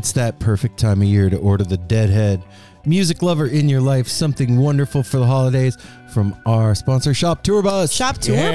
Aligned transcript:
It's 0.00 0.12
that 0.12 0.38
perfect 0.38 0.78
time 0.78 1.02
of 1.02 1.08
year 1.08 1.28
to 1.28 1.36
order 1.36 1.62
the 1.62 1.76
Deadhead 1.76 2.42
music 2.86 3.20
lover 3.20 3.46
in 3.46 3.68
your 3.68 3.82
life 3.82 4.08
something 4.08 4.56
wonderful 4.56 5.02
for 5.02 5.18
the 5.18 5.26
holidays 5.26 5.76
from 6.08 6.34
our 6.46 6.74
sponsor 6.74 7.12
Shop 7.12 7.42
Tour 7.42 7.62
Bus. 7.62 7.92
Shop 7.92 8.16
Tour 8.16 8.34
Yeah. 8.34 8.52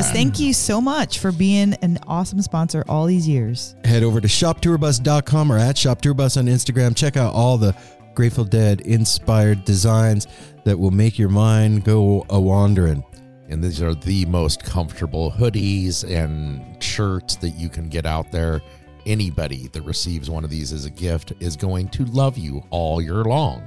Bus. 0.00 0.10
Thank 0.10 0.40
you 0.40 0.52
so 0.52 0.80
much 0.80 1.20
for 1.20 1.30
being 1.30 1.74
an 1.82 2.00
awesome 2.08 2.42
sponsor 2.42 2.82
all 2.88 3.06
these 3.06 3.28
years. 3.28 3.76
Head 3.84 4.02
over 4.02 4.20
to 4.20 4.26
shoptourbus.com 4.26 5.52
or 5.52 5.56
at 5.58 5.78
Shop 5.78 6.00
Tour 6.00 6.14
Bus 6.14 6.36
on 6.36 6.46
Instagram. 6.46 6.96
Check 6.96 7.16
out 7.16 7.32
all 7.32 7.56
the 7.58 7.76
Grateful 8.16 8.42
Dead 8.44 8.80
inspired 8.80 9.64
designs 9.64 10.26
that 10.64 10.76
will 10.76 10.90
make 10.90 11.16
your 11.16 11.28
mind 11.28 11.84
go 11.84 12.26
a 12.28 12.40
wandering. 12.40 13.04
And 13.48 13.62
these 13.62 13.80
are 13.80 13.94
the 13.94 14.26
most 14.26 14.64
comfortable 14.64 15.30
hoodies 15.30 16.02
and 16.02 16.82
shirts 16.82 17.36
that 17.36 17.50
you 17.50 17.68
can 17.68 17.88
get 17.88 18.04
out 18.04 18.32
there. 18.32 18.60
Anybody 19.08 19.68
that 19.68 19.80
receives 19.84 20.28
one 20.28 20.44
of 20.44 20.50
these 20.50 20.70
as 20.70 20.84
a 20.84 20.90
gift 20.90 21.32
is 21.40 21.56
going 21.56 21.88
to 21.88 22.04
love 22.04 22.36
you 22.36 22.62
all 22.68 23.00
year 23.00 23.24
long. 23.24 23.66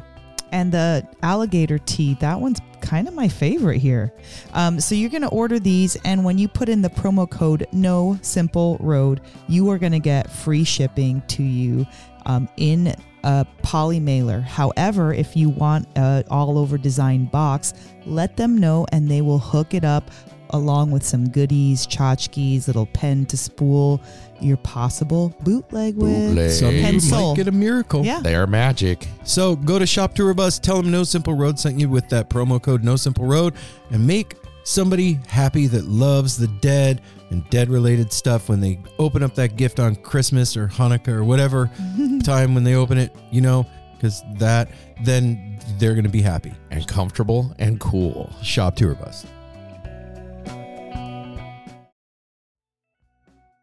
And 0.51 0.71
the 0.71 1.07
alligator 1.23 1.79
tee, 1.79 2.15
that 2.19 2.39
one's 2.39 2.59
kind 2.81 3.07
of 3.07 3.15
my 3.15 3.27
favorite 3.27 3.79
here. 3.79 4.13
Um, 4.53 4.79
so 4.79 4.93
you're 4.93 5.09
going 5.09 5.23
to 5.23 5.29
order 5.29 5.57
these, 5.57 5.95
and 6.05 6.23
when 6.23 6.37
you 6.37 6.47
put 6.47 6.69
in 6.69 6.83
the 6.83 6.91
promo 6.91 7.27
code 7.27 7.65
No 7.71 8.19
Simple 8.21 8.77
Road, 8.79 9.21
you 9.47 9.67
are 9.71 9.79
going 9.79 9.93
to 9.93 9.99
get 9.99 10.29
free 10.29 10.63
shipping 10.63 11.23
to 11.29 11.41
you 11.41 11.87
um, 12.27 12.47
in 12.57 12.93
a 13.23 13.47
poly 13.63 13.99
mailer. 13.99 14.41
However, 14.41 15.11
if 15.11 15.35
you 15.35 15.49
want 15.49 15.87
a 15.97 16.23
all 16.29 16.59
over 16.59 16.77
design 16.77 17.25
box, 17.25 17.73
let 18.05 18.37
them 18.37 18.59
know, 18.59 18.85
and 18.91 19.09
they 19.09 19.21
will 19.21 19.39
hook 19.39 19.73
it 19.73 19.83
up 19.83 20.11
along 20.51 20.91
with 20.91 21.03
some 21.03 21.29
goodies, 21.29 21.87
tchotchkes, 21.87 22.67
little 22.67 22.85
pen 22.87 23.25
to 23.25 23.37
spool 23.37 24.01
your 24.43 24.57
possible 24.57 25.35
bootleg 25.41 25.95
with. 25.95 26.29
Bootleg. 26.29 26.51
Some 26.51 26.75
you 26.75 26.81
Pencil. 26.81 27.29
might 27.29 27.35
get 27.37 27.47
a 27.47 27.51
miracle. 27.51 28.05
Yeah. 28.05 28.19
They 28.21 28.35
are 28.35 28.47
magic. 28.47 29.07
So 29.23 29.55
go 29.55 29.79
to 29.79 29.85
Shop 29.85 30.13
Tour 30.15 30.33
Bus, 30.33 30.59
tell 30.59 30.81
them 30.81 30.91
No 30.91 31.03
Simple 31.03 31.33
Road 31.33 31.59
sent 31.59 31.79
you 31.79 31.89
with 31.89 32.09
that 32.09 32.29
promo 32.29 32.61
code 32.61 32.83
No 32.83 32.95
Simple 32.95 33.25
Road, 33.25 33.53
and 33.91 34.05
make 34.05 34.35
somebody 34.63 35.19
happy 35.27 35.67
that 35.67 35.85
loves 35.85 36.37
the 36.37 36.47
dead 36.47 37.01
and 37.31 37.49
dead 37.49 37.69
related 37.69 38.11
stuff 38.13 38.49
when 38.49 38.59
they 38.59 38.79
open 38.99 39.23
up 39.23 39.33
that 39.35 39.55
gift 39.55 39.79
on 39.79 39.95
Christmas 39.95 40.55
or 40.57 40.67
Hanukkah 40.67 41.09
or 41.09 41.23
whatever 41.23 41.71
time 42.23 42.53
when 42.53 42.63
they 42.63 42.75
open 42.75 42.97
it, 42.97 43.15
you 43.31 43.41
know, 43.41 43.65
because 43.95 44.21
that, 44.35 44.69
then 45.03 45.59
they're 45.77 45.93
going 45.93 46.03
to 46.03 46.09
be 46.09 46.21
happy. 46.21 46.53
and 46.71 46.85
comfortable 46.87 47.53
and 47.59 47.79
cool. 47.79 48.31
Shop 48.43 48.75
Tour 48.75 48.95
Bus. 48.95 49.25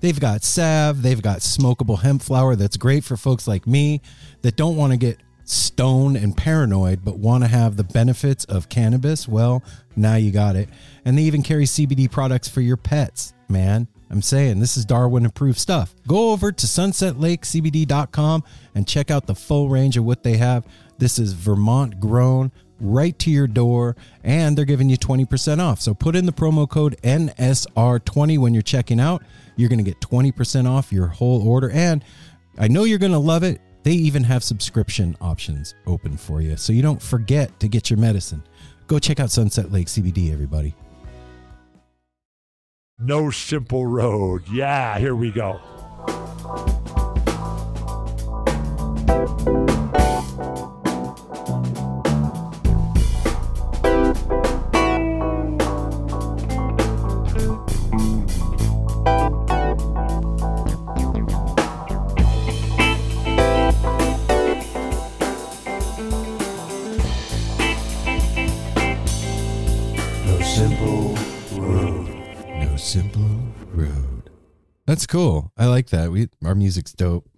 They've 0.00 0.18
got 0.18 0.44
salve, 0.44 1.02
they've 1.02 1.20
got 1.20 1.38
smokable 1.38 2.00
hemp 2.00 2.22
flower 2.22 2.56
that's 2.56 2.76
great 2.76 3.04
for 3.04 3.16
folks 3.16 3.48
like 3.48 3.66
me 3.66 4.00
that 4.42 4.56
don't 4.56 4.76
want 4.76 4.92
to 4.92 4.96
get 4.96 5.18
stoned 5.44 6.16
and 6.16 6.36
paranoid 6.36 7.04
but 7.04 7.18
want 7.18 7.42
to 7.42 7.48
have 7.48 7.76
the 7.76 7.84
benefits 7.84 8.44
of 8.44 8.68
cannabis. 8.68 9.26
Well, 9.26 9.62
now 9.96 10.16
you 10.16 10.30
got 10.30 10.56
it. 10.56 10.68
And 11.04 11.16
they 11.16 11.22
even 11.22 11.42
carry 11.42 11.64
CBD 11.64 12.10
products 12.10 12.48
for 12.48 12.60
your 12.60 12.76
pets, 12.76 13.32
man. 13.48 13.88
I'm 14.10 14.22
saying 14.22 14.60
this 14.60 14.76
is 14.76 14.84
Darwin 14.84 15.26
approved 15.26 15.58
stuff. 15.58 15.94
Go 16.06 16.30
over 16.32 16.52
to 16.52 16.66
sunsetlakecbd.com 16.66 18.44
and 18.74 18.86
check 18.86 19.10
out 19.10 19.26
the 19.26 19.34
full 19.34 19.68
range 19.68 19.96
of 19.96 20.04
what 20.04 20.22
they 20.22 20.36
have. 20.36 20.66
This 20.98 21.18
is 21.18 21.32
Vermont 21.32 22.00
grown 22.00 22.52
right 22.80 23.18
to 23.18 23.30
your 23.30 23.46
door 23.46 23.96
and 24.22 24.56
they're 24.56 24.64
giving 24.64 24.88
you 24.88 24.96
20% 24.96 25.60
off. 25.60 25.80
So 25.80 25.94
put 25.94 26.16
in 26.16 26.26
the 26.26 26.32
promo 26.32 26.68
code 26.68 26.96
NSR20 27.02 28.38
when 28.38 28.54
you're 28.54 28.62
checking 28.62 29.00
out. 29.00 29.22
You're 29.58 29.68
going 29.68 29.84
to 29.84 29.84
get 29.84 30.00
20% 30.00 30.66
off 30.66 30.90
your 30.92 31.08
whole 31.08 31.46
order 31.46 31.70
and 31.70 32.02
I 32.56 32.68
know 32.68 32.84
you're 32.84 32.98
going 32.98 33.12
to 33.12 33.18
love 33.18 33.42
it. 33.42 33.60
They 33.82 33.92
even 33.92 34.24
have 34.24 34.42
subscription 34.42 35.16
options 35.20 35.74
open 35.86 36.16
for 36.16 36.40
you. 36.40 36.56
So 36.56 36.72
you 36.72 36.80
don't 36.80 37.02
forget 37.02 37.58
to 37.60 37.68
get 37.68 37.90
your 37.90 37.98
medicine. 37.98 38.42
Go 38.86 38.98
check 38.98 39.20
out 39.20 39.30
Sunset 39.30 39.70
Lake 39.70 39.88
CBD 39.88 40.32
everybody. 40.32 40.74
No 42.98 43.30
simple 43.30 43.86
road. 43.86 44.48
Yeah, 44.48 44.98
here 44.98 45.14
we 45.14 45.30
go. 45.30 45.60
Simple 72.88 73.28
road. 73.74 74.30
That's 74.86 75.06
cool. 75.06 75.52
I 75.58 75.66
like 75.66 75.88
that. 75.90 76.10
We 76.10 76.28
our 76.44 76.54
music's 76.54 76.92
dope. 76.92 77.28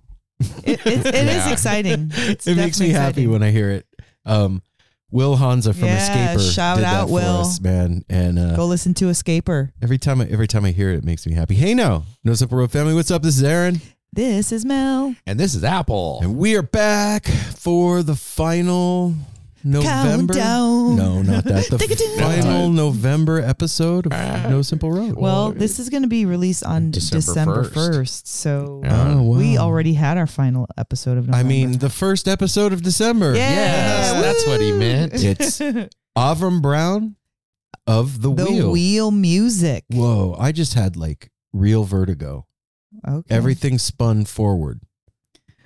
It, 0.65 0.81
it, 0.87 0.87
it 0.87 1.15
is 1.15 1.47
Yeah. 1.47 1.53
exciting. 1.53 2.13
It's 2.17 2.47
it 2.47 2.57
makes 2.57 2.79
me 2.81 2.89
definitely 2.93 2.93
happy 3.23 3.27
when 3.27 3.43
I 3.43 3.51
hear 3.51 3.71
it. 3.71 3.87
Um, 4.25 4.63
Will 5.11 5.35
Hansa 5.37 5.75
from 5.75 5.87
Yeah, 5.87 5.97
Escaper 6.37 6.53
shout 6.53 6.77
did 6.77 6.85
out, 6.85 7.07
that 7.09 7.13
Will. 7.13 7.23
for 7.39 7.41
us, 7.49 7.61
man. 7.61 8.05
And 8.09 8.39
uh, 8.39 8.55
Go 8.55 8.67
listen 8.67 8.95
to 8.95 9.07
Escaper. 9.07 9.73
every 9.83 9.99
time 9.99 10.21
I, 10.21 10.27
every 10.27 10.47
time 10.47 10.65
I 10.65 10.71
hear 10.71 10.91
it, 10.93 10.99
it 10.99 11.05
makes 11.05 11.27
me 11.27 11.33
happy. 11.35 11.57
Hey, 11.57 11.75
no, 11.75 12.05
No 12.23 12.35
Simple 12.35 12.57
Road 12.59 12.71
family, 12.71 12.95
what's 12.95 13.11
up? 13.11 13.23
This 13.23 13.37
is 13.37 13.43
Aaron, 13.43 13.81
This 14.13 14.53
is 14.53 14.65
Mel. 14.65 15.17
And 15.27 15.41
this 15.41 15.57
is 15.57 15.65
Apple. 15.65 16.21
and 16.23 16.37
we 16.37 16.57
are 16.57 16.63
back 16.63 17.27
for 17.27 18.05
the 18.05 18.15
final 18.15 19.15
November. 19.63 20.35
Countdown. 20.35 20.97
No, 20.97 21.23
not 21.23 21.45
that. 21.45 21.67
The 21.71 21.79
final 22.19 22.71
November 22.71 23.41
episode 23.41 24.07
of 24.07 24.13
Ah. 24.13 24.47
No 24.49 24.63
Simple 24.63 24.91
Road. 24.91 25.17
Well, 25.17 25.53
this 25.53 25.79
is 25.79 25.89
going 25.91 26.03
to 26.03 26.09
be 26.09 26.25
released 26.27 26.65
on 26.65 26.91
December 26.91 27.63
December 27.63 27.65
1st. 27.65 28.01
1st. 28.01 28.27
So 28.27 28.81
Yeah. 28.85 29.13
Oh, 29.15 29.23
wow. 29.23 29.39
we 29.39 29.59
already 29.59 29.93
had 29.95 30.17
our 30.19 30.27
final 30.27 30.67
episode 30.79 31.19
of 31.19 31.27
November. 31.27 31.37
I 31.37 31.43
mean, 31.43 31.79
the 31.79 31.91
first 31.91 32.27
episode 32.29 32.73
of 32.73 32.83
December. 32.83 33.35
Yeah. 33.35 33.51
Yes, 33.51 34.13
that's 34.23 34.47
what 34.47 34.61
he 34.61 34.73
meant. 34.73 35.13
It's 35.15 35.61
Avram 36.17 36.63
Brown 36.63 37.17
of 37.87 38.23
the, 38.23 38.33
the 38.35 38.45
Wheel. 38.45 38.73
wheel. 38.73 39.11
music. 39.11 39.85
Whoa, 39.91 40.37
I 40.39 40.53
just 40.53 40.75
had 40.75 40.97
like 40.97 41.31
real 41.53 41.85
vertigo. 41.85 42.47
Okay. 43.07 43.35
Everything 43.35 43.79
spun 43.79 44.25
forward. 44.25 44.81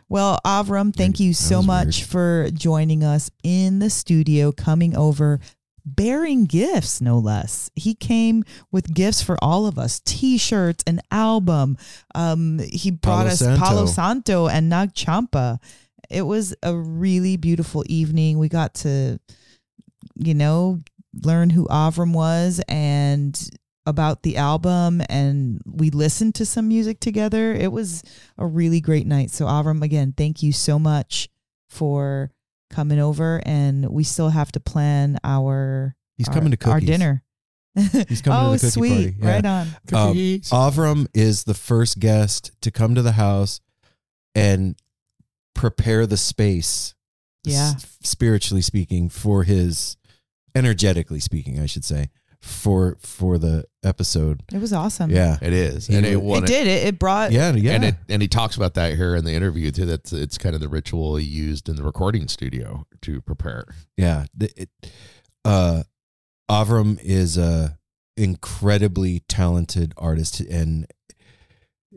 Well, 0.08 0.38
Avram, 0.44 0.94
thank 0.94 1.18
you 1.18 1.32
so 1.34 1.62
much 1.62 1.98
weird. 1.98 2.08
for 2.08 2.48
joining 2.52 3.02
us 3.02 3.30
in 3.42 3.78
the 3.78 3.90
studio, 3.90 4.52
coming 4.52 4.96
over, 4.96 5.40
bearing 5.84 6.44
gifts, 6.44 7.00
no 7.00 7.18
less. 7.18 7.70
He 7.74 7.94
came 7.94 8.44
with 8.70 8.92
gifts 8.92 9.22
for 9.22 9.36
all 9.42 9.66
of 9.66 9.78
us 9.78 10.00
t 10.04 10.38
shirts, 10.38 10.84
an 10.86 11.00
album. 11.10 11.78
Um, 12.14 12.58
he 12.58 12.90
brought 12.90 13.22
Palo 13.22 13.30
us 13.30 13.38
Santo. 13.38 13.64
Palo 13.64 13.86
Santo 13.86 14.48
and 14.48 14.68
Nag 14.68 14.94
Champa. 14.94 15.58
It 16.10 16.22
was 16.22 16.54
a 16.62 16.74
really 16.76 17.36
beautiful 17.36 17.82
evening. 17.86 18.38
We 18.38 18.48
got 18.48 18.74
to, 18.74 19.18
you 20.16 20.34
know, 20.34 20.80
learn 21.22 21.50
who 21.50 21.66
Avram 21.66 22.12
was 22.12 22.60
and 22.68 23.50
about 23.86 24.22
the 24.22 24.36
album 24.38 25.02
and 25.08 25.60
we 25.66 25.90
listened 25.90 26.34
to 26.36 26.46
some 26.46 26.68
music 26.68 27.00
together. 27.00 27.52
It 27.52 27.70
was 27.70 28.02
a 28.38 28.46
really 28.46 28.80
great 28.80 29.06
night. 29.06 29.30
So 29.30 29.46
Avram, 29.46 29.82
again, 29.82 30.14
thank 30.16 30.42
you 30.42 30.52
so 30.52 30.78
much 30.78 31.28
for 31.68 32.30
coming 32.70 32.98
over 32.98 33.42
and 33.44 33.88
we 33.90 34.04
still 34.04 34.30
have 34.30 34.50
to 34.52 34.60
plan 34.60 35.18
our 35.22 35.94
He's 36.16 36.28
our, 36.28 36.34
coming 36.34 36.52
to 36.52 36.70
our 36.70 36.80
dinner. 36.80 37.22
He's 37.74 38.22
coming 38.22 38.38
to 38.38 38.46
oh, 38.46 38.52
the 38.52 38.58
cookie 38.58 38.70
sweet. 38.70 38.90
party. 38.90 39.16
Yeah. 39.20 39.30
Right 39.30 39.44
on. 39.44 39.66
Um, 39.92 40.16
Avram 40.16 41.06
is 41.12 41.44
the 41.44 41.54
first 41.54 41.98
guest 41.98 42.52
to 42.62 42.70
come 42.70 42.94
to 42.94 43.02
the 43.02 43.12
house 43.12 43.60
and 44.34 44.76
prepare 45.54 46.06
the 46.06 46.16
space, 46.16 46.94
Yeah. 47.44 47.72
s- 47.76 47.98
spiritually 48.02 48.62
speaking, 48.62 49.08
for 49.08 49.42
his, 49.42 49.96
energetically 50.54 51.20
speaking, 51.20 51.58
I 51.60 51.66
should 51.66 51.84
say, 51.84 52.10
for 52.44 52.96
for 53.00 53.38
the 53.38 53.64
episode. 53.82 54.42
It 54.52 54.60
was 54.60 54.72
awesome. 54.72 55.10
Yeah, 55.10 55.38
It 55.40 55.52
is, 55.54 55.88
and 55.88 56.04
it, 56.04 56.16
would- 56.16 56.24
won 56.24 56.44
It 56.44 56.46
did. 56.46 56.66
It, 56.66 56.86
it 56.88 56.98
brought. 56.98 57.32
yeah, 57.32 57.52
yeah. 57.52 57.72
And 57.72 57.84
it 57.84 57.94
and 58.08 58.20
he 58.20 58.28
talks 58.28 58.54
about 58.56 58.74
that 58.74 58.94
here 58.96 59.16
in 59.16 59.24
the 59.24 59.32
interview 59.32 59.70
too. 59.70 59.86
That's 59.86 60.12
it's 60.12 60.36
kind 60.38 60.54
of 60.54 60.60
the 60.60 60.68
ritual 60.68 61.16
he 61.16 61.24
used 61.24 61.68
in 61.68 61.76
the 61.76 61.82
recording 61.82 62.28
studio 62.28 62.86
to 63.02 63.20
prepare. 63.22 63.64
Yeah, 63.96 64.26
it, 64.38 64.68
uh, 65.44 65.84
Avram 66.50 66.98
is 67.02 67.38
a 67.38 67.78
incredibly 68.16 69.20
talented 69.28 69.94
artist, 69.96 70.40
and 70.40 70.86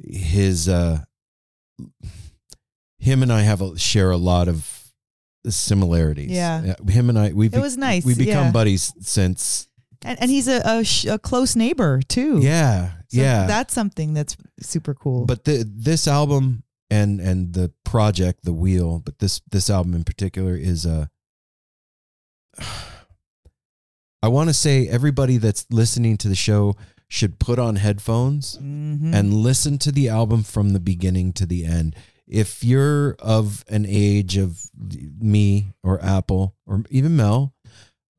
his 0.02 0.70
uh, 0.70 1.00
him 3.00 3.22
and 3.22 3.32
I 3.34 3.42
have 3.42 3.62
a, 3.62 3.78
share 3.78 4.12
a 4.12 4.18
lot 4.18 4.48
of 4.48 4.74
similarities. 5.48 6.32
Yeah. 6.32 6.76
him 6.88 7.10
and 7.10 7.20
I 7.20 7.34
we 7.34 7.48
It 7.48 7.60
was 7.60 7.78
nice, 7.78 8.06
We 8.06 8.16
become 8.16 8.46
yeah. 8.48 8.52
buddies 8.52 8.94
since. 9.02 9.68
And, 10.04 10.20
and 10.22 10.30
he's 10.32 10.48
a, 10.48 10.62
a, 10.66 10.84
sh- 10.84 11.06
a 11.06 11.18
close 11.20 11.56
neighbor 11.56 12.02
too. 12.08 12.40
Yeah, 12.40 12.92
So 13.10 13.22
yeah. 13.22 13.48
That's 13.48 13.74
something 13.74 14.14
that's 14.14 14.36
super 14.60 14.94
cool. 14.94 15.26
but 15.26 15.44
the 15.46 15.64
this 15.68 16.08
album 16.08 16.64
and 16.90 17.20
and 17.20 17.54
the 17.54 17.72
project 17.84 18.46
the 18.46 18.54
wheel 18.54 19.00
but 19.04 19.20
this 19.20 19.42
this 19.52 19.70
album 19.70 19.94
in 19.94 20.04
particular 20.06 20.56
is 20.56 20.86
uh 20.86 21.06
i 24.24 24.28
want 24.28 24.50
to 24.50 24.54
say 24.54 24.88
everybody 24.88 25.38
that's 25.38 25.66
listening 25.70 26.18
to 26.18 26.28
the 26.28 26.36
show 26.36 26.76
should 27.10 27.40
put 27.40 27.60
on 27.60 27.76
headphones 27.78 28.58
Mhm. 28.58 29.14
and 29.14 29.34
listen 29.34 29.78
to 29.80 29.92
the 29.92 30.10
album 30.10 30.44
from 30.44 30.74
the 30.74 30.80
beginning 30.80 31.34
to 31.34 31.46
the 31.46 31.66
end 31.66 31.96
if 32.28 32.64
you're 32.64 33.16
of 33.20 33.64
an 33.70 33.86
age 33.88 34.38
of 34.38 34.70
me 35.20 35.74
or 35.84 36.04
apple 36.04 36.56
or 36.66 36.84
even 36.90 37.16
mel 37.16 37.54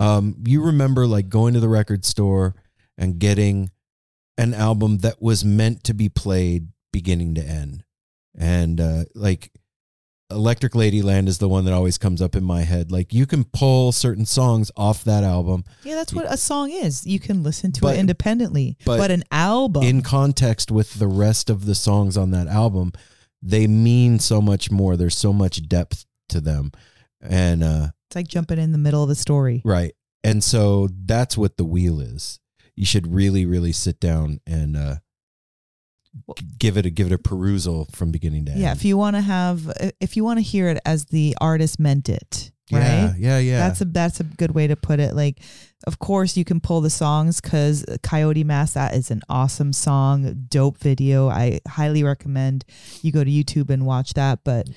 um, 0.01 0.37
you 0.45 0.63
remember 0.63 1.07
like 1.07 1.29
going 1.29 1.55
to 1.55 1.61
the 1.61 1.69
record 1.69 2.05
store 2.05 2.55
and 2.97 3.19
getting 3.19 3.71
an 4.37 4.55
album 4.55 4.99
that 4.99 5.21
was 5.21 5.45
meant 5.45 5.85
to 5.85 5.95
be 5.95 6.09
played 6.09 6.69
beginning 6.93 7.35
to 7.35 7.43
end 7.43 7.85
and 8.39 8.81
uh, 8.81 9.05
like 9.15 9.51
electric 10.31 10.75
ladyland 10.75 11.27
is 11.27 11.39
the 11.39 11.49
one 11.49 11.65
that 11.65 11.73
always 11.73 11.97
comes 11.99 12.21
up 12.21 12.37
in 12.37 12.45
my 12.45 12.61
head 12.63 12.93
like 12.93 13.13
you 13.15 13.25
can 13.27 13.45
pull 13.45 13.93
certain 13.93 14.27
songs 14.27 14.71
off 14.77 15.03
that 15.05 15.25
album 15.25 15.65
yeah, 15.85 15.95
that's 15.95 16.13
what 16.13 16.31
a 16.31 16.37
song 16.37 16.71
is. 16.71 17.07
You 17.07 17.19
can 17.19 17.43
listen 17.43 17.73
to 17.73 17.81
But- 17.81 17.97
it 17.97 18.01
independently. 18.01 18.77
but 18.85 18.99
But, 18.99 19.11
an 19.11 19.25
album. 19.33 19.83
in 19.85 20.03
context 20.03 20.71
with 20.71 20.95
the 20.95 21.07
rest 21.07 21.49
of 21.51 21.65
the 21.65 21.75
songs 21.75 22.17
on 22.17 22.31
that 22.33 22.47
album 22.47 22.93
they 23.43 23.67
mean 23.67 24.19
so 24.19 24.41
much 24.43 24.71
more 24.71 24.97
there's 24.97 25.17
so 25.17 25.33
much 25.33 25.67
depth 25.69 26.05
to 26.29 26.41
them 26.41 26.73
and 27.23 27.63
uh 27.65 27.89
it's 28.09 28.17
like 28.17 28.27
jumping 28.29 28.59
in 28.59 28.73
the 28.73 28.79
middle 28.79 29.03
of 29.03 29.09
the 29.09 29.15
story. 29.15 29.61
right 29.65 29.95
and 30.25 30.43
so 30.43 30.89
that's 31.05 31.37
what 31.39 31.57
the 31.59 31.65
wheel 31.65 32.01
is 32.01 32.41
you 32.75 32.85
should 32.87 33.13
really 33.13 33.45
really 33.47 33.73
sit 33.73 34.01
down 34.01 34.41
and 34.47 34.77
uh 34.77 34.97
give 36.59 36.77
it 36.77 36.87
a 36.87 36.91
give 36.91 37.07
it 37.07 37.13
a 37.13 37.19
perusal 37.19 37.87
from 37.93 38.11
beginning 38.11 38.45
to 38.47 38.53
end 38.53 38.61
Yeah, 38.61 38.73
if 38.73 38.85
you 38.85 38.97
want 38.97 39.17
to 39.17 39.21
have, 39.23 39.71
if 40.01 40.17
you 40.17 40.25
want 40.25 40.39
to 40.39 40.43
hear 40.43 40.69
it 40.69 40.79
as 40.85 41.05
the 41.07 41.37
artist 41.41 41.79
meant 41.79 42.09
it, 42.09 42.51
right? 42.73 42.81
yeah 42.81 43.15
yeah 43.17 43.39
yeah 43.39 43.59
That's 43.61 43.81
a 43.83 43.85
that's 43.85 44.21
a 44.21 44.25
good 44.25 44.53
way 44.53 44.67
to 44.67 44.75
put 44.77 45.01
it. 45.01 45.15
Like, 45.15 45.41
of 45.87 45.99
course, 45.99 46.37
you 46.37 46.45
can 46.45 46.61
pull 46.61 46.81
the 46.81 46.91
songs 46.91 47.41
because 47.41 47.85
Coyote 48.03 48.43
Mask 48.45 48.75
that 48.75 48.95
is 48.95 49.11
an 49.11 49.21
awesome 49.29 49.73
song, 49.73 50.47
dope 50.49 50.79
video. 50.79 51.29
I 51.29 51.61
highly 51.69 52.03
recommend 52.03 52.65
you 53.03 53.13
go 53.13 53.23
to 53.23 53.31
YouTube 53.31 53.71
and 53.71 53.87
watch 53.87 54.15
that. 54.15 54.41
But 54.45 54.69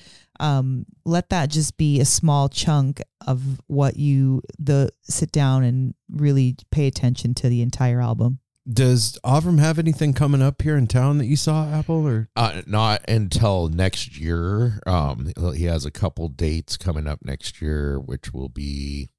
um, 0.42 0.86
let 1.04 1.30
that 1.30 1.50
just 1.50 1.76
be 1.76 2.00
a 2.00 2.04
small 2.04 2.48
chunk 2.48 3.00
of 3.26 3.60
what 3.68 3.96
you 3.96 4.42
the 4.58 4.90
sit 5.02 5.30
down 5.30 5.62
and 5.62 5.94
really 6.10 6.56
pay 6.72 6.88
attention 6.88 7.32
to 7.34 7.48
the 7.48 7.62
entire 7.62 8.00
album. 8.00 8.40
Does 8.70 9.18
Avram 9.24 9.58
have 9.58 9.78
anything 9.78 10.12
coming 10.12 10.42
up 10.42 10.62
here 10.62 10.76
in 10.76 10.86
town 10.86 11.18
that 11.18 11.26
you 11.26 11.36
saw, 11.36 11.68
Apple? 11.72 12.06
Or 12.06 12.28
Uh, 12.36 12.62
not 12.66 13.08
until 13.08 13.68
next 13.68 14.18
year. 14.18 14.80
Um, 14.86 15.32
he 15.56 15.64
has 15.64 15.84
a 15.84 15.90
couple 15.90 16.28
dates 16.28 16.76
coming 16.76 17.06
up 17.06 17.24
next 17.24 17.60
year, 17.60 17.98
which 17.98 18.32
will 18.32 18.48
be 18.48 19.10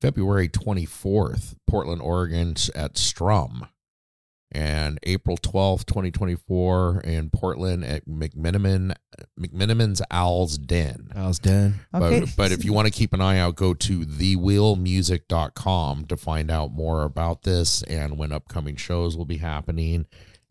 February 0.00 0.48
24th, 0.48 1.56
Portland, 1.66 2.00
Oregon 2.00 2.54
at 2.74 2.96
Strum, 2.96 3.66
and 4.54 4.98
April 5.02 5.36
12th, 5.36 5.84
2024 5.86 7.00
in 7.00 7.30
Portland 7.30 7.84
at 7.84 8.06
McMenamin 8.06 8.94
McMenamins 9.38 10.00
Owl's 10.10 10.58
Den. 10.58 11.08
Owl's 11.14 11.38
Den? 11.38 11.80
Okay, 11.92 12.20
But, 12.20 12.34
but 12.36 12.52
if 12.52 12.64
you 12.64 12.72
want 12.72 12.86
to 12.86 12.92
keep 12.92 13.12
an 13.12 13.20
eye 13.20 13.38
out, 13.38 13.56
go 13.56 13.74
to 13.74 14.00
thewheelmusic.com 14.00 16.04
to 16.06 16.16
find 16.16 16.50
out 16.50 16.72
more 16.72 17.02
about 17.02 17.42
this 17.42 17.82
and 17.84 18.16
when 18.16 18.32
upcoming 18.32 18.76
shows 18.76 19.16
will 19.16 19.24
be 19.24 19.38
happening. 19.38 20.06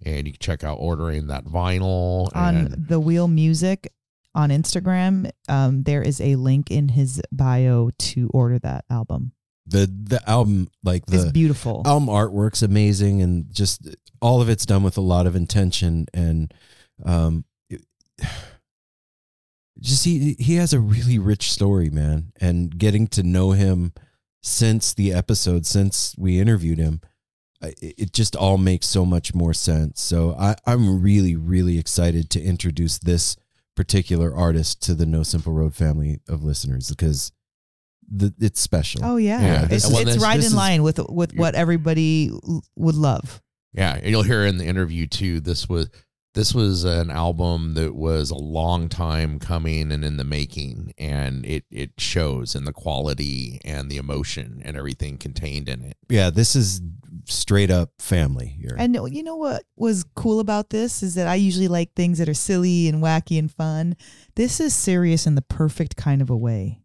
And 0.06 0.28
you 0.28 0.34
can 0.34 0.40
check 0.40 0.64
out 0.64 0.78
ordering 0.80 1.28
that 1.28 1.46
vinyl. 1.46 2.30
on 2.36 2.56
and 2.56 2.88
the 2.88 3.00
Wheel 3.00 3.30
Music 3.30 3.94
on 4.36 4.50
Instagram, 4.50 5.30
um, 5.48 5.84
there 5.84 6.02
is 6.02 6.20
a 6.20 6.36
link 6.36 6.72
in 6.72 6.90
his 6.90 7.22
bio 7.32 7.92
to 8.00 8.30
order 8.34 8.60
that 8.60 8.84
album. 8.90 9.32
The 9.66 9.88
the 9.88 10.22
album 10.30 10.70
like 10.84 11.04
it's 11.10 11.32
beautiful. 11.32 11.84
album 11.86 12.10
artwork's 12.10 12.64
amazing 12.64 13.22
and 13.22 13.54
just 13.54 13.88
all 14.22 14.42
of 14.42 14.50
it's 14.50 14.66
done 14.66 14.84
with 14.84 14.98
a 14.98 15.02
lot 15.02 15.26
of 15.26 15.36
intention 15.36 16.06
and 16.14 16.54
um 17.06 17.46
it- 17.70 17.86
just 19.80 20.06
he 20.06 20.36
he 20.40 20.56
has 20.56 20.74
a 20.74 20.80
really 20.80 21.18
rich 21.18 21.52
story 21.52 21.90
man 21.90 22.32
and 22.40 22.78
getting 22.78 23.08
to 23.08 23.24
know 23.24 23.52
him 23.52 23.94
since 24.42 24.94
the 24.94 25.12
episode 25.14 25.66
since 25.66 26.16
we 26.18 26.40
interviewed 26.40 26.78
him 26.78 27.02
it 27.62 27.96
it 27.98 28.14
just 28.14 28.36
all 28.36 28.58
makes 28.58 28.86
so 28.88 29.06
much 29.06 29.34
more 29.34 29.54
sense 29.54 30.00
so 30.02 30.36
i 30.38 30.56
i'm 30.66 31.02
really 31.02 31.36
really 31.36 31.80
excited 31.80 32.30
to 32.30 32.42
introduce 32.42 33.00
this 33.00 33.36
particular 33.76 34.36
artist 34.36 34.82
to 34.84 34.94
the 34.94 35.06
no 35.06 35.24
simple 35.24 35.54
road 35.54 35.74
family 35.74 36.20
of 36.30 36.44
listeners 36.44 36.90
because 36.90 37.32
the, 38.16 38.34
it's 38.40 38.60
special 38.60 39.02
Oh 39.04 39.18
yeah, 39.18 39.42
Yeah, 39.42 39.62
it's, 39.64 39.70
this- 39.70 39.88
well, 39.92 40.02
it's 40.02 40.14
this- 40.16 40.24
right 40.24 40.36
this 40.38 40.46
in 40.46 40.52
is- 40.52 40.56
line 40.56 40.84
with 40.84 41.00
with 41.10 41.34
what 41.36 41.56
everybody 41.56 42.32
would 42.76 42.96
love. 42.96 43.42
Yeah, 43.74 43.96
and 43.96 44.06
you'll 44.08 44.24
hear 44.24 44.46
in 44.46 44.58
the 44.58 44.66
interview 44.66 45.08
too. 45.08 45.40
This 45.40 45.68
was 45.68 45.90
this 46.36 46.54
was 46.54 46.84
an 46.84 47.12
album 47.12 47.76
that 47.76 47.94
was 47.96 48.32
a 48.32 48.36
long 48.36 48.90
time 48.90 49.38
coming 49.40 49.92
and 49.92 50.04
in 50.06 50.18
the 50.18 50.24
making, 50.24 50.94
and 50.98 51.46
it 51.46 51.66
it 51.72 51.92
shows 52.00 52.56
in 52.56 52.66
the 52.66 52.74
quality 52.74 53.60
and 53.66 53.90
the 53.90 53.98
emotion 53.98 54.62
and 54.66 54.78
everything 54.78 55.18
contained 55.18 55.68
in 55.70 55.82
it. 55.84 55.98
yeah 56.10 56.30
this 56.30 56.56
is 56.56 56.82
straight 57.26 57.72
up 57.72 57.90
family 58.00 58.48
here 58.48 58.76
And 58.78 58.96
you 59.12 59.24
know 59.24 59.38
what 59.38 59.64
was 59.78 60.04
cool 60.16 60.40
about 60.42 60.70
this 60.72 61.02
is 61.04 61.16
that 61.16 61.28
I 61.28 61.36
usually 61.36 61.68
like 61.70 61.94
things 61.96 62.18
that 62.18 62.28
are 62.28 62.34
silly 62.34 62.88
and 62.90 63.02
wacky 63.02 63.40
and 63.40 63.50
fun. 63.52 63.96
This 64.36 64.60
is 64.60 64.74
serious 64.76 65.26
in 65.26 65.36
the 65.36 65.42
perfect 65.42 65.96
kind 65.96 66.22
of 66.22 66.30
a 66.30 66.36
way. 66.38 66.83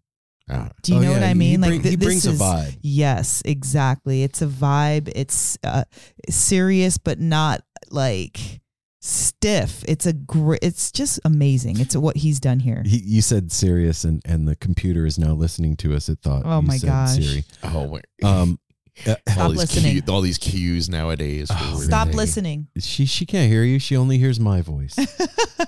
Yeah. 0.48 0.68
Do 0.82 0.92
you 0.94 0.98
Oh, 0.98 1.02
know 1.02 1.12
what 1.12 1.22
I 1.22 1.34
mean? 1.34 1.60
bring- 1.60 1.72
like 1.74 1.82
th- 1.82 1.98
this 1.98 2.04
brings 2.06 2.26
a 2.26 2.30
is- 2.30 2.40
vibe. 2.40 2.78
Yes, 2.82 3.42
exactly. 3.44 4.22
It's 4.22 4.40
a 4.42 4.46
vibe. 4.46 5.12
It's 5.14 5.58
uh, 5.62 5.84
serious, 6.30 6.96
but 6.98 7.20
not 7.20 7.62
like 7.90 8.60
stiff. 9.00 9.84
It's 9.86 10.06
a 10.06 10.12
great. 10.12 10.60
It's 10.62 10.90
just 10.90 11.20
amazing. 11.24 11.80
It's 11.80 11.94
what 11.96 12.16
he's 12.16 12.40
done 12.40 12.60
here. 12.60 12.82
He, 12.86 12.98
you 13.04 13.20
said 13.22 13.52
serious, 13.52 14.04
and, 14.04 14.22
and 14.24 14.48
the 14.48 14.56
computer 14.56 15.04
is 15.06 15.18
now 15.18 15.32
listening 15.34 15.76
to 15.78 15.94
us. 15.94 16.08
It 16.08 16.18
thought. 16.22 16.42
Oh 16.44 16.60
you 16.60 16.66
my 16.66 16.76
said 16.78 16.86
gosh. 16.88 17.14
Siri. 17.16 17.44
Oh, 17.64 17.82
wait. 17.88 18.04
Um, 18.24 18.58
uh, 19.06 19.10
all 19.10 19.16
Stop 19.34 19.48
these 19.50 19.58
listening. 19.58 20.02
cue- 20.02 20.12
all 20.12 20.20
these 20.22 20.38
cues 20.38 20.88
nowadays. 20.88 21.48
Oh, 21.52 21.80
Stop 21.80 22.08
they- 22.08 22.14
listening. 22.14 22.68
she 22.80 23.04
she 23.06 23.26
can't 23.26 23.50
hear 23.50 23.62
you. 23.64 23.78
She 23.78 23.96
only 23.96 24.18
hears 24.18 24.40
my 24.40 24.62
voice. 24.62 24.96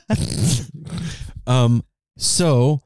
um. 1.47 1.83
So, 2.17 2.83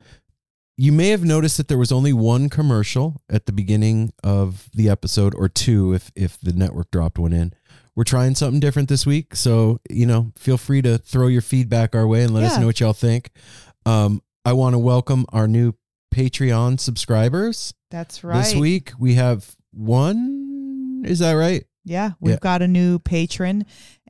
you 0.77 0.91
may 0.93 1.09
have 1.11 1.25
noticed 1.25 1.57
that 1.57 1.69
there 1.69 1.79
was 1.79 1.93
only 1.93 2.13
one 2.13 2.49
commercial 2.49 3.23
at 3.31 3.47
the 3.47 3.53
beginning 3.53 4.13
of 4.23 4.69
the 4.75 4.89
episode, 4.89 5.35
or 5.35 5.49
two 5.49 5.93
if 5.95 6.11
if 6.17 6.39
the 6.41 6.53
network 6.53 6.91
dropped 6.91 7.19
one 7.19 7.33
in. 7.33 7.53
We're 7.97 8.05
trying 8.05 8.35
something 8.35 8.59
different 8.59 8.89
this 8.89 9.07
week, 9.07 9.37
so 9.37 9.81
you 9.89 10.05
know, 10.07 10.33
feel 10.37 10.57
free 10.59 10.83
to 10.83 10.99
throw 10.99 11.29
your 11.29 11.43
feedback 11.43 11.95
our 11.95 12.07
way 12.09 12.25
and 12.25 12.35
let 12.35 12.43
us 12.45 12.59
know 12.59 12.67
what 12.67 12.81
y'all 12.81 12.93
think. 12.93 13.31
Um, 13.87 14.21
I 14.45 14.53
want 14.53 14.75
to 14.75 14.79
welcome 14.79 15.27
our 15.33 15.47
new 15.47 15.75
Patreon 16.13 16.81
subscribers. 16.81 17.73
That's 17.91 18.25
right. 18.25 18.39
This 18.43 18.55
week 18.55 18.93
we 18.99 19.15
have 19.15 19.55
one. 19.73 21.03
Is 21.07 21.21
that 21.21 21.33
right? 21.35 21.65
Yeah, 21.85 22.13
we've 22.19 22.33
Yeah. 22.35 22.39
got 22.41 22.63
a 22.63 22.69
new 22.69 22.99
patron, 22.99 23.65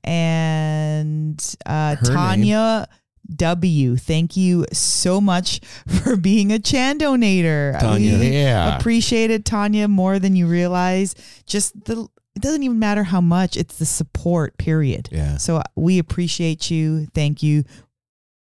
and 0.05 1.57
uh, 1.67 1.97
Tanya 1.97 2.89
W. 3.35 3.97
Thank 3.97 4.37
you 4.37 4.67
so 4.73 5.21
much 5.21 5.61
for 5.87 6.17
being 6.31 6.53
a 6.53 6.59
Chan 6.59 6.99
donator. 6.99 7.79
Tanya. 7.81 8.19
We 8.19 8.31
Yeah. 8.33 8.77
appreciated 8.77 9.45
Tanya 9.45 9.89
more 9.89 10.19
than 10.19 10.37
you 10.37 10.47
realize. 10.47 11.15
Just 11.47 11.85
the 11.85 12.07
it 12.37 12.43
doesn't 12.43 12.63
even 12.65 12.79
matter 12.81 13.05
how 13.05 13.21
much; 13.21 13.57
it's 13.57 13.79
the 13.79 13.87
support. 13.87 14.59
Period. 14.59 15.09
Yeah. 15.13 15.37
So 15.37 15.57
uh, 15.59 15.63
we 15.77 15.99
appreciate 16.01 16.71
you. 16.71 17.07
Thank 17.15 17.43
you. 17.45 17.63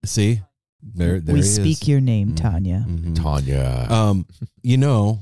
See, 0.05 0.41
there, 0.81 1.19
there 1.19 1.33
we 1.33 1.41
he 1.41 1.45
speak 1.47 1.81
is. 1.83 1.87
your 1.89 1.99
name, 2.01 2.29
Mhm. 2.29 2.35
Tanya. 2.37 2.85
Mhm. 2.87 3.15
Tanya. 3.21 3.87
Um, 3.89 4.25
you 4.63 4.77
know, 4.77 5.19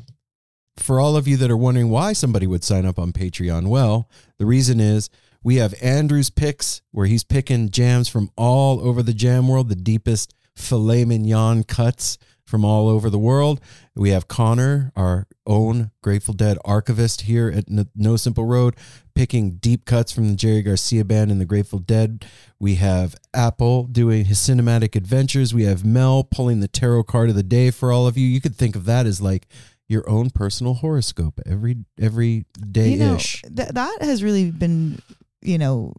for 0.77 0.99
all 1.01 1.17
of 1.17 1.27
you 1.27 1.35
that 1.37 1.49
are 1.51 1.57
wondering 1.57 1.89
why 1.89 2.13
somebody 2.13 2.45
would 2.47 2.63
sign 2.63 2.85
up 2.85 2.97
on 2.99 3.11
Patreon, 3.11 3.67
well, 3.67 4.07
the 4.37 4.45
reason 4.45 4.79
is 4.79 5.09
we 5.43 5.55
have 5.55 5.73
Andrew's 5.81 6.29
picks 6.29 6.81
where 6.91 7.05
he's 7.05 7.23
picking 7.23 7.69
jams 7.69 8.09
from 8.09 8.29
all 8.35 8.79
over 8.81 9.01
the 9.01 9.13
jam 9.13 9.47
world, 9.47 9.69
the 9.69 9.75
deepest 9.75 10.33
filet 10.55 11.05
mignon 11.05 11.63
cuts 11.63 12.17
from 12.45 12.65
all 12.65 12.89
over 12.89 13.09
the 13.09 13.19
world. 13.19 13.61
We 13.95 14.09
have 14.09 14.27
Connor, 14.27 14.91
our 14.95 15.27
own 15.45 15.91
Grateful 16.01 16.33
Dead 16.33 16.57
archivist 16.65 17.21
here 17.21 17.49
at 17.49 17.65
No 17.95 18.15
Simple 18.15 18.45
Road, 18.45 18.75
picking 19.13 19.57
deep 19.57 19.85
cuts 19.85 20.11
from 20.11 20.29
the 20.29 20.35
Jerry 20.35 20.63
Garcia 20.63 21.05
band 21.05 21.31
and 21.31 21.39
the 21.39 21.45
Grateful 21.45 21.79
Dead. 21.79 22.25
We 22.59 22.75
have 22.75 23.15
Apple 23.33 23.83
doing 23.83 24.25
his 24.25 24.39
cinematic 24.39 24.95
adventures. 24.95 25.53
We 25.53 25.63
have 25.63 25.85
Mel 25.85 26.23
pulling 26.23 26.59
the 26.59 26.67
tarot 26.67 27.03
card 27.03 27.29
of 27.29 27.35
the 27.35 27.43
day 27.43 27.69
for 27.69 27.91
all 27.91 28.07
of 28.07 28.17
you. 28.17 28.27
You 28.27 28.41
could 28.41 28.55
think 28.55 28.75
of 28.75 28.85
that 28.85 29.05
as 29.05 29.21
like 29.21 29.47
your 29.87 30.07
own 30.09 30.29
personal 30.29 30.75
horoscope 30.75 31.39
every 31.47 31.77
every 31.99 32.45
day 32.71 32.89
you 32.89 32.97
know 32.99 33.15
ish. 33.15 33.41
th- 33.41 33.69
that 33.69 34.01
has 34.01 34.23
really 34.23 34.51
been 34.51 35.01
you 35.41 35.57
know 35.57 35.93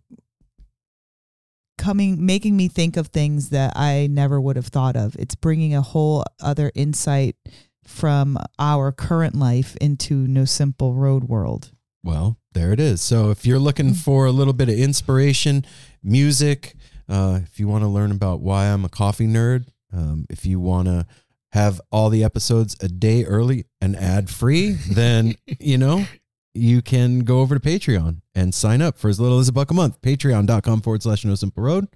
coming 1.78 2.24
making 2.24 2.56
me 2.56 2.68
think 2.68 2.96
of 2.98 3.06
things 3.08 3.48
that 3.48 3.72
i 3.74 4.06
never 4.10 4.40
would 4.40 4.56
have 4.56 4.66
thought 4.66 4.96
of. 4.96 5.16
It's 5.18 5.34
bringing 5.34 5.74
a 5.74 5.82
whole 5.82 6.24
other 6.40 6.70
insight 6.74 7.36
from 7.84 8.38
our 8.58 8.92
current 8.92 9.34
life 9.34 9.76
into 9.80 10.14
no 10.14 10.44
simple 10.44 10.94
road 10.94 11.24
world. 11.24 11.72
Well, 12.02 12.38
there 12.52 12.72
it 12.72 12.80
is. 12.80 13.00
So 13.00 13.30
if 13.30 13.44
you're 13.44 13.58
looking 13.58 13.94
for 13.94 14.26
a 14.26 14.32
little 14.32 14.52
bit 14.52 14.68
of 14.68 14.74
inspiration, 14.76 15.64
music, 16.02 16.74
uh, 17.08 17.40
if 17.42 17.58
you 17.58 17.68
want 17.68 17.82
to 17.82 17.88
learn 17.88 18.12
about 18.12 18.40
why 18.40 18.66
I'm 18.66 18.84
a 18.84 18.88
coffee 18.88 19.26
nerd, 19.26 19.66
um, 19.92 20.26
if 20.30 20.46
you 20.46 20.60
want 20.60 20.86
to 20.86 21.06
have 21.52 21.80
all 21.90 22.10
the 22.10 22.22
episodes 22.22 22.76
a 22.80 22.88
day 22.88 23.24
early 23.24 23.66
and 23.80 23.96
ad 23.96 24.30
free, 24.30 24.72
then 24.72 25.34
you 25.58 25.76
know 25.76 26.06
you 26.54 26.82
can 26.82 27.20
go 27.20 27.40
over 27.40 27.56
to 27.56 27.60
Patreon 27.60 28.22
and 28.34 28.54
sign 28.54 28.82
up 28.82 28.98
for 28.98 29.08
as 29.08 29.20
little 29.20 29.38
as 29.38 29.48
a 29.48 29.52
buck 29.52 29.70
a 29.70 29.74
month. 29.74 30.00
Patreon.com 30.02 30.80
forward 30.80 31.02
slash 31.02 31.24
no 31.24 31.34
simple 31.34 31.62
road. 31.62 31.88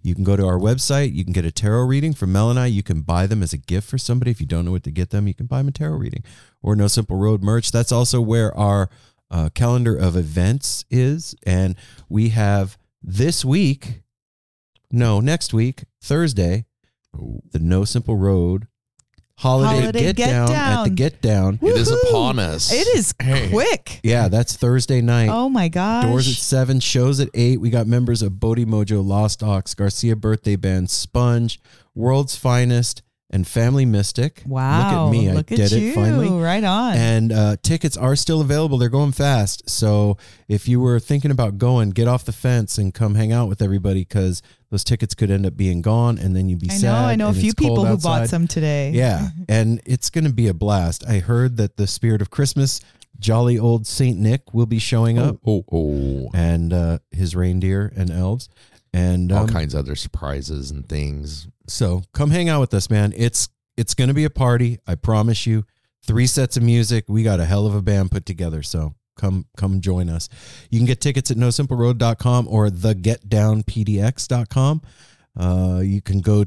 You 0.00 0.14
can 0.14 0.22
go 0.24 0.36
to 0.36 0.46
our 0.46 0.58
website. 0.58 1.14
You 1.14 1.24
can 1.24 1.32
get 1.32 1.44
a 1.44 1.50
tarot 1.50 1.86
reading 1.86 2.14
from 2.14 2.32
Mel 2.32 2.50
and 2.50 2.58
I. 2.58 2.66
You 2.66 2.84
can 2.84 3.02
buy 3.02 3.26
them 3.26 3.42
as 3.42 3.52
a 3.52 3.58
gift 3.58 3.90
for 3.90 3.98
somebody. 3.98 4.30
If 4.30 4.40
you 4.40 4.46
don't 4.46 4.64
know 4.64 4.70
what 4.70 4.84
to 4.84 4.92
get 4.92 5.10
them, 5.10 5.26
you 5.26 5.34
can 5.34 5.46
buy 5.46 5.58
them 5.58 5.68
a 5.68 5.72
tarot 5.72 5.96
reading 5.96 6.22
or 6.62 6.76
No 6.76 6.86
Simple 6.86 7.16
Road 7.16 7.42
merch. 7.42 7.72
That's 7.72 7.90
also 7.90 8.20
where 8.20 8.56
our 8.56 8.88
uh, 9.30 9.50
calendar 9.54 9.96
of 9.96 10.16
events 10.16 10.84
is. 10.90 11.34
And 11.44 11.74
we 12.08 12.28
have 12.28 12.78
this 13.02 13.44
week, 13.44 14.02
no, 14.92 15.20
next 15.20 15.52
week, 15.52 15.84
Thursday, 16.00 16.66
the 17.12 17.58
No 17.58 17.84
Simple 17.84 18.16
Road 18.16 18.67
holiday, 19.38 19.80
Holiday 19.80 20.00
get, 20.00 20.16
Get 20.16 20.26
down, 20.30 20.50
at 20.50 20.84
the 20.84 20.88
Down. 20.90 20.94
Get 20.94 21.22
Down. 21.22 21.58
It 21.62 21.76
is 21.76 21.90
upon 21.90 22.38
us. 22.38 22.72
it 22.72 22.86
is 22.96 23.14
Hey. 23.20 23.48
quick 23.50 24.00
Yeah, 24.02 24.28
that's 24.28 24.56
Thursday 24.56 25.00
night. 25.00 25.28
oh 25.30 25.48
my 25.48 25.68
gosh 25.68 26.04
Doors 26.04 26.28
at 26.28 26.34
seven, 26.34 26.80
shows 26.80 27.20
at 27.20 27.28
eight. 27.34 27.60
We 27.60 27.70
got 27.70 27.86
members 27.86 28.20
of 28.22 28.38
Bodhi 28.40 28.66
Mojo, 28.66 29.04
Lost 29.06 29.42
Ox, 29.42 29.74
Garcia 29.74 30.16
Birthday 30.16 30.56
Band, 30.56 30.90
Sponge, 30.90 31.60
World's 31.94 32.36
Finest, 32.36 33.02
and 33.30 33.46
Family 33.46 33.84
Mystic. 33.84 34.42
wow 34.46 35.06
Look 35.06 35.14
at 35.14 35.18
me. 35.20 35.32
Look 35.32 35.52
I 35.52 35.54
at 35.56 35.68
did 35.68 35.72
you. 35.72 35.90
it 35.90 35.94
finally. 35.94 36.30
right 36.30 36.64
on 36.64 36.94
And 36.96 37.30
uh, 37.32 37.56
tickets 37.62 37.96
are 37.96 38.16
still 38.16 38.40
available. 38.40 38.78
They're 38.78 38.88
going 38.88 39.12
fast. 39.12 39.68
So 39.68 40.16
if 40.48 40.66
you 40.66 40.80
were 40.80 40.98
thinking 40.98 41.30
about 41.30 41.58
going, 41.58 41.90
get 41.90 42.08
off 42.08 42.24
the 42.24 42.32
fence 42.32 42.78
and 42.78 42.94
come 42.94 43.16
hang 43.16 43.30
out 43.32 43.48
with 43.48 43.60
everybody 43.60 44.00
because 44.00 44.40
those 44.70 44.82
tickets 44.82 45.14
could 45.14 45.30
end 45.30 45.44
up 45.44 45.56
being 45.56 45.82
gone 45.82 46.18
and 46.18 46.34
then 46.34 46.48
you'd 46.48 46.60
be 46.60 46.70
i 46.70 46.74
sad. 46.74 46.92
know 47.02 47.08
i 47.08 47.16
know 47.16 47.28
a 47.30 47.34
few 47.34 47.52
people 47.54 47.84
who 47.84 47.96
bought 47.98 48.28
some 48.28 48.46
today 48.46 48.92
Yeah. 48.92 49.28
And 49.48 49.80
it's 49.86 50.08
going 50.10 50.24
to 50.24 50.32
be 50.32 50.48
a 50.48 50.54
blast. 50.54 51.04
I 51.06 51.18
heard 51.20 51.56
that 51.58 51.76
the 51.76 51.86
spirit 51.86 52.20
of 52.22 52.30
Christmas, 52.30 52.80
jolly 53.18 53.58
old 53.58 53.86
Saint 53.86 54.18
Nick, 54.18 54.54
will 54.54 54.66
be 54.66 54.78
showing 54.78 55.18
up 55.18 55.36
Oh, 55.46 55.64
oh. 55.70 56.30
and 56.34 56.72
uh, 56.72 56.98
his 57.10 57.36
reindeer 57.36 57.92
and 57.96 58.10
elves. 58.10 58.48
And 58.92 59.30
All 59.32 59.40
um, 59.42 59.48
kinds 59.48 59.74
of 59.74 59.80
other 59.80 59.94
surprises 59.96 60.70
and 60.70 60.88
things. 60.88 61.46
So 61.68 62.02
come 62.12 62.30
hang 62.30 62.48
out 62.48 62.60
with 62.60 62.74
us, 62.74 62.90
man. 62.90 63.12
It's 63.16 63.48
it's 63.76 63.94
gonna 63.94 64.14
be 64.14 64.24
a 64.24 64.30
party. 64.30 64.78
I 64.86 64.94
promise 64.96 65.46
you. 65.46 65.64
Three 66.04 66.26
sets 66.26 66.56
of 66.56 66.62
music. 66.62 67.04
We 67.08 67.22
got 67.22 67.38
a 67.40 67.44
hell 67.44 67.66
of 67.66 67.74
a 67.74 67.82
band 67.82 68.10
put 68.10 68.24
together. 68.24 68.62
So 68.62 68.94
come 69.16 69.46
come 69.56 69.80
join 69.80 70.08
us. 70.08 70.28
You 70.70 70.78
can 70.78 70.86
get 70.86 71.00
tickets 71.00 71.30
at 71.30 71.36
nosimpleroad.com 71.36 72.48
or 72.48 72.68
thegetdownpdx.com. 72.68 74.82
Uh, 75.38 75.80
you 75.84 76.00
can 76.00 76.20
go 76.20 76.44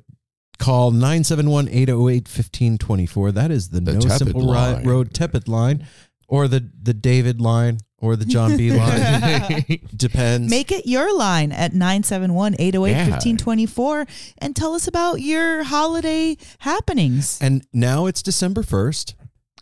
call 0.58 0.92
971-808-1524. 0.92 3.34
That 3.34 3.52
is 3.52 3.70
the, 3.70 3.82
The 3.82 3.94
No 3.94 4.00
Simple 4.02 4.42
line. 4.42 4.86
Road 4.86 5.14
Tepid 5.14 5.48
line 5.48 5.88
or 6.32 6.48
the 6.48 6.68
the 6.82 6.94
David 6.94 7.42
line 7.42 7.78
or 7.98 8.16
the 8.16 8.26
John 8.26 8.56
B 8.58 8.72
line. 8.76 9.64
Depends. 9.96 10.50
Make 10.50 10.72
it 10.72 10.88
your 10.88 11.16
line 11.16 11.52
at 11.52 11.74
971 11.74 12.56
808 12.58 12.94
1524 13.12 14.06
and 14.40 14.56
tell 14.56 14.74
us 14.74 14.88
about 14.88 15.22
your 15.22 15.64
holiday 15.64 16.38
happenings. 16.60 17.38
and 17.42 17.68
now 17.74 18.08
it's 18.08 18.24
December 18.24 18.64
1st. 18.64 19.14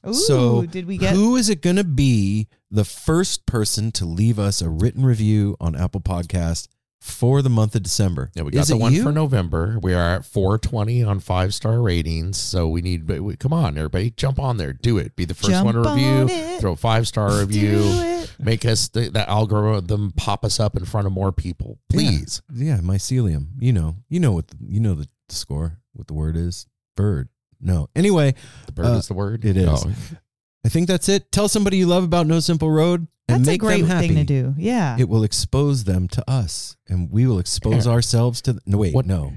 Ooh, 0.08 0.14
so 0.14 0.66
did 0.66 0.86
we 0.86 0.98
get 0.98 1.14
who 1.16 1.36
is 1.36 1.50
it 1.50 1.62
going 1.62 1.76
to 1.76 1.84
be 1.84 2.48
the 2.72 2.86
first 2.86 3.46
person 3.46 3.92
to 3.94 4.06
leave 4.06 4.40
us 4.40 4.62
a 4.62 4.70
written 4.70 5.04
review 5.04 5.58
on 5.60 5.76
Apple 5.76 6.00
Podcast 6.00 6.68
for 7.00 7.42
the 7.42 7.50
month 7.50 7.76
of 7.76 7.84
December? 7.84 8.30
Yeah, 8.36 8.44
we 8.44 8.52
got 8.52 8.62
Is 8.62 8.68
the 8.68 8.78
one 8.78 8.94
you? 8.94 9.04
for 9.04 9.12
November. 9.12 9.80
We 9.82 9.94
are 9.94 10.16
at 10.18 10.26
420 10.26 11.04
on 11.04 11.20
five 11.20 11.54
star 11.54 11.82
ratings. 11.82 12.38
So 12.38 12.68
we 12.68 12.82
need, 12.82 13.08
but 13.08 13.22
we- 13.22 13.36
come 13.38 13.54
on, 13.54 13.78
everybody, 13.78 14.12
jump 14.12 14.40
on 14.40 14.58
there, 14.58 14.74
do 14.74 14.98
it. 14.98 15.16
Be 15.16 15.26
the 15.26 15.34
first 15.34 15.50
Jump 15.50 15.66
one 15.66 15.76
to 15.76 15.82
review, 15.90 16.28
it. 16.30 16.60
throw 16.62 16.74
a 16.74 16.76
five 16.76 17.08
star 17.08 17.40
review, 17.40 17.80
it. 17.84 18.34
make 18.40 18.66
us 18.66 18.90
the, 18.90 19.10
that 19.12 19.28
algorithm 19.30 20.12
pop 20.16 20.44
us 20.44 20.60
up 20.60 20.76
in 20.76 20.86
front 20.86 21.08
of 21.08 21.14
more 21.14 21.32
people, 21.32 21.80
please. 21.90 22.42
Yeah, 22.54 22.78
mycelium. 22.80 23.48
You 23.60 23.74
know, 23.74 23.96
you 24.10 24.20
know 24.20 24.32
what 24.34 24.48
the, 24.50 24.58
you 24.68 24.80
know 24.80 24.96
the 24.96 25.08
score. 25.30 25.80
What 25.94 26.08
the 26.08 26.14
word 26.14 26.36
is? 26.38 26.68
Bird. 26.96 27.30
No. 27.62 27.90
Anyway, 27.96 28.36
The 28.68 28.72
bird 28.72 28.86
Uh, 28.86 28.98
is 28.98 29.08
the 29.08 29.14
word. 29.14 29.44
it 29.46 29.58
is. 29.58 29.68
Oh. 29.70 29.92
I 30.66 30.70
think 30.70 30.88
that's 30.88 31.08
it. 31.10 31.32
Tell 31.32 31.48
somebody 31.48 31.78
you 31.78 31.88
love 31.88 32.04
about 32.04 32.28
No 32.28 32.40
Simple 32.42 32.70
Road 32.70 33.08
and 33.30 33.42
That's 33.46 33.48
a 33.48 33.52
make 33.52 33.62
great 33.62 33.82
them 33.82 33.90
happy. 33.90 34.08
thing 34.08 34.18
to 34.18 34.24
do. 34.24 34.54
Yeah. 34.58 34.96
It 35.00 35.08
will 35.10 35.24
expose 35.24 35.84
them 35.86 36.08
to 36.10 36.30
us, 36.30 36.76
and 36.88 37.10
we 37.12 37.26
will 37.28 37.40
expose 37.40 37.86
Yeah. 37.86 37.92
ourselves 37.94 38.42
to. 38.44 38.60
no, 38.66 38.78
wait, 38.78 38.94
What- 38.94 39.06
no, 39.06 39.34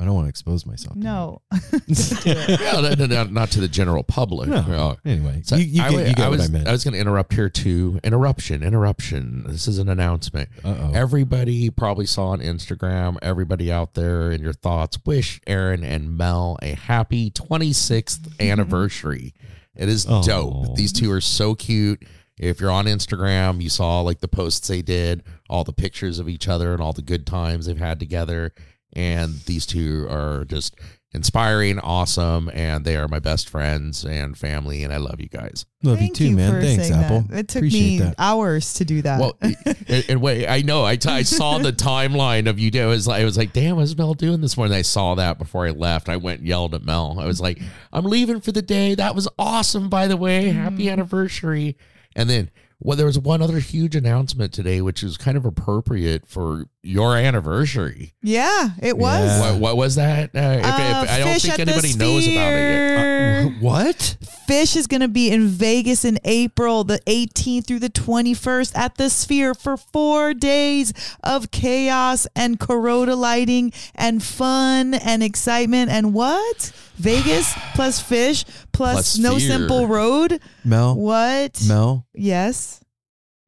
I 0.00 0.04
don't 0.04 0.14
want 0.14 0.24
to 0.26 0.28
expose 0.28 0.66
myself. 0.66 0.94
to 0.94 0.98
no. 1.00 1.42
them. 1.52 1.60
Yeah, 2.26 2.80
no, 2.80 2.94
no, 2.94 3.06
no, 3.06 3.24
not 3.24 3.50
to 3.52 3.60
the 3.60 3.68
general 3.68 4.02
public. 4.02 4.48
No. 4.48 4.64
Oh. 4.68 4.96
Anyway, 5.08 5.42
So 5.44 5.54
you, 5.56 5.64
you 5.66 5.82
I, 5.82 5.90
get, 5.90 5.94
wa- 5.96 6.00
you 6.02 6.14
get 6.14 6.18
I 6.18 6.28
what 6.28 6.38
was, 6.38 6.48
I 6.48 6.52
meant. 6.52 6.68
was 6.68 6.82
going 6.84 6.94
to 6.94 7.00
interrupt 7.00 7.32
here 7.32 7.48
too. 7.48 8.00
Interruption, 8.02 8.62
interruption. 8.64 9.44
This 9.46 9.68
is 9.68 9.78
an 9.78 9.88
announcement. 9.88 10.48
Uh 10.64 10.74
oh. 10.80 10.92
Everybody 10.94 11.70
probably 11.70 12.06
saw 12.06 12.28
on 12.28 12.40
Instagram, 12.40 13.18
everybody 13.22 13.70
out 13.70 13.94
there 13.94 14.32
in 14.32 14.42
your 14.42 14.52
thoughts, 14.52 14.98
wish 15.06 15.40
Aaron 15.46 15.84
and 15.84 16.16
Mel 16.18 16.58
a 16.60 16.74
happy 16.74 17.30
26th 17.30 18.40
anniversary. 18.40 19.32
It 19.76 19.88
is 19.88 20.06
Aw. 20.06 20.22
dope. 20.22 20.74
These 20.76 20.92
two 20.92 21.10
are 21.12 21.20
so 21.20 21.54
cute. 21.54 22.02
If 22.38 22.60
you're 22.60 22.70
on 22.70 22.86
Instagram, 22.86 23.62
you 23.62 23.70
saw 23.70 24.00
like 24.00 24.20
the 24.20 24.28
posts 24.28 24.66
they 24.66 24.82
did, 24.82 25.22
all 25.48 25.64
the 25.64 25.72
pictures 25.72 26.18
of 26.18 26.28
each 26.28 26.48
other 26.48 26.72
and 26.72 26.82
all 26.82 26.92
the 26.92 27.02
good 27.02 27.26
times 27.26 27.66
they've 27.66 27.78
had 27.78 28.00
together. 28.00 28.52
And 28.96 29.40
these 29.46 29.66
two 29.66 30.06
are 30.08 30.44
just 30.44 30.76
inspiring, 31.14 31.78
awesome, 31.78 32.50
and 32.52 32.84
they 32.84 32.96
are 32.96 33.06
my 33.06 33.20
best 33.20 33.48
friends 33.48 34.04
and 34.04 34.36
family. 34.36 34.82
And 34.82 34.92
I 34.92 34.96
love 34.96 35.20
you 35.20 35.28
guys. 35.28 35.64
Love 35.82 35.98
Thank 35.98 36.18
you 36.20 36.30
too, 36.30 36.36
man. 36.36 36.60
Thanks, 36.60 36.90
Apple. 36.90 37.22
That. 37.22 37.38
It 37.38 37.48
took 37.48 37.60
Appreciate 37.60 37.80
me 37.80 37.98
that. 38.00 38.14
hours 38.18 38.74
to 38.74 38.84
do 38.84 39.00
that. 39.02 39.20
Well, 39.20 39.38
and, 39.40 40.04
and 40.08 40.20
wait, 40.20 40.48
I 40.48 40.62
know. 40.62 40.84
I, 40.84 40.96
t- 40.96 41.08
I 41.08 41.22
saw 41.22 41.58
the 41.58 41.72
timeline 41.72 42.48
of 42.48 42.58
you. 42.58 42.70
do- 42.70 42.82
I 42.82 42.86
was 42.86 43.06
like, 43.06 43.22
I 43.22 43.24
was 43.24 43.38
like, 43.38 43.52
damn, 43.52 43.76
what's 43.76 43.96
Mel 43.96 44.14
doing 44.14 44.40
this 44.40 44.56
morning? 44.56 44.76
I 44.76 44.82
saw 44.82 45.14
that 45.14 45.38
before 45.38 45.66
I 45.66 45.70
left. 45.70 46.08
I 46.08 46.16
went 46.16 46.40
and 46.40 46.48
yelled 46.48 46.74
at 46.74 46.82
Mel. 46.82 47.18
I 47.20 47.26
was 47.26 47.40
like, 47.40 47.60
I'm 47.92 48.04
leaving 48.04 48.40
for 48.40 48.50
the 48.50 48.62
day. 48.62 48.96
That 48.96 49.14
was 49.14 49.28
awesome, 49.38 49.88
by 49.88 50.08
the 50.08 50.16
way. 50.16 50.48
Happy 50.48 50.86
mm. 50.86 50.92
anniversary. 50.92 51.76
And 52.14 52.30
then, 52.30 52.50
well, 52.80 52.96
there 52.96 53.06
was 53.06 53.18
one 53.18 53.42
other 53.42 53.58
huge 53.58 53.96
announcement 53.96 54.52
today, 54.52 54.80
which 54.80 55.02
is 55.02 55.16
kind 55.16 55.36
of 55.36 55.44
appropriate 55.44 56.26
for 56.26 56.66
your 56.84 57.16
anniversary. 57.16 58.12
yeah, 58.22 58.68
it 58.82 58.96
was. 58.96 59.26
Yeah. 59.26 59.52
What, 59.52 59.60
what 59.60 59.76
was 59.78 59.94
that? 59.96 60.30
Uh, 60.34 60.38
if, 60.38 60.64
Uh, 60.64 61.02
if, 61.04 61.10
I 61.10 61.18
don't 61.18 61.40
think 61.40 61.58
anybody 61.58 61.94
knows 61.96 62.26
about 62.26 62.52
it 62.52 62.58
yet. 62.58 63.46
Uh, 63.46 63.48
what? 63.60 64.16
Phish 64.48 64.76
is 64.76 64.86
going 64.86 65.00
to 65.00 65.08
be 65.08 65.30
in 65.30 65.48
Vegas 65.48 66.04
in 66.04 66.18
April, 66.24 66.84
the 66.84 67.00
18th 67.06 67.66
through 67.66 67.78
the 67.78 67.88
21st 67.90 68.76
at 68.76 68.96
the 68.96 69.08
Sphere 69.08 69.54
for 69.54 69.76
four 69.78 70.34
days 70.34 70.92
of 71.22 71.50
chaos 71.50 72.26
and 72.36 72.60
Kuroda 72.60 73.16
lighting 73.16 73.72
and 73.94 74.22
fun 74.22 74.92
and 74.94 75.22
excitement. 75.22 75.90
And 75.90 76.12
what? 76.12 76.72
Vegas 76.96 77.52
plus 77.74 78.02
Phish 78.02 78.44
plus, 78.72 78.94
Plus 78.94 79.18
No 79.18 79.38
Sphere. 79.38 79.48
Simple 79.58 79.86
Road? 79.88 80.38
Mel, 80.64 80.94
What? 80.96 81.62
Mel, 81.66 82.06
Yes. 82.14 82.80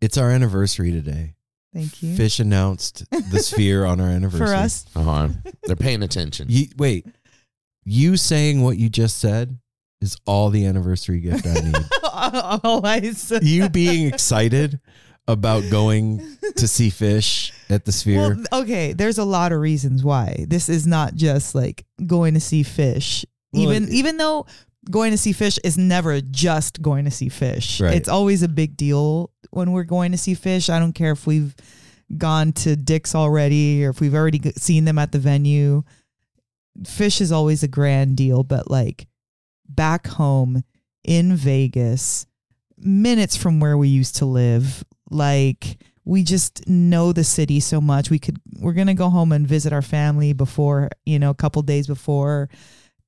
it's 0.00 0.16
our 0.16 0.30
anniversary 0.30 0.90
today. 0.90 1.34
Thank 1.76 2.02
you. 2.02 2.14
Phish 2.16 2.40
announced 2.40 3.04
the 3.10 3.38
sphere 3.40 3.84
on 3.84 4.00
our 4.00 4.08
anniversary. 4.10 4.46
For 4.46 4.54
us. 4.54 4.86
Uh-huh. 4.96 5.28
They're 5.64 5.76
paying 5.76 6.02
attention. 6.02 6.46
You, 6.48 6.68
wait, 6.78 7.06
you 7.84 8.16
saying 8.16 8.62
what 8.62 8.78
you 8.78 8.88
just 8.88 9.18
said 9.18 9.58
is 10.00 10.16
all 10.26 10.48
the 10.50 10.64
anniversary 10.66 11.20
gift 11.20 11.46
I 11.46 11.54
need. 11.60 11.76
Always. 12.64 13.30
you 13.42 13.68
being 13.68 14.06
excited 14.06 14.80
about 15.28 15.64
going 15.70 16.20
to 16.56 16.68
see 16.68 16.88
Phish 16.88 17.52
at 17.68 17.84
the 17.84 17.92
Sphere. 17.92 18.36
Well, 18.50 18.62
okay, 18.62 18.92
there's 18.92 19.18
a 19.18 19.24
lot 19.24 19.52
of 19.52 19.60
reasons 19.60 20.02
why. 20.04 20.46
This 20.48 20.68
is 20.68 20.86
not 20.86 21.14
just 21.14 21.54
like 21.54 21.84
going 22.06 22.34
to 22.34 22.40
see 22.40 22.62
Phish. 22.62 23.24
Well, 23.52 23.62
even 23.64 23.84
it- 23.84 23.90
even 23.90 24.16
though 24.16 24.46
going 24.90 25.10
to 25.12 25.18
see 25.18 25.32
Phish 25.32 25.58
is 25.64 25.76
never 25.76 26.20
just 26.20 26.82
going 26.82 27.04
to 27.04 27.10
see 27.10 27.28
Phish. 27.28 27.80
Right. 27.80 27.94
It's 27.94 28.08
always 28.08 28.42
a 28.42 28.48
big 28.48 28.76
deal 28.76 29.30
when 29.50 29.72
we're 29.72 29.84
going 29.84 30.12
to 30.12 30.18
see 30.18 30.34
Phish. 30.34 30.70
I 30.70 30.78
don't 30.78 30.92
care 30.92 31.12
if 31.12 31.26
we've 31.26 31.54
gone 32.16 32.52
to 32.52 32.76
Dick's 32.76 33.14
already 33.14 33.84
or 33.84 33.90
if 33.90 34.00
we've 34.00 34.14
already 34.14 34.40
seen 34.56 34.84
them 34.84 34.98
at 34.98 35.12
the 35.12 35.18
venue. 35.18 35.82
Phish 36.82 37.20
is 37.20 37.32
always 37.32 37.62
a 37.62 37.68
grand 37.68 38.16
deal, 38.16 38.42
but 38.42 38.70
like 38.70 39.06
back 39.68 40.06
home 40.06 40.62
in 41.04 41.34
Vegas, 41.34 42.26
minutes 42.78 43.36
from 43.36 43.60
where 43.60 43.78
we 43.78 43.88
used 43.88 44.16
to 44.16 44.26
live, 44.26 44.84
like 45.10 45.78
we 46.04 46.22
just 46.22 46.68
know 46.68 47.12
the 47.12 47.24
city 47.24 47.60
so 47.60 47.80
much. 47.80 48.10
We 48.10 48.18
could 48.18 48.38
we're 48.58 48.72
gonna 48.72 48.94
go 48.94 49.10
home 49.10 49.32
and 49.32 49.46
visit 49.46 49.72
our 49.72 49.82
family 49.82 50.32
before, 50.32 50.90
you 51.04 51.18
know, 51.18 51.30
a 51.30 51.34
couple 51.34 51.62
days 51.62 51.86
before. 51.86 52.48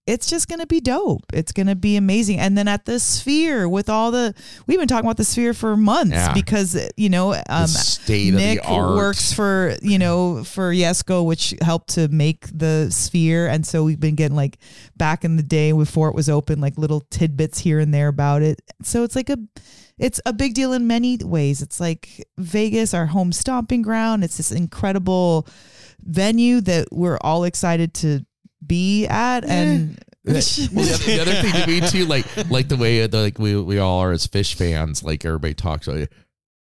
It's 0.08 0.26
just 0.28 0.48
gonna 0.48 0.66
be 0.66 0.80
dope. 0.80 1.22
It's 1.34 1.52
gonna 1.52 1.74
be 1.76 1.96
amazing. 1.96 2.38
And 2.38 2.56
then 2.56 2.66
at 2.66 2.86
the 2.86 2.98
Sphere 2.98 3.68
with 3.68 3.90
all 3.90 4.10
the 4.10 4.34
we've 4.66 4.78
been 4.78 4.88
talking 4.88 5.04
about 5.06 5.18
the 5.18 5.24
Sphere 5.24 5.52
for 5.52 5.76
months 5.76 6.12
Yeah. 6.14 6.32
because 6.32 6.76
you 6.96 7.10
know 7.10 7.34
um, 7.48 7.66
state 7.66 8.32
Nick 8.32 8.60
of 8.60 8.66
the 8.90 8.96
works 8.96 9.32
for 9.34 9.76
you 9.82 9.98
know 9.98 10.42
for 10.44 10.72
Yesco, 10.72 11.24
which 11.26 11.54
helped 11.60 11.90
to 11.90 12.08
make 12.08 12.46
the 12.56 12.88
sphere, 12.90 13.46
and 13.48 13.66
so 13.66 13.84
we've 13.84 14.00
been 14.00 14.14
getting 14.14 14.36
like 14.36 14.56
back 14.96 15.24
in 15.24 15.36
the 15.36 15.42
day 15.42 15.72
before 15.72 16.08
it 16.08 16.14
was 16.14 16.28
open, 16.30 16.60
like 16.60 16.78
little 16.78 17.00
tidbits 17.10 17.58
here 17.58 17.78
and 17.78 17.92
there 17.92 18.08
about 18.08 18.40
it. 18.42 18.62
So 18.82 19.04
it's 19.04 19.14
like 19.14 19.28
a, 19.28 19.36
it's 19.98 20.20
a 20.24 20.32
big 20.32 20.54
deal 20.54 20.72
in 20.72 20.86
many 20.86 21.18
ways. 21.18 21.60
It's 21.60 21.80
like 21.80 22.26
Vegas, 22.38 22.94
our 22.94 23.06
home 23.06 23.30
stomping 23.32 23.82
ground. 23.82 24.24
It's 24.24 24.38
this 24.38 24.52
incredible 24.52 25.46
venue 26.00 26.60
that 26.62 26.88
we're 26.92 27.18
all 27.20 27.44
excited 27.44 27.92
to 27.94 28.24
be 28.66 29.06
at, 29.06 29.44
and 29.44 29.98
Well, 30.24 30.34
the, 30.34 30.94
other, 30.94 31.04
the 31.04 31.20
other 31.20 31.34
thing 31.34 31.52
to 31.52 31.66
me 31.66 31.80
too, 31.88 32.06
like 32.06 32.50
like 32.50 32.68
the 32.68 32.76
way 32.76 33.06
the, 33.06 33.20
like 33.20 33.38
we 33.38 33.60
we 33.60 33.78
all 33.78 34.00
are 34.00 34.12
as 34.12 34.26
Phish 34.26 34.54
fans, 34.54 35.02
like 35.02 35.24
everybody 35.24 35.54
talks 35.54 35.86
about 35.88 36.00
it. 36.00 36.12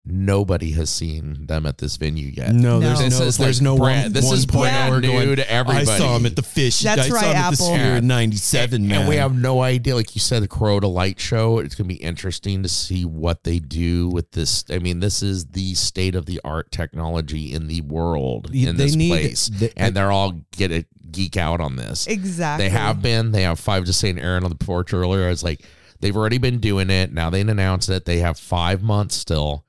Nobody 0.05 0.71
has 0.71 0.89
seen 0.89 1.45
them 1.45 1.65
at 1.65 1.77
this 1.77 1.97
venue 1.97 2.27
yet. 2.27 2.53
no, 2.55 2.79
No. 2.79 2.87
there's 2.87 2.99
This 2.99 3.19
no, 3.19 3.25
is 3.25 3.37
there's 3.37 3.59
like 3.61 3.63
no 3.63 3.77
brand- 3.77 4.03
one. 4.05 4.13
this 4.13 4.25
one 4.25 4.33
is 4.37 4.45
point 4.45 4.61
brand 4.71 4.89
where 4.91 4.97
we're 5.01 5.01
new 5.01 5.25
going, 5.25 5.35
to 5.35 5.51
everybody. 5.51 5.87
I 5.91 5.97
saw 5.97 6.15
him 6.15 6.25
at 6.25 6.35
the 6.35 6.41
fish. 6.41 6.79
That's 6.79 7.01
I 7.01 7.07
saw 7.09 7.15
right, 7.15 7.23
him 7.25 7.29
at 7.31 7.35
Apple. 7.35 7.51
the 7.51 7.73
Sphere 7.75 7.95
in 7.97 8.07
'97. 8.07 8.87
Man, 8.87 8.99
And 9.01 9.09
we 9.09 9.17
have 9.17 9.35
no 9.35 9.61
idea, 9.61 9.95
like 9.95 10.15
you 10.15 10.21
said, 10.21 10.41
the 10.41 10.47
Kuroda 10.47 10.91
Light 10.91 11.19
Show. 11.19 11.59
It's 11.59 11.75
going 11.75 11.87
to 11.89 11.93
be 11.95 12.01
interesting 12.01 12.63
to 12.63 12.69
see 12.69 13.03
what 13.05 13.43
they 13.43 13.59
do 13.59 14.07
with 14.09 14.31
this. 14.31 14.63
I 14.71 14.79
mean, 14.79 14.99
this 15.01 15.21
is 15.21 15.47
the 15.47 15.75
state 15.75 16.15
of 16.15 16.25
the 16.25 16.39
art 16.43 16.71
technology 16.71 17.53
in 17.53 17.67
the 17.67 17.81
world 17.81 18.49
in 18.53 18.77
they 18.77 18.85
this 18.85 18.95
need- 18.95 19.09
place, 19.09 19.47
they- 19.47 19.73
and 19.77 19.95
they're 19.95 20.11
all 20.11 20.41
get 20.53 20.71
a 20.71 20.85
geek 21.11 21.37
out 21.37 21.59
on 21.59 21.75
this. 21.75 22.07
exactly. 22.07 22.65
They 22.65 22.69
have 22.71 23.01
been. 23.01 23.31
They 23.31 23.43
have 23.43 23.59
five. 23.59 23.83
Just 23.83 23.99
saying, 23.99 24.17
Aaron 24.17 24.43
on 24.43 24.49
the 24.49 24.55
porch 24.55 24.93
earlier. 24.93 25.25
I 25.25 25.29
was 25.29 25.43
like, 25.43 25.61
they've 25.99 26.15
already 26.15 26.37
been 26.39 26.59
doing 26.59 26.89
it. 26.89 27.11
Now 27.13 27.29
they 27.29 27.41
announced 27.41 27.89
it. 27.89 28.05
They 28.05 28.19
have 28.19 28.39
five 28.39 28.81
months 28.81 29.15
still 29.15 29.65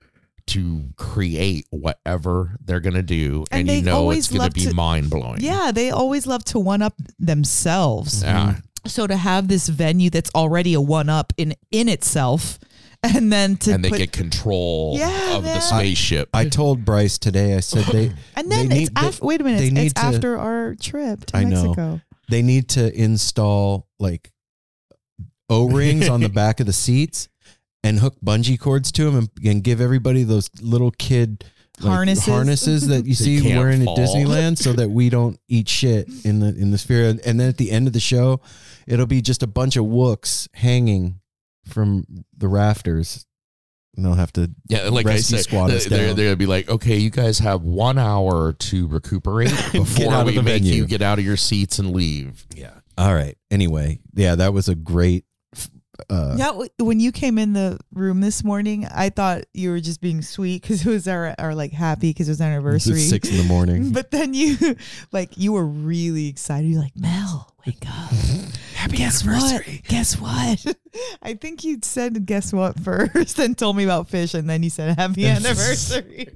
to 0.50 0.84
create 0.96 1.66
whatever 1.70 2.56
they're 2.64 2.80
gonna 2.80 3.02
do, 3.02 3.44
And 3.50 3.60
and, 3.60 3.68
they 3.68 3.76
you 3.78 3.82
know 3.82 3.96
always 3.96 4.28
it's 4.28 4.36
gonna 4.36 4.50
be 4.50 4.72
mind 4.72 5.10
blowing. 5.10 5.40
Yeah, 5.40 5.70
they 5.72 5.90
always 5.90 6.26
love 6.26 6.44
to 6.46 6.58
one 6.58 6.82
up 6.82 6.94
themselves. 7.18 8.22
Yeah. 8.22 8.40
Mm-hmm. 8.52 8.60
So 8.88 9.06
to 9.06 9.16
have 9.16 9.48
this 9.48 9.68
venue 9.68 10.08
that's 10.10 10.30
already 10.34 10.74
a 10.74 10.80
one 10.80 11.08
up 11.08 11.32
in 11.36 11.54
in 11.70 11.88
itself, 11.88 12.58
and 13.02 13.30
then 13.32 13.56
to 13.58 13.74
and 13.74 13.84
they 13.84 13.90
put, 13.90 13.98
get 13.98 14.12
control 14.12 14.94
Yeah, 14.98 15.36
of 15.36 15.44
man. 15.44 15.54
the 15.54 15.60
spaceship. 15.60 16.28
I 16.32 16.48
told 16.48 16.84
Bryce 16.84 17.18
today. 17.18 17.54
I 17.56 17.60
said 17.60 17.84
they 17.86 18.12
and 18.36 18.50
then 18.50 18.68
they 18.68 18.82
it's 18.82 18.90
need- 18.90 18.94
they- 18.96 19.06
after. 19.06 19.24
Wait 19.26 19.40
a 19.40 19.44
minute, 19.44 19.58
they 19.58 19.64
it's, 19.66 19.74
need 19.74 19.86
it's 19.86 19.94
to- 19.94 20.00
after 20.00 20.38
our 20.38 20.74
trip 20.76 21.26
to 21.26 21.36
I 21.36 21.44
know. 21.44 21.62
Mexico. 21.64 22.00
they 22.30 22.42
need 22.42 22.68
to 22.70 22.92
install 22.98 23.86
like 23.98 24.30
O 25.48 25.68
rings 25.68 26.08
on 26.08 26.20
the 26.20 26.28
back 26.40 26.60
of 26.60 26.66
the 26.66 26.72
seats 26.72 27.28
and 27.82 28.00
hook 28.00 28.16
bungee 28.24 28.58
cords 28.58 28.92
to 28.92 29.04
them 29.04 29.16
and, 29.16 29.30
and 29.44 29.64
give 29.64 29.80
everybody 29.80 30.22
those 30.22 30.50
little 30.60 30.90
kid 30.92 31.44
like, 31.80 31.88
Harnesses. 31.94 32.26
harnesses 32.26 32.86
that 32.88 33.06
you 33.06 33.14
see 33.14 33.56
wearing 33.56 33.84
fall. 33.84 33.98
at 33.98 34.06
Disneyland 34.08 34.58
so 34.58 34.72
that 34.74 34.90
we 34.90 35.08
don't 35.08 35.38
eat 35.48 35.68
shit 35.68 36.08
in 36.24 36.40
the 36.40 36.48
in 36.48 36.70
the 36.72 36.78
sphere 36.78 37.08
and, 37.08 37.20
and 37.20 37.40
then 37.40 37.48
at 37.48 37.56
the 37.56 37.70
end 37.70 37.86
of 37.86 37.92
the 37.94 38.00
show 38.00 38.40
it'll 38.86 39.06
be 39.06 39.22
just 39.22 39.42
a 39.42 39.46
bunch 39.46 39.76
of 39.76 39.86
wooks 39.86 40.46
hanging 40.54 41.20
from 41.66 42.04
the 42.36 42.48
rafters 42.48 43.26
and 43.96 44.04
they'll 44.04 44.14
have 44.14 44.32
to 44.34 44.50
yeah, 44.68 44.88
like 44.88 45.06
rescue 45.06 45.38
I 45.38 45.40
said, 45.40 45.50
squad 45.50 45.70
us 45.70 45.86
they're, 45.86 45.98
they're 45.98 46.08
down. 46.08 46.16
gonna 46.16 46.36
be 46.36 46.46
like, 46.46 46.68
okay, 46.68 46.96
you 46.96 47.10
guys 47.10 47.38
have 47.40 47.62
one 47.62 47.98
hour 47.98 48.52
to 48.52 48.86
recuperate 48.86 49.50
before 49.72 50.24
we 50.24 50.36
make 50.36 50.44
venue. 50.62 50.74
you 50.74 50.86
get 50.86 51.02
out 51.02 51.18
of 51.18 51.24
your 51.24 51.36
seats 51.36 51.78
and 51.78 51.92
leave. 51.92 52.46
yeah 52.54 52.72
all 52.98 53.14
right 53.14 53.38
anyway 53.50 53.98
yeah 54.14 54.34
that 54.34 54.52
was 54.52 54.68
a 54.68 54.74
great 54.74 55.24
uh 56.08 56.34
Yeah, 56.38 56.62
when 56.78 57.00
you 57.00 57.12
came 57.12 57.38
in 57.38 57.52
the 57.52 57.78
room 57.92 58.20
this 58.20 58.42
morning, 58.44 58.86
I 58.86 59.10
thought 59.10 59.44
you 59.52 59.70
were 59.70 59.80
just 59.80 60.00
being 60.00 60.22
sweet 60.22 60.62
because 60.62 60.86
it 60.86 60.90
was 60.90 61.06
our 61.08 61.34
our 61.38 61.54
like 61.54 61.72
happy 61.72 62.10
because 62.10 62.28
it 62.28 62.32
was 62.32 62.40
our 62.40 62.48
it's 62.48 62.54
anniversary. 62.56 63.00
six 63.00 63.28
in 63.28 63.36
the 63.36 63.44
morning 63.44 63.92
But 63.92 64.10
then 64.10 64.34
you, 64.34 64.56
like, 65.12 65.36
you 65.36 65.52
were 65.52 65.66
really 65.66 66.28
excited. 66.28 66.68
You're 66.70 66.80
like, 66.82 66.96
Mel, 66.96 67.54
wake 67.66 67.84
up. 67.88 68.12
Happy 68.80 68.96
Guess 68.96 69.26
what? 69.26 69.62
Guess 69.88 70.18
what? 70.18 70.74
I 71.22 71.34
think 71.34 71.64
you 71.64 71.80
said 71.82 72.24
guess 72.24 72.50
what 72.50 72.80
first 72.84 73.38
and 73.38 73.56
told 73.56 73.76
me 73.76 73.84
about 73.84 74.08
Phish, 74.08 74.32
and 74.34 74.48
then 74.48 74.62
you 74.62 74.70
said 74.70 74.98
happy 74.98 75.26
anniversary. 75.26 76.28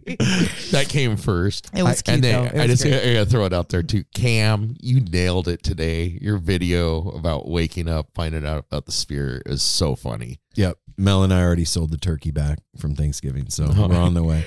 That 0.71 0.87
came 0.91 1.17
first. 1.17 1.71
It 1.75 1.83
was 1.83 2.01
I- 2.01 2.03
cute, 2.03 2.15
and 2.17 2.25
then 2.25 2.43
though. 2.43 2.49
It 2.51 2.55
I 2.55 2.67
was 2.67 2.73
just 2.73 2.83
great. 2.83 3.11
I 3.11 3.15
gotta 3.15 3.31
throw 3.31 3.47
it 3.47 3.55
out 3.55 3.71
there 3.71 3.83
too. 3.83 4.05
Cam, 4.15 4.77
you 4.79 5.01
nailed 5.01 5.49
it 5.49 5.63
today. 5.63 6.19
Your 6.21 6.37
video 6.37 7.09
about 7.13 7.49
waking 7.49 7.89
up, 7.89 8.09
finding 8.15 8.45
out 8.45 8.59
about 8.59 8.85
the 8.85 8.93
sphere 8.93 9.41
is 9.47 9.63
so 9.63 9.97
funny. 9.97 10.39
Yep. 10.55 10.77
Mel 10.99 11.23
and 11.23 11.33
I 11.33 11.43
already 11.43 11.65
sold 11.65 11.93
the 11.93 11.97
turkey 11.97 12.31
back 12.31 12.59
from 12.79 12.95
Thanksgiving, 12.95 13.49
so 13.49 13.65
we're 13.75 13.97
on 13.97 14.13
the 14.13 14.23
way. 14.23 14.45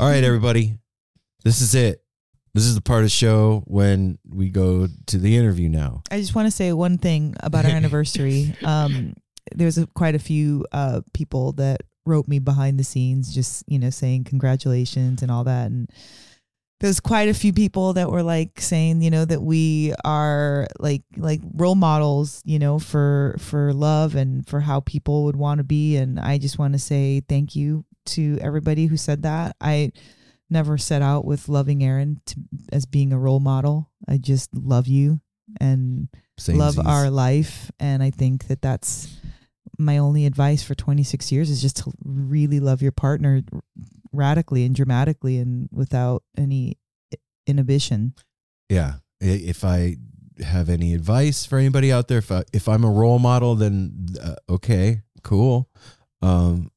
All 0.00 0.10
right, 0.10 0.24
everybody. 0.24 0.76
This 1.44 1.60
is 1.60 1.76
it. 1.76 2.02
This 2.58 2.66
is 2.66 2.74
the 2.74 2.80
part 2.80 2.98
of 2.98 3.04
the 3.04 3.10
show 3.10 3.62
when 3.68 4.18
we 4.28 4.48
go 4.48 4.88
to 5.06 5.16
the 5.16 5.36
interview 5.36 5.68
now. 5.68 6.02
I 6.10 6.18
just 6.18 6.34
want 6.34 6.48
to 6.48 6.50
say 6.50 6.72
one 6.72 6.98
thing 6.98 7.36
about 7.38 7.64
our 7.64 7.70
anniversary. 7.76 8.52
Um, 8.64 9.14
there's 9.54 9.78
a, 9.78 9.86
quite 9.86 10.16
a 10.16 10.18
few 10.18 10.66
uh, 10.72 11.02
people 11.12 11.52
that 11.52 11.82
wrote 12.04 12.26
me 12.26 12.40
behind 12.40 12.76
the 12.76 12.82
scenes, 12.82 13.32
just 13.32 13.62
you 13.68 13.78
know, 13.78 13.90
saying 13.90 14.24
congratulations 14.24 15.22
and 15.22 15.30
all 15.30 15.44
that. 15.44 15.70
And 15.70 15.88
there's 16.80 16.98
quite 16.98 17.28
a 17.28 17.34
few 17.34 17.52
people 17.52 17.92
that 17.92 18.10
were 18.10 18.24
like 18.24 18.60
saying, 18.60 19.02
you 19.02 19.10
know, 19.12 19.24
that 19.24 19.40
we 19.40 19.94
are 20.04 20.66
like 20.80 21.04
like 21.16 21.40
role 21.54 21.76
models, 21.76 22.42
you 22.44 22.58
know, 22.58 22.80
for 22.80 23.36
for 23.38 23.72
love 23.72 24.16
and 24.16 24.44
for 24.48 24.58
how 24.58 24.80
people 24.80 25.26
would 25.26 25.36
want 25.36 25.58
to 25.58 25.64
be. 25.64 25.94
And 25.94 26.18
I 26.18 26.38
just 26.38 26.58
want 26.58 26.72
to 26.72 26.80
say 26.80 27.22
thank 27.28 27.54
you 27.54 27.84
to 28.06 28.36
everybody 28.40 28.86
who 28.86 28.96
said 28.96 29.22
that. 29.22 29.54
I 29.60 29.92
never 30.50 30.78
set 30.78 31.02
out 31.02 31.24
with 31.24 31.48
loving 31.48 31.82
Aaron 31.82 32.20
to, 32.26 32.36
as 32.72 32.86
being 32.86 33.12
a 33.12 33.18
role 33.18 33.40
model. 33.40 33.90
I 34.08 34.18
just 34.18 34.54
love 34.54 34.86
you 34.86 35.20
and 35.60 36.08
love 36.48 36.78
our 36.86 37.10
life 37.10 37.70
and 37.80 38.00
i 38.00 38.10
think 38.10 38.46
that 38.46 38.62
that's 38.62 39.08
my 39.76 39.98
only 39.98 40.24
advice 40.24 40.62
for 40.62 40.76
26 40.76 41.32
years 41.32 41.50
is 41.50 41.60
just 41.60 41.78
to 41.78 41.90
really 42.04 42.60
love 42.60 42.80
your 42.80 42.92
partner 42.92 43.42
radically 44.12 44.64
and 44.64 44.76
dramatically 44.76 45.38
and 45.38 45.68
without 45.72 46.22
any 46.36 46.78
inhibition 47.48 48.14
Yeah. 48.68 48.94
If 49.20 49.64
I 49.64 49.96
have 50.44 50.68
any 50.68 50.94
advice 50.94 51.44
for 51.44 51.58
anybody 51.58 51.90
out 51.92 52.08
there, 52.08 52.18
if 52.18 52.30
I, 52.30 52.44
if 52.52 52.68
I'm 52.68 52.84
a 52.84 52.90
role 52.90 53.18
model, 53.18 53.54
then 53.56 54.06
uh, 54.22 54.36
okay, 54.48 55.02
cool. 55.24 55.68
Um, 56.22 56.70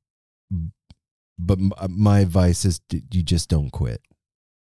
but 1.46 1.60
m- 1.60 1.72
uh, 1.78 1.88
my 1.90 2.20
advice 2.20 2.66
is 2.66 2.80
d- 2.90 3.04
you 3.12 3.24
just 3.24 3.50
don't 3.50 3.72
quit. 3.72 4.02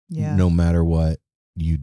yeah 0.10 0.36
no 0.36 0.50
matter 0.50 0.84
what 0.84 1.20
you 1.56 1.80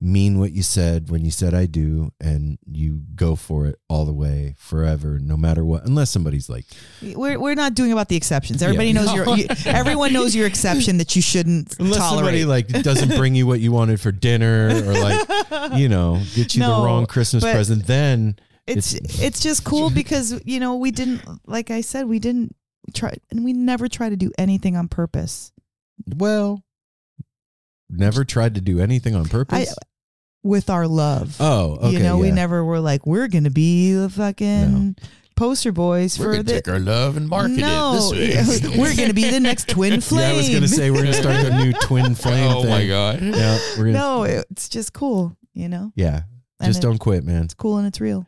mean 0.00 0.38
what 0.38 0.52
you 0.52 0.62
said 0.62 1.08
when 1.08 1.24
you 1.24 1.30
said 1.30 1.54
i 1.54 1.64
do 1.64 2.10
and 2.20 2.58
you 2.70 3.00
go 3.14 3.34
for 3.36 3.64
it 3.66 3.76
all 3.88 4.04
the 4.04 4.12
way 4.12 4.54
forever 4.58 5.18
no 5.18 5.34
matter 5.36 5.64
what 5.64 5.86
unless 5.86 6.10
somebody's 6.10 6.48
like 6.50 6.66
we're, 7.14 7.38
we're 7.40 7.54
not 7.54 7.72
doing 7.74 7.90
about 7.92 8.08
the 8.08 8.16
exceptions 8.16 8.62
everybody 8.62 8.88
Yeah. 8.88 8.92
knows 9.04 9.14
your 9.14 9.28
you, 9.38 9.46
everyone 9.64 10.12
knows 10.12 10.34
your 10.36 10.46
exception 10.46 10.98
that 10.98 11.16
you 11.16 11.22
shouldn't 11.22 11.74
unless 11.78 12.00
somebody 12.00 12.42
tolerate 12.44 12.46
like 12.48 12.82
doesn't 12.82 13.16
bring 13.16 13.34
you 13.34 13.46
what 13.46 13.60
you 13.60 13.72
wanted 13.72 13.98
for 14.00 14.12
dinner 14.12 14.68
or 14.68 14.92
like 14.92 15.72
you 15.80 15.88
know 15.88 16.20
get 16.34 16.54
you 16.54 16.60
No, 16.60 16.80
the 16.80 16.86
wrong 16.86 17.06
christmas 17.06 17.42
present 17.44 17.86
then 17.86 18.36
it's 18.66 18.92
It's- 18.94 19.22
it's 19.22 19.40
just 19.40 19.64
cool 19.64 19.88
because 19.90 20.38
you 20.44 20.60
know 20.60 20.76
we 20.76 20.90
didn't 20.90 21.22
like 21.46 21.70
i 21.70 21.80
said 21.80 22.06
we 22.08 22.18
didn't 22.18 22.54
try 22.92 23.14
and 23.30 23.44
we 23.44 23.52
never 23.52 23.88
try 23.88 24.08
to 24.08 24.16
do 24.16 24.30
anything 24.38 24.76
on 24.76 24.88
purpose 24.88 25.52
well 26.16 26.62
never 27.88 28.24
tried 28.24 28.54
to 28.54 28.60
do 28.60 28.80
anything 28.80 29.14
on 29.14 29.26
I 29.26 29.28
purpose 29.28 29.74
with 30.42 30.68
our 30.68 30.86
love. 30.86 31.36
Oh, 31.40 31.76
okay. 31.76 31.90
you 31.92 31.98
know, 32.00 32.18
we 32.18 32.30
never 32.30 32.62
were 32.64 32.80
like 32.80 33.06
we're 33.06 33.28
gonna 33.28 33.50
be 33.50 33.92
the 33.94 34.10
fucking 34.10 34.96
poster 35.36 35.72
boys 35.72 36.18
We're 36.18 36.24
for 36.26 36.30
gonna 36.32 36.42
the. 36.42 36.52
take 36.54 36.68
our 36.68 36.78
love 36.78 37.16
and 37.16 37.28
market 37.28 37.56
no, 37.58 37.92
it 38.12 38.34
this 38.34 38.62
way. 38.62 38.76
we're 38.78 38.94
gonna 38.94 39.14
be 39.14 39.30
the 39.30 39.40
next 39.40 39.68
twin 39.70 40.00
flame. 40.02 40.20
Yeah, 40.20 40.34
I 40.34 40.36
was 40.36 40.48
gonna 40.50 40.68
say 40.68 40.90
we're 40.90 40.98
gonna 41.02 41.14
start 41.14 41.36
a 41.46 41.64
new 41.64 41.72
twin 41.72 42.14
flame 42.14 42.50
oh 42.52 42.60
thing. 42.62 42.70
my 42.70 42.86
god. 42.86 43.22
Yeah, 43.22 43.58
we're 43.78 43.84
gonna. 43.86 43.92
no, 43.98 44.22
it's 44.24 44.68
just 44.68 44.92
cool. 44.92 45.34
You 45.54 45.68
know, 45.68 45.92
Yeah, 45.94 46.22
just 46.62 46.80
it- 46.80 46.82
don't 46.82 46.98
quit, 46.98 47.24
man. 47.24 47.44
it's 47.44 47.54
cool 47.54 47.78
and 47.78 47.86
it's 47.86 48.00
real. 48.00 48.26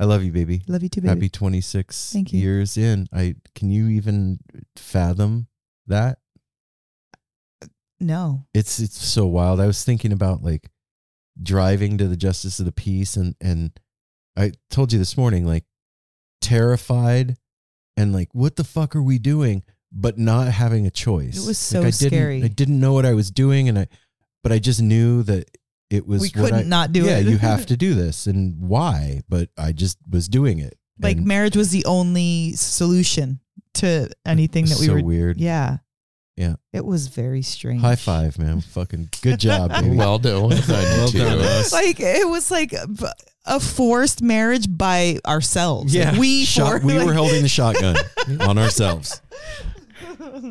I 0.00 0.04
love 0.04 0.22
you, 0.22 0.30
baby. 0.32 0.62
Love 0.68 0.82
you 0.82 0.88
too, 0.88 1.00
baby. 1.00 1.08
Happy 1.08 1.28
26 1.28 2.12
Thank 2.12 2.32
you. 2.32 2.40
years 2.40 2.76
in. 2.76 3.08
I 3.12 3.34
can 3.54 3.70
you 3.70 3.88
even 3.88 4.38
fathom 4.76 5.48
that? 5.86 6.18
No, 8.00 8.46
It's 8.54 8.78
it's 8.78 8.96
so 9.04 9.26
wild. 9.26 9.60
I 9.60 9.66
was 9.66 9.82
thinking 9.82 10.12
about 10.12 10.42
like 10.44 10.70
driving 11.42 11.98
to 11.98 12.06
the 12.06 12.16
Justice 12.16 12.60
of 12.60 12.64
the 12.66 12.72
Peace 12.72 13.16
and 13.16 13.34
and 13.40 13.72
I 14.36 14.52
told 14.70 14.92
you 14.92 15.00
this 15.00 15.16
morning 15.16 15.44
like 15.44 15.64
terrified 16.40 17.36
and 17.96 18.12
like 18.12 18.28
what 18.32 18.54
the 18.54 18.62
fuck 18.64 18.94
are 18.94 19.02
we 19.02 19.18
doing 19.18 19.64
but 19.90 20.16
not 20.18 20.48
having 20.48 20.86
a 20.86 20.90
choice. 20.90 21.42
It 21.42 21.46
was 21.46 21.58
so 21.58 21.78
Like, 21.80 21.88
I 21.88 21.90
didn't, 21.90 22.10
scary. 22.12 22.44
I 22.44 22.48
didn't 22.48 22.78
know 22.78 22.92
what 22.92 23.06
I 23.06 23.14
was 23.14 23.30
doing 23.32 23.68
and 23.68 23.78
I 23.78 23.88
but 24.44 24.52
I 24.52 24.60
just 24.60 24.80
knew 24.80 25.24
that 25.24 25.50
it 25.90 26.06
was 26.06 26.20
we 26.22 26.30
couldn't 26.30 26.54
I, 26.54 26.62
not 26.62 26.92
do 26.92 27.04
yeah, 27.04 27.18
it. 27.18 27.24
Yeah, 27.24 27.30
you 27.30 27.38
have 27.38 27.66
to 27.72 27.76
do 27.76 27.94
this 27.94 28.26
and 28.26 28.60
why? 28.60 29.22
But 29.28 29.48
I 29.56 29.72
just 29.72 29.98
was 30.10 30.28
doing 30.28 30.58
it. 30.58 30.76
like 31.00 31.16
And 31.18 31.26
marriage 31.26 31.56
was 31.56 31.70
the 31.70 31.84
only 31.86 32.52
solution 32.54 33.40
to 33.74 34.08
anything 34.26 34.64
that 34.66 34.78
we 34.80 34.86
so 34.86 34.94
were. 34.94 35.02
weird. 35.02 35.38
Yeah, 35.38 35.78
Yeah. 36.36 36.56
It 36.72 36.84
was 36.84 37.08
very 37.08 37.42
strange. 37.42 37.80
High 37.80 37.96
five, 37.96 38.38
man. 38.38 38.60
Fucking 38.60 39.08
good 39.22 39.38
job, 39.40 39.70
baby. 39.82 39.96
Well 39.96 40.18
done. 40.18 40.42
Well 40.48 40.50
done, 40.50 40.68
Well 40.68 41.10
you 41.10 41.18
done, 41.20 41.38
two. 41.38 41.44
us. 41.44 41.72
Like 41.72 42.00
it 42.00 42.28
was 42.28 42.50
like 42.50 42.72
a, 42.72 42.86
a 43.46 43.58
forced 43.60 44.20
marriage 44.22 44.66
by 44.68 45.18
ourselves. 45.26 45.94
Like, 45.94 46.14
Yeah, 46.14 46.18
we 46.18 46.44
Shot, 46.44 46.80
for- 46.82 46.86
we 46.86 47.02
were 47.02 47.14
holding 47.22 47.42
the 47.42 47.48
shotgun 47.48 47.96
on 48.40 48.58
ourselves. 48.58 49.20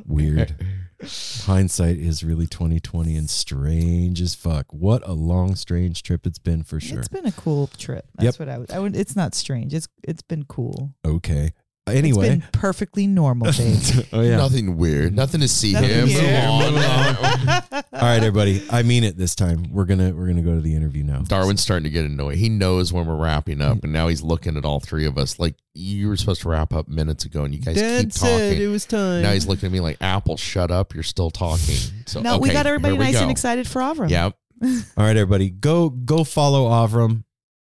Weird. 0.06 0.56
Hindsight 1.02 1.98
is 1.98 2.24
really 2.24 2.48
twenty 2.48 2.80
twenty 2.80 3.16
and 3.16 3.30
strange 3.30 4.20
as 4.20 4.34
fuck. 4.34 4.66
What 4.72 5.08
a 5.08 5.14
long, 5.14 5.56
strange 5.56 6.02
trip 6.02 6.26
it's 6.26 6.40
been 6.40 6.64
for 6.64 6.80
sure. 6.80 7.00
It's 7.00 7.08
been 7.08 7.28
a 7.28 7.32
cool 7.32 7.68
trip. 7.78 8.06
That's 8.16 8.40
what 8.40 8.50
I 8.50 8.58
would. 8.58 8.72
I 8.72 8.80
would. 8.80 8.96
It's 8.96 9.16
not 9.16 9.36
strange. 9.36 9.74
It's 9.74 9.88
it's 10.04 10.24
been 10.24 10.46
cool. 10.46 10.96
Okay. 11.06 11.52
It's 11.88 11.96
Anyway. 11.96 12.30
been 12.30 12.44
perfectly 12.52 13.08
normal, 13.08 13.52
babe. 13.54 13.78
oh 14.14 14.22
yeah. 14.22 14.36
Nothing 14.38 14.76
weird. 14.76 15.16
Nothing 15.16 15.40
to 15.42 15.48
see 15.48 15.72
Nothing 15.74 16.08
here. 16.08 16.48
Move 16.50 16.76
here. 16.76 17.64
on. 17.98 18.04
All 18.04 18.10
right, 18.10 18.18
everybody. 18.24 18.64
I 18.70 18.84
mean 18.84 19.04
it 19.04 19.18
this 19.18 19.36
time. 19.36 19.72
We're 19.72 19.86
gonna 19.86 20.14
we're 20.14 20.28
gonna 20.28 20.42
go 20.42 20.54
to 20.56 20.62
the 20.62 20.76
interview 20.76 21.04
now. 21.04 21.20
Darwin's 21.22 21.62
starting 21.62 21.84
to 21.86 21.90
get 21.90 22.06
annoyed. 22.06 22.38
He 22.38 22.50
knows 22.50 22.94
when 22.94 23.06
we're 23.06 23.16
wrapping 23.16 23.62
up, 23.62 23.84
and 23.84 23.92
now 23.94 24.08
he's 24.08 24.22
looking 24.22 24.58
at 24.58 24.66
all 24.66 24.80
three 24.80 25.06
of 25.06 25.18
us 25.18 25.40
like 25.40 25.56
you 25.74 26.08
were 26.08 26.18
supposed 26.18 26.42
to 26.42 26.50
wrap 26.50 26.74
up 26.74 26.88
minutes 26.88 27.26
ago, 27.26 27.44
and 27.44 27.54
you 27.54 27.62
guys 27.62 27.76
keep 27.76 28.14
talking. 28.14 28.62
It 28.62 28.68
was 28.68 28.86
time. 28.86 29.22
now 29.22 29.32
he's 29.32 29.48
looking 29.48 29.68
at 29.68 29.72
me 29.72 29.80
like, 29.80 29.98
"Apple, 30.02 30.38
shut 30.38 30.72
up! 30.72 30.94
You're 30.94 31.04
still 31.04 31.32
talking." 31.32 31.76
So 32.08 32.22
no, 32.22 32.38
we 32.38 32.48
okay, 32.48 32.54
got 32.54 32.66
everybody 32.68 32.94
here 32.94 33.00
we 33.00 33.12
nice 33.12 33.22
and 33.22 33.30
excited 33.30 33.68
for 33.68 33.82
Avram. 33.82 34.10
Yep. 34.10 34.34
All 34.64 35.04
right, 35.04 35.18
everybody, 35.18 35.50
go 35.50 35.90
go 35.90 36.24
follow 36.24 36.70
Avram 36.70 37.26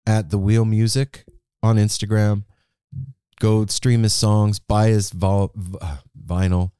at 0.05 0.29
the 0.29 0.37
Wheel 0.37 0.65
Music 0.65 1.23
on 1.63 1.77
Instagram. 1.77 2.43
Go 3.39 3.65
stream 3.67 4.03
his 4.03 4.13
songs, 4.13 4.59
buy 4.59 4.87
his 4.87 5.09
vol- 5.11 5.51
v- 5.55 5.77
uh, 5.79 5.97
vinyl. 6.25 6.71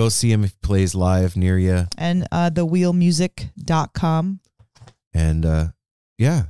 Go 0.00 0.08
see 0.08 0.32
him 0.32 0.44
if 0.44 0.52
he 0.52 0.56
plays 0.62 0.94
live 0.94 1.36
near 1.36 1.58
you. 1.58 1.86
And 1.98 2.26
uh, 2.32 2.48
thewheelmusic.com. 2.48 4.40
And 5.12 5.44
uh, 5.44 5.66
yeah, 6.16 6.44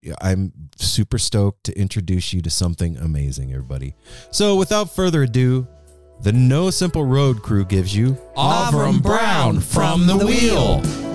yeah, 0.00 0.14
I'm 0.20 0.52
super 0.76 1.18
stoked 1.18 1.64
to 1.64 1.76
introduce 1.76 2.32
you 2.32 2.40
to 2.40 2.50
something 2.50 2.96
amazing, 2.96 3.52
everybody. 3.52 3.96
So 4.30 4.54
without 4.54 4.94
further 4.94 5.24
ado, 5.24 5.66
the 6.22 6.30
No 6.30 6.70
Simple 6.70 7.04
Road 7.04 7.42
crew 7.42 7.64
gives 7.64 7.96
you 7.96 8.16
Avram 8.36 9.02
Brown 9.02 9.58
from 9.58 10.06
the 10.06 10.16
wheel. 10.16 10.76
like 10.82 11.07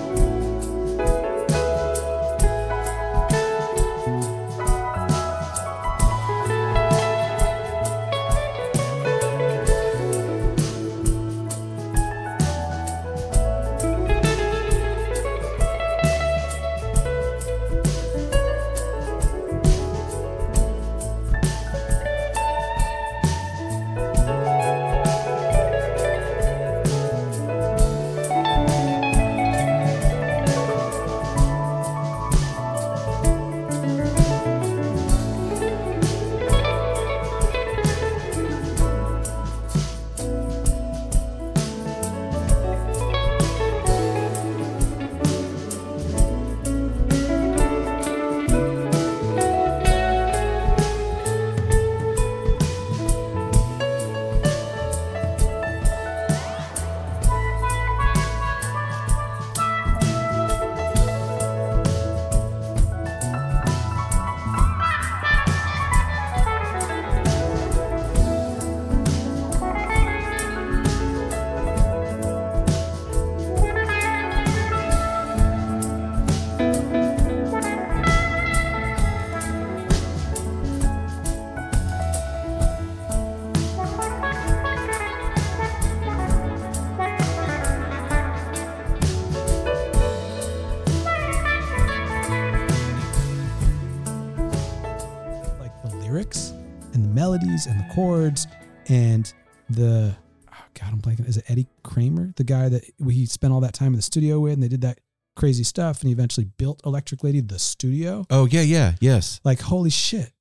guy 102.56 102.70
that 102.70 102.84
he 103.10 103.26
spent 103.26 103.54
all 103.54 103.62
that 103.62 103.74
time 103.74 103.94
in 103.94 103.98
the 103.98 104.02
studio 104.12 104.40
with, 104.40 104.54
and 104.54 104.64
they 104.64 104.68
did 104.68 104.82
that 104.82 105.00
crazy 105.36 105.64
stuff, 105.64 106.02
and 106.02 106.08
he 106.10 106.14
eventually 106.14 106.46
built 106.58 106.82
Electric 106.86 107.24
Lady, 107.24 107.42
the 107.42 107.60
studio. 107.60 108.26
Oh 108.30 108.46
yeah, 108.46 108.62
yeah, 108.62 108.94
yes. 109.02 109.40
Like 109.44 109.62
holy 109.62 109.90
shit! 109.90 110.32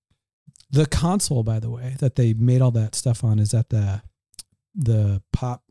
The 0.70 0.86
console, 0.86 1.42
by 1.42 1.58
the 1.60 1.70
way, 1.70 1.96
that 2.00 2.16
they 2.16 2.34
made 2.34 2.60
all 2.62 2.70
that 2.72 2.94
stuff 2.94 3.24
on 3.24 3.38
is 3.38 3.54
at 3.54 3.68
the 3.70 4.02
the 4.74 5.22
pop 5.32 5.62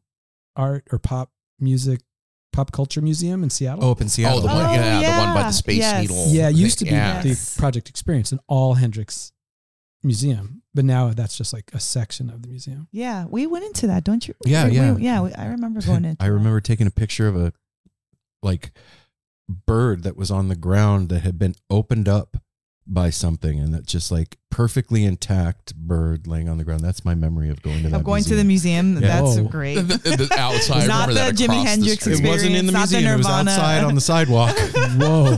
art 0.56 0.84
or 0.91 0.99
pop 0.99 1.32
music 1.60 2.01
pop 2.54 2.71
culture 2.71 3.01
museum 3.01 3.43
in 3.43 3.49
Seattle. 3.49 3.86
Oh, 3.86 3.91
up 3.91 4.01
in 4.01 4.08
Oh, 4.08 4.10
Seattle. 4.10 4.41
the 4.41 4.47
one, 4.47 4.65
Oh, 4.65 4.73
yeah, 4.73 4.99
the 4.99 5.25
one 5.25 5.34
by 5.34 5.43
the 5.43 5.51
Space 5.54 5.77
Yes. 5.77 6.01
Needle. 6.01 6.25
Yeah, 6.27 6.49
it 6.49 6.56
used 6.56 6.80
to 6.80 6.86
be 6.86 6.91
Yeah. 6.91 7.23
Yes. 7.23 7.56
the 7.56 7.60
Project 7.62 7.88
Experience, 7.89 8.32
an 8.34 8.39
all 8.47 8.73
Hendrix 8.73 9.32
museum, 10.03 10.61
but 10.73 10.85
now 10.85 11.09
that's 11.09 11.37
just 11.37 11.53
like 11.53 11.69
a 11.73 11.79
section 11.79 12.29
of 12.29 12.41
the 12.41 12.47
museum. 12.49 12.87
Yeah, 12.91 13.25
we 13.29 13.45
went 13.47 13.65
into 13.65 13.87
that, 13.87 14.03
don't 14.03 14.27
you? 14.27 14.33
Yeah, 14.45 14.65
We- 14.67 14.71
yeah. 14.75 14.93
we- 14.93 15.03
yeah, 15.03 15.21
we- 15.21 15.33
I 15.33 15.47
remember 15.47 15.81
going 15.81 16.05
into 16.05 16.23
I 16.23 16.27
that. 16.27 16.33
remember 16.33 16.59
taking 16.61 16.87
a 16.87 16.91
picture 16.91 17.27
of 17.27 17.35
a 17.35 17.53
like 18.43 18.71
bird 19.67 20.03
that 20.03 20.15
was 20.17 20.31
on 20.31 20.47
the 20.47 20.55
ground 20.55 21.09
that 21.09 21.19
had 21.21 21.37
been 21.37 21.55
opened 21.69 22.07
up 22.09 22.37
by 22.87 23.09
something 23.09 23.59
and 23.59 23.73
that 23.73 23.85
just 23.85 24.11
like 24.11 24.37
perfectly 24.51 25.03
intact 25.05 25.73
bird 25.75 26.27
laying 26.27 26.47
on 26.47 26.57
the 26.59 26.63
ground. 26.63 26.81
That's 26.81 27.03
my 27.03 27.15
memory 27.15 27.49
of 27.49 27.61
going 27.63 27.81
to 27.83 27.89
that. 27.89 27.95
Of 27.97 28.03
going 28.03 28.23
to 28.25 28.35
the 28.35 28.43
museum. 28.43 28.91
museum, 28.91 28.93
Yeah. 29.01 29.21
that's 29.21 29.37
Oh. 29.37 29.43
great. 29.45 29.75
The, 29.75 29.83
the- 29.97 30.27
the 30.27 30.35
outside, 30.37 30.87
Not 30.87 31.07
the 31.07 31.15
that 31.15 31.33
Jimi 31.35 31.43
across 31.45 31.63
the 31.63 31.69
Hendrix 31.69 32.01
street. 32.03 32.19
It 32.19 32.27
wasn't 32.27 32.55
in 32.55 32.65
the 32.67 32.71
Experience, 32.73 32.73
not 32.73 32.89
the 32.89 32.95
museum. 32.97 33.13
It 33.13 33.17
was 33.17 33.25
outside 33.27 33.83
on 33.83 33.95
the 33.95 34.01
sidewalk. 34.01 34.55
Whoa, 34.97 35.35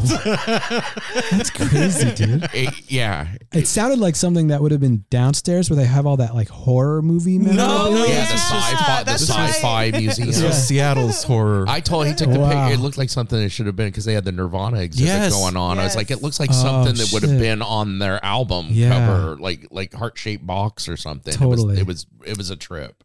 that's 1.32 1.50
crazy, 1.50 2.12
dude. 2.14 2.50
It- 2.54 2.74
yeah, 2.92 3.28
It 3.54 3.68
sounded 3.68 4.00
like 4.00 4.16
something 4.16 4.48
that 4.48 4.62
would 4.62 4.72
have 4.72 4.82
been 4.82 5.06
downstairs 5.10 5.70
where 5.70 5.78
they 5.78 5.86
have 5.86 6.06
all 6.06 6.18
that 6.18 6.34
like 6.36 6.50
horror 6.50 7.02
movie. 7.02 7.38
No, 7.38 7.54
no, 7.92 8.06
yeah, 8.06 8.22
this 8.22 8.30
the 8.32 8.38
sci-fi, 8.38 9.04
the 9.04 9.12
sci-fi 9.14 9.84
right. 9.92 9.94
museum. 9.94 10.28
This 10.28 10.42
Yeah. 10.42 10.48
was 10.48 10.68
Seattle's 10.68 11.24
horror. 11.24 11.66
I 11.68 11.80
told 11.80 12.08
he 12.08 12.14
took 12.14 12.32
the 12.32 12.40
Wow. 12.40 12.50
picture. 12.50 12.80
It 12.80 12.84
looked 12.84 12.98
like 12.98 13.10
something 13.10 13.40
it 13.40 13.50
should 13.50 13.68
have 13.68 13.76
been 13.76 13.88
because 13.88 14.06
they 14.06 14.14
had 14.14 14.26
the 14.26 14.32
Nirvana 14.32 14.80
exhibit 14.80 15.08
Yes. 15.14 15.34
going 15.34 15.56
on. 15.58 15.78
I 15.80 15.84
was 15.84 15.96
like, 15.96 16.12
it 16.12 16.22
looks 16.22 16.40
like 16.40 16.50
Oh, 16.52 16.54
something 16.54 16.96
that 16.96 17.12
would 17.14 17.24
have 17.24 17.40
been 17.40 17.62
on 17.62 18.00
their 18.00 18.24
album 18.24 18.68
Yeah. 18.72 18.90
cover, 18.90 19.03
like 19.40 19.68
like 19.72 19.94
heart 19.94 20.18
shaped 20.18 20.46
box 20.46 20.88
or 20.90 20.98
something. 20.98 21.34
Totally. 21.34 21.80
It 21.80 21.88
was, 21.88 22.04
it 22.04 22.24
was 22.24 22.30
it 22.32 22.38
was 22.38 22.50
a 22.50 22.56
trip. 22.56 23.04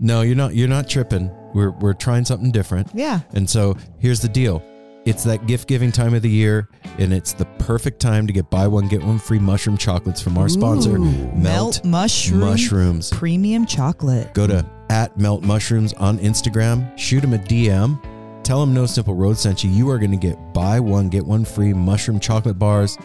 no, 0.00 0.22
you're 0.22 0.36
not. 0.36 0.54
You're 0.54 0.68
not 0.68 0.88
tripping. 0.88 1.30
We're 1.54 1.70
we're 1.70 1.94
trying 1.94 2.24
something 2.24 2.50
different. 2.52 2.88
yeah. 2.94 3.20
And 3.34 3.48
so 3.48 3.76
here's 3.98 4.20
the 4.20 4.28
deal. 4.28 4.62
It's 5.04 5.24
that 5.24 5.46
gift 5.46 5.68
giving 5.68 5.90
time 5.90 6.12
of 6.12 6.20
the 6.20 6.28
year, 6.28 6.68
and 6.98 7.14
it's 7.14 7.32
the 7.32 7.46
perfect 7.58 7.98
time 7.98 8.26
to 8.26 8.32
get 8.32 8.50
buy 8.50 8.66
one 8.66 8.88
get 8.88 9.02
one 9.02 9.18
free 9.18 9.38
mushroom 9.38 9.78
chocolates 9.78 10.20
from 10.20 10.36
our 10.36 10.50
sponsor, 10.50 10.96
Ooh. 10.98 11.04
Melt, 11.04 11.36
Melt 11.36 11.84
mushroom 11.84 12.40
Mushrooms. 12.40 13.10
premium 13.10 13.64
chocolate. 13.64 14.34
Go 14.34 14.46
to 14.46 14.66
at 14.90 15.18
Melt 15.18 15.42
Mushrooms 15.42 15.94
on 15.94 16.18
Instagram, 16.18 16.96
shoot 16.98 17.20
them 17.20 17.32
a 17.32 17.38
DM, 17.38 17.98
tell 18.42 18.60
them 18.60 18.74
No 18.74 18.84
Simple 18.84 19.14
Road 19.14 19.38
sent 19.38 19.64
you. 19.64 19.70
You 19.70 19.88
are 19.88 19.98
going 19.98 20.10
to 20.10 20.16
get 20.18 20.52
buy 20.52 20.78
one 20.78 21.08
get 21.08 21.24
one 21.24 21.44
free 21.44 21.72
mushroom 21.72 22.20
chocolate 22.20 22.58
bars 22.58 22.98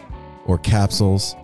or 0.44 0.58
capsules. 0.58 1.34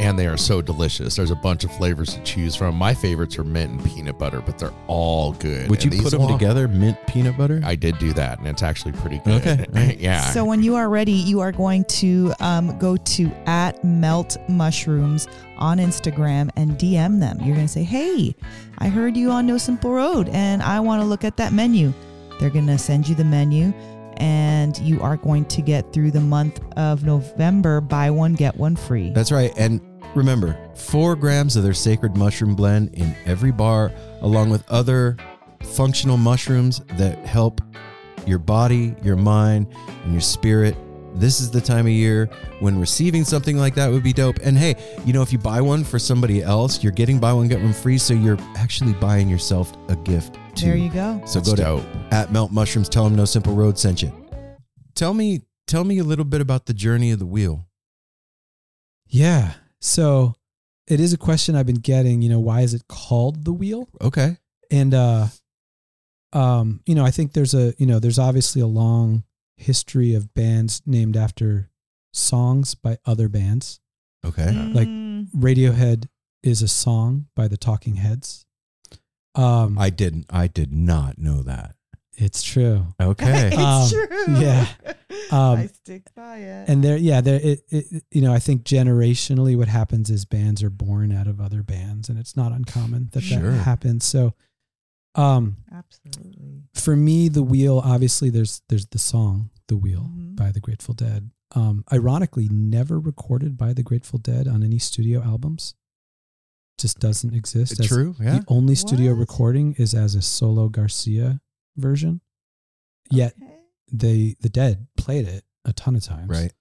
And 0.00 0.18
they 0.18 0.26
are 0.26 0.36
so 0.38 0.62
delicious. 0.62 1.14
There's 1.16 1.30
a 1.30 1.36
bunch 1.36 1.62
of 1.64 1.70
flavors 1.76 2.14
to 2.14 2.22
choose 2.22 2.56
from. 2.56 2.74
My 2.74 2.94
favorites 2.94 3.38
are 3.38 3.44
mint 3.44 3.70
and 3.72 3.84
peanut 3.84 4.18
butter, 4.18 4.40
but 4.40 4.58
they're 4.58 4.72
all 4.86 5.32
good. 5.34 5.68
Would 5.68 5.84
you 5.84 5.90
put 5.90 6.10
them 6.10 6.22
all- 6.22 6.28
together, 6.38 6.68
mint 6.68 6.96
peanut 7.06 7.36
butter? 7.36 7.60
I 7.64 7.74
did 7.74 7.98
do 7.98 8.12
that, 8.14 8.38
and 8.38 8.48
it's 8.48 8.62
actually 8.62 8.92
pretty 8.92 9.18
good. 9.24 9.46
Okay, 9.46 9.96
yeah. 10.00 10.22
So 10.32 10.44
when 10.44 10.62
you 10.62 10.74
are 10.76 10.88
ready, 10.88 11.12
you 11.12 11.40
are 11.40 11.52
going 11.52 11.84
to 11.84 12.32
um, 12.40 12.78
go 12.78 12.96
to 12.96 13.30
at 13.46 13.84
Melt 13.84 14.38
Mushrooms 14.48 15.28
on 15.58 15.76
Instagram 15.78 16.48
and 16.56 16.72
DM 16.78 17.20
them. 17.20 17.38
You're 17.42 17.54
going 17.54 17.66
to 17.66 17.72
say, 17.72 17.82
"Hey, 17.84 18.34
I 18.78 18.88
heard 18.88 19.16
you 19.18 19.30
on 19.30 19.46
No 19.46 19.58
Simple 19.58 19.92
Road, 19.92 20.30
and 20.30 20.62
I 20.62 20.80
want 20.80 21.02
to 21.02 21.06
look 21.06 21.24
at 21.24 21.36
that 21.36 21.52
menu." 21.52 21.92
They're 22.38 22.48
going 22.48 22.66
to 22.68 22.78
send 22.78 23.06
you 23.06 23.14
the 23.14 23.24
menu, 23.24 23.74
and 24.16 24.78
you 24.78 24.98
are 25.02 25.18
going 25.18 25.44
to 25.44 25.60
get 25.60 25.92
through 25.92 26.10
the 26.12 26.20
month 26.22 26.58
of 26.78 27.04
November. 27.04 27.82
Buy 27.82 28.10
one 28.10 28.32
get 28.32 28.56
one 28.56 28.76
free. 28.76 29.10
That's 29.10 29.30
right. 29.30 29.52
And 29.58 29.82
remember, 30.14 30.58
four 30.74 31.16
grams 31.16 31.56
of 31.56 31.62
their 31.62 31.74
sacred 31.74 32.16
mushroom 32.16 32.54
blend 32.54 32.94
in 32.94 33.14
every 33.24 33.52
bar, 33.52 33.92
along 34.20 34.50
with 34.50 34.68
other 34.70 35.16
functional 35.62 36.16
mushrooms 36.16 36.80
that 36.96 37.18
help 37.26 37.60
your 38.26 38.38
body, 38.38 38.94
your 39.02 39.16
mind, 39.16 39.66
and 40.04 40.12
your 40.12 40.20
spirit. 40.20 40.76
This 41.14 41.40
is 41.40 41.50
the 41.50 41.60
time 41.60 41.86
of 41.86 41.92
year 41.92 42.30
when 42.60 42.78
receiving 42.78 43.24
something 43.24 43.56
like 43.56 43.74
that 43.74 43.90
would 43.90 44.02
be 44.04 44.12
dope. 44.12 44.38
And 44.44 44.56
hey, 44.56 44.76
you 45.04 45.12
know, 45.12 45.22
if 45.22 45.32
you 45.32 45.38
buy 45.38 45.60
one 45.60 45.82
for 45.82 45.98
somebody 45.98 46.40
else, 46.42 46.82
you're 46.84 46.92
getting 46.92 47.18
buy 47.18 47.32
one, 47.32 47.48
get 47.48 47.60
one 47.60 47.72
free. 47.72 47.98
So 47.98 48.14
you're 48.14 48.38
actually 48.56 48.92
buying 48.94 49.28
yourself 49.28 49.72
a 49.88 49.96
gift 49.96 50.34
too. 50.54 50.66
there 50.66 50.76
you 50.76 50.88
go. 50.90 51.20
So 51.26 51.40
That's 51.40 51.50
go 51.50 51.56
to 51.56 51.62
dope. 51.62 51.84
at 52.12 52.30
Melt 52.30 52.52
Mushrooms. 52.52 52.88
Tell 52.88 53.04
them 53.04 53.16
No 53.16 53.24
Simple 53.24 53.54
Road 53.54 53.76
sent 53.78 54.02
you. 54.02 54.12
Tell 54.94 55.12
me, 55.12 55.40
tell 55.66 55.82
me 55.82 55.98
a 55.98 56.04
little 56.04 56.24
bit 56.24 56.40
about 56.40 56.66
the 56.66 56.74
journey 56.74 57.10
of 57.10 57.18
the 57.18 57.26
wheel. 57.26 57.66
Yeah. 59.08 59.54
So 59.80 60.34
it 60.86 61.00
is 61.00 61.12
a 61.12 61.18
question 61.18 61.54
I've 61.56 61.66
been 61.66 61.76
getting, 61.76 62.22
you 62.22 62.28
know, 62.28 62.40
why 62.40 62.60
is 62.62 62.74
it 62.74 62.86
called 62.88 63.44
the 63.44 63.52
wheel? 63.52 63.88
Okay. 64.00 64.36
And 64.70 64.94
uh 64.94 65.26
um, 66.32 66.80
you 66.86 66.94
know, 66.94 67.04
I 67.04 67.10
think 67.10 67.32
there's 67.32 67.54
a, 67.54 67.74
you 67.76 67.86
know, 67.86 67.98
there's 67.98 68.18
obviously 68.18 68.62
a 68.62 68.66
long 68.68 69.24
history 69.56 70.14
of 70.14 70.32
bands 70.32 70.80
named 70.86 71.16
after 71.16 71.68
songs 72.12 72.76
by 72.76 72.98
other 73.04 73.28
bands. 73.28 73.80
Okay. 74.24 74.50
Like- 74.72 74.88
Mm. 74.88 75.26
Radiohead 75.36 76.06
is 76.42 76.62
a 76.62 76.68
song 76.68 77.26
by 77.36 77.46
the 77.46 77.56
Talking 77.58 77.96
Heads. 77.96 78.46
Um 79.34 79.78
I 79.78 79.90
didn't. 79.90 80.26
I 80.30 80.46
did 80.46 80.72
not 80.72 81.18
know 81.18 81.42
that. 81.42 81.74
It's 82.20 82.42
true. 82.42 82.86
Okay. 83.00 83.48
it's 83.52 83.56
Um, 83.56 83.88
true. 83.90 84.36
yeah. 84.40 84.66
Um, 85.32 85.58
I 85.58 85.66
stick 85.68 86.02
by 86.14 86.38
it. 86.38 86.68
and 86.68 86.82
there 86.82 86.96
yeah 86.96 87.20
there 87.20 87.38
it, 87.40 87.60
it 87.68 88.02
you 88.10 88.20
know 88.20 88.32
i 88.32 88.38
think 88.40 88.64
generationally 88.64 89.56
what 89.56 89.68
happens 89.68 90.10
is 90.10 90.24
bands 90.24 90.60
are 90.62 90.70
born 90.70 91.12
out 91.12 91.28
of 91.28 91.40
other 91.40 91.62
bands 91.62 92.08
and 92.08 92.18
it's 92.18 92.36
not 92.36 92.50
uncommon 92.52 93.10
that 93.12 93.20
Sure. 93.22 93.52
that 93.52 93.58
happens 93.62 94.04
so 94.04 94.34
um 95.14 95.56
Absolutely. 95.72 96.62
for 96.74 96.96
me 96.96 97.28
the 97.28 97.42
wheel 97.44 97.80
obviously 97.84 98.28
there's 98.30 98.62
there's 98.68 98.86
the 98.86 98.98
song 98.98 99.50
the 99.68 99.76
wheel 99.76 100.10
Mhm. 100.12 100.34
by 100.36 100.50
the 100.50 100.60
grateful 100.60 100.94
dead 100.94 101.30
um 101.54 101.84
ironically 101.92 102.48
never 102.50 102.98
recorded 102.98 103.56
by 103.56 103.72
the 103.72 103.82
grateful 103.84 104.18
dead 104.18 104.48
on 104.48 104.62
any 104.64 104.78
studio 104.80 105.22
albums 105.22 105.74
just 106.78 106.98
doesn't 106.98 107.34
exist 107.34 107.78
as- 107.78 107.86
True. 107.86 108.16
Yeah. 108.20 108.38
the 108.40 108.44
only 108.48 108.74
studio 108.74 109.12
What? 109.12 109.20
recording 109.20 109.74
is 109.74 109.94
as 109.94 110.14
a 110.16 110.22
solo 110.22 110.68
garcia 110.68 111.40
version 111.80 112.20
yet 113.10 113.34
Okay. 113.42 113.52
they 113.92 114.36
the 114.40 114.48
dead 114.48 114.86
played 114.96 115.26
it 115.26 115.44
a 115.64 115.72
ton 115.72 115.96
of 115.96 116.02
times 116.04 116.28
Right. 116.28 116.52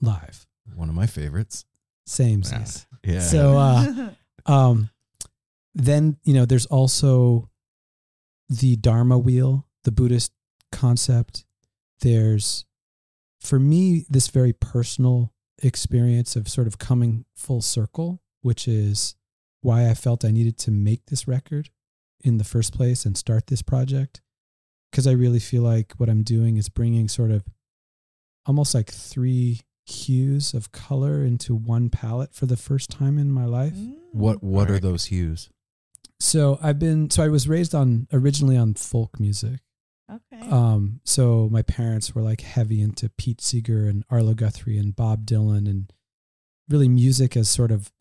live 0.00 0.46
One 0.74 0.88
of 0.88 0.94
my 0.94 1.06
favorites. 1.06 1.64
same 2.06 2.42
Yeah. 2.44 2.66
yeah. 3.04 3.20
So, 3.20 3.56
uh, 3.58 4.10
um, 4.46 4.90
then 5.74 6.16
you 6.24 6.34
know, 6.34 6.44
there's 6.46 6.66
also 6.66 7.50
the 8.48 8.76
Dharma 8.76 9.18
wheel, 9.18 9.66
the 9.84 9.92
Buddhist 9.92 10.32
concept. 10.72 11.44
There's, 12.00 12.64
for 13.40 13.58
me, 13.58 14.04
this 14.08 14.28
very 14.28 14.52
personal 14.52 15.32
experience 15.62 16.36
of 16.36 16.48
sort 16.48 16.66
of 16.66 16.78
coming 16.78 17.24
full 17.36 17.60
circle, 17.60 18.22
which 18.42 18.66
is 18.68 19.14
why 19.60 19.88
I 19.90 19.94
felt 19.94 20.24
I 20.24 20.30
needed 20.30 20.56
to 20.58 20.70
make 20.70 21.06
this 21.06 21.26
record 21.28 21.70
in 22.22 22.38
the 22.38 22.44
first 22.44 22.72
place 22.72 23.04
and 23.04 23.16
start 23.16 23.48
this 23.48 23.62
project. 23.62 24.20
Because 24.90 25.06
I 25.06 25.12
really 25.12 25.38
feel 25.38 25.62
like 25.62 25.92
what 25.98 26.08
I'm 26.08 26.22
doing 26.22 26.56
is 26.56 26.68
bringing 26.68 27.08
sort 27.08 27.30
of 27.30 27.44
almost 28.46 28.74
like 28.74 28.90
three 28.90 29.60
hues 29.86 30.54
of 30.54 30.72
color 30.72 31.24
into 31.24 31.54
one 31.54 31.88
palette 31.88 32.34
for 32.34 32.46
the 32.46 32.56
first 32.56 32.90
time 32.90 33.18
in 33.18 33.30
my 33.30 33.44
life. 33.44 33.74
what 34.12 34.42
What 34.42 34.70
are 34.70 34.78
those 34.78 35.06
hues? 35.06 35.48
So 36.20 36.58
I've 36.62 36.78
been 36.78 37.10
so 37.10 37.22
I 37.22 37.28
was 37.28 37.48
raised 37.48 37.74
on 37.74 38.06
originally 38.12 38.56
on 38.56 38.74
folk 38.74 39.20
music. 39.20 39.60
Okay. 40.10 40.48
Um 40.50 41.00
so 41.04 41.48
my 41.50 41.62
parents 41.62 42.14
were 42.14 42.22
like 42.22 42.40
heavy 42.40 42.82
into 42.82 43.10
Pete 43.10 43.40
Seeger 43.40 43.86
and 43.86 44.04
Arlo 44.10 44.34
Guthrie 44.34 44.78
and 44.78 44.96
Bob 44.96 45.26
Dylan 45.26 45.68
and 45.68 45.92
really 46.68 46.88
music 46.88 47.36
as 47.36 47.48
sort 47.48 47.70
of 47.70 47.92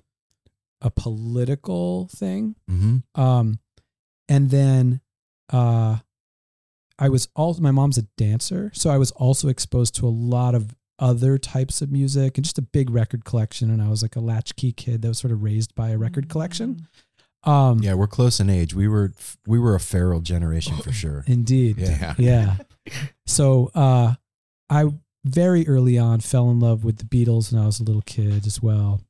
a 0.82 0.90
political 0.90 2.08
thing. 2.08 2.56
Mm-hmm. 2.70 3.20
Um 3.22 3.60
and 4.28 4.50
then 4.50 5.02
uh 5.52 5.98
I 7.00 7.10
was 7.10 7.28
also 7.36 7.62
my 7.62 7.72
mom's 7.72 7.98
a 7.98 8.04
dancer, 8.18 8.72
so 8.74 8.90
I 8.90 8.98
was 8.98 9.12
also 9.12 9.48
exposed 9.50 9.96
to 9.96 10.08
a 10.08 10.10
lot 10.10 10.56
of 10.56 10.76
other 11.00 11.38
types 11.38 11.82
of 11.84 11.92
music 11.92 12.38
and 12.38 12.44
just 12.46 12.58
a 12.58 12.62
big 12.62 12.90
record 12.90 13.24
collection 13.24 13.70
and 13.70 13.84
I 13.84 13.88
was 13.90 14.02
like 14.02 14.16
a 14.16 14.20
latchkey 14.20 14.72
kid 14.72 15.04
that 15.04 15.08
was 15.08 15.20
sort 15.20 15.32
of 15.32 15.44
raised 15.44 15.76
by 15.76 15.90
a 15.92 15.98
record 15.98 16.28
collection. 16.28 16.88
Um 17.44 17.84
Yeah, 17.84 17.94
we're 17.94 18.08
close 18.08 18.40
in 18.40 18.50
age. 18.50 18.74
We 18.74 18.88
were 18.88 19.14
we 19.46 19.60
were 19.60 19.76
a 19.76 19.80
feral 19.80 20.22
generation 20.22 20.76
for 20.78 20.92
sure. 21.04 21.24
indeed. 21.28 21.78
Yeah. 21.78 22.16
yeah. 22.18 22.56
So 23.28 23.70
uh, 23.76 24.16
I 24.72 24.86
very 25.24 25.68
early 25.68 26.00
on 26.00 26.20
fell 26.20 26.50
in 26.50 26.60
love 26.60 26.84
with 26.84 26.98
the 26.98 27.06
Beatles 27.06 27.54
when 27.54 27.62
I 27.62 27.66
was 27.68 27.80
a 27.80 27.84
little 27.84 28.02
kid 28.02 28.48
as 28.48 28.60
well. 28.62 29.02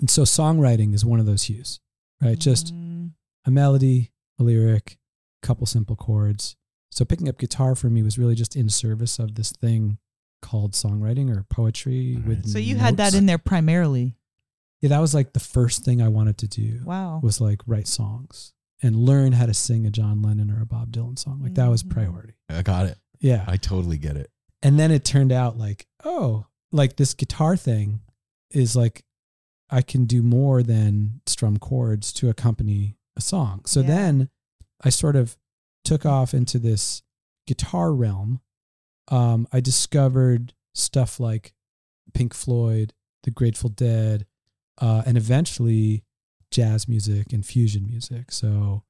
And 0.00 0.10
so 0.10 0.22
songwriting 0.22 0.92
is 0.92 1.02
one 1.04 1.18
of 1.20 1.24
those 1.26 1.44
hues, 1.44 1.80
right? 2.20 2.38
Just 2.38 2.74
Mm. 2.74 3.12
a 3.46 3.50
melody, 3.50 4.10
a 4.38 4.42
lyric, 4.42 4.98
a 5.42 5.46
couple 5.46 5.66
simple 5.66 5.96
chords. 5.96 6.56
So 6.96 7.04
picking 7.04 7.28
up 7.28 7.36
guitar 7.38 7.74
for 7.74 7.90
me 7.90 8.02
was 8.02 8.18
really 8.18 8.34
just 8.34 8.56
in 8.56 8.68
service 8.70 9.18
of 9.18 9.34
this 9.34 9.52
thing 9.52 9.98
called 10.40 10.72
songwriting 10.72 11.30
or 11.34 11.42
poetry 11.50 12.16
Right. 12.16 12.26
with 12.26 12.48
So 12.48 12.58
you 12.58 12.76
had 12.76 12.96
that 12.96 13.14
in 13.14 13.26
there 13.26 13.38
primarily. 13.38 14.16
Yeah, 14.80 14.88
that 14.90 15.00
was 15.00 15.14
like 15.14 15.32
the 15.32 15.40
first 15.40 15.84
thing 15.84 16.00
I 16.00 16.08
wanted 16.08 16.38
to 16.38 16.48
do 16.48 16.80
Wow. 16.84 17.20
was 17.22 17.40
like 17.40 17.60
write 17.66 17.86
songs 17.88 18.52
and 18.82 18.96
learn 18.96 19.32
how 19.32 19.46
to 19.46 19.54
sing 19.54 19.86
a 19.86 19.90
John 19.90 20.22
Lennon 20.22 20.50
or 20.50 20.60
a 20.62 20.66
Bob 20.66 20.90
Dylan 20.92 21.18
song. 21.18 21.42
Like 21.42 21.54
that 21.54 21.68
was 21.68 21.82
Mhm. 21.82 21.90
priority. 21.90 22.34
I 22.48 22.62
got 22.62 22.86
it. 22.86 22.98
Yeah. 23.20 23.44
I 23.46 23.56
totally 23.56 23.98
get 23.98 24.16
it. 24.16 24.30
and 24.62 24.78
then 24.78 24.90
it 24.90 25.04
turned 25.04 25.32
out 25.32 25.58
like 25.58 25.86
oh 26.04 26.46
like 26.72 26.96
this 26.96 27.12
guitar 27.12 27.56
thing 27.58 28.00
is 28.52 28.74
like 28.74 29.04
i 29.68 29.82
can 29.82 30.06
do 30.06 30.22
more 30.22 30.62
than 30.62 31.20
strum 31.26 31.58
chords 31.58 32.10
to 32.10 32.30
accompany 32.30 32.96
a 33.16 33.20
song 33.20 33.60
so 33.66 33.80
Yeah. 33.80 33.86
then 33.86 34.30
i 34.82 34.88
sort 34.88 35.14
of 35.14 35.36
took 35.86 36.04
off 36.04 36.34
into 36.34 36.58
this 36.58 37.02
guitar 37.46 37.92
realm 37.94 38.40
um, 39.08 39.46
i 39.52 39.60
discovered 39.60 40.52
stuff 40.74 41.18
like 41.20 41.54
pink 42.12 42.34
floyd 42.34 42.92
the 43.22 43.30
grateful 43.30 43.70
dead 43.70 44.26
uh, 44.80 45.02
and 45.06 45.16
eventually 45.16 46.04
jazz 46.50 46.86
music 46.86 47.32
and 47.32 47.44
fusion 47.44 47.86
music. 47.86 48.30
So 48.30 48.84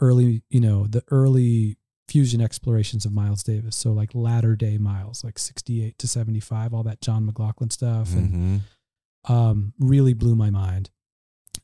early, 0.00 0.42
you 0.50 0.60
know, 0.60 0.86
the 0.86 1.02
early 1.10 1.76
fusion 2.08 2.40
explorations 2.40 3.06
of 3.06 3.12
Miles 3.12 3.42
Davis. 3.42 3.74
So 3.76 3.92
like 3.92 4.14
latter 4.14 4.54
day 4.56 4.76
Miles, 4.76 5.24
like 5.24 5.38
68 5.38 5.96
to 5.98 6.06
75, 6.08 6.74
all 6.74 6.82
that 6.82 7.00
John 7.00 7.24
McLaughlin 7.24 7.70
stuff 7.70 8.12
and 8.12 8.60
Mhm. 9.26 9.30
um, 9.32 9.72
really 9.78 10.12
blew 10.14 10.34
my 10.36 10.50
mind. 10.50 10.90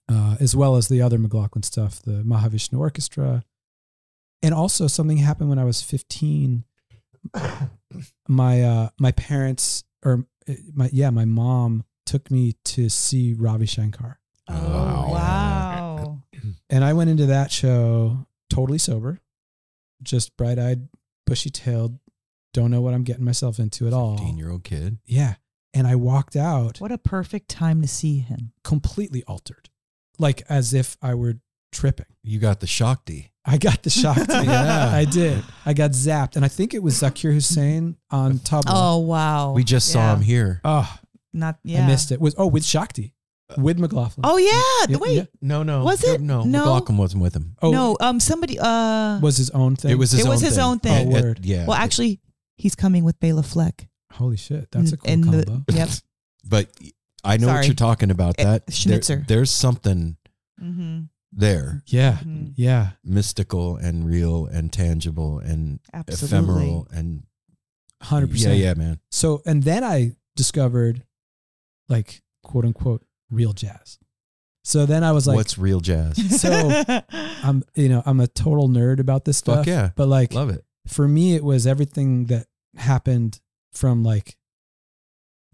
Uh, 0.09 0.37
as 0.41 0.55
well 0.57 0.77
as 0.77 0.89
the 0.89 1.03
other 1.03 1.19
McLaughlin 1.19 1.63
stuff, 1.65 2.01
the 2.01 2.23
Mahavishnu 2.23 2.79
Orchestra. 2.79 3.45
And 4.47 4.55
also 4.55 4.87
something 4.87 5.17
happened 5.19 5.49
when 5.49 5.59
I 5.59 5.65
was 5.65 5.83
15. 5.83 6.65
my 8.29 8.63
uh, 8.63 8.89
my 8.99 9.13
parents 9.13 9.85
or 10.05 10.27
uh, 10.49 10.53
my 10.75 10.89
yeah, 10.93 11.11
my 11.11 11.25
mom 11.25 11.85
took 12.05 12.31
me 12.31 12.55
to 12.65 12.89
see 12.89 13.35
Ravi 13.35 13.67
Shankar. 13.67 14.21
Oh, 14.49 14.55
Wow. 14.55 15.13
wow. 15.13 16.23
And 16.71 16.85
I 16.85 16.93
went 16.93 17.11
into 17.11 17.27
that 17.27 17.51
show 17.51 18.27
totally 18.49 18.79
sober, 18.79 19.21
just 20.03 20.37
bright 20.37 20.59
eyed, 20.59 20.89
bushy 21.27 21.51
tailed, 21.51 21.99
don't 22.55 22.71
know 22.71 22.81
what 22.81 22.95
I'm 22.95 23.03
getting 23.03 23.25
myself 23.25 23.59
into 23.59 23.87
at 23.89 23.93
all. 23.93 24.17
15 24.19 24.39
year 24.39 24.51
old 24.51 24.63
kid. 24.65 24.99
Yeah. 25.05 25.35
And 25.75 25.87
I 25.87 25.97
walked 25.97 26.37
out 26.37 26.81
What 26.81 26.93
a 26.93 26.99
perfect 26.99 27.49
time 27.49 27.83
to 27.83 27.89
see 27.89 28.19
him. 28.21 28.53
completely 28.65 29.25
altered, 29.25 29.69
like 30.19 30.43
as 30.49 30.73
if 30.73 30.97
I 31.03 31.15
were 31.15 31.41
tripping. 31.73 32.07
You 32.23 32.39
got 32.39 32.61
the 32.61 32.67
Shakti. 32.69 33.33
I 33.49 33.59
got 33.59 33.83
the 33.83 33.91
shock. 33.91 34.19
Yeah. 34.29 34.91
I 34.93 35.05
did. 35.05 35.43
I 35.65 35.73
got 35.73 35.93
zapped. 35.93 36.35
And 36.37 36.45
I 36.45 36.49
think 36.49 36.75
it 36.75 36.83
was 36.83 37.01
Zakir 37.01 37.33
Hussain 37.33 37.97
on 38.11 38.39
Tabla. 38.39 38.65
Oh, 38.69 38.99
wow. 38.99 39.53
We 39.53 39.63
just 39.65 39.91
saw 39.93 40.01
Yeah. 40.01 40.15
him 40.17 40.21
here. 40.23 40.61
Oh, 40.65 40.99
Not, 41.33 41.59
yeah. 41.63 41.85
I 41.85 41.87
missed 41.87 42.11
it. 42.11 42.21
Was 42.21 42.35
Oh, 42.37 42.49
with 42.49 42.65
Shakti, 42.65 43.15
with 43.57 43.79
McLaughlin. 43.79 44.23
Oh, 44.25 44.37
yeah. 44.37 44.91
Yeah, 44.93 44.97
Wait. 44.99 45.17
yeah. 45.17 45.25
No, 45.41 45.63
no. 45.63 45.85
Was 45.85 46.03
it? 46.03 46.21
No, 46.21 46.43
No. 46.43 46.59
McLaughlin 46.65 46.99
wasn't 46.99 47.23
with 47.23 47.37
him. 47.37 47.55
Oh, 47.63 47.71
No, 47.71 47.97
um, 48.01 48.19
somebody, 48.19 48.59
uh, 48.59 49.21
was 49.21 49.37
his 49.37 49.51
own 49.51 49.77
thing. 49.77 49.93
It 49.93 49.95
was 49.99 50.11
his 50.11 50.21
It 50.21 50.25
own 50.27 50.31
was 50.31 50.41
his 50.41 50.55
thing. 50.57 50.65
own 50.65 50.79
thing. 50.81 51.13
Oh, 51.13 51.17
It- 51.17 51.23
word. 51.25 51.41
yeah. 51.45 51.67
well, 51.67 51.77
actually, 51.77 52.21
he's 52.57 52.75
coming 52.75 53.05
with 53.05 53.21
Bela 53.21 53.43
Fleck. 53.45 53.89
Holy 54.13 54.37
shit. 54.37 54.69
That's 54.73 54.93
a 54.93 54.97
cool 54.97 55.11
And 55.13 55.23
the- 55.25 55.45
combo. 55.47 55.65
Yep. 55.73 55.89
but 56.49 56.69
I 57.23 57.37
know 57.37 57.47
what 57.49 57.67
you're 57.67 57.75
talking 57.75 58.11
about. 58.11 58.35
Eh, 58.39 58.45
That 58.45 58.67
there- 58.67 58.75
Schnitzer. 58.75 59.25
there's 59.29 59.51
something 59.53 60.17
Mm-hmm. 60.61 61.03
There, 61.37 61.83
yeah. 61.87 62.19
Mhm. 62.25 62.53
Yeah. 62.57 62.93
mystical 63.05 63.77
and 63.77 64.07
real 64.07 64.47
and 64.47 64.73
tangible 64.73 65.39
and 65.39 65.79
Absolutely. 65.93 66.27
ephemeral 66.39 66.89
and 66.91 67.23
100%. 68.03 68.43
yeah, 68.43 68.53
yeah, 68.53 68.75
man. 68.75 68.99
So, 69.11 69.43
and 69.47 69.63
then 69.63 69.85
I 69.85 70.17
discovered 70.35 71.05
like 71.89 72.23
quote 72.43 72.65
unquote 72.65 73.05
real 73.31 73.53
jazz. 73.53 73.99
So 74.65 74.85
then 74.87 75.05
I 75.05 75.13
was 75.13 75.27
like, 75.29 75.37
What's 75.37 75.59
real 75.59 75.81
jazz? 75.81 76.17
So, 76.41 76.51
I'm, 77.43 77.63
you 77.75 77.89
know, 77.89 78.03
I'm 78.05 78.19
a 78.21 78.27
total 78.27 78.69
nerd 78.69 78.99
about 78.99 79.25
this 79.25 79.37
stuff. 79.37 79.59
Fuck 79.59 79.67
yeah, 79.67 79.91
But 79.95 80.09
like, 80.09 80.33
love 80.35 80.51
it. 80.51 80.65
for 80.89 81.07
me, 81.07 81.35
it 81.37 81.45
was 81.45 81.67
everything 81.67 82.25
that 82.27 82.47
happened 82.77 83.41
from 83.73 84.03
like 84.03 84.37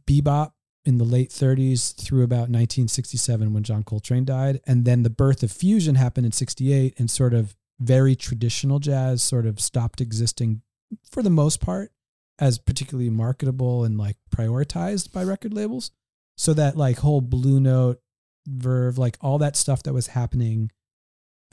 bebop 0.09 0.53
in 0.85 0.99
the 0.99 1.05
late 1.05 1.31
30s 1.31 1.95
through 1.95 2.23
about 2.23 2.51
1967 2.51 3.53
when 3.53 3.63
John 3.63 3.83
Coltrane 3.83 4.25
died. 4.25 4.61
And 4.67 4.85
then 4.85 5.03
the 5.03 5.11
birth 5.11 5.43
of 5.43 5.53
fusion 5.53 5.95
happened 5.95 6.27
in 6.27 6.33
68 6.33 6.95
and 6.99 7.11
sort 7.11 7.35
of 7.35 7.55
very 7.79 8.17
traditional 8.17 8.79
jazz 8.79 9.23
sort 9.23 9.47
of 9.47 9.61
stopped 9.61 10.01
existing 10.01 10.63
for 11.09 11.23
the 11.23 11.31
most 11.31 11.61
part 11.61 11.93
as 12.39 12.59
particularly 12.59 13.11
marketable 13.11 13.85
and 13.85 13.97
like 13.97 14.17
prioritized 14.35 15.13
by 15.13 15.23
record 15.23 15.55
labels. 15.55 15.91
So 16.37 16.53
that 16.55 16.77
like 16.77 16.99
whole 16.99 17.21
Blue 17.21 17.61
Note, 17.61 18.01
Verve, 18.49 18.99
like 18.99 19.17
all 19.21 19.39
that 19.39 19.57
stuff 19.57 19.85
that 19.85 19.95
was 19.95 20.09
happening. 20.09 20.71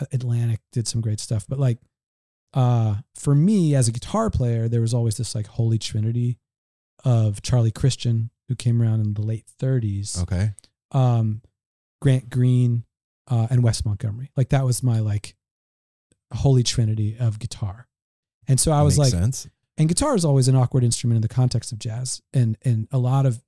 uh, 0.02 0.06
Atlantic 0.12 0.62
did 0.72 0.88
some 0.88 1.02
great 1.02 1.20
stuff, 1.20 1.46
but 1.48 1.60
like 1.60 1.78
uh 2.54 2.96
for 3.16 3.36
me 3.36 3.76
as 3.76 3.88
a 3.88 3.92
guitar 3.92 4.30
player 4.30 4.68
there 4.68 4.82
was 4.82 4.94
always 4.94 5.18
this 5.18 5.36
like 5.36 5.46
holy 5.46 5.78
trinity 5.78 6.40
of 7.06 7.42
charlie 7.42 7.72
christian 7.72 8.32
who 8.50 8.56
came 8.56 8.82
around 8.82 9.00
in 9.00 9.14
the 9.14 9.22
late 9.22 9.46
30s 9.62 10.22
Okay, 10.24 10.52
um 10.92 11.42
grant 12.02 12.30
green 12.30 12.84
uh 13.28 13.48
and 13.50 13.64
wes 13.64 13.86
montgomery. 13.86 14.32
Like 14.36 14.50
that 14.50 14.66
was 14.66 14.84
my 14.84 15.00
like 15.00 15.36
holy 16.34 16.64
trinity 16.64 17.16
of 17.18 17.40
guitar. 17.40 17.88
And 18.48 18.60
so 18.60 18.72
i 18.74 18.82
was 18.82 18.98
like 18.98 19.12
sense. 19.12 19.48
and 19.78 19.88
guitar 19.88 20.16
is 20.16 20.26
always 20.26 20.48
an 20.48 20.56
awkward 20.56 20.84
instrument 20.84 21.16
in 21.16 21.22
the 21.22 21.30
context 21.30 21.72
of 21.72 21.80
jazz. 21.80 22.22
And 22.34 22.58
and 22.66 22.88
a 22.92 22.98
lot 22.98 23.26
of 23.26 23.42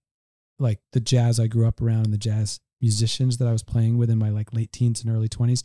like 0.59 0.79
the 0.93 0.99
jazz 1.01 1.39
i 1.39 1.47
grew 1.47 1.67
up 1.67 1.81
around 1.81 2.05
and 2.05 2.13
the 2.13 2.17
jazz 2.17 2.59
musicians 2.79 3.37
that 3.37 3.47
i 3.47 3.51
was 3.51 3.63
playing 3.63 3.97
with 3.97 4.09
in 4.09 4.17
my 4.17 4.29
like 4.29 4.53
late 4.53 4.71
teens 4.71 5.03
and 5.03 5.11
early 5.13 5.27
20s 5.29 5.63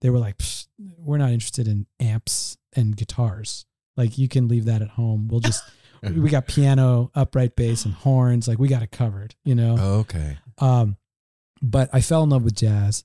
they 0.00 0.10
were 0.10 0.18
like 0.18 0.40
we're 0.78 1.18
not 1.18 1.30
interested 1.30 1.66
in 1.66 1.86
amps 2.00 2.56
and 2.74 2.96
guitars. 2.96 3.66
Like 3.96 4.18
you 4.18 4.28
can 4.28 4.48
leave 4.48 4.66
that 4.66 4.82
at 4.82 4.90
home. 4.90 5.28
We'll 5.28 5.40
just 5.40 5.64
we 6.02 6.30
got 6.30 6.46
piano 6.46 7.10
upright 7.14 7.56
bass 7.56 7.84
and 7.84 7.94
horns 7.94 8.46
like 8.48 8.58
we 8.58 8.68
got 8.68 8.82
it 8.82 8.90
covered 8.90 9.34
you 9.44 9.54
know 9.54 9.76
Okay, 9.78 10.38
um, 10.58 10.96
but 11.60 11.88
I 11.92 12.00
fell 12.00 12.22
in 12.22 12.30
love 12.30 12.44
with 12.44 12.54
jazz, 12.54 13.04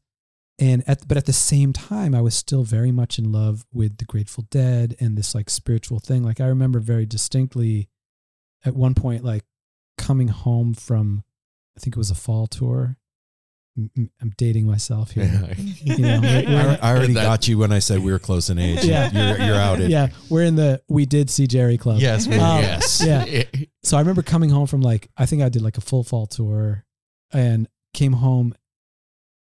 and 0.60 0.84
at 0.88 1.08
but 1.08 1.18
at 1.18 1.26
the 1.26 1.34
same 1.34 1.74
time, 1.74 2.14
I 2.14 2.22
was 2.22 2.36
still 2.36 2.64
very 2.64 2.92
much 2.92 3.18
in 3.18 3.32
love 3.32 3.66
with 3.74 3.98
the 3.98 4.06
Grateful 4.06 4.46
Dead 4.50 4.96
and 5.00 5.18
this 5.18 5.34
like 5.34 5.50
spiritual 5.50 6.00
thing. 6.00 6.24
Like 6.24 6.40
I 6.40 6.46
remember 6.46 6.80
very 6.80 7.06
distinctly, 7.06 7.90
at 8.64 8.76
one 8.76 8.94
point, 8.94 9.24
like 9.24 9.44
coming 9.98 10.28
home 10.28 10.74
from, 10.74 11.24
I 11.78 11.80
think 11.80 11.96
it 11.96 12.00
was 12.00 12.12
a 12.12 12.16
fall 12.16 12.48
tour. 12.48 12.98
M- 13.78 13.90
m- 13.98 14.12
I'm 14.22 14.32
dating 14.38 14.68
myself 14.68 15.12
here. 15.12 15.24
You 15.58 15.98
know, 15.98 16.22
we're- 16.22 16.46
we're- 16.46 16.78
I, 16.82 16.92
I 16.92 16.96
already 16.96 17.14
got 17.14 17.48
you 17.48 17.58
when 17.58 17.72
I 17.72 17.80
said 17.80 18.00
we 18.00 18.12
were 18.12 18.20
close 18.20 18.50
in 18.50 18.58
age. 18.60 18.84
Yeah. 18.86 19.10
you're, 19.38 19.48
you're 19.48 19.56
outed. 19.56 19.90
yeah, 19.90 20.08
we're 20.30 20.44
in 20.44 20.56
the 20.56 20.82
we 20.88 21.06
did 21.06 21.30
see 21.30 21.48
Jerry 21.48 21.78
Club. 21.78 22.00
Yes, 22.00 22.28
we- 22.28 22.36
Um, 22.36 22.62
yes. 22.62 23.04
yeah. 23.06 23.44
So 23.84 23.98
I 23.98 24.00
remember 24.00 24.22
coming 24.22 24.50
home 24.50 24.68
from 24.68 24.82
like 24.82 25.10
I 25.18 25.26
think 25.26 25.42
I 25.42 25.50
did 25.50 25.62
like 25.62 25.78
a 25.78 25.82
full 25.82 26.04
fall 26.04 26.28
tour 26.28 26.86
and 27.32 27.68
came 27.94 28.14
home 28.14 28.54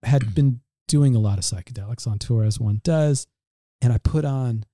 had 0.04 0.34
been 0.34 0.62
doing 0.88 1.16
a 1.16 1.20
lot 1.20 1.38
of 1.38 1.44
psychedelics 1.44 2.08
on 2.08 2.18
tour 2.20 2.44
as 2.44 2.60
one 2.60 2.82
does 2.84 3.28
and 3.82 3.94
I 3.94 3.98
put 3.98 4.26
on 4.26 4.66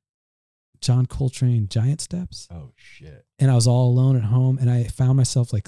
John 0.81 1.05
Coltrane 1.05 1.67
Giant 1.67 1.99
Steps 2.01 2.47
Oh 2.51 2.71
shit. 2.75 3.25
and 3.39 3.51
I 3.51 3.55
was 3.55 3.67
all 3.67 3.89
alone 3.89 4.15
at 4.15 4.23
home 4.23 4.57
and 4.59 4.69
I 4.69 4.83
found 4.85 5.17
myself 5.17 5.51
like 5.51 5.67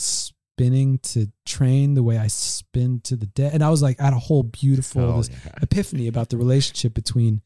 spinning 0.59 0.97
to 0.99 1.27
Trane 1.47 1.95
the 1.95 2.03
way 2.03 2.17
I 2.17 2.27
spin 2.27 2.99
to 3.05 3.15
the 3.15 3.27
dead 3.27 3.53
and 3.53 3.63
I 3.63 3.69
was 3.69 3.81
like 3.81 3.99
at 4.01 4.11
a 4.11 4.17
whole 4.17 4.43
beautiful 4.43 5.01
Oh, 5.01 5.17
this 5.17 5.29
yeah. 5.29 5.51
epiphany 5.61 6.07
about 6.07 6.29
the 6.29 6.37
relationship 6.37 6.93
between 6.93 7.41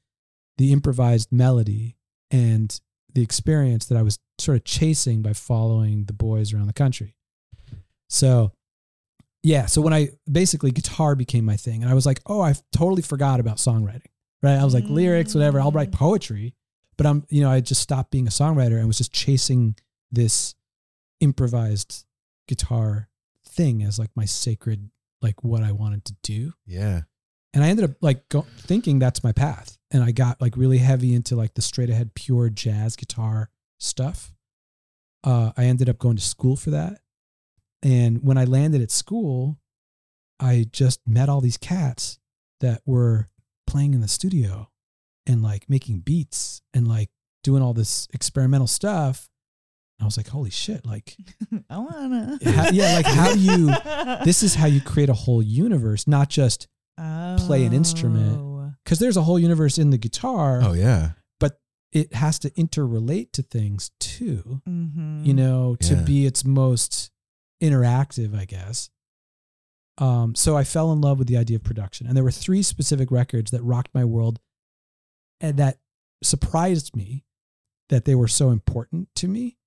the 0.58 0.72
improvised 0.72 1.32
melody 1.32 1.96
and 2.32 2.80
the 3.14 3.22
experience 3.22 3.86
that 3.86 3.98
I 4.00 4.02
was 4.02 4.18
sort 4.40 4.58
of 4.58 4.64
chasing 4.64 5.22
by 5.22 5.34
following 5.34 6.06
the 6.06 6.14
boys 6.14 6.54
around 6.54 6.66
the 6.66 6.74
country. 6.74 7.16
So, 8.10 8.52
yeah, 9.44 9.68
so 9.68 9.82
when 9.82 9.94
I 9.94 10.10
basically 10.32 10.72
guitar 10.72 11.16
became 11.16 11.46
my 11.46 11.56
thing, 11.56 11.84
and 11.84 11.92
I 11.92 11.94
was 11.94 12.08
like, 12.08 12.20
oh, 12.26 12.42
I 12.42 12.56
totally 12.72 13.04
forgot 13.04 13.40
about 13.40 13.58
songwriting, 13.58 14.10
right? 14.42 14.58
I 14.58 14.64
was 14.64 14.74
like, 14.74 14.86
lyrics, 14.86 15.36
whatever, 15.36 15.60
I'll 15.60 15.72
write 15.72 15.92
mm. 15.92 15.96
poetry, 15.96 16.56
but 16.98 17.06
I'm, 17.06 17.26
you 17.30 17.42
know, 17.42 17.52
I 17.52 17.62
just 17.62 17.82
stopped 17.82 18.10
being 18.10 18.26
a 18.26 18.32
songwriter 18.32 18.80
and 18.80 18.88
was 18.88 18.98
just 18.98 19.14
chasing 19.14 19.76
this 20.12 20.56
improvised 21.20 22.06
guitar 22.48 23.10
thing 23.48 23.84
as 23.84 24.00
like 24.00 24.10
my 24.16 24.26
sacred, 24.26 24.90
like 25.22 25.44
what 25.44 25.64
I 25.64 25.72
wanted 25.72 26.06
to 26.06 26.16
do 26.24 26.54
Yeah. 26.66 27.02
and 27.54 27.64
I 27.64 27.68
ended 27.70 27.86
up 27.86 27.98
like 28.02 28.28
go, 28.30 28.46
thinking 28.58 29.00
that's 29.00 29.24
my 29.24 29.32
path. 29.32 29.78
And 29.92 30.04
I 30.04 30.12
got 30.12 30.42
like 30.42 30.58
really 30.58 30.80
heavy 30.80 31.14
into 31.14 31.36
like 31.36 31.54
the 31.54 31.62
straight 31.62 31.90
ahead 31.90 32.16
pure 32.16 32.50
jazz 32.50 32.96
guitar 32.96 33.50
stuff. 33.80 34.34
Uh, 35.24 35.52
I 35.56 35.66
ended 35.66 35.88
up 35.88 36.00
going 36.00 36.16
to 36.18 36.22
school 36.24 36.56
for 36.56 36.72
that. 36.72 37.00
And 37.84 38.24
when 38.24 38.38
I 38.38 38.46
landed 38.46 38.82
at 38.82 38.92
school, 38.92 39.60
I 40.40 40.66
just 40.72 41.00
met 41.08 41.30
all 41.30 41.42
these 41.42 41.58
cats 41.58 42.18
that 42.60 42.82
were 42.86 43.30
playing 43.68 43.94
in 43.94 44.02
the 44.02 44.08
studio 44.08 44.70
and 45.28 45.42
like 45.44 45.70
making 45.70 46.00
beats 46.00 46.62
and 46.74 46.88
like 46.88 47.10
doing 47.44 47.62
all 47.62 47.74
this 47.74 48.08
experimental 48.14 48.68
stuff. 48.68 49.30
And 50.00 50.04
I 50.04 50.06
was 50.06 50.18
like, 50.18 50.28
holy 50.28 50.50
shit, 50.50 50.86
like, 50.86 51.16
I 51.70 51.78
wanna. 51.78 52.40
how, 52.46 52.70
yeah, 52.72 52.96
like 52.96 53.06
how 53.06 53.34
do 53.34 53.40
you, 53.40 53.68
this 54.26 54.44
is 54.44 54.56
how 54.56 54.66
you 54.68 54.82
create 54.82 55.10
a 55.10 55.14
whole 55.14 55.42
universe, 55.44 56.08
not 56.08 56.30
just 56.30 56.68
play 56.98 57.66
an 57.66 57.74
instrument. 57.74 58.38
Oh. 58.40 58.72
because 58.84 59.00
there's 59.00 59.18
a 59.18 59.22
whole 59.24 59.40
universe 59.40 59.78
in 59.78 59.90
the 59.90 59.98
guitar, 59.98 60.60
Oh 60.64 60.74
yeah. 60.74 61.12
but 61.40 61.60
it 61.92 62.14
has 62.14 62.40
to 62.40 62.50
interrelate 62.52 63.32
to 63.34 63.42
things 63.44 63.92
too, 64.00 64.62
Mhm. 64.68 65.26
you 65.26 65.34
know, 65.34 65.76
to 65.82 65.96
Yeah. 65.96 66.02
be 66.04 66.26
its 66.26 66.44
most 66.46 67.12
interactive, 67.62 68.38
I 68.38 68.46
guess. 68.46 68.90
Um, 70.00 70.34
so 70.36 70.58
I 70.58 70.64
fell 70.64 70.92
in 70.92 71.02
love 71.02 71.20
with 71.20 71.28
the 71.28 71.38
idea 71.38 71.58
of 71.58 71.64
production. 71.64 72.08
And 72.08 72.18
there 72.18 72.24
were 72.24 72.32
three 72.32 72.64
specific 72.64 73.12
records 73.12 73.52
that 73.52 73.62
rocked 73.64 73.94
my 73.94 74.04
world 74.04 74.40
and 75.40 75.58
that 75.58 75.80
surprised 76.24 76.96
me 76.96 77.26
that 77.90 78.06
they 78.06 78.16
were 78.16 78.28
so 78.28 78.50
important 78.50 79.08
to 79.16 79.28
me 79.28 79.58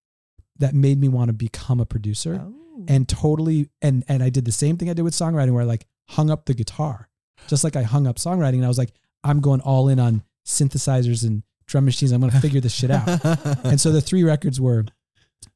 that 0.59 0.75
made 0.75 0.99
me 1.01 1.09
want 1.09 1.29
to 1.29 1.33
become 1.33 1.81
a 1.81 1.87
producer 1.87 2.41
Oh. 2.43 2.85
and 2.89 3.09
totally 3.09 3.69
and 3.83 4.05
and 4.09 4.23
I 4.23 4.29
did 4.31 4.45
the 4.45 4.53
same 4.53 4.77
thing 4.77 4.91
I 4.91 4.93
did 4.95 5.03
with 5.03 5.15
songwriting 5.15 5.53
where 5.53 5.63
I 5.63 5.67
like 5.67 5.87
hung 6.09 6.31
up 6.31 6.45
the 6.47 6.55
guitar, 6.55 7.09
just 7.49 7.65
like 7.65 7.75
I 7.77 7.83
hung 7.83 8.07
up 8.07 8.17
songwriting. 8.17 8.57
And 8.57 8.65
I 8.65 8.69
was 8.69 8.79
like, 8.79 8.93
I'm 9.25 9.41
going 9.41 9.61
all 9.61 9.89
in 9.89 9.99
on 9.99 10.23
synthesizers 10.47 11.25
and 11.27 11.43
drum 11.67 11.85
machines. 11.85 12.13
I'm 12.13 12.21
going 12.21 12.33
to 12.39 12.41
figure 12.41 12.61
this 12.61 12.75
shit 12.75 12.91
out. 12.91 13.09
and 13.65 13.81
so 13.81 13.91
the 13.93 14.01
three 14.01 14.23
records 14.25 14.61
were 14.61 14.85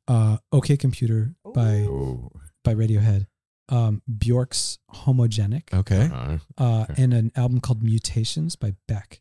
uh, 0.09 0.39
OK 0.53 0.77
Computer 0.77 1.35
by 1.55 1.87
Oh, 1.89 2.31
by 2.65 2.75
Radiohead, 2.75 3.27
um, 3.69 4.03
Bjork's 4.19 4.79
Homogenic, 4.93 5.73
okay. 5.73 6.11
uh, 6.13 6.39
uh, 6.59 6.87
okay. 6.91 7.03
and 7.03 7.15
an 7.15 7.33
album 7.37 7.61
called 7.61 7.83
Mutations 7.83 8.57
by 8.57 8.75
Beck. 8.89 9.21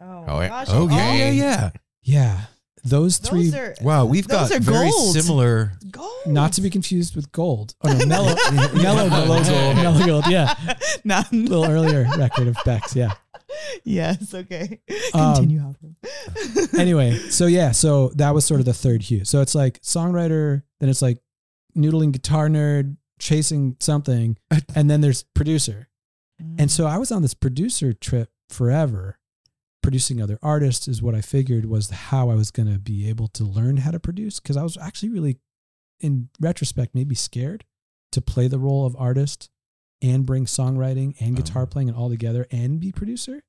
Oh, 0.00 0.24
Oh, 0.28 0.40
yeah. 0.40 0.48
gosh. 0.48 0.66
Oh 0.70 0.88
yeah, 0.88 1.14
yeah, 1.14 1.30
yeah. 1.30 1.70
Yeah, 2.02 2.40
those 2.88 3.18
three. 3.18 3.50
Those 3.50 3.54
are 3.60 3.74
Wow, 3.82 4.04
we've 4.06 4.26
Those 4.26 4.48
got 4.50 4.56
are 4.58 4.60
very 4.60 4.90
gold. 4.90 5.12
similar. 5.14 5.72
gold. 5.90 6.26
not 6.26 6.52
to 6.54 6.60
be 6.60 6.70
confused 6.70 7.14
with 7.16 7.30
Gold. 7.32 7.74
Oh 7.82 7.92
no, 7.92 8.06
Mellow, 8.06 8.34
Mellow, 8.74 9.08
Mellow 9.08 9.42
Gold, 9.44 9.76
Mellow 9.76 10.06
Gold. 10.06 10.24
Yeah, 10.28 10.54
Not, 11.04 11.32
a 11.32 11.36
little 11.36 11.64
earlier 11.64 12.06
record 12.18 12.48
of 12.48 12.56
Beck's. 12.64 12.94
Yeah. 12.96 13.12
yes. 13.84 14.34
Okay. 14.34 14.80
Um, 15.14 15.34
Continue. 15.34 15.60
Avram. 15.60 16.78
Anyway, 16.78 17.16
so 17.30 17.46
yeah, 17.46 17.70
so 17.72 18.08
that 18.16 18.34
was 18.34 18.44
sort 18.44 18.60
of 18.60 18.66
the 18.66 18.74
third 18.74 19.02
hue. 19.02 19.24
So 19.24 19.40
it's 19.40 19.54
like 19.54 19.80
songwriter, 19.82 20.62
then 20.80 20.88
it's 20.88 21.02
like 21.02 21.18
noodling 21.76 22.12
guitar 22.12 22.48
nerd, 22.48 22.96
chasing 23.18 23.76
something, 23.80 24.36
and 24.74 24.90
then 24.90 25.00
there's 25.00 25.22
producer. 25.34 25.88
And 26.58 26.70
so 26.70 26.86
I 26.86 26.98
was 26.98 27.10
on 27.10 27.22
this 27.22 27.32
producer 27.34 27.94
trip 27.94 28.28
forever. 28.50 29.18
Producing 29.82 30.20
other 30.20 30.38
artists 30.42 30.88
is 30.88 31.00
what 31.00 31.14
I 31.14 31.20
figured 31.20 31.64
was 31.66 31.90
how 31.90 32.28
I 32.30 32.34
was 32.34 32.50
going 32.50 32.72
to 32.72 32.78
be 32.78 33.08
able 33.08 33.28
to 33.28 33.44
learn 33.44 33.76
how 33.78 33.92
to 33.92 34.00
produce 34.00 34.40
because 34.40 34.56
I 34.56 34.62
was 34.64 34.76
actually 34.76 35.10
really, 35.10 35.38
in 36.00 36.28
retrospect, 36.40 36.92
maybe 36.94 37.14
scared 37.14 37.64
to 38.12 38.20
play 38.20 38.48
the 38.48 38.58
role 38.58 38.84
of 38.84 38.96
artist 38.98 39.48
and 40.02 40.26
bring 40.26 40.44
songwriting 40.44 41.14
and 41.20 41.36
guitar 41.36 41.62
Oh. 41.62 41.66
playing 41.66 41.88
and 41.88 41.96
all 41.96 42.08
together 42.08 42.46
and 42.50 42.80
be 42.80 42.90
producer. 42.90 43.42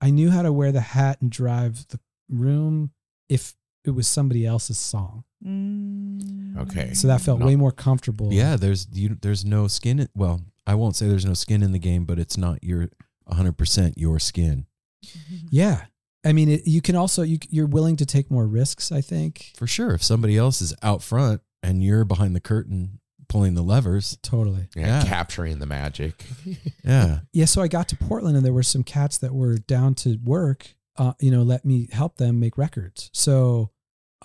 I 0.00 0.10
knew 0.10 0.30
how 0.30 0.42
to 0.42 0.52
wear 0.52 0.72
the 0.72 0.80
hat 0.80 1.20
and 1.20 1.30
drive 1.30 1.86
the 1.88 2.00
room 2.30 2.92
if 3.28 3.54
it 3.84 3.90
was 3.90 4.08
somebody 4.08 4.46
else's 4.46 4.78
song. 4.78 5.24
Mm. 5.44 6.56
Okay. 6.62 6.94
So 6.94 7.08
that 7.08 7.20
felt 7.20 7.40
No. 7.40 7.46
way 7.46 7.56
more 7.56 7.72
comfortable. 7.72 8.32
Yeah, 8.32 8.56
there's 8.56 8.86
you, 8.92 9.16
there's 9.20 9.44
no 9.44 9.68
skin. 9.68 10.00
In, 10.00 10.08
well, 10.14 10.40
I 10.66 10.74
won't 10.76 10.96
say 10.96 11.08
there's 11.08 11.24
no 11.26 11.34
skin 11.34 11.62
in 11.62 11.72
the 11.72 11.78
game, 11.78 12.04
but 12.04 12.18
it's 12.18 12.36
not 12.38 12.62
your 12.64 12.88
100 13.24 13.52
percent 13.58 13.98
your 13.98 14.18
skin 14.18 14.66
Yeah. 15.50 15.84
I 16.24 16.32
mean, 16.32 16.48
it, 16.48 16.66
you 16.66 16.80
can 16.80 16.94
also 16.94 17.22
you 17.22 17.38
you're 17.50 17.66
willing 17.66 17.96
to 17.96 18.06
take 18.06 18.30
more 18.30 18.46
risks. 18.46 18.92
I 18.92 19.00
think 19.00 19.52
for 19.56 19.66
sure. 19.66 19.90
If 19.92 20.02
somebody 20.04 20.36
else 20.36 20.62
is 20.62 20.72
out 20.82 21.02
front 21.02 21.40
and 21.64 21.82
you're 21.82 22.04
behind 22.04 22.36
the 22.36 22.40
curtain 22.40 23.00
pulling 23.28 23.54
the 23.54 23.62
levers, 23.62 24.18
totally. 24.22 24.68
yeah, 24.76 25.02
Yeah. 25.02 25.04
capturing 25.04 25.58
the 25.58 25.66
magic. 25.66 26.24
yeah, 26.84 27.20
Yeah. 27.32 27.46
So 27.46 27.60
I 27.62 27.66
got 27.68 27.88
to 27.88 27.96
Portland, 27.96 28.36
and 28.36 28.44
there 28.46 28.52
were 28.52 28.62
some 28.62 28.82
cats 28.84 29.18
that 29.18 29.34
were 29.34 29.56
down 29.58 29.94
to 29.96 30.18
work. 30.22 30.74
Uh, 30.96 31.14
you 31.18 31.30
know, 31.30 31.42
let 31.42 31.64
me 31.64 31.88
help 31.90 32.18
them 32.18 32.38
make 32.38 32.56
records. 32.58 33.10
So, 33.14 33.70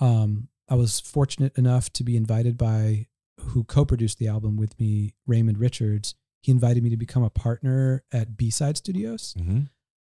um, 0.01 0.49
I 0.69 0.75
was 0.75 0.99
fortunate 0.99 1.57
enough 1.57 1.91
to 1.93 2.03
be 2.03 2.17
invited 2.17 2.57
by 2.57 3.07
who 3.39 3.63
co-produced 3.63 4.19
the 4.19 4.27
album 4.27 4.57
with 4.57 4.77
me, 4.79 5.13
Raymond 5.25 5.57
Richards. 5.59 6.13
He 6.41 6.51
invited 6.51 6.83
me 6.83 6.89
to 6.89 6.97
become 6.97 7.23
a 7.23 7.29
partner 7.29 8.03
at 8.11 8.35
B 8.37 8.49
Side 8.49 8.75
Studios. 8.77 9.33
hmm 9.39 9.61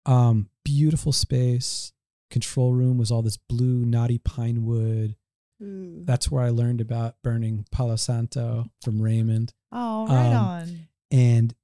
Um, 0.05 0.51
beautiful 0.69 1.13
space. 1.13 1.93
Control 2.31 2.75
room 2.75 2.99
was 2.99 3.11
all 3.11 3.23
this 3.23 3.39
blue, 3.39 3.87
knotty 3.87 4.19
pine 4.19 4.65
wood. 4.65 5.17
Ooh. 5.63 6.03
That's 6.05 6.31
where 6.31 6.45
I 6.45 6.51
learned 6.51 6.83
about 6.83 7.17
burning 7.25 7.65
Palo 7.73 7.97
Santo 7.97 8.67
from 8.83 9.01
Raymond. 9.01 9.55
Oh, 9.73 10.07
right 10.07 10.27
um, 10.27 10.47
on. 10.47 10.89
And, 11.11 11.55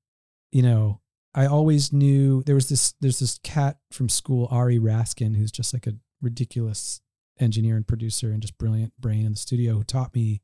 you 0.52 0.62
know, 0.62 1.00
I 1.34 1.46
always 1.46 1.92
knew 1.92 2.42
there 2.44 2.54
was 2.54 2.70
this, 2.70 2.94
there's 3.00 3.18
this 3.18 3.38
cat 3.44 3.76
from 3.90 4.08
school, 4.08 4.48
Ari 4.50 4.78
Raskin, 4.78 5.36
who's 5.36 5.52
just 5.52 5.74
like 5.74 5.86
a 5.86 5.96
ridiculous 6.22 7.02
engineer 7.38 7.76
and 7.76 7.86
producer 7.86 8.30
and 8.30 8.40
just 8.40 8.56
brilliant 8.56 8.92
brain 8.98 9.26
in 9.26 9.32
the 9.32 9.38
studio 9.38 9.74
who 9.74 9.84
taught 9.84 10.14
me 10.14 10.40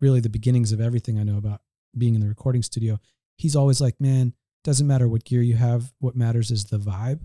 really 0.00 0.20
the 0.20 0.28
beginnings 0.28 0.72
of 0.72 0.80
everything 0.80 1.18
I 1.18 1.22
know 1.22 1.36
about 1.36 1.60
being 1.96 2.14
in 2.14 2.20
the 2.20 2.28
recording 2.28 2.62
studio. 2.62 2.98
He's 3.36 3.54
always 3.54 3.80
like, 3.80 4.00
man, 4.00 4.34
doesn't 4.64 4.86
matter 4.86 5.08
what 5.08 5.24
gear 5.24 5.42
you 5.42 5.54
have. 5.54 5.92
What 6.00 6.16
matters 6.16 6.50
is 6.50 6.64
the 6.64 6.78
vibe. 6.78 7.20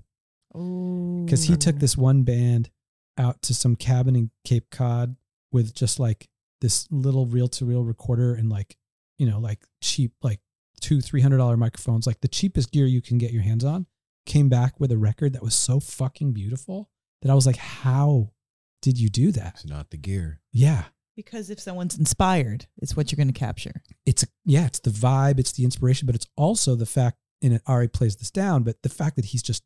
Because 0.54 1.44
he 1.44 1.56
took 1.56 1.78
this 1.78 1.98
one 1.98 2.24
band 2.24 2.70
out 3.18 3.42
to 3.44 3.54
some 3.54 3.76
cabin 3.76 4.16
in 4.16 4.32
Cape 4.46 4.70
Cod 4.70 5.16
with 5.52 5.74
just 5.74 6.00
like 6.00 6.30
this 6.62 6.88
little 6.92 7.26
reel 7.26 7.48
to 7.50 7.66
reel 7.66 7.84
recorder 7.84 8.34
and 8.34 8.50
like, 8.50 8.78
you 9.18 9.30
know, 9.30 9.40
like 9.40 9.64
cheap, 9.82 10.14
like 10.22 10.40
two, 10.80 11.02
three 11.02 11.22
hundred 11.22 11.38
dollar 11.38 11.58
microphones, 11.58 12.08
like 12.08 12.22
the 12.22 12.28
cheapest 12.28 12.72
gear 12.72 12.86
you 12.86 13.02
can 13.02 13.18
get 13.18 13.32
your 13.32 13.44
hands 13.44 13.64
on. 13.64 13.86
Came 14.26 14.50
back 14.50 14.80
with 14.80 14.92
a 14.92 14.98
record 14.98 15.34
that 15.34 15.44
was 15.44 15.56
so 15.56 15.80
fucking 15.80 16.34
beautiful 16.34 16.90
that 17.22 17.32
I 17.32 17.34
was 17.34 17.46
like, 17.46 17.58
how 17.58 18.32
did 18.82 19.00
you 19.00 19.10
do 19.10 19.32
that? 19.32 19.56
it's 19.56 19.66
not 19.66 19.90
the 19.92 19.98
gear. 19.98 20.42
Yeah. 20.52 20.86
Because 21.16 21.50
if 21.50 21.60
someone's 21.60 21.98
inspired, 21.98 22.68
it's 22.78 22.96
what 22.96 23.12
you're 23.12 23.18
going 23.18 23.32
to 23.32 23.40
capture. 23.40 23.84
It's 24.06 24.26
yeah, 24.46 24.66
it's 24.66 24.80
the 24.80 24.90
vibe, 24.90 25.40
it's 25.40 25.52
the 25.52 25.64
inspiration, 25.64 26.06
but 26.06 26.16
it's 26.16 26.28
also 26.38 26.76
the 26.76 26.86
fact, 26.86 27.18
and 27.44 27.54
it 27.54 27.62
Ari 27.68 27.90
plays 27.90 28.16
this 28.16 28.32
down, 28.32 28.64
but 28.64 28.82
the 28.82 28.90
fact 28.90 29.18
that 29.18 29.26
he's 29.26 29.44
just 29.44 29.64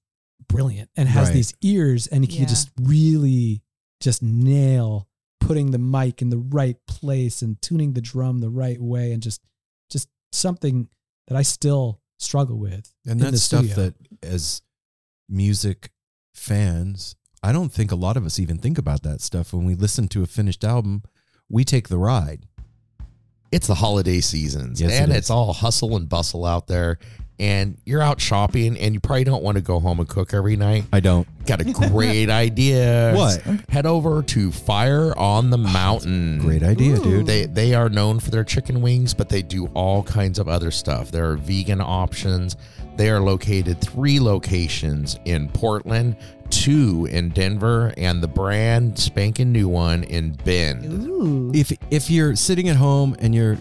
brilliant 0.48 0.90
and 0.96 1.08
has 1.10 1.28
Right. 1.28 1.34
these 1.36 1.54
ears 1.62 2.08
and 2.08 2.26
he 2.26 2.32
Yeah. 2.32 2.40
can 2.40 2.48
just 2.48 2.70
really 2.80 3.62
just 4.00 4.22
nail 4.22 5.08
putting 5.40 5.72
the 5.72 5.78
mic 5.78 6.22
in 6.22 6.30
the 6.30 6.38
right 6.38 6.78
place 6.88 7.42
and 7.42 7.62
tuning 7.62 7.94
the 7.94 8.02
drum 8.02 8.40
the 8.40 8.50
right 8.50 8.82
way 8.82 9.12
and 9.12 9.22
just 9.24 9.42
just 9.90 10.08
something 10.32 10.90
that 11.28 11.36
I 11.38 11.42
still 11.44 12.02
struggle 12.18 12.58
with. 12.58 12.94
And 13.06 13.14
in 13.14 13.18
the 13.20 13.32
that's 13.32 13.44
stuff 13.44 13.66
studio. 13.66 13.76
that, 13.86 13.96
as 14.24 14.62
music 15.30 15.92
fans, 16.34 17.16
I 17.44 17.52
don't 17.52 17.72
think 17.72 17.92
a 17.92 17.96
lot 17.96 18.18
of 18.18 18.26
us 18.26 18.40
even 18.40 18.58
think 18.58 18.78
about 18.78 19.04
that 19.04 19.22
stuff 19.22 19.54
when 19.54 19.66
we 19.66 19.76
listen 19.76 20.08
to 20.10 20.24
a 20.24 20.28
finished 20.28 20.64
album. 20.64 21.04
We 21.50 21.64
take 21.64 21.90
the 21.90 21.98
ride. 22.00 22.48
It's 23.52 23.68
the 23.68 23.76
holiday 23.76 24.20
seasons, 24.22 24.82
Yes, 24.82 24.92
and 24.94 25.12
is. 25.12 25.18
it's 25.18 25.30
all 25.30 25.54
hustle 25.54 25.96
and 25.96 26.10
bustle 26.10 26.44
out 26.46 26.68
there. 26.68 26.98
And 27.38 27.78
you're 27.86 28.02
out 28.02 28.22
shopping, 28.22 28.78
and 28.78 28.94
you 28.94 29.00
probably 29.02 29.26
don't 29.26 29.44
want 29.44 29.58
to 29.58 29.62
go 29.62 29.80
home 29.80 30.00
and 30.00 30.08
cook 30.08 30.34
every 30.34 30.56
night. 30.56 30.86
I 30.94 31.02
don't. 31.02 31.28
Got 31.46 31.62
a 31.62 31.66
great 31.90 32.30
idea. 32.30 33.14
What? 33.14 33.42
Head 33.70 33.86
over 33.86 34.24
to 34.24 34.52
Fire 34.52 35.18
on 35.18 35.50
the 35.50 35.58
Mountain. 35.58 36.40
Great 36.40 36.64
idea, 36.64 36.96
Ooh. 36.96 37.04
dude. 37.04 37.26
They 37.26 37.46
they 37.46 37.74
are 37.74 37.90
known 37.90 38.20
for 38.20 38.32
their 38.32 38.44
chicken 38.46 38.82
wings, 38.82 39.14
but 39.14 39.30
they 39.30 39.42
do 39.42 39.68
all 39.74 40.02
kinds 40.04 40.40
of 40.40 40.48
other 40.48 40.72
stuff. 40.72 41.12
There 41.12 41.30
are 41.30 41.36
vegan 41.36 41.82
options. 41.82 42.56
They 42.96 43.10
are 43.10 43.20
located 43.20 43.82
three 43.82 44.22
locations 44.22 45.20
in 45.26 45.50
Portland, 45.50 46.16
two 46.50 47.06
in 47.12 47.30
Denver, 47.30 47.94
and 47.98 48.24
the 48.24 48.28
brand 48.30 48.98
spanking 48.98 49.52
new 49.52 49.68
one 49.68 50.04
in 50.06 50.32
Bend. 50.32 50.86
Ooh. 51.06 51.52
if 51.54 51.74
if 51.92 52.10
you're 52.10 52.38
sitting 52.38 52.70
at 52.70 52.78
home 52.78 53.16
and 53.20 53.36
you're 53.36 53.58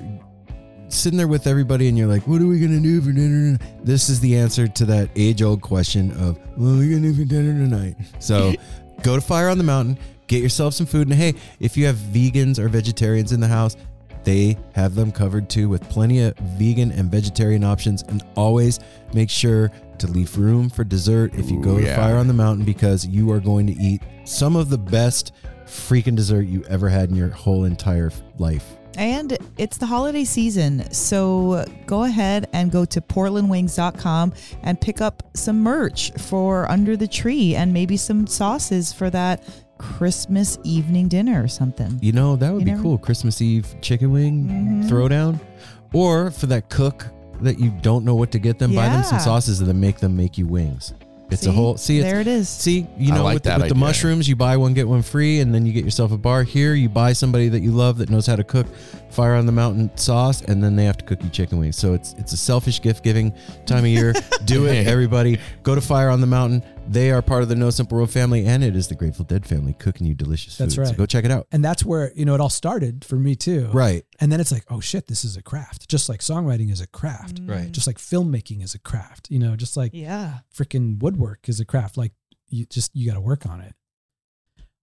sitting 0.95 1.16
there 1.16 1.28
with 1.28 1.47
everybody 1.47 1.88
and 1.88 1.99
you're 1.99 2.09
like, 2.09 2.26
what 2.26 2.40
are 2.40 2.47
we 2.47 2.59
gonna 2.59 2.80
do 2.80 3.01
for 3.01 3.12
dinner? 3.12 3.59
This 3.82 4.09
is 4.09 4.20
the 4.20 4.36
answer 4.36 4.66
to 4.68 4.84
that 4.86 5.11
age 5.16 5.42
old 5.42 5.61
question 5.61 6.12
of 6.12 6.38
what 6.57 6.70
are 6.70 6.78
we 6.78 6.90
gonna 6.90 7.03
do 7.03 7.14
for 7.14 7.24
dinner 7.24 7.53
tonight? 7.53 7.97
So 8.18 8.55
go 9.03 9.14
to 9.16 9.20
Fire 9.20 9.49
on 9.49 9.59
the 9.59 9.64
Mountain, 9.64 9.99
get 10.26 10.42
yourself 10.42 10.74
some 10.74 10.86
food, 10.86 11.09
and 11.09 11.16
hey, 11.16 11.34
if 11.61 11.76
you 11.76 11.86
have 11.86 11.97
vegans 11.97 12.59
or 12.59 12.68
vegetarians 12.68 13.32
in 13.32 13.40
the 13.40 13.49
house, 13.49 13.76
they 14.24 14.57
have 14.74 14.95
them 14.95 15.12
covered 15.12 15.51
too 15.51 15.68
with 15.68 15.86
plenty 15.88 16.22
of 16.22 16.36
vegan 16.38 16.90
and 16.92 17.11
vegetarian 17.11 17.62
options. 17.62 18.03
And 18.05 18.22
always 18.36 18.80
make 19.12 19.30
sure 19.30 19.70
to 19.99 20.07
leave 20.07 20.36
room 20.36 20.70
for 20.70 20.82
dessert 20.82 21.34
if 21.34 21.51
you 21.51 21.61
go 21.61 21.76
Ooh, 21.76 21.80
to 21.80 21.86
yeah. 21.86 21.97
Fire 21.97 22.16
on 22.16 22.26
the 22.26 22.34
Mountain 22.34 22.64
because 22.64 23.07
you 23.07 23.30
are 23.30 23.40
going 23.40 23.66
to 23.66 23.74
eat 23.74 24.03
some 24.24 24.57
of 24.57 24.70
the 24.70 24.78
best 24.78 25.32
freaking 25.66 26.16
dessert 26.16 26.42
you 26.42 26.64
ever 26.64 26.88
had 26.88 27.11
in 27.11 27.16
your 27.16 27.28
whole 27.28 27.64
entire 27.64 28.11
life. 28.38 28.76
And 28.97 29.36
it's 29.59 29.76
the 29.76 29.86
holiday 29.86 30.24
season. 30.24 30.90
So 30.92 31.64
go 31.86 32.05
ahead 32.05 32.49
and 32.53 32.70
go 32.70 32.84
to 32.84 33.01
portlandwings.com 33.01 34.32
and 34.62 34.80
pick 34.80 35.01
up 35.01 35.22
some 35.34 35.61
merch 35.62 36.12
for 36.18 36.70
under 36.70 36.97
the 36.97 37.09
tree 37.09 37.55
and 37.55 37.72
maybe 37.72 37.97
some 37.97 38.26
sauces 38.26 38.92
for 38.92 39.11
that 39.11 39.42
Christmas 39.78 40.59
evening 40.64 41.09
dinner 41.09 41.42
or 41.42 41.49
something. 41.49 41.99
You 42.01 42.12
know, 42.12 42.36
that 42.36 42.53
would 42.53 42.61
You 42.61 42.64
be 42.66 42.70
never- 42.72 42.82
cool. 42.82 42.99
Christmas 42.99 43.42
Eve 43.42 43.74
chicken 43.80 44.12
wing 44.12 44.47
Mhm. 44.84 44.88
throwdown. 44.88 45.40
Or 45.92 46.30
for 46.30 46.47
that 46.47 46.70
cook 46.70 47.09
that 47.42 47.59
you 47.59 47.72
don't 47.82 48.05
know 48.05 48.14
what 48.14 48.30
to 48.32 48.38
get 48.38 48.59
them, 48.59 48.74
buy 48.74 48.88
them 48.88 49.03
some 49.05 49.18
sauces 49.18 49.61
and 49.61 49.68
then 49.68 49.80
make 49.80 49.99
them 49.99 50.16
make 50.16 50.38
you 50.38 50.47
wings. 50.47 50.95
It's 51.31 51.47
a 51.47 51.53
whole 51.53 51.77
see 51.77 51.99
it's 51.99 52.05
there 52.05 52.20
it 52.20 52.27
is. 52.27 52.49
See, 52.49 52.87
you 52.97 53.12
know, 53.12 53.25
like 53.25 53.35
with, 53.35 53.43
the, 53.45 53.57
with 53.59 53.68
the 53.68 53.75
mushrooms, 53.75 54.29
you 54.29 54.37
buy 54.37 54.57
one 54.57 54.75
get 54.75 54.87
one 54.87 55.03
free, 55.03 55.41
and 55.41 55.55
then 55.55 55.66
you 55.66 55.72
get 55.72 55.85
yourself 55.85 56.12
a 56.12 56.18
bar. 56.18 56.43
Here, 56.43 56.75
you 56.75 56.89
buy 56.89 57.12
somebody 57.12 57.49
that 57.49 57.61
you 57.61 57.72
love 57.72 57.99
that 57.99 58.11
knows 58.11 58.27
how 58.27 58.37
to 58.37 58.45
cook 58.45 58.66
fire 59.14 59.34
on 59.34 59.46
the 59.46 59.52
mountain 59.52 59.96
sauce, 59.96 60.42
and 60.42 60.62
then 60.62 60.76
they 60.76 60.84
have 60.84 60.96
to 60.98 61.04
cook 61.04 61.22
you 61.22 61.30
chicken 61.30 61.58
wings. 61.58 61.76
So 61.76 61.94
it's 61.94 62.12
it's 62.14 62.32
a 62.32 62.36
selfish 62.36 62.80
gift 62.82 63.02
giving 63.04 63.32
time 63.66 63.84
of 63.84 63.86
year. 63.90 64.12
Do 64.44 64.66
it, 64.66 64.86
everybody. 64.86 65.38
Go 65.62 65.74
to 65.74 65.80
Fire 65.80 66.08
on 66.10 66.20
the 66.20 66.26
Mountain. 66.26 66.62
They 66.86 67.10
are 67.12 67.22
part 67.22 67.42
of 67.42 67.48
the 67.48 67.54
No 67.56 67.70
Simple 67.70 67.96
Road 67.98 68.10
family, 68.10 68.44
and 68.44 68.62
it 68.62 68.76
is 68.76 68.88
the 68.88 68.94
Grateful 68.94 69.24
Dead 69.24 69.46
family 69.46 69.72
cooking 69.72 70.06
you 70.06 70.14
delicious 70.14 70.56
food. 70.56 70.64
That's 70.64 70.74
So 70.74 70.82
right. 70.82 70.96
go 70.96 71.06
check 71.06 71.24
it 71.24 71.30
out. 71.30 71.46
And 71.50 71.64
that's 71.64 71.82
where, 71.84 72.12
you 72.14 72.26
know, 72.26 72.34
it 72.34 72.40
all 72.42 72.50
started 72.50 73.04
for 73.06 73.16
me 73.16 73.34
too. 73.36 73.68
Right. 73.72 74.04
And 74.20 74.30
then 74.30 74.38
it's 74.40 74.52
like, 74.52 74.64
oh 74.68 74.80
shit, 74.80 75.06
this 75.06 75.24
is 75.24 75.36
a 75.38 75.42
craft. 75.42 75.88
Just 75.88 76.10
like 76.10 76.20
songwriting 76.20 76.70
is 76.70 76.82
a 76.82 76.86
craft. 76.86 77.40
Right. 77.42 77.72
Just 77.72 77.86
like 77.86 77.96
filmmaking 77.96 78.62
is 78.62 78.74
a 78.74 78.78
craft. 78.78 79.30
You 79.30 79.38
know, 79.38 79.56
just 79.56 79.76
like 79.78 79.92
Yeah. 79.94 80.40
freaking 80.54 81.00
woodwork 81.02 81.48
is 81.48 81.58
a 81.58 81.64
craft. 81.64 81.96
Like 81.96 82.12
you 82.50 82.66
just 82.66 82.94
you 82.94 83.08
got 83.08 83.14
to 83.14 83.20
work 83.22 83.46
on 83.46 83.60
it. 83.62 83.74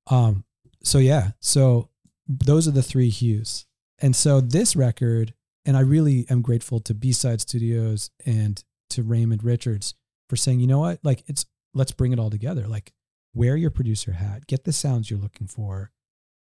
Um. 0.07 0.43
So 0.83 0.97
yeah. 0.97 1.31
So 1.39 1.89
those 2.27 2.67
are 2.67 2.71
the 2.71 2.81
three 2.83 3.09
hues. 3.09 3.65
And 4.01 4.15
so 4.15 4.41
this 4.41 4.75
record, 4.75 5.33
and 5.63 5.77
I 5.77 5.81
really 5.81 6.25
am 6.29 6.41
grateful 6.41 6.79
to 6.81 6.93
B 6.93 7.11
Side 7.11 7.39
Studios 7.39 8.09
and 8.25 8.61
to 8.89 9.03
Raymond 9.03 9.43
Richards 9.43 9.93
for 10.27 10.35
saying, 10.35 10.59
you 10.59 10.67
know 10.67 10.79
what, 10.79 10.99
like 11.03 11.23
it's 11.27 11.45
let's 11.73 11.91
bring 11.91 12.11
it 12.11 12.19
all 12.19 12.31
together. 12.31 12.67
Like 12.67 12.93
wear 13.33 13.55
your 13.55 13.69
producer 13.69 14.13
hat, 14.13 14.47
get 14.47 14.63
the 14.63 14.73
sounds 14.73 15.09
you're 15.09 15.19
looking 15.19 15.47
for, 15.47 15.91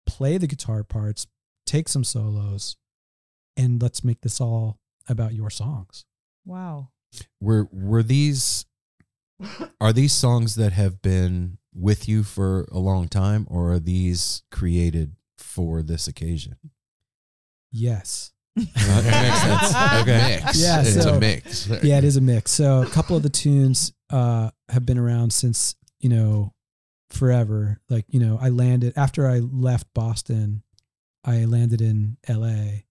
play 0.05 0.37
the 0.37 0.47
guitar 0.47 0.83
parts, 0.83 1.27
take 1.65 1.87
some 1.87 2.03
solos, 2.03 2.77
and 3.55 3.81
let's 3.81 4.03
make 4.03 4.21
this 4.21 4.41
all 4.41 4.79
about 5.07 5.33
your 5.33 5.49
songs. 5.49 6.05
Wow. 6.45 6.89
Were 7.39 7.69
were 7.71 8.03
these 8.03 8.65
are 9.81 9.93
these 9.93 10.13
songs 10.13 10.55
that 10.55 10.73
have 10.73 11.01
been 11.01 11.59
with 11.73 12.07
you 12.09 12.23
for 12.23 12.67
a 12.71 12.79
long 12.79 13.07
time, 13.07 13.45
or 13.49 13.73
are 13.73 13.79
these 13.79 14.43
created 14.51 15.15
for 15.37 15.83
this 15.83 16.07
occasion? 16.07 16.55
Yes. 17.77 18.31
That 18.55 18.63
makes 19.03 19.41
sense. 19.41 20.01
Okay. 20.01 20.41
Mix. 20.45 20.61
Yeah, 20.61 20.81
it's 20.81 21.03
so- 21.03 21.15
a 21.15 21.19
mix. 21.19 21.67
yeah, 21.83 21.97
it 21.97 22.05
is 22.05 22.15
a 22.15 22.21
mix. 22.21 22.51
So 22.51 22.81
a 22.83 22.85
couple 22.85 23.17
of 23.17 23.23
the 23.23 23.29
tunes 23.29 23.91
uh, 24.11 24.49
have 24.69 24.85
been 24.85 24.97
around 24.97 25.33
since 25.33 25.75
you 25.99 26.07
know 26.09 26.53
forever. 27.09 27.81
Like 27.89 28.05
you 28.07 28.19
know, 28.21 28.39
I 28.41 28.47
landed 28.49 28.93
after 28.95 29.27
I 29.27 29.39
left 29.39 29.87
Boston. 29.93 30.63
I 31.25 31.43
landed 31.45 31.81
in 31.81 32.15
L.A. 32.29 32.85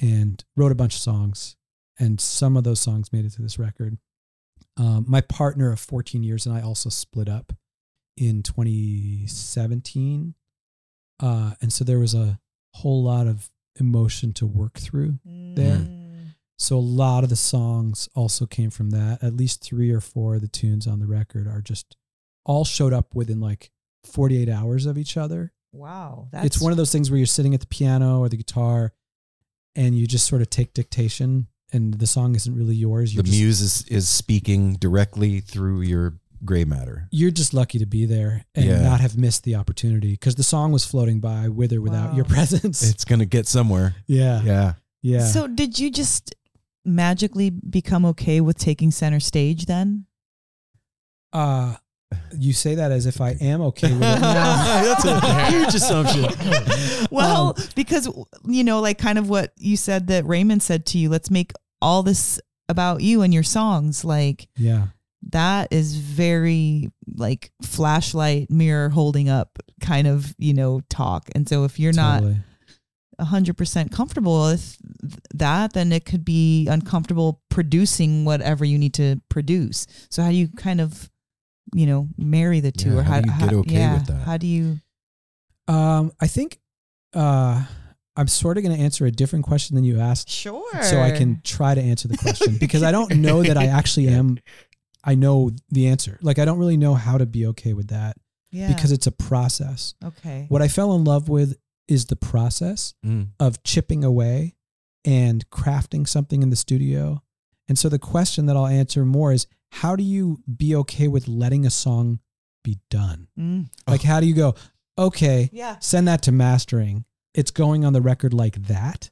and 0.00 0.42
wrote 0.56 0.72
a 0.72 0.76
bunch 0.76 0.94
of 0.94 1.00
songs, 1.00 1.56
and 1.98 2.18
some 2.18 2.56
of 2.56 2.64
those 2.64 2.80
songs 2.80 3.12
made 3.12 3.26
it 3.26 3.32
to 3.32 3.42
this 3.42 3.58
record. 3.58 3.98
Um, 4.78 5.04
my 5.06 5.20
partner 5.20 5.70
of 5.70 5.80
14 5.80 6.22
years 6.22 6.46
and 6.46 6.56
I 6.56 6.62
also 6.62 6.88
split 6.88 7.28
up 7.28 7.52
in 8.16 8.42
2017, 8.42 10.34
uh, 11.20 11.52
and 11.60 11.72
so 11.72 11.84
there 11.84 11.98
was 11.98 12.14
a 12.14 12.38
whole 12.74 13.02
lot 13.04 13.26
of 13.26 13.50
emotion 13.78 14.32
to 14.34 14.46
work 14.46 14.78
through 14.78 15.18
there. 15.24 15.78
Mm. 15.78 16.34
so 16.58 16.76
a 16.76 16.78
lot 16.78 17.24
of 17.24 17.30
the 17.30 17.36
songs 17.36 18.08
also 18.14 18.46
came 18.46 18.70
from 18.70 18.90
that. 18.90 19.22
At 19.22 19.34
least 19.34 19.62
three 19.62 19.90
or 19.90 20.00
four 20.00 20.36
of 20.36 20.40
the 20.40 20.48
tunes 20.48 20.86
on 20.86 21.00
the 21.00 21.06
record 21.06 21.46
are 21.46 21.60
just 21.60 21.96
all 22.44 22.64
showed 22.64 22.92
up 22.92 23.14
within 23.14 23.40
like 23.40 23.70
48 24.04 24.48
hours 24.48 24.86
of 24.86 24.98
each 24.98 25.16
other. 25.16 25.52
Wow. 25.72 26.28
That's 26.30 26.46
it's 26.46 26.60
one 26.60 26.72
of 26.72 26.76
those 26.78 26.92
things 26.92 27.10
where 27.10 27.18
you're 27.18 27.26
sitting 27.26 27.54
at 27.54 27.60
the 27.60 27.66
piano 27.66 28.20
or 28.20 28.28
the 28.28 28.36
guitar 28.36 28.92
and 29.74 29.98
you 29.98 30.06
just 30.06 30.26
sort 30.26 30.42
of 30.42 30.50
take 30.50 30.72
dictation 30.74 31.48
and 31.72 31.94
the 31.94 32.06
song 32.06 32.36
isn't 32.36 32.54
really 32.54 32.76
yours. 32.76 33.12
You're 33.14 33.22
The 33.24 33.30
just, 33.30 33.40
muse 33.40 33.60
is, 33.60 33.82
is 33.88 34.08
speaking 34.08 34.74
directly 34.74 35.40
through 35.40 35.80
your 35.80 36.14
gray 36.44 36.64
matter. 36.64 37.08
you're 37.10 37.30
just 37.30 37.54
lucky 37.54 37.78
to 37.78 37.86
be 37.86 38.04
there 38.06 38.44
and 38.54 38.64
Yeah. 38.66 38.82
not 38.82 39.00
have 39.00 39.16
missed 39.16 39.44
the 39.44 39.54
opportunity 39.56 40.12
because 40.12 40.34
the 40.34 40.42
song 40.42 40.72
was 40.72 40.84
floating 40.84 41.20
by 41.20 41.48
with 41.48 41.72
or 41.72 41.80
without 41.80 42.10
Wow. 42.10 42.16
your 42.16 42.24
presence. 42.24 42.82
It's 42.88 43.04
gonna 43.04 43.26
get 43.26 43.46
somewhere. 43.48 43.94
yeah. 44.06 44.42
Yeah. 44.42 44.72
Yeah. 45.02 45.26
So 45.26 45.46
did 45.46 45.78
you 45.78 45.90
just 45.90 46.34
magically 46.84 47.50
become 47.50 48.04
okay 48.06 48.40
with 48.40 48.58
taking 48.58 48.90
center 48.90 49.20
stage 49.20 49.66
then? 49.66 50.06
uh, 51.32 51.74
you 52.38 52.52
say 52.52 52.76
that 52.76 52.92
as 52.92 53.06
if 53.06 53.20
I 53.20 53.30
am 53.40 53.60
okay 53.62 53.92
with 53.92 54.02
it 54.02 54.20
now. 54.20 54.82
That's 54.84 55.04
a 55.04 55.50
huge 55.50 55.74
assumption. 55.74 56.26
Well, 57.10 57.54
Um, 57.56 57.64
because 57.76 58.08
you 58.46 58.64
know, 58.64 58.80
like 58.80 58.98
kind 58.98 59.18
of 59.18 59.28
what 59.28 59.52
you 59.56 59.76
said 59.76 60.08
that 60.08 60.26
Raymond 60.26 60.62
said 60.62 60.84
to 60.86 60.98
you, 60.98 61.08
let's 61.08 61.30
make 61.30 61.52
all 61.80 62.02
this 62.02 62.40
about 62.68 63.02
you 63.02 63.22
and 63.22 63.32
your 63.32 63.42
songs. 63.42 64.04
Like 64.04 64.48
yeah. 64.56 64.86
That 65.30 65.72
is 65.72 65.96
very 65.96 66.90
like 67.16 67.50
flashlight 67.62 68.50
mirror 68.50 68.88
holding 68.88 69.28
up 69.28 69.58
kind 69.80 70.06
of, 70.06 70.34
you 70.38 70.54
know, 70.54 70.80
talk. 70.88 71.28
And 71.34 71.48
so 71.48 71.64
if 71.64 71.78
you're 71.78 71.92
not 71.92 72.20
Totally. 72.20 72.36
a 73.18 73.24
hundred 73.24 73.56
percent 73.56 73.90
comfortable 73.92 74.46
with 74.46 74.76
that, 75.34 75.72
then 75.72 75.92
it 75.92 76.04
could 76.04 76.24
be 76.24 76.66
uncomfortable 76.68 77.40
producing 77.48 78.24
whatever 78.24 78.64
you 78.64 78.78
need 78.78 78.94
to 78.94 79.20
produce. 79.28 79.86
So 80.10 80.22
how 80.22 80.30
do 80.30 80.36
you 80.36 80.48
kind 80.48 80.80
of, 80.80 81.10
you 81.74 81.86
know, 81.86 82.08
marry 82.18 82.60
the 82.60 82.72
two, 82.72 82.90
Yeah, 82.94 82.98
or 82.98 83.02
how 83.02 83.20
do 83.20 83.30
you 83.32 83.38
get 83.38 83.52
okay 83.54 83.74
yeah, 83.74 83.94
with 83.94 84.06
that? 84.06 84.24
How 84.24 84.36
do 84.36 84.46
you? 84.46 84.78
Um, 85.66 86.12
I 86.20 86.26
think 86.26 86.60
uh, 87.14 87.64
I'm 88.16 88.28
sort 88.28 88.58
of 88.58 88.64
going 88.64 88.76
to 88.76 88.82
answer 88.82 89.06
a 89.06 89.10
different 89.10 89.44
question 89.46 89.74
than 89.74 89.84
you 89.84 89.98
asked, 89.98 90.28
Sure. 90.28 90.82
so 90.82 91.00
I 91.00 91.10
can 91.10 91.40
try 91.42 91.74
to 91.74 91.80
answer 91.80 92.06
the 92.08 92.18
question 92.18 92.58
because 92.58 92.82
I 92.82 92.92
don't 92.92 93.16
know 93.16 93.42
that 93.42 93.56
I 93.56 93.66
actually 93.66 94.08
am. 94.08 94.38
I 95.04 95.14
know 95.14 95.50
the 95.70 95.86
answer. 95.88 96.18
Like 96.22 96.38
I 96.38 96.44
don't 96.44 96.58
really 96.58 96.76
know 96.78 96.94
how 96.94 97.18
to 97.18 97.26
be 97.26 97.46
okay 97.48 97.72
with 97.74 97.88
that 97.88 98.16
yeah. 98.50 98.68
because 98.68 98.90
it's 98.92 99.06
a 99.06 99.12
process. 99.12 99.94
okay. 100.02 100.46
What 100.48 100.62
I 100.62 100.68
fell 100.68 100.94
in 100.94 101.04
love 101.04 101.28
with 101.28 101.56
is 101.88 102.06
the 102.06 102.16
process 102.16 102.94
Mm. 103.04 103.28
of 103.38 103.62
chipping 103.62 104.02
away 104.04 104.56
and 105.04 105.48
crafting 105.50 106.08
something 106.08 106.42
in 106.42 106.48
the 106.50 106.56
studio. 106.56 107.22
And 107.68 107.78
so 107.78 107.88
the 107.90 107.98
question 107.98 108.46
that 108.46 108.56
I'll 108.56 108.66
answer 108.66 109.04
more 109.04 109.32
is 109.32 109.46
how 109.72 109.94
do 109.96 110.02
you 110.02 110.38
be 110.56 110.74
okay 110.76 111.08
with 111.08 111.28
letting 111.28 111.66
a 111.66 111.70
song 111.70 112.20
be 112.62 112.78
done? 112.90 113.28
Mm. 113.38 113.68
Like 113.86 114.02
how 114.02 114.20
do 114.20 114.26
you 114.26 114.34
go, 114.34 114.54
okay, 114.96 115.50
Yeah. 115.52 115.76
send 115.80 116.08
that 116.08 116.22
to 116.22 116.32
mastering. 116.32 117.04
It's 117.34 117.50
going 117.50 117.84
on 117.84 117.92
the 117.92 118.00
record 118.00 118.32
like 118.32 118.54
that. 118.68 119.10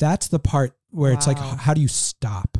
That's 0.00 0.26
the 0.26 0.38
part 0.40 0.76
where 0.90 1.12
it's 1.12 1.26
like, 1.28 1.38
how 1.38 1.74
do 1.74 1.80
you 1.80 1.88
stop 1.88 2.58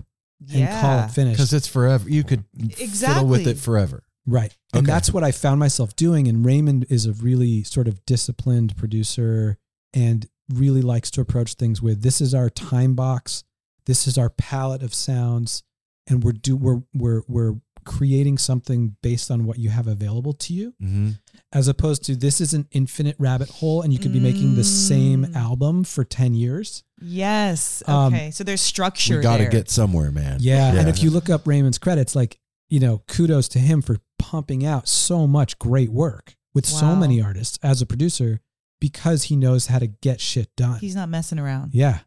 and 0.50 0.60
Yeah. 0.60 0.80
call 0.80 0.98
it 1.06 1.10
finished? 1.10 1.36
Because 1.36 1.52
it's 1.52 1.66
forever. 1.68 2.08
You 2.08 2.24
could 2.24 2.44
exactly. 2.78 3.14
fiddle 3.14 3.26
with 3.28 3.46
it 3.46 3.58
forever. 3.58 4.04
right. 4.26 4.56
And 4.72 4.86
Okay. 4.86 4.92
that's 4.92 5.12
what 5.12 5.24
I 5.24 5.32
found 5.32 5.58
myself 5.60 5.94
doing. 5.96 6.28
And 6.28 6.44
Raymond 6.46 6.86
is 6.88 7.06
a 7.06 7.12
really 7.12 7.64
sort 7.64 7.88
of 7.88 8.04
disciplined 8.06 8.76
producer 8.76 9.58
and 9.92 10.26
really 10.48 10.80
likes 10.82 11.10
to 11.12 11.20
approach 11.20 11.54
things 11.54 11.82
with 11.82 12.02
this 12.02 12.20
is 12.20 12.34
our 12.34 12.48
time 12.50 12.94
box, 12.94 13.42
this 13.86 14.06
is 14.06 14.16
our 14.18 14.30
palette 14.30 14.82
of 14.82 14.94
sounds, 14.94 15.62
and 16.06 16.22
we're 16.22 16.32
do 16.32 16.56
we're 16.56 16.82
we're 16.94 17.22
we're 17.28 17.54
creating 17.84 18.38
something 18.38 18.96
based 19.02 19.30
on 19.30 19.44
what 19.44 19.58
you 19.58 19.70
have 19.70 19.86
available 19.86 20.32
to 20.34 20.52
you. 20.52 20.74
Mm-hmm. 20.82 21.10
as 21.54 21.68
opposed 21.68 22.02
to 22.04 22.16
this 22.16 22.40
is 22.40 22.54
an 22.54 22.66
infinite 22.70 23.14
rabbit 23.18 23.48
hole 23.50 23.82
and 23.82 23.92
you 23.92 23.98
could 23.98 24.12
be 24.12 24.20
making 24.20 24.54
the 24.54 24.64
same 24.64 25.26
Mm. 25.26 25.36
album 25.36 25.84
for 25.84 26.02
10 26.02 26.32
years. 26.34 26.82
Yes. 27.00 27.82
Um, 27.86 28.14
Okay. 28.14 28.30
so 28.30 28.42
there's 28.42 28.62
structure. 28.62 29.16
We 29.18 29.22
got 29.22 29.36
to 29.36 29.42
there. 29.44 29.50
get 29.50 29.68
somewhere, 29.70 30.10
man. 30.10 30.38
Yeah. 30.40 30.74
And 30.74 30.88
if 30.88 31.02
you 31.02 31.10
look 31.10 31.28
up 31.28 31.46
Raymond's 31.46 31.76
credits, 31.78 32.16
like, 32.16 32.38
you 32.70 32.80
know, 32.80 33.02
kudos 33.06 33.48
to 33.48 33.58
him 33.58 33.82
for 33.82 33.98
pumping 34.18 34.64
out 34.64 34.88
so 34.88 35.26
much 35.26 35.58
great 35.58 35.90
work 35.90 36.36
with 36.54 36.64
so 36.64 36.96
many 36.96 37.20
artists 37.20 37.58
as 37.62 37.82
a 37.82 37.86
producer 37.86 38.40
because 38.80 39.24
he 39.24 39.36
knows 39.36 39.66
how 39.66 39.78
to 39.78 39.86
get 39.88 40.20
shit 40.20 40.48
done. 40.56 40.78
He's 40.80 40.94
not 40.96 41.08
messing 41.10 41.38
around. 41.38 41.74
yeah. 41.74 41.98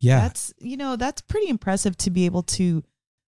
Yeah. 0.00 0.20
That's 0.20 0.54
you 0.60 0.76
know 0.76 0.94
that's 0.96 1.20
pretty 1.22 1.48
impressive 1.48 1.96
to 1.98 2.10
be 2.10 2.24
able 2.24 2.44
to 2.44 2.84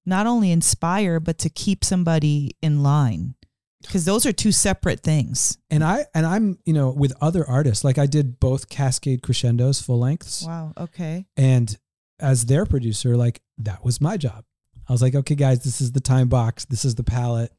not 0.06 0.26
only 0.26 0.50
inspire 0.50 1.20
but 1.20 1.38
to 1.38 1.50
keep 1.50 1.84
somebody 1.84 2.56
in 2.62 2.82
line 2.82 3.34
because 3.82 4.04
those 4.04 4.26
are 4.26 4.32
two 4.32 4.52
separate 4.52 5.00
things. 5.00 5.58
and 5.70 5.82
I 5.82 6.04
and 6.14 6.26
I'm, 6.26 6.58
you 6.64 6.72
know, 6.72 6.90
with 6.90 7.12
other 7.20 7.46
artists, 7.46 7.84
like 7.84 7.98
I 7.98 8.06
did 8.06 8.38
both 8.38 8.68
Cascade 8.68 9.22
Crescendos 9.22 9.80
full 9.80 9.98
lengths. 9.98 10.44
Wow. 10.44 10.72
Okay. 10.76 11.26
And 11.36 11.76
as 12.18 12.46
their 12.46 12.66
producer, 12.66 13.16
like 13.16 13.40
that 13.58 13.84
was 13.84 14.00
my 14.00 14.16
job. 14.16 14.44
I 14.88 14.92
was 14.92 15.02
like, 15.02 15.14
okay, 15.14 15.34
guys, 15.34 15.62
this 15.62 15.80
is 15.80 15.92
the 15.92 16.00
time 16.00 16.28
box. 16.28 16.64
This 16.64 16.84
is 16.84 16.96
the 16.96 17.04
palette. 17.04 17.52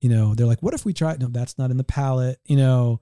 You 0.00 0.08
know, 0.08 0.34
they're 0.34 0.46
like, 0.46 0.62
what 0.62 0.74
if 0.74 0.84
we 0.84 0.92
try? 0.92 1.16
No, 1.18 1.26
that's 1.26 1.58
not 1.58 1.70
in 1.70 1.76
the 1.76 1.84
palette. 1.84 2.38
You 2.44 2.56
know, 2.56 3.00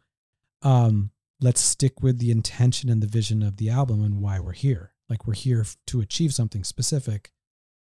um, 0.63 1.11
let's 1.41 1.61
stick 1.61 2.03
with 2.03 2.19
the 2.19 2.31
intention 2.31 2.89
and 2.89 3.03
the 3.03 3.07
vision 3.07 3.43
of 3.43 3.59
the 3.59 3.69
album 3.69 4.03
and 4.03 4.21
why 4.21 4.41
we're 4.41 4.53
here. 4.53 4.93
Like 5.09 5.27
we're 5.27 5.35
here 5.35 5.65
to 5.89 6.01
achieve 6.01 6.35
something 6.35 6.65
specific. 6.65 7.33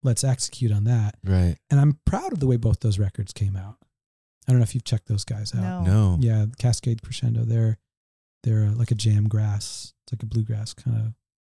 Let's 0.03 0.23
execute 0.23 0.71
on 0.71 0.85
that. 0.85 1.15
Right. 1.25 1.57
And 1.69 1.79
I'm 1.79 1.99
proud 2.05 2.31
of 2.33 2.39
the 2.39 2.47
way 2.47 2.55
both 2.57 2.79
those 2.79 2.97
records 2.99 3.33
came 3.33 3.55
out. 3.55 3.75
I 4.47 4.51
don't 4.51 4.59
know 4.59 4.63
if 4.63 4.73
you've 4.73 4.83
checked 4.85 5.07
those 5.07 5.25
guys 5.25 5.53
out. 5.53 5.61
No. 5.61 5.83
No. 5.83 6.17
Yeah, 6.19 6.45
Cascade 6.57 7.01
Crescendo. 7.03 7.43
They're 7.43 7.77
they're 8.43 8.65
uh, 8.65 8.71
like 8.73 8.91
a 8.91 8.95
jam 8.95 9.27
grass. 9.27 9.93
It's 10.05 10.13
like 10.13 10.23
a 10.23 10.25
bluegrass 10.25 10.73
kind 10.73 10.97
of 10.97 11.13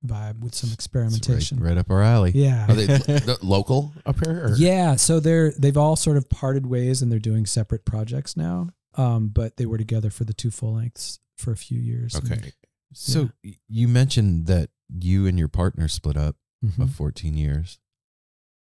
vibe 0.08 0.40
with 0.44 0.54
some 0.54 0.70
experimentation. 0.72 1.58
Right, 1.58 1.70
right 1.70 1.78
up 1.78 1.90
our 1.90 2.02
alley. 2.02 2.32
Yeah. 2.34 2.66
Are 2.68 2.74
they 2.74 3.34
local 3.42 3.92
up 4.04 4.24
here? 4.24 4.48
Or? 4.48 4.54
Yeah, 4.56 4.96
so 4.96 5.18
they're 5.18 5.52
they've 5.58 5.76
all 5.78 5.96
sort 5.96 6.18
of 6.18 6.28
parted 6.28 6.66
ways 6.66 7.00
and 7.02 7.10
they're 7.10 7.18
doing 7.18 7.46
separate 7.46 7.84
projects 7.86 8.36
now. 8.36 8.68
Um, 8.96 9.28
but 9.28 9.56
they 9.56 9.66
were 9.66 9.78
together 9.78 10.10
for 10.10 10.24
the 10.24 10.34
two 10.34 10.50
full 10.52 10.74
lengths 10.74 11.18
for 11.36 11.50
a 11.50 11.56
few 11.56 11.80
years. 11.80 12.14
and- 12.14 12.30
Okay. 12.30 12.52
So 12.92 13.30
y- 13.42 13.56
you 13.68 13.88
mentioned 13.88 14.46
that 14.46 14.70
you 14.88 15.26
and 15.26 15.36
your 15.36 15.48
partner 15.48 15.88
split 15.88 16.16
up 16.16 16.36
Mhm. 16.64 16.78
of 16.84 16.90
14 16.94 17.36
years. 17.36 17.80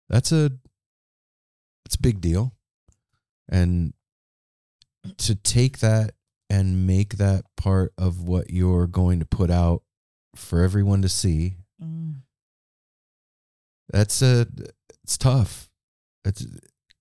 That's 0.08 0.32
a 0.32 0.50
it's 1.86 1.96
a 1.96 2.00
big 2.00 2.20
deal. 2.20 2.54
And 3.48 3.92
to 5.18 5.34
take 5.34 5.78
that 5.80 6.12
and 6.48 6.86
make 6.86 7.16
that 7.18 7.44
part 7.56 7.92
of 7.98 8.22
what 8.22 8.50
you're 8.50 8.86
going 8.86 9.20
to 9.20 9.26
put 9.26 9.50
out 9.50 9.82
for 10.34 10.62
everyone 10.62 11.02
to 11.02 11.08
see 11.08 11.56
Mm. 11.82 12.22
that's 13.88 14.22
a 14.22 14.46
it's 15.02 15.18
tough 15.18 15.68
it's 16.24 16.46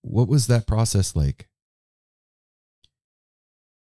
what 0.02 0.28
was 0.28 0.48
that 0.48 0.66
process 0.68 1.16
like 1.16 1.48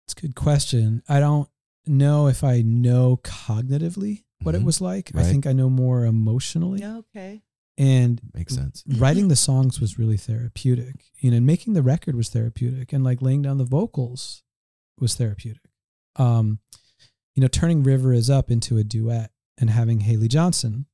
It's 0.07 0.15
a 0.19 0.21
good 0.23 0.35
question. 0.35 1.03
I 1.09 1.21
don't 1.21 1.49
know 1.87 2.27
if 2.27 2.43
I 2.43 2.63
know 2.63 3.19
cognitively 3.23 4.25
what 4.43 4.55
it 4.57 4.63
Mhm. 4.63 4.65
was 4.65 4.81
like. 4.81 5.15
I 5.15 5.23
think 5.23 5.47
I 5.47 5.53
know 5.53 5.71
more 5.71 6.05
emotionally. 6.05 6.81
Yeah, 6.81 6.97
okay. 6.97 7.43
And 7.81 8.21
makes 8.35 8.55
sense 8.55 8.85
writing 8.99 9.29
the 9.29 9.37
songs 9.37 9.81
was 9.81 9.99
really 9.99 10.19
therapeutic. 10.19 11.05
You 11.19 11.31
know, 11.31 11.39
and 11.39 11.47
making 11.47 11.73
the 11.73 11.83
record 11.83 12.15
was 12.15 12.29
therapeutic, 12.29 12.93
and 12.93 13.03
like 13.03 13.23
laying 13.23 13.43
down 13.43 13.59
the 13.59 13.65
vocals 13.65 14.43
was 14.99 15.15
therapeutic. 15.15 15.63
Um, 16.17 16.59
you 17.35 17.41
know, 17.41 17.49
turning 17.49 17.83
River 17.83 18.13
is 18.13 18.29
up 18.29 18.51
into 18.51 18.77
a 18.77 18.85
duet 18.85 19.31
and 19.59 19.71
having 19.71 20.01
Haley 20.01 20.29
Johnsen 20.29 20.85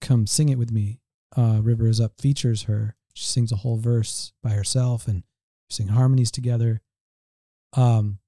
come 0.00 0.26
sing 0.26 0.48
it 0.48 0.58
with 0.58 0.70
me. 0.70 1.00
Uh, 1.36 1.60
River 1.62 1.86
is 1.86 2.00
up 2.00 2.20
features 2.20 2.64
her. 2.64 2.96
She 3.14 3.24
sings 3.24 3.50
a 3.52 3.56
whole 3.56 3.76
verse 3.78 4.32
by 4.42 4.50
herself 4.50 5.08
and 5.08 5.22
sing 5.70 5.88
harmonies 5.88 6.30
together. 6.30 6.82
Um, 7.74 8.18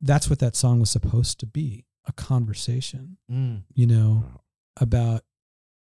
that's 0.00 0.28
what 0.28 0.38
that 0.40 0.56
song 0.56 0.80
was 0.80 0.90
supposed 0.90 1.40
to 1.40 1.46
be 1.46 1.84
a 2.06 2.12
conversation, 2.12 3.16
you 3.74 3.86
know, 3.86 4.24
about 4.78 5.22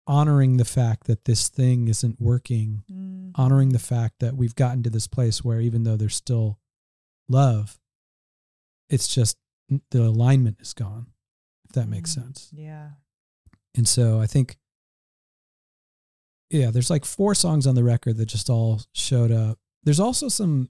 honoring 0.06 0.56
the 0.56 0.64
fact 0.64 1.06
that 1.06 1.24
this 1.24 1.48
thing 1.48 1.88
isn't 1.88 2.20
working, 2.20 2.84
Mm. 2.90 3.32
honoring 3.34 3.70
the 3.70 3.78
fact 3.78 4.20
that 4.20 4.36
we've 4.36 4.54
gotten 4.54 4.82
to 4.84 4.90
this 4.90 5.06
place 5.06 5.42
where 5.44 5.60
even 5.60 5.82
though 5.82 5.96
there's 5.96 6.14
still 6.14 6.58
love, 7.28 7.78
it's 8.88 9.08
just 9.08 9.36
the 9.90 10.02
alignment 10.04 10.60
is 10.60 10.72
gone, 10.74 11.06
if 11.64 11.72
that 11.72 11.88
makes 11.88 12.10
Mm. 12.12 12.22
sense. 12.22 12.50
Yeah. 12.52 12.92
And 13.74 13.88
so 13.88 14.20
I 14.20 14.26
think, 14.26 14.58
yeah, 16.50 16.70
there's 16.70 16.90
like 16.90 17.04
four 17.04 17.34
songs 17.34 17.66
on 17.66 17.74
the 17.74 17.84
record 17.84 18.16
that 18.18 18.26
just 18.26 18.48
all 18.48 18.80
showed 18.92 19.32
up. 19.32 19.58
There's 19.82 20.00
also 20.00 20.28
some, 20.28 20.68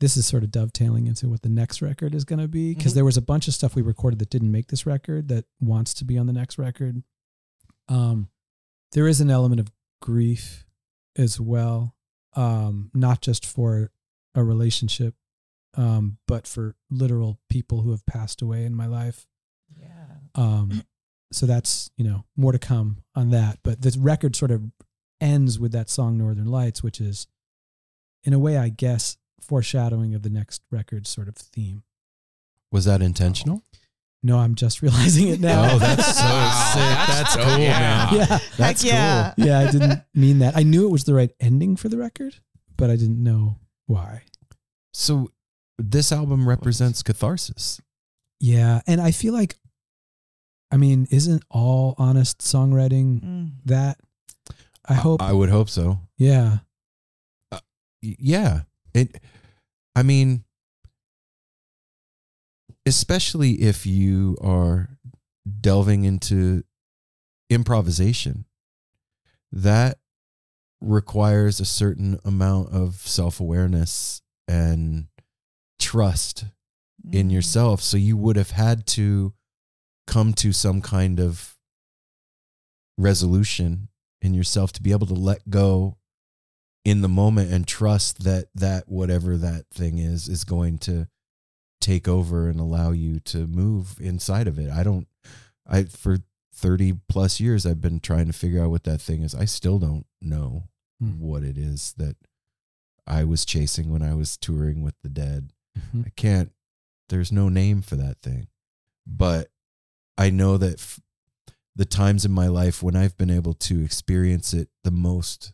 this 0.00 0.16
is 0.16 0.26
sort 0.26 0.42
of 0.44 0.50
dovetailing 0.50 1.06
into 1.06 1.28
what 1.28 1.42
the 1.42 1.48
next 1.48 1.82
record 1.82 2.14
is 2.14 2.24
going 2.24 2.38
to 2.40 2.48
be 2.48 2.74
because 2.74 2.92
Mhm. 2.92 2.94
there 2.96 3.04
was 3.04 3.16
a 3.16 3.22
bunch 3.22 3.48
of 3.48 3.54
stuff 3.54 3.74
we 3.74 3.82
recorded 3.82 4.18
that 4.20 4.30
didn't 4.30 4.50
make 4.50 4.68
this 4.68 4.86
record 4.86 5.28
that 5.28 5.46
wants 5.60 5.92
to 5.94 6.04
be 6.04 6.16
on 6.18 6.26
the 6.26 6.32
next 6.32 6.58
record. 6.58 7.02
Um, 7.88 8.28
there 8.92 9.08
is 9.08 9.20
an 9.20 9.30
element 9.30 9.60
of 9.60 9.70
grief 10.00 10.64
as 11.16 11.40
well, 11.40 11.94
um, 12.34 12.90
not 12.94 13.20
just 13.20 13.44
for 13.46 13.90
a 14.34 14.42
relationship, 14.42 15.14
um, 15.76 16.18
but 16.26 16.46
for 16.46 16.76
literal 16.90 17.38
people 17.48 17.82
who 17.82 17.90
have 17.90 18.06
passed 18.06 18.42
away 18.42 18.64
in 18.64 18.74
my 18.74 18.86
life. 18.86 19.26
Yeah. 19.76 20.16
Um, 20.34 20.82
so 21.32 21.46
that's 21.46 21.90
you 21.96 22.04
know 22.04 22.24
more 22.36 22.52
to 22.52 22.58
come 22.58 22.98
on 23.14 23.30
that. 23.30 23.58
But 23.62 23.82
the 23.82 23.96
record 23.98 24.36
sort 24.36 24.50
of 24.50 24.62
ends 25.20 25.58
with 25.58 25.72
that 25.72 25.90
song 25.90 26.16
"Northern 26.16 26.46
Lights," 26.46 26.82
which 26.82 27.00
is, 27.00 27.26
in 28.22 28.32
a 28.32 28.38
way, 28.38 28.56
I 28.56 28.68
guess, 28.68 29.16
foreshadowing 29.40 30.14
of 30.14 30.22
the 30.22 30.30
next 30.30 30.62
record's 30.70 31.10
sort 31.10 31.28
of 31.28 31.36
theme. 31.36 31.82
was 32.70 32.84
that 32.86 33.02
intentional 33.02 33.62
No, 34.26 34.38
I'm 34.38 34.54
just 34.54 34.80
realizing 34.82 35.28
it 35.28 35.38
now. 35.40 35.74
Oh, 35.74 35.78
that's 35.78 36.06
so 36.06 36.12
sick. 36.12 36.96
that's 37.06 37.34
That's, 37.34 37.36
cool, 37.36 37.58
Yeah. 37.58 37.78
man. 37.78 38.14
yeah, 38.14 38.38
That's 38.56 38.82
Heck 38.82 38.90
yeah. 38.90 39.34
yeah. 39.36 39.58
I 39.60 39.70
didn't 39.70 40.00
mean 40.14 40.38
that. 40.38 40.56
I 40.56 40.62
knew 40.62 40.86
it 40.86 40.90
was 40.90 41.04
the 41.04 41.12
right 41.14 41.30
ending 41.40 41.76
for 41.76 41.88
the 41.90 41.98
record, 41.98 42.34
but 42.78 42.88
I 42.90 42.96
didn't 42.96 43.22
know 43.22 43.58
why. 43.86 44.22
So 44.94 45.30
this 45.78 46.10
album 46.10 46.48
represents 46.48 47.02
catharsis. 47.02 47.80
Yeah, 48.40 48.80
and 48.86 48.98
I 49.00 49.10
feel 49.10 49.34
like, 49.34 49.56
I 50.72 50.76
mean, 50.78 51.06
isn't 51.10 51.44
all 51.50 51.94
honest 51.98 52.38
songwriting 52.38 53.22
Mm. 53.22 53.50
that? 53.66 53.98
I 54.86 54.94
hope. 54.94 55.20
I 55.22 55.32
would 55.32 55.50
hope 55.50 55.68
so. 55.68 56.00
yeah. 56.16 56.58
Y- 58.02 58.16
Yeah. 58.18 58.62
It 58.94 59.20
I 59.96 60.02
mean 60.02 60.44
especially 62.86 63.52
if 63.62 63.86
you 63.86 64.36
are 64.40 64.98
delving 65.60 66.04
into 66.04 66.62
improvisation 67.50 68.44
that 69.52 69.98
requires 70.80 71.60
a 71.60 71.64
certain 71.64 72.18
amount 72.24 72.70
of 72.70 72.96
self-awareness 72.96 74.22
and 74.48 75.06
trust 75.78 76.44
in 77.12 77.28
Mm. 77.28 77.32
yourself 77.32 77.82
so 77.82 77.96
you 77.96 78.16
would 78.16 78.36
have 78.36 78.50
had 78.50 78.86
to 78.86 79.34
come 80.06 80.32
to 80.34 80.52
some 80.52 80.80
kind 80.80 81.20
of 81.20 81.56
resolution 82.96 83.88
in 84.22 84.34
yourself 84.34 84.72
to 84.72 84.82
be 84.82 84.92
able 84.92 85.06
to 85.06 85.14
let 85.14 85.50
go 85.50 85.98
in 86.84 87.00
the 87.02 87.08
moment 87.08 87.52
and 87.52 87.66
trust 87.66 88.24
that 88.24 88.46
that 88.54 88.88
whatever 88.88 89.36
that 89.36 89.66
thing 89.70 89.98
is 89.98 90.28
is 90.28 90.44
going 90.44 90.78
to 90.78 91.08
take 91.84 92.08
over 92.08 92.48
and 92.48 92.58
allow 92.58 92.90
you 92.92 93.20
to 93.20 93.46
move 93.46 93.96
inside 94.00 94.48
of 94.48 94.58
it 94.58 94.70
i 94.70 94.82
don't 94.82 95.06
i 95.66 95.84
for 95.84 96.16
30 96.54 96.94
plus 97.08 97.38
years 97.40 97.66
i've 97.66 97.80
been 97.82 98.00
trying 98.00 98.26
to 98.26 98.32
figure 98.32 98.62
out 98.64 98.70
what 98.70 98.84
that 98.84 99.00
thing 99.02 99.22
is 99.22 99.34
i 99.34 99.44
still 99.44 99.78
don't 99.78 100.06
know 100.20 100.64
Hmm. 101.00 101.18
what 101.20 101.42
it 101.42 101.58
is 101.58 101.92
that 101.98 102.16
i 103.06 103.22
was 103.24 103.44
chasing 103.44 103.90
when 103.90 104.02
i 104.02 104.14
was 104.14 104.36
touring 104.36 104.82
with 104.82 104.94
the 105.02 105.08
dead 105.10 105.52
Mhm. 105.76 106.06
I 106.06 106.10
can't, 106.14 106.52
there's 107.08 107.32
no 107.32 107.48
name 107.48 107.82
for 107.82 107.96
that 107.96 108.22
thing. 108.22 108.46
But 109.04 109.48
I 110.16 110.30
know 110.30 110.56
that 110.56 110.78
f- 110.78 111.00
the 111.74 111.84
times 111.84 112.24
in 112.24 112.30
my 112.30 112.46
life 112.46 112.80
when 112.80 112.94
I've 112.94 113.16
been 113.16 113.28
able 113.30 113.54
to 113.54 113.82
experience 113.82 114.54
it 114.54 114.68
the 114.84 114.92
most 114.92 115.52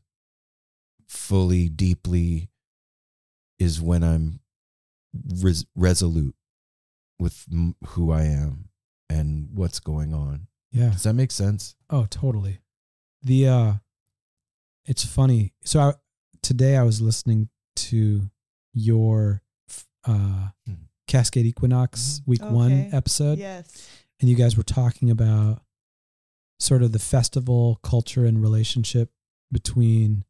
fully, 1.08 1.70
deeply, 1.70 2.50
is 3.58 3.80
when 3.80 4.02
I'm 4.04 4.40
res- 5.42 5.66
resolute 5.74 6.34
with 7.18 7.44
m- 7.52 7.76
who 7.88 8.10
I 8.12 8.22
am 8.24 8.68
and 9.08 9.48
what's 9.52 9.80
going 9.80 10.14
on. 10.14 10.46
Yeah. 10.72 10.90
Does 10.90 11.02
that 11.02 11.14
make 11.14 11.30
sense? 11.32 11.74
Oh, 11.90 12.06
totally. 12.10 12.60
The 13.22 13.48
uh 13.48 13.72
it's 14.86 15.04
funny. 15.04 15.52
So 15.64 15.80
I 15.80 15.94
today 16.42 16.76
I 16.76 16.82
was 16.82 17.00
listening 17.00 17.48
to 17.76 18.30
your 18.72 19.42
uh 20.04 20.50
Mhm. 20.68 20.86
Cascade 21.06 21.44
Equinox 21.46 22.22
week 22.24 22.40
1 22.42 22.90
episode 22.94 23.38
Yes. 23.38 23.88
and 24.20 24.30
you 24.30 24.36
guys 24.36 24.56
were 24.56 24.62
talking 24.62 25.10
about 25.10 25.62
sort 26.60 26.82
of 26.82 26.92
the 26.92 26.98
festival 27.00 27.80
culture 27.82 28.24
and 28.24 28.40
relationship 28.40 29.12
between 29.50 30.24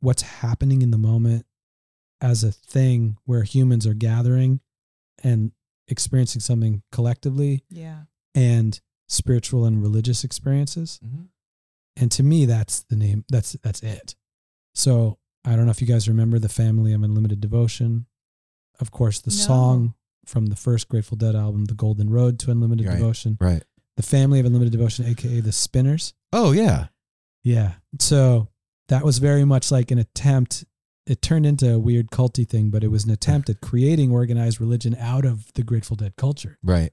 what's 0.00 0.22
happening 0.22 0.82
in 0.82 0.90
the 0.90 0.98
moment 0.98 1.46
as 2.20 2.42
a 2.44 2.52
thing 2.52 3.16
where 3.24 3.42
humans 3.42 3.86
are 3.86 3.94
gathering 3.94 4.60
and 5.22 5.52
experiencing 5.88 6.40
something 6.40 6.82
collectively 6.92 7.64
Yeah. 7.70 8.02
and 8.34 8.80
spiritual 9.08 9.64
and 9.66 9.80
religious 9.82 10.24
experiences 10.24 10.98
mm-hmm. 11.04 11.24
and 11.96 12.10
to 12.12 12.22
me 12.22 12.44
that's 12.46 12.82
the 12.90 12.96
name 12.96 13.24
that's 13.28 13.52
that's 13.62 13.82
it 13.82 14.16
so 14.74 15.18
i 15.44 15.54
don't 15.54 15.64
know 15.66 15.70
if 15.70 15.80
you 15.80 15.86
guys 15.86 16.08
remember 16.08 16.38
the 16.40 16.48
family 16.48 16.92
of 16.92 17.02
unlimited 17.04 17.40
devotion 17.40 18.06
of 18.80 18.90
course 18.90 19.20
the 19.20 19.30
No. 19.30 19.36
song 19.36 19.94
from 20.24 20.46
the 20.46 20.56
first 20.56 20.88
grateful 20.88 21.16
dead 21.16 21.36
album 21.36 21.66
the 21.66 21.74
golden 21.74 22.10
road 22.10 22.40
to 22.40 22.50
unlimited 22.50 22.86
Right. 22.88 22.98
devotion 22.98 23.36
Right. 23.40 23.62
the 23.96 24.02
family 24.02 24.40
of 24.40 24.46
unlimited 24.46 24.72
devotion 24.72 25.06
aka 25.06 25.38
the 25.40 25.52
spinners 25.52 26.12
Oh, 26.32 26.50
yeah. 26.50 26.88
yeah 27.44 27.74
so 28.00 28.48
that 28.88 29.04
was 29.04 29.18
very 29.18 29.44
much 29.44 29.70
like 29.70 29.92
an 29.92 29.98
attempt 29.98 30.64
it 31.06 31.22
turned 31.22 31.46
into 31.46 31.72
a 31.72 31.78
weird 31.78 32.10
culty 32.10 32.48
thing 32.48 32.70
but 32.70 32.84
it 32.84 32.88
was 32.88 33.04
an 33.04 33.10
attempt 33.10 33.48
at 33.48 33.60
creating 33.62 34.10
organized 34.10 34.60
religion 34.60 34.96
out 35.00 35.24
of 35.24 35.52
the 35.54 35.62
grateful 35.62 35.96
dead 35.96 36.14
culture 36.16 36.58
Right. 36.62 36.92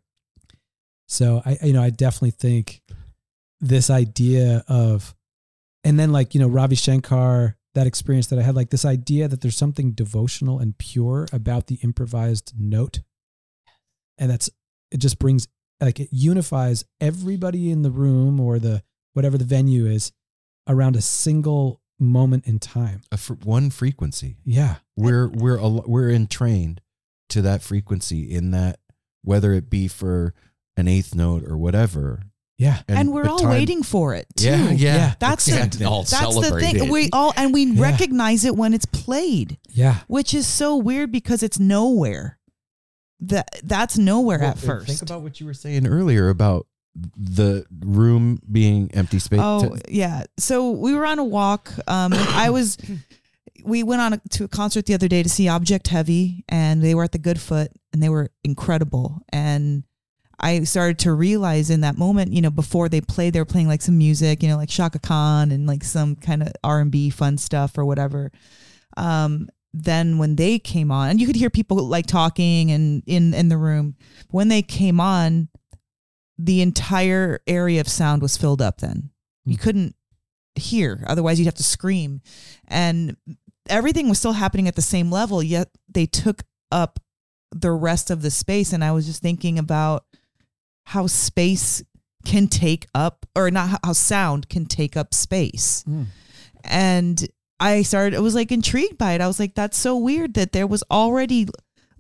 So 1.14 1.44
I, 1.46 1.60
you 1.62 1.74
know, 1.74 1.84
I 1.84 1.92
definitely 1.92 2.32
think 2.32 2.82
this 3.62 3.92
idea 3.92 4.64
of, 4.68 5.14
and 5.84 6.00
then 6.00 6.12
like, 6.12 6.34
you 6.34 6.40
know, 6.40 6.48
Ravi 6.48 6.76
Shankar, 6.76 7.56
that 7.76 7.86
experience 7.86 8.28
that 8.28 8.40
I 8.40 8.42
had, 8.42 8.56
like 8.56 8.72
this 8.72 8.84
idea 8.84 9.28
that 9.28 9.42
there's 9.42 9.56
something 9.56 9.92
devotional 9.92 10.58
and 10.58 10.76
pure 10.76 11.28
about 11.32 11.68
the 11.68 11.76
improvised 11.84 12.54
note. 12.58 13.02
And 14.18 14.32
that's, 14.32 14.50
it 14.90 14.98
just 14.98 15.20
brings, 15.20 15.48
like, 15.80 16.00
it 16.00 16.10
unifies 16.12 16.84
everybody 17.00 17.70
in 17.70 17.84
the 17.84 17.92
room 17.92 18.40
or 18.40 18.58
the, 18.58 18.82
whatever 19.14 19.38
the 19.38 19.46
venue 19.46 19.86
is 19.86 20.12
around 20.68 20.96
a 20.96 21.02
single 21.02 21.80
moment 22.04 22.46
in 22.48 22.60
time. 22.60 23.02
A 23.12 23.18
fr- 23.18 23.34
one 23.44 23.70
frequency. 23.70 24.38
Yeah. 24.46 24.76
we're 24.96 25.28
we're 25.30 25.58
al- 25.60 25.84
we're 25.88 26.10
entrained 26.10 26.82
to 27.30 27.42
that 27.42 27.62
frequency 27.64 28.32
in 28.34 28.52
that 28.52 28.80
whether 29.24 29.54
it 29.54 29.70
be 29.70 29.88
for 29.88 30.34
an 30.78 30.88
eighth 30.88 31.16
note 31.16 31.44
or 31.48 31.58
whatever 31.58 32.22
Yeah. 32.60 32.82
And, 32.88 33.12
we're 33.12 33.28
all 33.28 33.40
time- 33.40 33.50
waiting 33.50 33.82
for 33.84 34.14
it 34.14 34.28
too. 34.36 34.46
Yeah, 34.48 34.70
yeah. 34.72 34.96
Yeah. 34.96 35.14
That's 35.20 35.48
Yeah, 35.48 35.66
the, 35.68 35.86
all 35.86 36.04
that's 36.04 36.36
the 36.36 36.60
thing. 36.60 36.90
We 36.92 37.10
all 37.12 37.34
and 37.36 37.54
we 37.54 37.66
Yeah. 37.66 37.82
recognize 37.82 38.46
it 38.46 38.56
when 38.56 38.74
it's 38.74 38.86
played, 38.86 39.58
Yeah. 39.70 40.00
which 40.08 40.34
is 40.34 40.46
so 40.46 40.76
weird 40.78 41.12
because 41.12 41.42
it's 41.44 41.60
nowhere. 41.60 42.38
That 43.22 43.48
that's 43.64 43.98
nowhere 43.98 44.40
Well, 44.40 44.50
at 44.50 44.58
first. 44.60 44.88
Think 44.88 45.02
about 45.02 45.22
what 45.22 45.40
you 45.40 45.46
were 45.46 45.54
saying 45.54 45.88
earlier 45.88 46.30
about 46.30 46.68
the 46.96 47.66
room 47.80 48.40
being 48.52 48.92
empty 48.94 49.20
space. 49.20 49.40
Oh 49.42 49.76
yeah. 49.88 50.24
So 50.38 50.72
we 50.72 50.94
were 50.94 51.06
on 51.06 51.20
a 51.20 51.24
walk. 51.24 51.72
Um, 51.88 52.14
I 52.14 52.50
was. 52.50 52.78
We 53.66 53.82
went 53.82 54.02
on 54.02 54.14
a, 54.14 54.22
to 54.32 54.44
a 54.44 54.48
concert 54.50 54.88
the 54.88 54.94
other 54.94 55.08
day 55.08 55.24
to 55.24 55.30
see 55.30 55.48
Object 55.48 55.88
Heavy, 55.88 56.44
and 56.50 56.84
they 56.84 56.94
were 56.96 57.04
at 57.06 57.14
the 57.14 57.18
Goodfoot, 57.18 57.70
and 57.94 58.04
they 58.04 58.10
were 58.10 58.30
incredible. 58.44 59.22
And 59.30 59.84
I 60.38 60.64
started 60.64 61.00
to 61.00 61.14
realize 61.14 61.70
in 61.70 61.80
that 61.82 61.98
moment, 61.98 62.34
you 62.34 62.42
know, 62.42 62.50
before 62.50 62.90
they 62.90 63.00
played, 63.00 63.32
they 63.32 63.40
were 63.40 63.46
playing 63.46 63.70
like 63.70 63.82
some 63.82 63.98
music, 63.98 64.44
you 64.44 64.50
know, 64.50 64.58
like 64.58 64.68
Chaka 64.68 65.00
Khan 65.00 65.54
and 65.54 65.66
like 65.66 65.86
some 65.86 66.18
kind 66.18 66.42
of 66.42 66.50
R 66.62 66.82
and 66.82 66.92
B 66.92 67.10
fun 67.10 67.38
stuff 67.38 67.78
or 67.78 67.86
whatever. 67.86 68.34
Um, 68.98 69.48
then 69.74 70.18
when 70.18 70.36
they 70.36 70.60
came 70.60 70.92
on, 70.92 71.10
and 71.10 71.22
you 71.22 71.28
could 71.28 71.36
hear 71.36 71.50
people 71.50 71.78
like 71.78 72.06
talking 72.06 72.72
and 72.72 73.02
in 73.08 73.34
in 73.34 73.48
the 73.48 73.58
room. 73.58 73.96
When 74.30 74.50
they 74.50 74.62
came 74.62 75.00
on, 75.00 75.48
the 76.38 76.62
entire 76.62 77.40
area 77.48 77.80
of 77.82 77.88
sound 77.88 78.22
was 78.22 78.38
filled 78.38 78.62
up. 78.62 78.80
Then 78.80 79.12
you 79.46 79.58
couldn't 79.58 79.96
hear, 80.56 81.04
otherwise 81.08 81.40
you'd 81.40 81.46
have 81.46 81.56
to 81.56 81.64
scream, 81.64 82.22
and 82.68 83.18
everything 83.70 84.10
was 84.10 84.20
still 84.20 84.34
happening 84.34 84.68
at 84.68 84.76
the 84.76 84.82
same 84.82 85.12
level. 85.12 85.42
Yet 85.44 85.70
they 85.88 86.06
took 86.06 86.44
up 86.72 87.00
the 87.52 87.72
rest 87.72 88.10
of 88.10 88.22
the 88.22 88.32
space, 88.32 88.74
and 88.74 88.84
I 88.84 88.92
was 88.92 89.06
just 89.06 89.22
thinking 89.22 89.58
about 89.60 90.06
how 90.86 91.08
space 91.08 91.84
can 92.26 92.48
take 92.48 92.88
up, 92.96 93.26
or 93.36 93.52
not 93.52 93.70
how- 93.70 93.80
how 93.84 93.94
sound 93.94 94.50
can 94.50 94.66
take 94.66 94.96
up 94.98 95.14
space 95.14 95.84
Mm. 95.88 96.06
and 96.64 97.28
I 97.60 97.82
started, 97.84 98.16
I 98.16 98.20
was 98.20 98.36
like 98.36 98.52
intrigued 98.52 98.98
by 98.98 99.14
it. 99.14 99.22
I 99.22 99.28
was 99.28 99.40
like, 99.40 99.56
that's 99.56 99.78
so 99.78 99.96
weird 99.98 100.34
that 100.34 100.52
there 100.52 100.68
was 100.68 100.84
already 100.92 101.48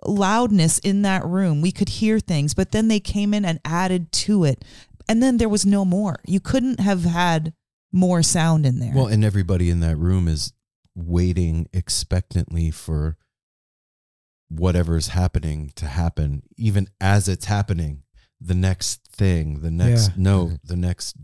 loudness 0.06 0.80
in 0.80 1.01
that 1.04 1.26
room. 1.26 1.62
We 1.62 1.72
could 1.72 1.89
hear 1.89 2.20
things, 2.20 2.54
but 2.54 2.72
then 2.72 2.88
they 2.88 2.99
came 2.99 3.34
in 3.34 3.45
and 3.45 3.60
added 3.66 4.12
to 4.14 4.43
it. 4.43 4.64
And 5.10 5.22
then 5.22 5.38
there 5.38 5.49
was 5.49 5.66
no 5.66 5.84
more. 5.86 6.18
You 6.26 6.39
couldn't 6.39 6.80
have 6.80 7.04
had 7.04 7.54
more 7.91 8.24
sound 8.24 8.66
in 8.66 8.80
there. 8.80 8.91
Well, 8.93 9.08
and 9.08 9.24
everybody 9.24 9.70
in 9.70 9.80
that 9.82 9.97
room 9.97 10.28
is 10.28 10.54
waiting 10.95 11.68
expectantly 11.74 12.72
for 12.72 13.18
whatever's 14.49 15.10
happening 15.10 15.72
to 15.76 15.88
happen, 15.88 16.43
even 16.58 16.88
as 17.01 17.28
it's 17.28 17.45
happening. 17.45 18.04
The 18.39 18.54
next 18.56 19.08
thing, 19.08 19.62
the 19.62 19.72
next 19.72 20.10
Yeah. 20.10 20.14
note, 20.18 20.60
the 20.64 20.76
next 20.76 21.16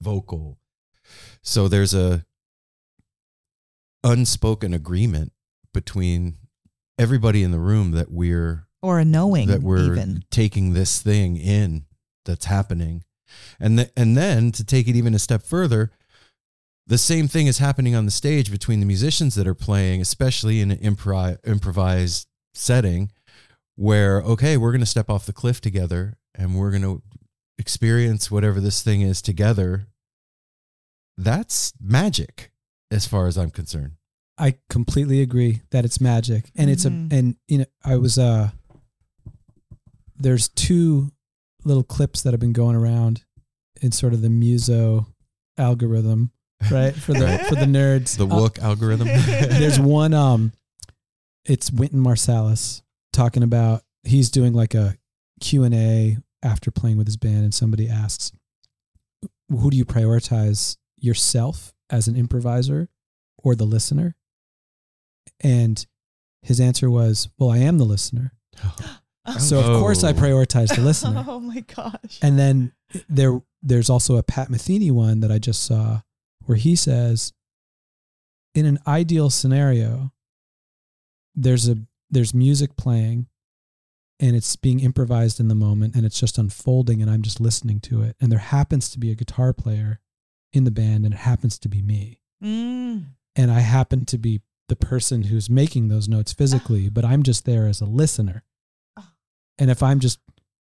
vocal. 0.00 0.58
So 1.42 1.68
there's 1.68 1.94
a 1.94 2.24
unspoken 4.02 4.74
agreement 4.74 5.32
between 5.72 6.36
everybody 6.98 7.42
in 7.42 7.50
the 7.50 7.58
room 7.58 7.92
that 7.92 8.10
we're 8.10 8.66
or 8.82 8.98
a 8.98 9.04
knowing 9.04 9.48
that 9.48 9.62
we're 9.62 9.92
even. 9.92 10.24
taking 10.30 10.72
this 10.74 11.00
thing 11.00 11.36
in 11.36 11.86
that's 12.24 12.44
happening. 12.46 13.04
And 13.58 13.78
th- 13.78 13.90
and 13.96 14.16
then 14.16 14.52
to 14.52 14.64
take 14.64 14.86
it 14.86 14.94
even 14.96 15.14
a 15.14 15.18
step 15.18 15.42
further 15.42 15.90
the 16.86 16.98
same 16.98 17.26
thing 17.28 17.46
is 17.46 17.58
happening 17.58 17.94
on 17.94 18.04
the 18.04 18.10
stage 18.10 18.50
between 18.50 18.78
the 18.80 18.86
musicians 18.86 19.34
that 19.34 19.46
are 19.46 19.54
playing 19.54 20.00
especially 20.00 20.60
in 20.60 20.70
an 20.70 20.78
impro- 20.78 21.38
improvised 21.44 22.28
setting 22.52 23.10
where 23.74 24.20
okay 24.22 24.56
we're 24.56 24.70
going 24.70 24.80
to 24.80 24.86
step 24.86 25.10
off 25.10 25.26
the 25.26 25.32
cliff 25.32 25.60
together 25.60 26.16
and 26.34 26.54
we're 26.54 26.70
going 26.70 26.82
to 26.82 27.02
experience 27.58 28.30
whatever 28.30 28.60
this 28.60 28.82
thing 28.82 29.00
is 29.00 29.22
together. 29.22 29.86
That's 31.16 31.72
magic 31.80 32.50
as 32.90 33.06
far 33.06 33.26
as 33.26 33.36
i'm 33.38 33.50
concerned 33.50 33.92
I 34.36 34.54
completely 34.68 35.20
agree 35.20 35.62
that 35.70 35.84
it's 35.84 36.00
magic, 36.00 36.50
and 36.56 36.68
it's 36.68 36.84
a 36.84 36.90
Mhm. 36.90 37.12
and 37.12 37.36
you 37.48 37.58
know 37.58 37.66
I 37.84 37.96
was 37.96 38.18
uh. 38.18 38.50
There's 40.16 40.48
two 40.48 41.10
little 41.64 41.82
clips 41.82 42.22
that 42.22 42.32
have 42.32 42.40
been 42.40 42.52
going 42.52 42.76
around 42.76 43.24
in 43.80 43.92
sort 43.92 44.12
of 44.14 44.22
the 44.22 44.30
muso 44.30 45.06
algorithm, 45.58 46.30
right? 46.70 46.94
For 46.94 47.12
the 47.12 47.38
for 47.48 47.54
the 47.56 47.64
nerds. 47.78 48.16
the 48.16 48.26
Uh, 48.26 48.40
wook 48.40 48.58
algorithm 48.58 49.06
there's 49.58 49.78
one 49.80 50.14
um 50.14 50.52
it's 51.44 51.70
Wynton 51.70 52.00
Marsalis 52.00 52.82
talking 53.12 53.42
about 53.42 53.82
he's 54.02 54.30
doing 54.30 54.52
like 54.54 54.74
a 54.74 54.96
Q&A 55.40 56.16
after 56.42 56.70
playing 56.70 56.96
with 56.96 57.06
his 57.06 57.16
band 57.16 57.44
and 57.44 57.52
somebody 57.54 57.88
asks 57.88 58.32
who 59.48 59.70
do 59.70 59.76
you 59.76 59.84
prioritize 59.84 60.76
yourself 60.96 61.74
as 61.90 62.08
an 62.08 62.16
improviser 62.16 62.88
or 63.38 63.54
the 63.54 63.64
listener 63.66 64.14
and 65.40 65.86
his 66.42 66.60
answer 66.60 66.90
was 66.90 67.28
well 67.38 67.50
I 67.50 67.58
am 67.58 67.78
the 67.78 67.84
listener 67.84 68.32
so 69.38 69.58
of 69.60 69.80
course 69.80 70.04
I 70.04 70.10
Oh. 70.10 70.14
prioritize 70.14 70.74
the 70.74 70.82
listener 70.82 71.24
oh 71.28 71.40
my 71.40 71.60
gosh. 71.60 72.18
and 72.22 72.38
then 72.38 72.72
there 73.08 73.42
there's 73.62 73.88
also 73.90 74.16
a 74.16 74.22
Pat 74.22 74.48
Metheny 74.48 74.90
one 74.92 75.20
that 75.20 75.32
I 75.32 75.38
just 75.38 75.64
saw 75.64 76.02
where 76.44 76.58
he 76.58 76.76
says 76.76 77.32
in 78.54 78.66
an 78.66 78.78
ideal 78.86 79.30
scenario 79.30 80.12
there's 81.34 81.68
a 81.68 81.76
there's 82.10 82.34
music 82.34 82.76
playing 82.76 83.26
and 84.20 84.36
it's 84.36 84.54
being 84.54 84.78
improvised 84.80 85.40
in 85.40 85.48
the 85.48 85.54
moment 85.54 85.96
and 85.96 86.06
it's 86.06 86.20
just 86.20 86.38
unfolding 86.38 87.02
and 87.02 87.10
I'm 87.10 87.22
just 87.22 87.40
listening 87.40 87.80
to 87.80 88.02
it 88.02 88.16
and 88.20 88.30
there 88.30 88.38
happens 88.38 88.88
to 88.90 88.98
be 88.98 89.10
a 89.10 89.14
guitar 89.16 89.52
player 89.52 90.00
in 90.52 90.62
the 90.64 90.70
band 90.70 91.04
and 91.04 91.12
it 91.14 91.18
happens 91.20 91.58
to 91.60 91.68
be 91.68 91.82
me 91.82 92.20
Mm. 92.42 93.06
and 93.36 93.50
I 93.50 93.60
happen 93.60 94.04
to 94.06 94.18
be 94.18 94.42
the 94.68 94.76
person 94.76 95.24
who's 95.24 95.50
making 95.50 95.88
those 95.88 96.08
notes 96.08 96.32
physically 96.32 96.86
ah. 96.86 96.90
but 96.92 97.04
I'm 97.04 97.22
just 97.22 97.44
there 97.44 97.66
as 97.66 97.80
a 97.80 97.84
listener 97.86 98.44
ah. 98.96 99.12
and 99.58 99.70
if 99.70 99.82
I'm 99.82 100.00
just 100.00 100.18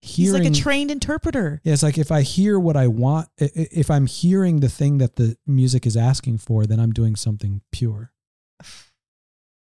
He's 0.00 0.32
like 0.32 0.44
a 0.44 0.50
trained 0.54 0.90
interpreter. 0.92 1.60
yeah, 1.64 1.72
it's 1.72 1.82
like 1.82 1.98
if 1.98 2.12
I 2.12 2.22
hear 2.22 2.56
what 2.58 2.76
I 2.76 2.86
want, 2.86 3.28
i- 3.40 3.44
i- 3.56 3.68
if 3.72 3.90
I'm 3.90 4.06
hearing 4.06 4.60
the 4.60 4.68
thing 4.68 4.98
that 4.98 5.16
the 5.16 5.36
music 5.46 5.86
is 5.86 5.96
asking 5.96 6.38
for, 6.38 6.66
then 6.66 6.78
I'm 6.78 6.92
doing 6.92 7.16
something 7.16 7.62
pure. 7.72 8.12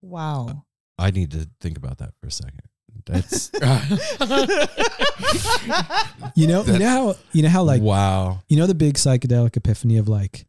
Wow. 0.02 0.64
i 0.98 1.12
need 1.12 1.32
to 1.32 1.50
think 1.60 1.78
about 1.78 1.98
that 1.98 2.14
for 2.22 2.28
a 2.28 2.32
second 2.32 2.62
that's 3.06 3.50
You 6.36 6.48
know, 6.48 6.64
you 6.64 6.80
know 6.80 6.88
how 6.88 7.16
you 7.34 7.44
know 7.44 7.50
how 7.50 7.64
like 7.64 7.82
wow 7.82 8.40
you 8.48 8.56
know 8.58 8.66
the 8.68 8.76
big 8.76 8.96
psychedelic 8.96 9.58
epiphany 9.58 9.98
of 9.98 10.08
like 10.08 10.46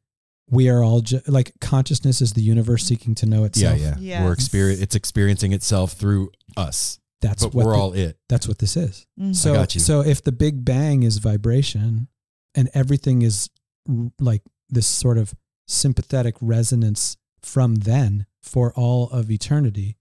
we 0.51 0.68
are 0.68 0.82
all 0.82 1.01
ju- 1.01 1.20
like 1.26 1.53
consciousness 1.61 2.20
is 2.20 2.32
the 2.32 2.42
universe 2.42 2.84
seeking 2.84 3.14
to 3.16 3.26
know 3.26 3.44
itself. 3.44 3.78
yeah. 3.78 3.94
Yes. 3.98 4.24
We're 4.24 4.32
experience 4.32 4.80
it's 4.80 4.94
experiencing 4.96 5.53
itself 5.53 5.92
through 5.92 6.30
us. 6.57 6.98
That's 7.22 7.44
but 7.44 7.55
what 7.55 7.66
we're 7.66 7.72
the- 7.72 7.78
all 7.78 7.92
it. 7.92 8.18
that's 8.28 8.48
what 8.48 8.59
this 8.59 8.76
is. 8.76 9.07
Mhm. 9.20 9.34
So 9.36 9.53
got 9.55 9.74
you. 9.74 9.80
so 9.80 10.01
if 10.01 10.22
the 10.22 10.32
Big 10.32 10.64
Bang 10.64 11.03
is 11.03 11.18
vibration 11.18 12.09
and 12.55 12.68
everything 12.74 13.22
is 13.22 13.48
r- 13.88 14.11
like 14.18 14.42
this 14.68 14.86
sort 14.86 15.18
of 15.18 15.34
sympathetic 15.68 16.34
resonance 16.40 17.16
from 17.42 17.76
then 17.76 18.26
for 18.42 18.72
all 18.74 19.09
of 19.11 19.30
eternity 19.30 19.96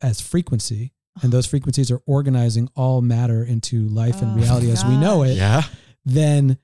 as 0.00 0.20
frequency 0.20 0.92
and 1.22 1.32
those 1.32 1.46
frequencies 1.46 1.90
are 1.90 2.00
organizing 2.06 2.68
all 2.76 3.02
matter 3.02 3.42
into 3.44 3.88
life 3.88 4.20
and 4.22 4.32
Oh, 4.32 4.36
reality 4.42 4.70
as 4.70 4.84
we 4.84 4.96
know 4.96 5.22
it 5.22 5.36
Yeah. 5.36 5.64
then 6.04 6.58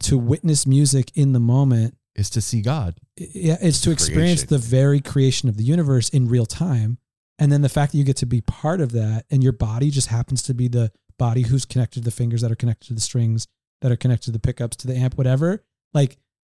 to 0.00 0.18
witness 0.18 0.66
music 0.66 1.10
in 1.14 1.32
the 1.32 1.40
moment 1.40 1.96
Is 2.16 2.30
to 2.30 2.40
see 2.40 2.60
God. 2.62 2.96
yeah 3.16 3.56
it's 3.60 3.80
to 3.82 3.90
experience 3.90 4.44
Creation. 4.44 4.48
the 4.48 4.58
very 4.58 5.00
creation 5.00 5.48
of 5.48 5.56
the 5.56 5.64
universe 5.64 6.08
in 6.10 6.28
real 6.28 6.46
time 6.46 6.98
and 7.38 7.50
then 7.50 7.62
the 7.62 7.68
fact 7.68 7.92
that 7.92 7.98
you 7.98 8.04
get 8.04 8.16
to 8.18 8.26
be 8.26 8.40
part 8.40 8.80
of 8.80 8.92
that 8.92 9.24
and 9.30 9.42
your 9.42 9.52
body 9.52 9.90
just 9.90 10.08
happens 10.08 10.42
to 10.44 10.54
be 10.54 10.68
the 10.68 10.92
body 11.18 11.42
who's 11.42 11.64
connected 11.64 12.00
to 12.00 12.04
the 12.04 12.10
fingers 12.10 12.40
that 12.42 12.50
are 12.52 12.56
connected 12.56 12.86
to 12.88 12.94
the 12.94 13.00
strings 13.00 13.46
that 13.80 13.90
are 13.90 13.96
connected 13.96 14.26
to 14.26 14.30
the 14.32 14.38
pickups 14.38 14.76
to 14.76 14.86
the 14.86 14.94
amp 14.96 15.16
whatever 15.16 15.64
like 15.92 16.16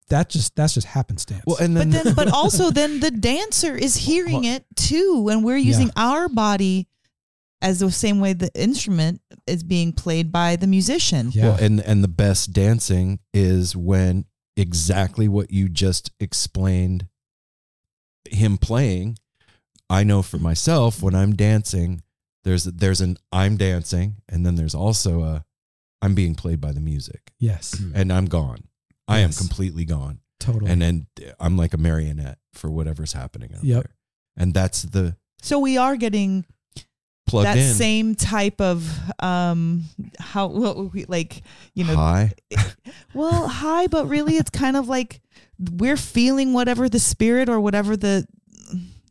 that 0.09 0.29
just 0.29 0.55
that's 0.55 0.75
just 0.75 0.87
happenstance 0.89 1.43
Well, 1.47 1.57
and 1.59 1.77
then, 1.77 1.91
But 1.91 2.05
then, 2.05 2.15
but 2.17 2.29
also, 2.29 2.71
then 2.71 3.01
the 3.01 3.11
dancer 3.11 3.75
is 3.75 3.97
hearing 3.97 4.45
it 4.45 4.65
too, 4.77 5.29
and 5.31 5.43
we're 5.43 5.57
using 5.57 5.91
our 5.97 6.29
body 6.29 6.89
as 7.63 7.79
the 7.79 7.91
same 7.91 8.21
way 8.21 8.35
the 8.35 8.51
instrument 8.55 9.23
is 9.47 9.63
being 9.63 9.93
played 9.95 10.31
by 10.31 10.57
the 10.57 10.67
musician. 10.67 11.31
yeah 11.33 11.45
well, 11.45 11.57
and 11.59 11.81
and 11.81 12.05
the 12.05 12.09
best 12.09 12.53
dancing 12.53 13.19
is 13.33 13.75
when 13.75 14.27
exactly 14.57 15.29
what 15.29 15.51
you 15.51 15.69
just 15.69 16.11
explained 16.21 17.07
him 18.29 18.57
playing. 18.59 19.19
I 19.91 20.05
know 20.05 20.23
for 20.23 20.39
myself 20.39 21.03
when 21.03 21.15
I'm 21.15 21.35
dancing, 21.37 22.03
there's 22.45 22.65
there's 22.65 23.01
an 23.01 23.17
I'm 23.33 23.57
dancing, 23.57 24.17
and 24.29 24.45
then 24.45 24.55
there's 24.57 24.75
also 24.75 25.23
a 25.23 25.45
I'm 26.03 26.15
being 26.15 26.35
played 26.35 26.61
by 26.61 26.73
the 26.73 26.81
music, 26.81 27.33
yes 27.39 27.79
hmm. 27.79 27.93
and 27.95 28.13
I'm 28.13 28.27
gone. 28.27 28.65
I 29.09 29.19
am 29.21 29.33
completely 29.33 29.85
gone. 29.85 30.21
totally 30.41 30.71
and 30.71 30.81
then 30.81 31.07
I'm 31.39 31.57
like 31.57 31.75
a 31.75 31.79
marionette 31.79 32.39
for 32.55 32.71
whatever's 32.71 33.13
happening 33.13 33.51
out 33.55 33.65
Yep. 33.65 33.83
there. 33.83 33.95
And 34.37 34.55
that's 34.55 34.83
the 34.83 35.17
So 35.43 35.59
we 35.59 35.77
are 35.77 35.97
getting 35.97 36.47
plugged 37.27 37.47
that 37.47 37.57
in 37.57 37.73
same 37.75 38.15
type 38.15 38.61
of 38.61 38.87
um 39.21 39.85
how 40.19 40.47
would 40.49 40.93
we 40.93 41.05
like 41.07 41.43
you 41.75 41.85
know 41.85 41.97
high. 41.97 42.33
well, 43.15 43.49
high, 43.49 43.87
but 43.87 44.07
really 44.09 44.37
it's 44.37 44.51
kind 44.51 44.77
of 44.77 44.89
like 44.89 45.21
we're 45.73 45.97
feeling 45.97 46.53
whatever 46.53 46.89
the 46.89 46.99
spirit 46.99 47.49
or 47.49 47.61
whatever 47.61 47.97
the 47.97 48.27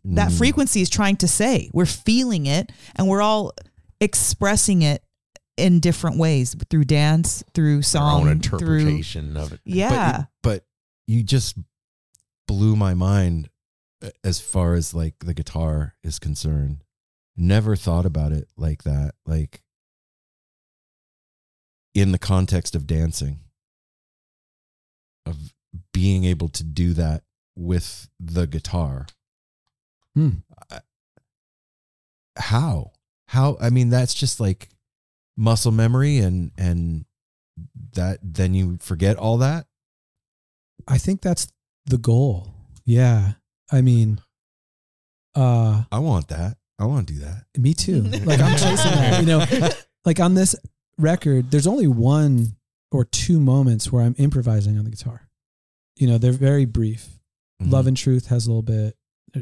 that 0.05 0.29
Mm. 0.31 0.37
frequency 0.37 0.81
is 0.81 0.89
trying 0.89 1.15
to 1.17 1.27
say. 1.29 1.69
We're 1.73 1.85
feeling 1.85 2.45
it 2.45 2.71
and 2.95 3.07
we're 3.07 3.21
all 3.21 3.53
expressing 4.01 4.81
it 4.81 5.01
in 5.55 5.79
different 5.79 6.17
ways 6.17 6.55
through 6.69 6.83
dance, 6.83 7.41
through 7.53 7.77
Our 7.77 7.83
song, 7.83 8.27
own 8.27 8.39
through 8.41 8.57
interpretation 8.59 9.37
of 9.37 9.53
it. 9.53 9.61
yeah. 9.63 10.25
but 10.41 10.65
you 11.07 11.23
just 11.23 11.57
blew 12.49 12.75
my 12.75 12.93
mind 12.93 13.49
uh, 14.03 14.09
as 14.25 14.41
far 14.41 14.73
as 14.73 14.93
like 14.93 15.15
the 15.19 15.33
guitar 15.33 15.95
is 16.03 16.19
concerned 16.19 16.82
never 17.35 17.75
thought 17.75 18.05
about 18.05 18.31
it 18.31 18.47
like 18.57 18.83
that 18.83 19.13
like 19.25 19.61
in 21.93 22.11
the 22.11 22.19
context 22.19 22.75
of 22.75 22.87
dancing 22.87 23.39
of 25.25 25.53
being 25.93 26.23
able 26.25 26.49
to 26.49 26.63
do 26.63 26.93
that 26.93 27.23
with 27.55 28.09
the 28.19 28.45
guitar 28.45 29.07
Hmm. 30.15 30.29
How 32.37 32.91
how 33.27 33.57
i 33.59 33.71
mean 33.71 33.89
that's 33.89 34.13
just 34.13 34.39
like 34.39 34.69
muscle 35.35 35.71
memory 35.71 36.17
and 36.19 36.51
and 36.57 37.05
that 37.93 38.19
then 38.21 38.53
you 38.53 38.77
forget 38.79 39.17
all 39.17 39.37
that 39.37 39.65
I 40.87 40.97
think 40.97 41.21
that's 41.21 41.47
the 41.85 41.97
goal. 41.97 42.53
Yeah. 42.85 43.33
I 43.71 43.81
mean, 43.81 44.19
uh, 45.35 45.83
I 45.91 45.99
want 45.99 46.27
that. 46.29 46.57
I 46.79 46.85
want 46.85 47.07
to 47.07 47.13
do 47.13 47.19
that. 47.21 47.45
me 47.57 47.73
too. 47.73 48.01
Like 48.25 48.39
I'm 48.39 48.57
chasing 48.57 48.91
that. 48.91 49.21
You 49.21 49.27
know, 49.27 49.69
like 50.05 50.19
on 50.19 50.33
this 50.33 50.55
record, 50.97 51.51
there's 51.51 51.67
only 51.67 51.87
one 51.87 52.55
or 52.91 53.05
two 53.05 53.39
moments 53.39 53.91
where 53.91 54.03
I'm 54.03 54.15
improvising 54.17 54.77
on 54.77 54.83
the 54.83 54.91
guitar. 54.91 55.27
You 55.97 56.07
know, 56.07 56.17
they're 56.17 56.31
very 56.31 56.65
brief. 56.65 57.07
Mm-hmm. 57.61 57.71
Love 57.71 57.87
and 57.87 57.97
Truth 57.97 58.27
has 58.27 58.45
a 58.47 58.49
little 58.49 58.61
bit, 58.63 58.95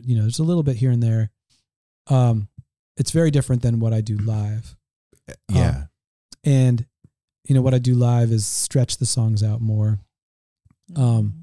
you 0.04 0.16
know, 0.16 0.22
there's 0.22 0.40
a 0.40 0.44
little 0.44 0.64
bit 0.64 0.78
here 0.78 0.92
and 0.92 1.02
there. 1.02 1.32
Um, 2.08 2.48
it's 2.98 3.12
very 3.12 3.32
different 3.32 3.62
than 3.62 3.80
what 3.80 3.94
I 3.94 4.02
do 4.02 4.18
live. 4.18 4.76
yeah. 5.50 5.86
And, 6.44 6.86
you 7.48 7.56
know, 7.56 7.62
what 7.62 7.74
I 7.74 7.80
do 7.80 7.96
live 7.96 8.32
is 8.32 8.46
stretch 8.46 8.98
the 8.98 9.06
songs 9.06 9.44
out 9.44 9.62
more. 9.62 10.00
Um, 10.96 11.41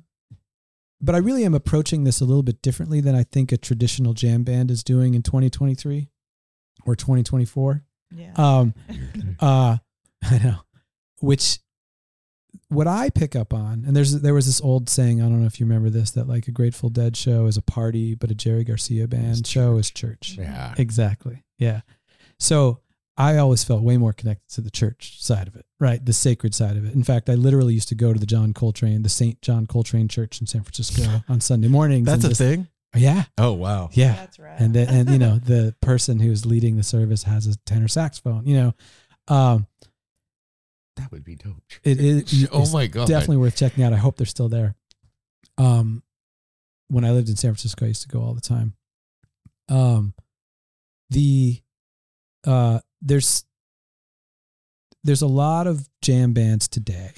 but 1.00 1.14
I 1.14 1.18
really 1.18 1.44
am 1.44 1.54
approaching 1.54 2.04
this 2.04 2.20
a 2.20 2.24
little 2.24 2.42
bit 2.42 2.62
differently 2.62 3.00
than 3.00 3.14
I 3.14 3.22
think 3.22 3.52
a 3.52 3.56
traditional 3.56 4.14
jam 4.14 4.42
band 4.42 4.70
is 4.70 4.82
doing 4.82 5.14
in 5.14 5.22
2023 5.22 6.08
or 6.84 6.96
2024. 6.96 7.84
yeah. 8.14 8.32
Um, 8.36 8.74
uh, 9.40 9.78
I 10.22 10.38
know, 10.38 10.58
which 11.20 11.60
what 12.68 12.86
I 12.86 13.10
pick 13.10 13.36
up 13.36 13.54
on, 13.54 13.84
and 13.86 13.96
there's 13.96 14.20
there 14.20 14.34
was 14.34 14.46
this 14.46 14.60
old 14.60 14.88
saying, 14.88 15.20
I 15.20 15.24
don't 15.24 15.40
know 15.40 15.46
if 15.46 15.60
you 15.60 15.66
remember 15.66 15.90
this, 15.90 16.10
that 16.12 16.28
like 16.28 16.48
a 16.48 16.52
Grateful 16.52 16.88
Dead 16.88 17.16
show 17.16 17.46
is 17.46 17.56
a 17.56 17.62
party, 17.62 18.14
but 18.14 18.30
a 18.30 18.34
Jerry 18.34 18.64
Garcia 18.64 19.06
band 19.08 19.46
show 19.46 19.76
is 19.76 19.90
church. 19.90 20.36
Yeah. 20.38 20.74
Exactly. 20.76 21.44
Yeah. 21.58 21.80
So 22.38 22.80
I 23.18 23.36
always 23.38 23.64
felt 23.64 23.82
way 23.82 23.96
more 23.96 24.12
connected 24.12 24.48
to 24.54 24.60
the 24.60 24.70
church 24.70 25.20
side 25.20 25.48
of 25.48 25.56
it, 25.56 25.66
right? 25.80 26.02
The 26.04 26.12
sacred 26.12 26.54
side 26.54 26.76
of 26.76 26.86
it. 26.86 26.94
In 26.94 27.02
fact, 27.02 27.28
I 27.28 27.34
literally 27.34 27.74
used 27.74 27.88
to 27.88 27.96
go 27.96 28.12
to 28.12 28.18
the 28.18 28.26
John 28.26 28.54
Coltrane, 28.54 29.02
the 29.02 29.08
St. 29.08 29.42
John 29.42 29.66
Coltrane 29.66 30.06
Church 30.08 30.40
in 30.40 30.46
San 30.46 30.62
Francisco 30.62 31.22
on 31.28 31.40
Sunday 31.40 31.66
mornings. 31.68 32.06
That's 32.06 32.24
a 32.24 32.28
just- 32.28 32.40
thing. 32.40 32.68
Yeah. 32.96 33.24
Oh 33.36 33.52
wow. 33.52 33.90
Yeah. 33.92 34.14
That's 34.14 34.38
right. 34.38 34.58
And 34.58 34.72
the, 34.72 34.88
and 34.88 35.10
you 35.10 35.18
know 35.18 35.38
the 35.44 35.74
person 35.82 36.20
who's 36.20 36.46
leading 36.46 36.76
the 36.78 36.82
service 36.82 37.24
has 37.24 37.46
a 37.46 37.56
tenor 37.66 37.86
saxophone. 37.88 38.46
You 38.46 38.56
know, 38.56 38.74
um, 39.34 39.66
That 40.96 41.12
would 41.12 41.22
be 41.24 41.34
dope. 41.34 41.56
it 41.84 42.00
is 42.00 42.48
Oh 42.52 42.62
it's 42.62 42.72
my 42.72 42.86
god. 42.86 43.06
definitely 43.06 43.36
worth 43.38 43.56
checking 43.56 43.84
out. 43.84 43.92
I 43.92 43.96
hope 43.96 44.16
they're 44.16 44.26
still 44.26 44.48
there. 44.48 44.74
Um, 45.58 46.02
when 46.88 47.04
I 47.04 47.10
lived 47.10 47.28
in 47.28 47.36
San 47.36 47.50
Francisco, 47.50 47.84
I 47.84 47.88
used 47.88 48.02
to 48.02 48.08
go 48.08 48.22
all 48.22 48.32
the 48.32 48.40
time. 48.40 48.72
Um, 49.68 50.14
the 51.10 51.60
uh, 52.46 52.80
there's 53.00 53.44
there's 55.04 55.22
a 55.22 55.26
lot 55.26 55.66
of 55.66 55.88
jam 56.02 56.32
bands 56.32 56.68
today 56.68 57.12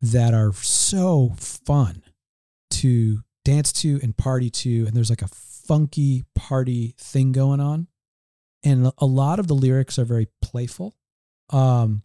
that 0.00 0.34
are 0.34 0.52
so 0.52 1.34
fun 1.36 2.02
to 2.70 3.20
dance 3.44 3.72
to 3.72 3.98
and 4.02 4.16
party 4.16 4.50
to, 4.50 4.86
and 4.86 4.94
there's 4.94 5.10
like 5.10 5.22
a 5.22 5.28
funky 5.28 6.24
party 6.34 6.94
thing 6.98 7.32
going 7.32 7.60
on, 7.60 7.88
and 8.64 8.92
a 8.98 9.06
lot 9.06 9.38
of 9.38 9.46
the 9.46 9.54
lyrics 9.54 9.98
are 9.98 10.04
very 10.04 10.28
playful. 10.40 10.94
Um, 11.50 12.02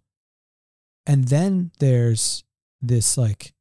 and 1.06 1.28
then 1.28 1.72
there's 1.80 2.44
this 2.82 3.18
like 3.18 3.54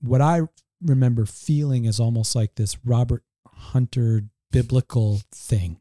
what 0.00 0.20
I 0.20 0.42
remember 0.82 1.26
feeling 1.26 1.84
is 1.84 2.00
almost 2.00 2.34
like 2.34 2.54
this 2.54 2.78
Robert 2.84 3.24
Hunter 3.46 4.22
biblical 4.50 5.20
thing, 5.32 5.80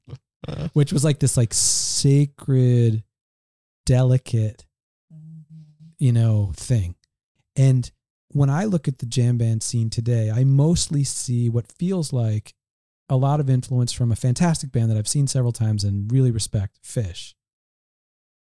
which 0.74 0.94
was 0.94 1.04
like 1.04 1.20
this 1.20 1.38
like 1.38 1.54
sacred, 1.54 3.04
delicate, 3.86 4.66
you 6.00 6.12
know, 6.12 6.52
thing. 6.56 6.96
And 7.56 7.90
when 8.30 8.50
I 8.50 8.66
look 8.66 8.88
at 8.88 9.00
the 9.00 9.06
jam 9.06 9.38
band 9.38 9.64
scene 9.64 9.90
today, 9.90 10.30
I 10.30 10.44
mostly 10.44 11.04
see 11.04 11.50
what 11.50 11.72
feels 11.72 12.14
like 12.14 12.54
a 13.10 13.16
lot 13.16 13.40
of 13.40 13.50
influence 13.50 13.92
from 13.94 14.12
a 14.12 14.16
fantastic 14.16 14.72
band 14.72 14.92
that 14.92 14.98
I've 14.98 15.08
seen 15.08 15.28
several 15.28 15.54
times 15.54 15.84
and 15.84 16.12
really 16.12 16.30
respect, 16.30 16.80
Phish. 16.84 17.34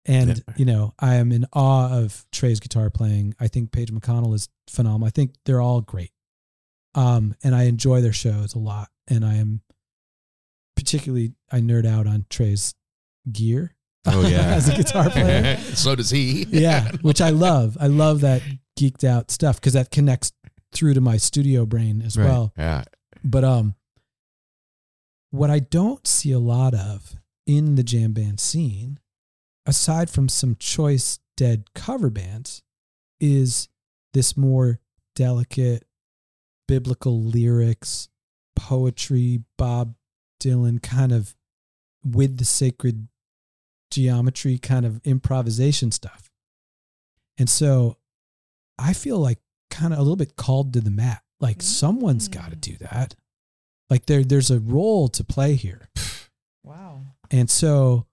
And, 0.06 0.30
Yeah. 0.30 0.54
you 0.58 0.66
know, 0.66 0.94
I 0.98 1.16
am 1.16 1.32
in 1.32 1.46
awe 1.54 1.94
of 1.98 2.26
Trey's 2.32 2.60
guitar 2.60 2.90
playing. 2.90 3.36
I 3.40 3.48
think 3.48 3.72
Page 3.72 3.92
McConnell 3.92 4.34
is 4.34 4.50
phenomenal. 4.68 5.08
I 5.08 5.12
think 5.12 5.36
they're 5.46 5.62
all 5.62 5.82
great. 5.82 6.12
Um, 6.96 7.36
and 7.44 7.54
I 7.54 7.64
enjoy 7.64 8.02
their 8.02 8.14
shows 8.14 8.56
a 8.56 8.60
lot. 8.60 8.90
And 9.08 9.24
I 9.24 9.36
am 9.36 9.62
particularly, 10.80 11.34
I 11.52 11.60
nerd 11.60 11.86
out 11.86 12.08
on 12.08 12.26
Trey's 12.30 12.74
gear. 13.32 13.76
Oh, 14.06 14.26
yeah. 14.28 14.38
as 14.56 14.70
a 14.70 14.76
guitar 14.76 15.10
player 15.10 15.58
so 15.76 15.96
does 15.96 16.10
he. 16.10 16.46
yeah, 16.50 16.92
which 17.02 17.22
I 17.22 17.30
love. 17.32 17.78
I 17.80 17.88
love 17.88 18.22
that 18.22 18.42
geeked 18.80 19.04
out 19.04 19.30
stuff 19.32 19.58
because 19.58 19.74
that 19.74 19.92
connects 19.92 20.32
through 20.72 20.94
to 20.94 21.02
my 21.02 21.18
studio 21.18 21.66
brain 21.66 22.02
as 22.02 22.18
Right. 22.18 22.26
well. 22.26 22.54
Yeah. 22.58 22.84
But 23.24 23.44
um, 23.44 23.76
what 25.32 25.50
I 25.50 25.60
don't 25.60 26.06
see 26.08 26.32
a 26.32 26.40
lot 26.40 26.74
of 26.74 27.16
in 27.46 27.76
the 27.76 27.84
jam 27.84 28.14
band 28.14 28.40
scene, 28.40 29.00
aside 29.66 30.10
from 30.10 30.30
some 30.30 30.56
choice 30.60 31.20
dead 31.36 31.66
cover 31.76 32.10
bands, 32.10 32.62
is 33.20 33.68
this 34.14 34.38
more 34.38 34.80
delicate 35.16 35.86
biblical 36.68 37.22
lyrics, 37.24 38.08
poetry, 38.56 39.44
Bob 39.58 39.96
Dylan 40.40 40.82
kind 40.82 41.12
of 41.12 41.36
with 42.04 42.38
the 42.38 42.46
sacred 42.46 43.08
geometry 43.92 44.58
kind 44.58 44.86
of 44.86 45.02
improvisation 45.06 45.92
stuff. 45.92 46.30
And 47.38 47.50
so 47.50 47.98
I 48.78 48.94
feel 48.94 49.18
like 49.18 49.40
kind 49.70 49.94
of 49.94 50.00
a 50.00 50.02
little 50.02 50.16
bit 50.16 50.36
called 50.36 50.74
to 50.74 50.82
the 50.82 50.92
mat. 50.92 51.22
Like 51.40 51.62
someone's 51.62 52.28
got 52.28 52.52
to 52.52 52.58
mm. 52.58 52.62
do 52.62 52.78
that. 52.78 53.16
Like 53.90 54.06
there 54.06 54.24
there's 54.24 54.52
a 54.52 54.60
role 54.60 55.08
to 55.10 55.24
play 55.24 55.56
here. 55.56 55.90
wow. 56.64 57.02
And 57.32 57.50
so 57.50 58.06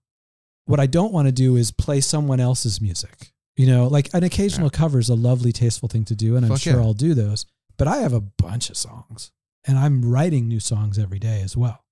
what 0.65 0.79
I 0.79 0.85
don't 0.85 1.13
want 1.13 1.27
to 1.27 1.31
do 1.31 1.55
is 1.55 1.71
play 1.71 2.01
someone 2.01 2.39
else's 2.39 2.81
music. 2.81 3.31
You 3.55 3.65
know, 3.65 3.87
like 3.87 4.13
an 4.13 4.23
occasional 4.23 4.69
cover 4.69 4.99
is 4.99 5.09
a 5.09 5.15
lovely, 5.15 5.51
tasteful 5.51 5.89
thing 5.89 6.05
to 6.05 6.15
do, 6.15 6.35
and 6.35 6.45
I'm 6.45 6.51
Fuck 6.51 6.61
sure 6.61 6.73
yeah. 6.73 6.81
I'll 6.81 6.93
do 6.93 7.15
those. 7.15 7.45
But 7.75 7.87
I 7.87 7.97
have 7.97 8.13
a 8.13 8.21
bunch 8.21 8.69
of 8.69 8.77
songs, 8.77 9.31
and 9.65 9.79
I'm 9.79 10.05
writing 10.05 10.47
new 10.47 10.59
songs 10.59 10.99
every 10.99 11.17
day 11.17 11.41
as 11.41 11.57
well. 11.57 11.83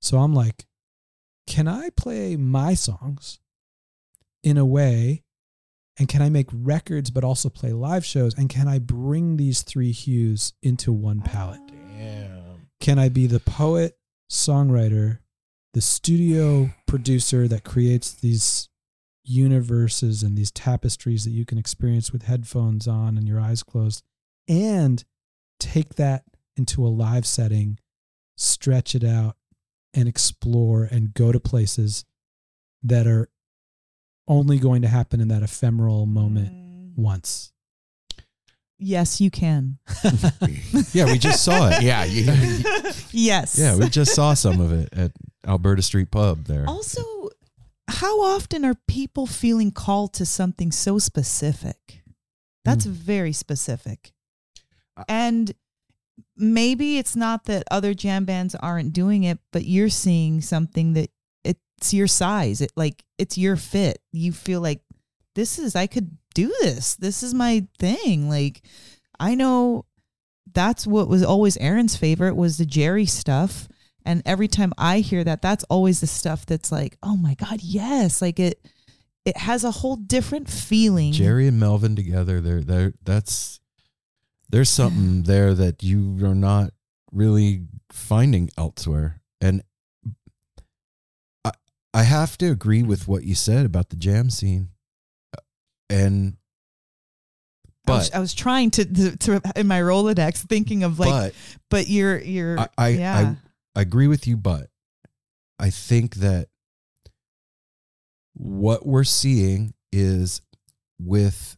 So 0.00 0.18
I'm 0.18 0.34
like, 0.34 0.66
can 1.46 1.68
I 1.68 1.90
play 1.96 2.36
my 2.36 2.74
songs 2.74 3.38
in 4.42 4.56
a 4.56 4.64
way, 4.64 5.24
and 5.98 6.08
can 6.08 6.22
I 6.22 6.28
make 6.28 6.48
records 6.52 7.10
but 7.10 7.24
also 7.24 7.48
play 7.48 7.72
live 7.72 8.04
shows? 8.04 8.34
And 8.36 8.48
can 8.48 8.68
I 8.68 8.78
bring 8.78 9.36
these 9.36 9.62
three 9.62 9.92
hues 9.92 10.52
into 10.62 10.92
one 10.92 11.20
palette? 11.20 11.60
Oh, 11.62 11.74
damn. 11.98 12.68
Can 12.80 12.98
I 12.98 13.08
be 13.08 13.26
the 13.26 13.40
poet, 13.40 13.96
songwriter, 14.30 15.18
the 15.72 15.80
studio 15.80 16.70
producer 16.86 17.48
that 17.48 17.64
creates 17.64 18.12
these 18.12 18.68
universes 19.24 20.22
and 20.22 20.36
these 20.36 20.50
tapestries 20.52 21.24
that 21.24 21.32
you 21.32 21.44
can 21.44 21.58
experience 21.58 22.12
with 22.12 22.22
headphones 22.22 22.86
on 22.86 23.16
and 23.16 23.26
your 23.26 23.40
eyes 23.40 23.62
closed, 23.62 24.04
and 24.48 25.04
take 25.58 25.94
that 25.96 26.24
into 26.56 26.86
a 26.86 26.88
live 26.88 27.26
setting, 27.26 27.78
stretch 28.36 28.94
it 28.94 29.02
out, 29.02 29.36
and 29.96 30.06
explore 30.08 30.84
and 30.84 31.12
go 31.14 31.32
to 31.32 31.40
places 31.40 32.04
that 32.82 33.06
are 33.06 33.28
only 34.28 34.58
going 34.58 34.82
to 34.82 34.88
happen 34.88 35.20
in 35.20 35.28
that 35.28 35.42
ephemeral 35.42 36.06
moment 36.06 36.52
Mm. 36.52 36.96
once. 36.96 37.52
Yes, 38.78 39.20
you 39.20 39.30
can. 39.30 39.78
Yeah, 40.92 41.06
we 41.06 41.18
just 41.18 41.42
saw 41.42 41.68
it. 41.70 41.82
Yeah. 41.82 42.04
You, 42.04 42.24
yes. 43.10 43.58
Yeah, 43.58 43.76
we 43.76 43.88
just 43.88 44.14
saw 44.14 44.34
some 44.34 44.60
of 44.60 44.72
it 44.72 44.88
at 44.92 45.12
Alberta 45.46 45.80
Street 45.82 46.10
Pub 46.10 46.44
there. 46.44 46.64
Also, 46.68 47.02
how 47.88 48.20
often 48.22 48.64
are 48.64 48.74
people 48.86 49.26
feeling 49.26 49.70
called 49.70 50.12
to 50.14 50.26
something 50.26 50.70
so 50.72 50.98
specific? 50.98 52.02
That's 52.64 52.84
very 52.84 53.32
specific. 53.32 54.12
I- 54.96 55.04
And 55.08 55.52
maybe 56.36 56.98
it's 56.98 57.16
not 57.16 57.44
that 57.44 57.64
other 57.70 57.94
jam 57.94 58.24
bands 58.24 58.54
aren't 58.54 58.92
doing 58.92 59.24
it, 59.24 59.38
but 59.52 59.64
you're 59.64 59.88
seeing 59.88 60.40
something 60.40 60.92
that 60.94 61.10
it's 61.44 61.92
your 61.92 62.06
size. 62.06 62.60
It 62.60 62.72
like 62.76 63.04
it's 63.18 63.36
your 63.38 63.56
fit. 63.56 63.98
You 64.12 64.32
feel 64.32 64.60
like 64.60 64.80
this 65.34 65.58
is 65.58 65.76
I 65.76 65.86
could 65.86 66.16
do 66.34 66.52
this. 66.60 66.96
This 66.96 67.22
is 67.22 67.34
my 67.34 67.66
thing. 67.78 68.28
Like 68.28 68.62
I 69.18 69.34
know 69.34 69.86
that's 70.52 70.86
what 70.86 71.08
was 71.08 71.22
always 71.22 71.56
Aaron's 71.58 71.96
favorite 71.96 72.34
was 72.34 72.58
the 72.58 72.66
Jerry 72.66 73.06
stuff. 73.06 73.68
And 74.04 74.22
every 74.24 74.46
time 74.46 74.72
I 74.78 75.00
hear 75.00 75.24
that, 75.24 75.42
that's 75.42 75.64
always 75.64 76.00
the 76.00 76.06
stuff 76.06 76.46
that's 76.46 76.70
like, 76.70 76.96
oh 77.02 77.16
my 77.16 77.34
God, 77.34 77.60
yes. 77.60 78.22
Like 78.22 78.38
it 78.38 78.60
it 79.24 79.36
has 79.36 79.64
a 79.64 79.70
whole 79.72 79.96
different 79.96 80.48
feeling. 80.48 81.12
Jerry 81.12 81.48
and 81.48 81.58
Melvin 81.58 81.96
together, 81.96 82.40
there, 82.40 82.62
there. 82.62 82.94
That's 83.04 83.60
there's 84.48 84.68
something 84.68 85.24
there 85.24 85.54
that 85.54 85.82
you 85.82 86.18
are 86.24 86.34
not 86.34 86.72
really 87.12 87.62
finding 87.90 88.50
elsewhere, 88.56 89.20
and 89.40 89.62
I 91.44 91.52
I 91.92 92.02
have 92.02 92.38
to 92.38 92.50
agree 92.50 92.82
with 92.82 93.08
what 93.08 93.24
you 93.24 93.34
said 93.34 93.66
about 93.66 93.88
the 93.88 93.96
jam 93.96 94.30
scene, 94.30 94.68
and 95.90 96.36
I 97.88 97.92
was, 97.92 98.10
but 98.10 98.16
I 98.16 98.20
was 98.20 98.34
trying 98.34 98.70
to, 98.72 98.84
to, 98.84 99.16
to 99.16 99.42
in 99.54 99.66
my 99.66 99.80
Rolodex 99.80 100.38
thinking 100.38 100.82
of 100.82 100.98
like, 100.98 101.08
but, 101.08 101.34
but 101.70 101.88
you're 101.88 102.18
you're 102.18 102.58
I 102.58 102.68
I, 102.76 102.88
yeah. 102.88 103.34
I 103.74 103.78
I 103.78 103.82
agree 103.82 104.08
with 104.08 104.26
you, 104.26 104.36
but 104.36 104.68
I 105.58 105.70
think 105.70 106.16
that 106.16 106.48
what 108.34 108.86
we're 108.86 109.04
seeing 109.04 109.74
is 109.92 110.42
with 110.98 111.56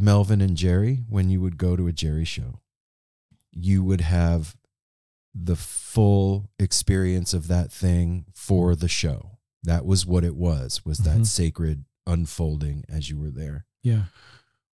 Melvin 0.00 0.40
and 0.40 0.56
Jerry, 0.56 1.04
when 1.08 1.28
you 1.28 1.40
would 1.40 1.58
go 1.58 1.74
to 1.76 1.86
a 1.88 1.92
Jerry 1.92 2.24
show, 2.24 2.60
you 3.50 3.82
would 3.82 4.00
have 4.02 4.56
the 5.34 5.56
full 5.56 6.50
experience 6.58 7.34
of 7.34 7.48
that 7.48 7.72
thing 7.72 8.26
for 8.32 8.76
the 8.76 8.88
show. 8.88 9.38
That 9.62 9.84
was 9.84 10.06
what 10.06 10.24
it 10.24 10.36
was, 10.36 10.84
was 10.84 10.98
that 10.98 11.18
Mhm. 11.18 11.26
sacred 11.26 11.84
unfolding 12.06 12.84
as 12.88 13.10
you 13.10 13.18
were 13.18 13.30
there 13.30 13.66
Yeah. 13.82 14.04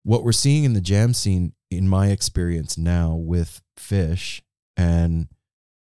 what 0.04 0.24
we're 0.24 0.32
seeing 0.34 0.66
in 0.66 0.74
the 0.74 0.82
jam 0.82 1.14
scene, 1.14 1.54
in 1.72 1.88
my 1.88 2.10
experience 2.10 2.78
now 2.78 3.16
with 3.16 3.62
Phish 3.78 4.42
and 4.78 5.28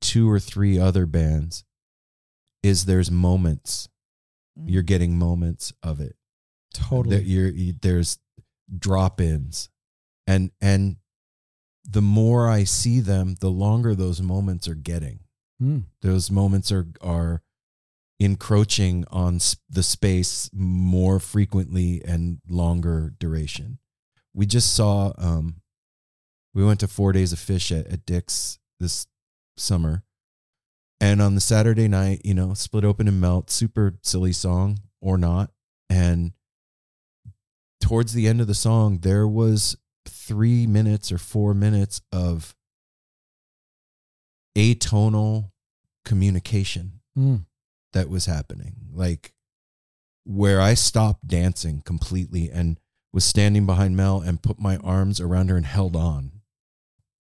two 0.00 0.28
or 0.28 0.40
three 0.40 0.78
other 0.78 1.06
bands, 1.06 1.62
is 2.62 2.86
there's 2.86 3.10
moments. 3.10 3.88
Mm. 4.58 4.70
You're 4.70 4.82
getting 4.82 5.16
moments 5.18 5.72
of 5.82 6.00
it. 6.00 6.16
Totally. 6.72 7.16
That 7.16 7.26
you're, 7.26 7.50
you, 7.50 7.74
there's 7.80 8.18
drop 8.78 9.20
ins, 9.20 9.68
and 10.26 10.50
and 10.60 10.96
the 11.88 12.02
more 12.02 12.48
I 12.48 12.64
see 12.64 13.00
them, 13.00 13.36
the 13.40 13.50
longer 13.50 13.94
those 13.94 14.20
moments 14.20 14.66
are 14.66 14.74
getting. 14.74 15.20
Mm. 15.62 15.84
Those 16.02 16.30
moments 16.30 16.72
are 16.72 16.88
are 17.00 17.42
encroaching 18.18 19.04
on 19.10 19.38
the 19.68 19.82
space 19.82 20.50
more 20.52 21.20
frequently 21.20 22.02
and 22.04 22.40
longer 22.48 23.14
duration. 23.18 23.78
We 24.34 24.46
just 24.46 24.74
saw 24.74 25.12
um 25.18 25.56
we 26.54 26.64
went 26.64 26.80
to 26.80 26.88
4 26.88 27.12
days 27.12 27.32
of 27.34 27.38
Phish 27.38 27.76
at, 27.78 27.86
at 27.88 28.06
Dick's 28.06 28.58
this 28.80 29.06
summer. 29.56 30.02
And 30.98 31.20
on 31.20 31.34
the 31.34 31.42
Saturday 31.42 31.88
night, 31.88 32.22
you 32.24 32.32
know, 32.32 32.54
split 32.54 32.82
open 32.82 33.06
and 33.06 33.20
melt, 33.20 33.50
super 33.50 33.98
silly 34.02 34.32
song 34.32 34.78
or 35.02 35.18
not. 35.18 35.50
And 35.90 36.32
towards 37.80 38.12
the 38.12 38.26
end 38.26 38.40
of 38.40 38.46
the 38.46 38.54
song, 38.54 38.98
there 38.98 39.26
was 39.28 39.76
3 40.06 40.66
minutes 40.66 41.10
or 41.12 41.18
4 41.18 41.54
minutes 41.54 42.00
of 42.12 42.54
atonal 44.56 45.50
communication 46.04 47.00
Mm. 47.16 47.46
that 47.92 48.08
was 48.08 48.26
happening. 48.26 48.88
Like 48.92 49.32
where 50.24 50.60
I 50.60 50.74
stopped 50.74 51.26
dancing 51.28 51.80
completely 51.82 52.50
and 52.50 52.78
was 53.12 53.24
standing 53.24 53.64
behind 53.66 53.96
Mel 53.96 54.20
and 54.20 54.42
put 54.42 54.58
my 54.58 54.76
arms 54.78 55.20
around 55.20 55.48
her 55.48 55.56
and 55.56 55.64
held 55.66 55.94
on 55.96 56.42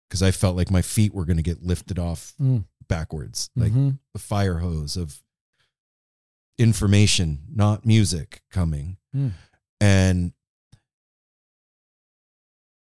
because 0.08 0.22
I 0.22 0.32
felt 0.32 0.56
like 0.56 0.70
my 0.72 0.82
feet 0.82 1.14
were 1.14 1.26
going 1.26 1.38
to 1.38 1.44
get 1.44 1.64
lifted 1.64 1.98
off 2.00 2.34
Mm. 2.40 2.66
backwards, 2.88 3.50
like 3.56 3.72
Mhm. 3.74 4.00
the 4.14 4.20
fire 4.20 4.60
hose 4.60 4.96
of 4.98 5.24
information, 6.58 7.46
not 7.50 7.86
music 7.86 8.44
coming. 8.52 8.98
Mm. 9.16 9.34
And 9.80 10.34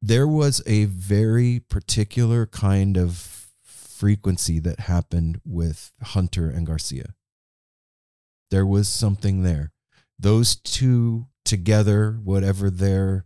there 0.07 0.29
was 0.29 0.63
a 0.67 0.85
very 0.85 1.59
particular 1.59 2.47
kind 2.47 2.97
of 2.97 3.49
frequency 3.65 4.61
that 4.61 4.81
happened 4.81 5.41
with 5.45 5.91
Hunter 6.01 6.49
and 6.49 6.65
Garcia. 6.65 7.15
There 8.53 8.65
was 8.65 8.89
something 8.89 9.43
there. 9.43 9.73
Those 10.17 10.55
two 10.55 11.27
together, 11.45 12.21
whatever 12.23 12.71
their 12.71 13.25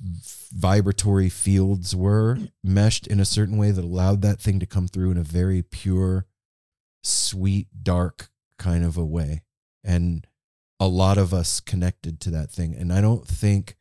vibratory 0.00 1.28
fields 1.28 1.96
were, 1.96 2.38
meshed 2.62 3.08
in 3.08 3.18
a 3.18 3.24
certain 3.24 3.56
way 3.56 3.72
that 3.72 3.84
allowed 3.84 4.22
that 4.22 4.40
thing 4.40 4.60
to 4.60 4.66
come 4.66 4.86
through 4.86 5.10
in 5.10 5.18
a 5.18 5.24
very 5.24 5.62
pure, 5.62 6.26
sweet, 7.02 7.66
dark 7.82 8.28
kind 8.56 8.84
of 8.84 8.96
a 8.96 9.04
way. 9.04 9.42
And 9.82 10.28
a 10.78 10.86
lot 10.86 11.18
of 11.18 11.34
us 11.34 11.58
connected 11.58 12.20
to 12.20 12.30
that 12.30 12.52
thing. 12.52 12.76
And 12.76 12.92
I 12.92 13.00
don't 13.00 13.26
think 13.26 13.74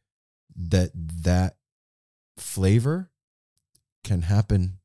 that 0.55 0.89
that 0.95 1.57
flavor 2.37 3.09
can 4.03 4.23
happen 4.23 4.79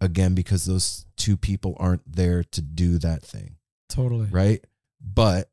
again 0.00 0.34
because 0.34 0.64
those 0.66 1.06
two 1.16 1.36
people 1.36 1.76
aren't 1.78 2.10
there 2.10 2.42
to 2.44 2.62
do 2.62 2.98
that 2.98 3.22
thing. 3.22 3.56
Totally. 3.88 4.26
right? 4.30 4.64
But 5.00 5.50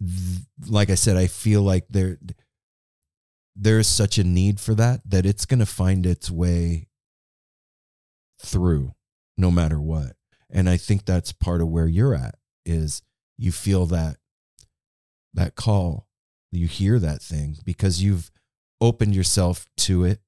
th- 0.00 0.40
like 0.68 0.90
i 0.90 0.94
said 0.94 1.16
i 1.16 1.26
feel 1.26 1.60
like 1.60 1.84
there 1.90 2.18
there's 3.56 3.88
such 3.88 4.16
a 4.18 4.24
need 4.24 4.60
for 4.60 4.74
that 4.74 5.00
that 5.04 5.26
it's 5.26 5.44
going 5.44 5.58
to 5.58 5.66
find 5.66 6.06
its 6.06 6.30
way 6.30 6.86
through 8.40 8.94
no 9.36 9.50
matter 9.50 9.80
what. 9.80 10.12
And 10.50 10.68
i 10.70 10.76
think 10.76 11.04
that's 11.04 11.32
part 11.32 11.60
of 11.60 11.68
where 11.68 11.88
you're 11.88 12.14
at 12.14 12.36
is 12.64 13.02
you 13.36 13.50
feel 13.52 13.86
that 13.86 14.18
that 15.34 15.56
call 15.56 16.06
you 16.50 16.66
hear 16.66 16.98
that 16.98 17.20
thing 17.20 17.56
because 17.64 18.02
you've 18.02 18.30
opened 18.80 19.14
yourself 19.14 19.66
to 19.76 20.04
it 20.04 20.20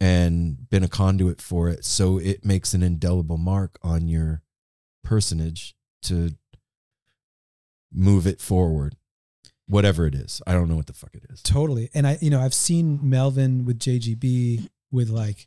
and 0.00 0.68
been 0.70 0.82
a 0.82 0.88
conduit 0.88 1.40
for 1.40 1.68
it 1.68 1.84
so 1.84 2.18
it 2.18 2.44
makes 2.44 2.74
an 2.74 2.82
indelible 2.82 3.38
mark 3.38 3.78
on 3.82 4.08
your 4.08 4.42
personage 5.02 5.74
to 6.02 6.34
move 7.92 8.26
it 8.26 8.40
forward 8.40 8.96
whatever 9.66 10.06
it 10.06 10.14
is 10.14 10.42
i 10.46 10.52
don't 10.52 10.68
know 10.68 10.76
what 10.76 10.86
the 10.86 10.92
fuck 10.92 11.14
it 11.14 11.24
is 11.30 11.42
Totally. 11.42 11.90
And 11.94 12.06
I, 12.06 12.18
you 12.20 12.30
know, 12.30 12.40
I've 12.40 12.54
seen 12.54 12.98
Melvin 13.02 13.64
with 13.64 13.78
JGB 13.78 14.68
with 14.90 15.08
like, 15.10 15.46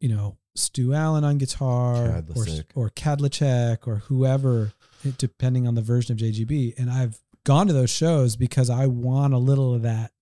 you 0.00 0.08
know, 0.08 0.36
Stu 0.56 0.92
Allen 0.94 1.24
on 1.24 1.38
guitar 1.38 1.96
or, 1.96 2.22
Kadlecik. 2.22 2.64
or 2.74 2.90
Kadlecik 2.90 3.86
or 3.86 3.96
whoever, 3.96 4.72
depending 5.18 5.66
on 5.66 5.74
the 5.74 5.82
version 5.82 6.12
of 6.12 6.18
JGB. 6.18 6.74
And 6.78 6.90
I've 6.90 7.18
gone 7.44 7.66
to 7.68 7.72
those 7.72 7.90
shows 7.90 8.36
because 8.36 8.70
I 8.70 8.86
want 8.86 9.34
a 9.34 9.38
little 9.38 9.74
of 9.74 9.82
that. 9.82 10.12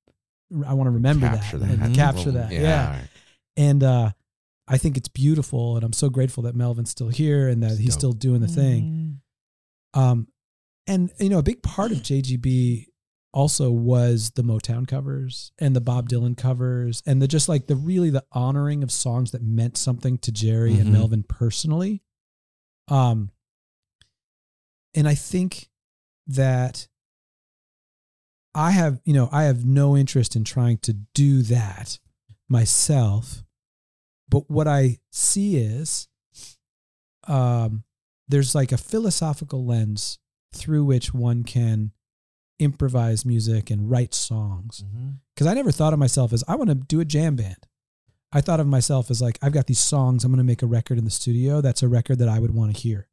I 0.66 0.74
want 0.74 0.86
to 0.86 0.90
remember 0.92 1.26
Capture 1.28 1.58
that, 1.58 1.78
that. 1.78 1.86
and 1.86 1.94
capture 1.94 2.30
Well, 2.32 2.48
that. 2.48 2.52
yeah. 2.52 3.00
and 3.56 3.82
uh 3.82 4.10
I 4.68 4.78
think 4.78 4.96
it's 4.96 5.08
beautiful, 5.08 5.76
and 5.76 5.84
I'm 5.84 5.92
so 5.92 6.08
grateful 6.08 6.44
that 6.44 6.54
Melvin's 6.54 6.90
still 6.90 7.08
here 7.08 7.48
and 7.48 7.62
that 7.62 7.72
It's 7.72 7.80
he's 7.80 7.94
dope. 7.94 7.98
still 7.98 8.12
doing 8.12 8.40
the 8.40 8.48
thing. 8.48 9.18
Mm. 9.94 10.00
Um, 10.00 10.28
and 10.86 11.10
you 11.18 11.28
know, 11.28 11.38
a 11.38 11.42
big 11.42 11.62
part 11.62 11.90
of 11.92 11.98
JGB 11.98 12.86
also 13.34 13.70
was 13.70 14.30
the 14.30 14.42
Motown 14.42 14.86
covers 14.86 15.50
and 15.58 15.74
the 15.74 15.80
Bob 15.80 16.08
Dylan 16.08 16.36
covers, 16.36 17.02
and 17.06 17.20
the 17.20 17.26
just 17.28 17.48
like 17.48 17.66
the 17.66 17.74
really 17.76 18.10
the 18.10 18.24
honoring 18.32 18.82
of 18.84 18.92
songs 18.92 19.32
that 19.32 19.42
meant 19.42 19.76
something 19.76 20.16
to 20.18 20.30
Jerry 20.32 20.74
Mhm. 20.74 20.80
and 20.82 20.92
Melvin 20.92 21.22
personally. 21.24 22.02
Um, 22.88 23.30
and 24.94 25.08
I 25.08 25.14
think 25.14 25.70
that 26.28 26.88
I 28.54 28.72
have, 28.72 29.00
you 29.04 29.14
know, 29.14 29.28
I 29.32 29.44
have 29.44 29.64
no 29.64 29.96
interest 29.96 30.36
in 30.36 30.44
trying 30.44 30.78
to 30.78 30.92
do 30.92 31.42
that 31.42 31.98
myself. 32.48 33.42
But 34.28 34.50
what 34.50 34.68
I 34.68 34.98
see 35.10 35.56
is 35.56 36.08
um, 37.26 37.84
there's 38.28 38.54
like 38.54 38.72
a 38.72 38.78
philosophical 38.78 39.64
lens 39.64 40.18
through 40.54 40.84
which 40.84 41.14
one 41.14 41.44
can 41.44 41.92
improvise 42.58 43.24
music 43.24 43.70
and 43.70 43.90
write 43.90 44.14
songs. 44.14 44.84
Because 45.34 45.46
I 45.46 45.54
never 45.54 45.72
thought 45.72 45.92
of 45.92 45.98
myself 45.98 46.32
as 46.32 46.44
I 46.46 46.56
want 46.56 46.68
to 46.68 46.74
do 46.74 47.00
a 47.00 47.04
jam 47.04 47.36
band. 47.36 47.66
I 48.32 48.40
thought 48.40 48.60
of 48.60 48.66
myself 48.66 49.10
as 49.10 49.20
like, 49.20 49.38
I've 49.42 49.52
got 49.52 49.66
these 49.66 49.78
songs, 49.78 50.24
I'm 50.24 50.32
going 50.32 50.38
to 50.38 50.44
make 50.44 50.62
a 50.62 50.66
record 50.66 50.98
in 50.98 51.04
the 51.04 51.10
studio. 51.10 51.60
That's 51.60 51.82
a 51.82 51.88
record 51.88 52.18
that 52.18 52.28
I 52.28 52.38
would 52.38 52.54
want 52.54 52.74
to 52.74 52.80
hear. 52.80 53.08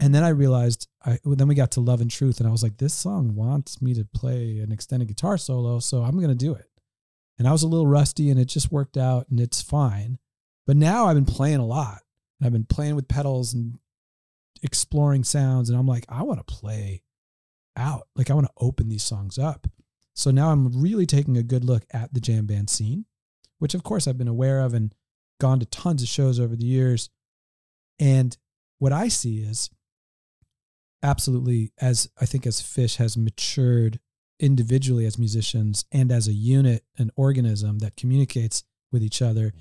And 0.00 0.14
then 0.14 0.24
I 0.24 0.30
realized, 0.30 0.88
I 1.04 1.18
then 1.24 1.48
we 1.48 1.54
got 1.54 1.70
to 1.72 1.80
Love 1.80 2.00
and 2.00 2.10
Truth, 2.10 2.38
and 2.40 2.48
I 2.48 2.52
was 2.52 2.62
like, 2.62 2.78
this 2.78 2.94
song 2.94 3.34
wants 3.34 3.80
me 3.80 3.94
to 3.94 4.04
play 4.04 4.58
an 4.58 4.72
extended 4.72 5.08
guitar 5.08 5.38
solo, 5.38 5.78
so 5.78 6.02
I'm 6.02 6.18
to 6.20 6.34
do 6.34 6.54
it. 6.54 6.68
and 7.38 7.48
I 7.48 7.52
was 7.52 7.62
a 7.62 7.68
little 7.68 7.86
rusty 7.86 8.30
and 8.30 8.38
it 8.38 8.46
just 8.46 8.72
worked 8.72 8.96
out 8.96 9.26
and 9.28 9.40
it's 9.40 9.60
fine. 9.60 10.18
But 10.66 10.76
now 10.76 11.06
I've 11.06 11.16
been 11.16 11.24
playing 11.24 11.58
a 11.58 11.66
lot. 11.66 12.00
And 12.40 12.46
I've 12.46 12.52
been 12.52 12.64
playing 12.64 12.96
with 12.96 13.08
pedals 13.08 13.54
and 13.54 13.78
exploring 14.62 15.24
sounds 15.24 15.68
and 15.68 15.78
I'm 15.78 15.86
like 15.86 16.06
I 16.08 16.22
want 16.22 16.44
to 16.44 16.54
play 16.54 17.02
out. 17.76 18.08
Like 18.16 18.30
I 18.30 18.34
want 18.34 18.46
to 18.46 18.52
open 18.58 18.88
these 18.88 19.04
songs 19.04 19.38
up. 19.38 19.66
So 20.14 20.30
now 20.30 20.50
I'm 20.50 20.80
really 20.80 21.06
taking 21.06 21.36
a 21.36 21.42
good 21.42 21.64
look 21.64 21.84
at 21.92 22.14
the 22.14 22.20
jam 22.20 22.46
band 22.46 22.70
scene, 22.70 23.04
which 23.58 23.74
of 23.74 23.82
course 23.82 24.06
I've 24.06 24.18
been 24.18 24.28
aware 24.28 24.60
of 24.60 24.72
and 24.74 24.94
gone 25.40 25.58
to 25.60 25.66
tons 25.66 26.02
of 26.02 26.08
shows 26.08 26.38
over 26.38 26.54
the 26.56 26.64
years. 26.64 27.10
And 27.98 28.36
what 28.78 28.92
I 28.92 29.08
see 29.08 29.38
is 29.38 29.70
absolutely 31.04 31.70
as 31.78 32.08
I 32.20 32.24
think 32.24 32.46
as 32.46 32.60
Phish 32.60 32.96
has 32.96 33.16
matured 33.16 34.00
individually 34.40 35.06
as 35.06 35.18
musicians 35.18 35.84
and 35.92 36.10
as 36.10 36.26
a 36.26 36.32
unit, 36.32 36.84
an 36.98 37.10
organism 37.14 37.78
that 37.78 37.96
communicates 37.96 38.64
with 38.90 39.02
each 39.02 39.22
other, 39.22 39.52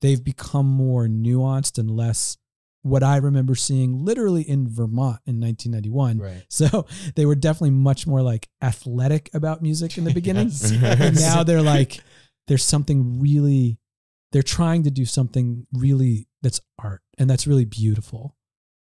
they've 0.00 0.22
become 0.24 0.66
more 0.66 1.06
nuanced 1.06 1.78
and 1.78 1.90
less 1.90 2.38
what 2.82 3.02
I 3.02 3.18
remember 3.18 3.54
seeing 3.54 4.04
literally 4.04 4.42
in 4.42 4.68
Vermont 4.68 5.20
in 5.26 5.40
1991. 5.40 6.18
Right. 6.18 6.44
So 6.48 6.86
they 7.16 7.26
were 7.26 7.34
definitely 7.34 7.70
much 7.70 8.06
more 8.06 8.22
like 8.22 8.48
athletic 8.62 9.30
about 9.34 9.62
music 9.62 9.98
in 9.98 10.04
the 10.04 10.14
beginning. 10.14 10.48
Yes. 10.48 10.72
And 10.72 11.16
now 11.20 11.42
they're 11.42 11.62
like, 11.62 12.00
there's 12.46 12.64
something 12.64 13.20
really, 13.20 13.78
they're 14.32 14.42
trying 14.42 14.84
to 14.84 14.90
do 14.90 15.04
something 15.04 15.66
really 15.72 16.28
that's 16.40 16.60
art 16.78 17.02
and 17.18 17.28
that's 17.28 17.46
really 17.46 17.66
beautiful. 17.66 18.36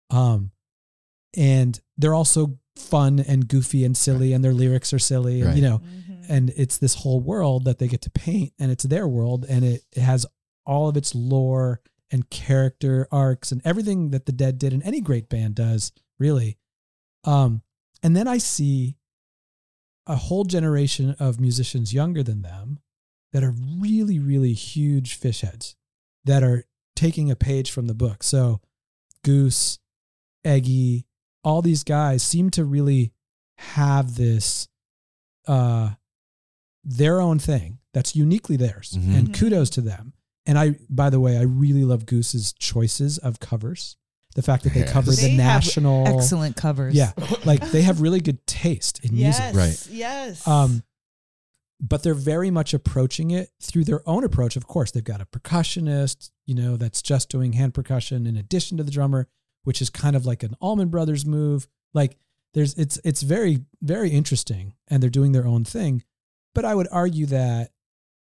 Um, 0.09 0.51
and 1.35 1.79
they're 1.97 2.13
also 2.13 2.57
fun 2.75 3.19
and 3.19 3.47
goofy 3.47 3.83
and 3.85 3.95
silly 3.97 4.33
and 4.33 4.43
their 4.43 4.53
lyrics 4.53 4.93
are 4.93 4.99
silly 4.99 5.41
and, 5.41 5.55
you 5.55 5.61
know, 5.61 5.79
Mhm. 5.79 6.25
and 6.29 6.49
it's 6.55 6.77
this 6.77 6.95
whole 6.95 7.19
world 7.19 7.65
that 7.65 7.77
they 7.79 7.87
get 7.87 8.01
to 8.01 8.09
paint 8.09 8.53
and 8.59 8.71
it's 8.71 8.85
their 8.85 9.07
world 9.07 9.45
and 9.47 9.63
it, 9.65 9.83
it 9.91 10.01
has 10.01 10.25
all 10.65 10.87
of 10.87 10.95
its 10.97 11.13
lore 11.13 11.81
and 12.11 12.29
character 12.29 13.07
arcs 13.11 13.51
and 13.51 13.61
everything 13.65 14.11
that 14.11 14.25
the 14.25 14.31
dead 14.31 14.57
did 14.57 14.73
and 14.73 14.83
any 14.83 14.99
great 15.01 15.29
band 15.29 15.55
does 15.55 15.91
really. 16.19 16.57
Um 17.23 17.61
and 18.03 18.15
then 18.15 18.27
i 18.27 18.37
see 18.39 18.97
a 20.07 20.15
whole 20.15 20.43
generation 20.43 21.11
of 21.19 21.39
musicians 21.39 21.93
younger 21.93 22.23
than 22.23 22.41
them 22.41 22.79
that 23.31 23.43
are 23.43 23.53
really 23.77 24.17
really 24.17 24.53
huge 24.53 25.19
Phish 25.19 25.41
heads 25.41 25.75
that 26.25 26.41
are 26.43 26.65
taking 26.95 27.29
a 27.31 27.35
page 27.35 27.69
from 27.71 27.87
the 27.87 27.93
book. 27.93 28.23
So 28.23 28.59
goose 29.23 29.77
eggy 30.43 31.05
all 31.43 31.61
these 31.61 31.83
guys 31.83 32.21
seem 32.23 32.49
to 32.51 32.63
really 32.65 33.11
have 33.57 34.15
this 34.15 34.67
uh 35.47 35.91
their 36.83 37.19
own 37.21 37.37
thing 37.39 37.79
that's 37.93 38.15
uniquely 38.15 38.55
theirs 38.55 38.95
Mhm. 38.97 39.15
and 39.15 39.27
Mhm. 39.29 39.33
kudos 39.35 39.69
to 39.71 39.81
them 39.81 40.13
and 40.45 40.57
i 40.57 40.75
by 40.89 41.09
the 41.09 41.19
way 41.19 41.37
i 41.37 41.41
really 41.41 41.83
love 41.83 42.05
goose's 42.05 42.53
choices 42.53 43.17
of 43.19 43.39
covers 43.39 43.97
the 44.35 44.41
fact 44.41 44.63
that 44.63 44.73
they 44.73 44.79
Yes. 44.81 44.91
covered 44.91 45.15
They 45.17 45.35
the 45.35 45.41
have 45.43 45.63
national 45.63 46.07
Excellent 46.07 46.55
covers. 46.55 46.95
yeah 46.95 47.11
like 47.45 47.69
they 47.71 47.81
have 47.83 48.01
really 48.01 48.19
good 48.21 48.45
taste 48.47 48.99
in 49.03 49.13
music 49.15 49.53
Right. 49.53 49.87
Yes. 49.91 50.47
um, 50.47 50.83
but 51.83 52.03
they're 52.03 52.13
very 52.13 52.49
much 52.51 52.73
approaching 52.73 53.31
it 53.31 53.49
through 53.59 53.83
their 53.85 54.07
own 54.07 54.23
approach. 54.23 54.55
Of 54.55 54.67
course, 54.67 54.91
they've 54.91 55.03
got 55.03 55.19
a 55.19 55.25
percussionist, 55.25 56.29
you 56.45 56.53
know, 56.53 56.77
that's 56.77 57.01
just 57.01 57.27
doing 57.29 57.53
hand 57.53 57.73
percussion 57.73 58.27
in 58.27 58.37
addition 58.37 58.77
to 58.77 58.83
the 58.83 58.91
drummer, 58.91 59.27
which 59.63 59.81
is 59.81 59.89
kind 59.89 60.15
of 60.15 60.25
like 60.25 60.43
an 60.43 60.55
Allman 60.59 60.89
Brothers 60.89 61.25
move. 61.25 61.67
Like 61.93 62.17
there's 62.53 62.73
it's 62.75 62.99
it's 63.03 63.21
very 63.21 63.59
very 63.81 64.09
interesting, 64.11 64.73
and 64.87 65.01
they're 65.01 65.09
doing 65.09 65.31
their 65.31 65.47
own 65.47 65.63
thing. 65.63 66.03
But 66.53 66.65
I 66.65 66.75
would 66.75 66.87
argue 66.91 67.25
that 67.27 67.71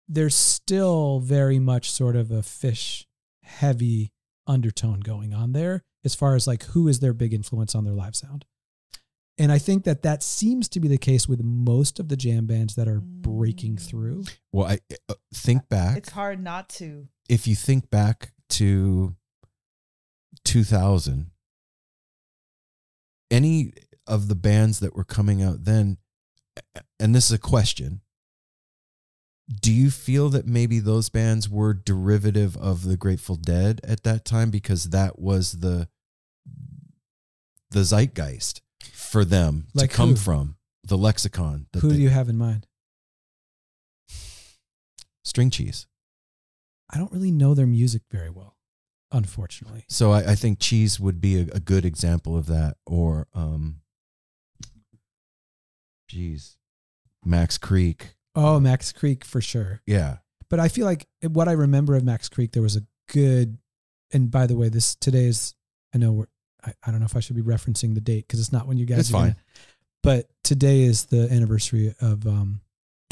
there's 0.08 0.34
still 0.34 1.20
very 1.20 1.58
much 1.58 1.90
sort 1.90 2.16
of 2.16 2.30
a 2.30 2.40
Phish 2.42 3.04
heavy 3.42 4.12
undertone 4.46 5.00
going 5.00 5.34
on 5.34 5.52
there 5.52 5.82
as 6.04 6.14
far 6.14 6.34
as 6.36 6.46
like 6.46 6.64
who 6.66 6.86
is 6.88 7.00
their 7.00 7.12
big 7.12 7.32
influence 7.34 7.74
on 7.74 7.84
their 7.84 7.94
live 7.94 8.14
sound. 8.16 8.44
And 9.38 9.52
I 9.52 9.58
think 9.58 9.84
that 9.84 10.02
that 10.02 10.22
seems 10.22 10.68
to 10.70 10.80
be 10.80 10.88
the 10.88 10.96
case 10.98 11.28
with 11.28 11.42
most 11.42 12.00
of 12.00 12.08
the 12.08 12.16
jam 12.16 12.46
bands 12.46 12.74
that 12.76 12.88
are 12.88 13.00
breaking 13.00 13.76
Mm. 13.76 13.80
through. 13.82 14.24
Well, 14.52 14.66
I 14.66 14.78
uh, 15.10 15.14
think 15.34 15.68
back. 15.68 15.98
it's 15.98 16.10
hard 16.10 16.42
not 16.42 16.68
to. 16.80 17.08
if 17.28 17.46
you 17.46 17.54
think 17.54 17.90
back 17.90 18.32
to 18.50 19.14
2000, 20.46 21.30
any 23.30 23.72
of 24.06 24.28
the 24.28 24.34
bands 24.34 24.80
that 24.80 24.94
were 24.96 25.04
coming 25.04 25.42
out 25.42 25.64
then, 25.64 25.98
and 26.98 27.14
this 27.14 27.26
is 27.26 27.32
a 27.32 27.38
question, 27.38 28.00
do 29.60 29.72
you 29.72 29.90
feel 29.90 30.28
that 30.30 30.46
maybe 30.46 30.78
those 30.78 31.08
bands 31.08 31.48
were 31.48 31.74
derivative 31.74 32.56
of 32.56 32.84
the 32.84 32.96
Grateful 32.96 33.36
Dead 33.36 33.80
at 33.84 34.02
that 34.04 34.24
time 34.24 34.50
because 34.50 34.84
that 34.90 35.18
was 35.18 35.60
the 35.60 35.88
the 37.70 37.80
zeitgeist 37.84 38.62
for 38.92 39.24
them 39.24 39.66
Like 39.74 39.90
to 39.90 39.96
come 39.96 40.10
who? 40.10 40.16
from 40.16 40.56
the 40.84 40.96
lexicon 40.96 41.66
that 41.72 41.80
Who 41.80 41.88
they- 41.90 41.96
do 41.96 42.02
you 42.02 42.08
have 42.10 42.28
in 42.28 42.36
mind? 42.36 42.66
string 45.24 45.50
cheese 45.50 45.86
I 46.90 46.98
don't 46.98 47.12
really 47.12 47.32
know 47.32 47.54
their 47.54 47.66
music 47.66 48.02
very 48.10 48.30
well, 48.30 48.55
unfortunately. 49.16 49.84
So 49.88 50.12
I, 50.12 50.32
I 50.32 50.34
think 50.34 50.58
cheese 50.60 51.00
would 51.00 51.20
be 51.20 51.36
a, 51.40 51.46
a 51.54 51.60
good 51.60 51.84
example 51.84 52.36
of 52.36 52.46
that, 52.46 52.76
or 52.86 53.26
um, 53.34 53.80
geez, 56.08 56.56
Max 57.24 57.58
Creek. 57.58 58.14
Oh, 58.34 58.60
Max 58.60 58.92
Creek 58.92 59.24
for 59.24 59.40
sure. 59.40 59.80
Yeah, 59.86 60.18
But 60.50 60.60
I 60.60 60.68
feel 60.68 60.84
like 60.84 61.06
what 61.22 61.48
I 61.48 61.52
remember 61.52 61.94
of 61.96 62.04
Max 62.04 62.28
Creek, 62.28 62.52
there 62.52 62.62
was 62.62 62.76
a 62.76 62.82
good. 63.12 63.58
And 64.12 64.30
by 64.30 64.46
the 64.46 64.56
way, 64.56 64.68
this 64.68 64.94
today 64.94 65.24
is. 65.24 65.54
I 65.94 65.98
know 65.98 66.12
we're. 66.12 66.26
I, 66.64 66.72
I 66.84 66.90
don't 66.90 67.00
know 67.00 67.06
if 67.06 67.16
I 67.16 67.20
should 67.20 67.36
be 67.36 67.42
referencing 67.42 67.94
the 67.94 68.00
date 68.00 68.26
because 68.26 68.38
it's 68.40 68.52
not 68.52 68.66
when 68.68 68.76
you 68.78 68.86
guys. 68.86 68.98
It's 69.00 69.10
are 69.10 69.14
gonna- 69.14 69.26
fine. 69.32 69.36
but 70.02 70.30
today 70.44 70.82
is 70.82 71.06
the 71.06 71.28
anniversary 71.30 71.94
of 72.00 72.26
um, 72.26 72.60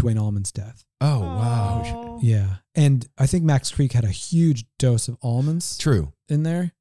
Duane 0.05 0.19
Allman's 0.19 0.53
death. 0.53 0.85
Oh 1.01 1.21
wow, 1.21 1.83
Oh. 1.85 2.21
Yeah, 2.23 2.57
and 2.75 3.07
I 3.19 3.27
think 3.27 3.45
Max 3.45 3.71
Creek 3.71 3.93
had 3.93 4.05
a 4.05 4.11
huge 4.11 4.65
dose 4.79 5.09
of 5.09 5.19
Allmans 5.21 5.79
true, 5.79 6.13
in 6.29 6.43
there. 6.43 6.73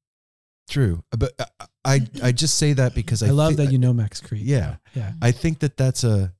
true. 0.69 1.03
Uh, 1.11 1.17
but 1.17 1.33
I 1.39 1.65
I, 1.85 1.99
I 2.23 2.31
just 2.31 2.57
say 2.57 2.73
that 2.73 2.95
because 2.95 3.21
I, 3.23 3.27
I, 3.27 3.31
love 3.31 3.55
thi- 3.55 3.65
that 3.65 3.71
you 3.71 3.77
know 3.77 3.93
Max 3.93 4.21
Creek. 4.21 4.43
Yeah. 4.45 4.77
yeah. 4.93 5.09
Mm-hmm. 5.09 5.23
I 5.23 5.31
think 5.31 5.59
that 5.59 5.75
that's 5.77 6.03
a 6.03 6.33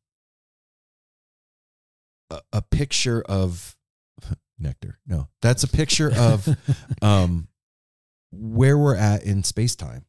a, 2.30 2.42
a 2.54 2.62
picture 2.62 3.22
of 3.22 3.76
nectar. 4.60 5.00
No, 5.06 5.28
that's 5.42 5.64
a 5.64 5.68
picture 5.68 6.12
of 6.16 6.48
um 7.02 7.48
where 8.32 8.78
we're 8.78 8.96
at 8.96 9.24
in 9.24 9.44
space 9.44 9.76
time. 9.76 10.06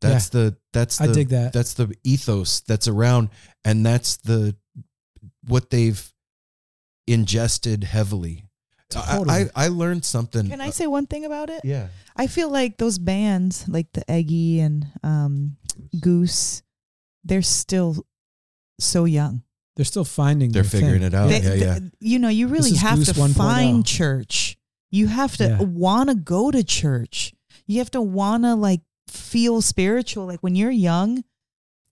That's 0.00 0.30
the 0.30 0.56
that's 0.72 0.96
the 0.98 1.10
I 1.10 1.12
dig 1.12 1.28
that. 1.28 1.52
that's 1.52 1.74
the 1.74 1.94
ethos 2.04 2.60
that's 2.60 2.88
around 2.88 3.28
and 3.64 3.84
that's 3.84 4.16
the 4.18 4.56
what 5.50 5.70
they've 5.70 6.12
ingested 7.06 7.84
heavily. 7.84 8.44
I- 8.44 9.16
Totally. 9.16 9.30
I, 9.30 9.48
I 9.54 9.68
learned 9.68 10.04
something. 10.04 10.48
Can 10.48 10.60
I 10.60 10.70
say 10.70 10.86
one 10.88 11.06
thing 11.06 11.24
about 11.24 11.48
it? 11.48 11.60
Yeah. 11.64 11.88
I 12.16 12.26
feel 12.26 12.50
like 12.50 12.76
those 12.76 12.98
bands, 12.98 13.68
like 13.68 13.86
the 13.92 14.08
Eggy 14.10 14.58
and 14.60 14.86
um, 15.04 15.56
Goose, 16.00 16.62
they're 17.22 17.42
still 17.42 18.04
so 18.80 19.04
young. 19.04 19.42
They're 19.76 19.84
still 19.84 20.04
finding. 20.04 20.50
They're 20.50 20.62
their 20.64 20.70
figuring 20.80 21.02
thing. 21.02 21.06
it 21.08 21.14
out. 21.14 21.28
They- 21.28 21.40
yeah, 21.40 21.54
yeah. 21.54 21.78
they- 21.78 21.90
you 22.00 22.18
know, 22.18 22.28
you 22.28 22.48
really 22.48 22.74
have 22.74 22.96
Goose 22.98 23.12
to 23.12 23.20
1.0. 23.20 23.36
find 23.36 23.86
church. 23.86 24.58
You 24.90 25.06
have 25.06 25.36
to 25.36 25.44
Yeah. 25.44 25.62
want 25.62 26.08
to 26.08 26.16
go 26.16 26.50
to 26.50 26.64
church. 26.64 27.32
You 27.66 27.78
have 27.78 27.92
to 27.92 28.00
want 28.02 28.42
to 28.42 28.56
like 28.56 28.80
feel 29.06 29.62
spiritual. 29.62 30.26
Like 30.26 30.40
when 30.40 30.56
you're 30.56 30.72
young, 30.72 31.22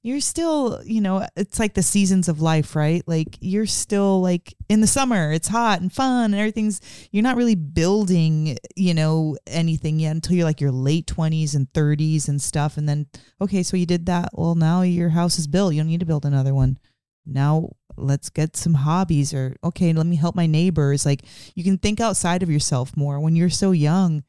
you're 0.08 0.20
still, 0.20 0.80
you 0.86 1.02
know, 1.02 1.26
it's 1.36 1.58
like 1.58 1.74
the 1.74 1.82
seasons 1.82 2.28
of 2.28 2.40
life, 2.40 2.74
right? 2.74 3.02
Like 3.06 3.36
you're 3.40 3.66
still 3.66 4.22
like 4.22 4.54
in 4.70 4.80
the 4.80 4.86
summer, 4.86 5.32
it's 5.32 5.48
hot 5.48 5.82
and 5.82 5.92
fun 5.92 6.32
and 6.32 6.34
everything's, 6.34 6.80
you're 7.12 7.22
not 7.22 7.36
really 7.36 7.54
building, 7.54 8.56
you 8.74 8.94
know, 8.94 9.36
anything 9.46 10.00
yet 10.00 10.12
until 10.12 10.34
you're 10.34 10.46
like 10.46 10.62
your 10.62 10.72
late 10.72 11.06
20s 11.06 11.54
and 11.54 11.70
30s 11.74 12.26
and 12.26 12.40
stuff. 12.40 12.78
And 12.78 12.88
then, 12.88 13.06
okay, 13.38 13.62
so 13.62 13.76
you 13.76 13.84
did 13.84 14.06
that. 14.06 14.30
Well, 14.32 14.54
now 14.54 14.80
your 14.80 15.10
house 15.10 15.38
is 15.38 15.46
built. 15.46 15.74
You 15.74 15.82
don't 15.82 15.90
need 15.90 16.00
to 16.00 16.06
build 16.06 16.24
another 16.24 16.54
one. 16.54 16.78
Now 17.26 17.72
let's 17.98 18.30
get 18.30 18.56
some 18.56 18.74
hobbies 18.74 19.34
or, 19.34 19.56
okay, 19.62 19.92
let 19.92 20.06
me 20.06 20.16
help 20.16 20.34
my 20.34 20.46
neighbors. 20.46 21.04
Like 21.04 21.20
you 21.54 21.62
can 21.62 21.76
think 21.76 22.00
outside 22.00 22.42
of 22.42 22.50
yourself 22.50 22.96
more. 22.96 23.20
When 23.20 23.36
you're 23.36 23.50
so 23.50 23.72
young, 23.72 24.24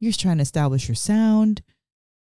you're 0.00 0.10
just 0.10 0.20
trying 0.20 0.36
to 0.36 0.42
establish 0.42 0.86
your 0.86 0.96
sound. 0.96 1.62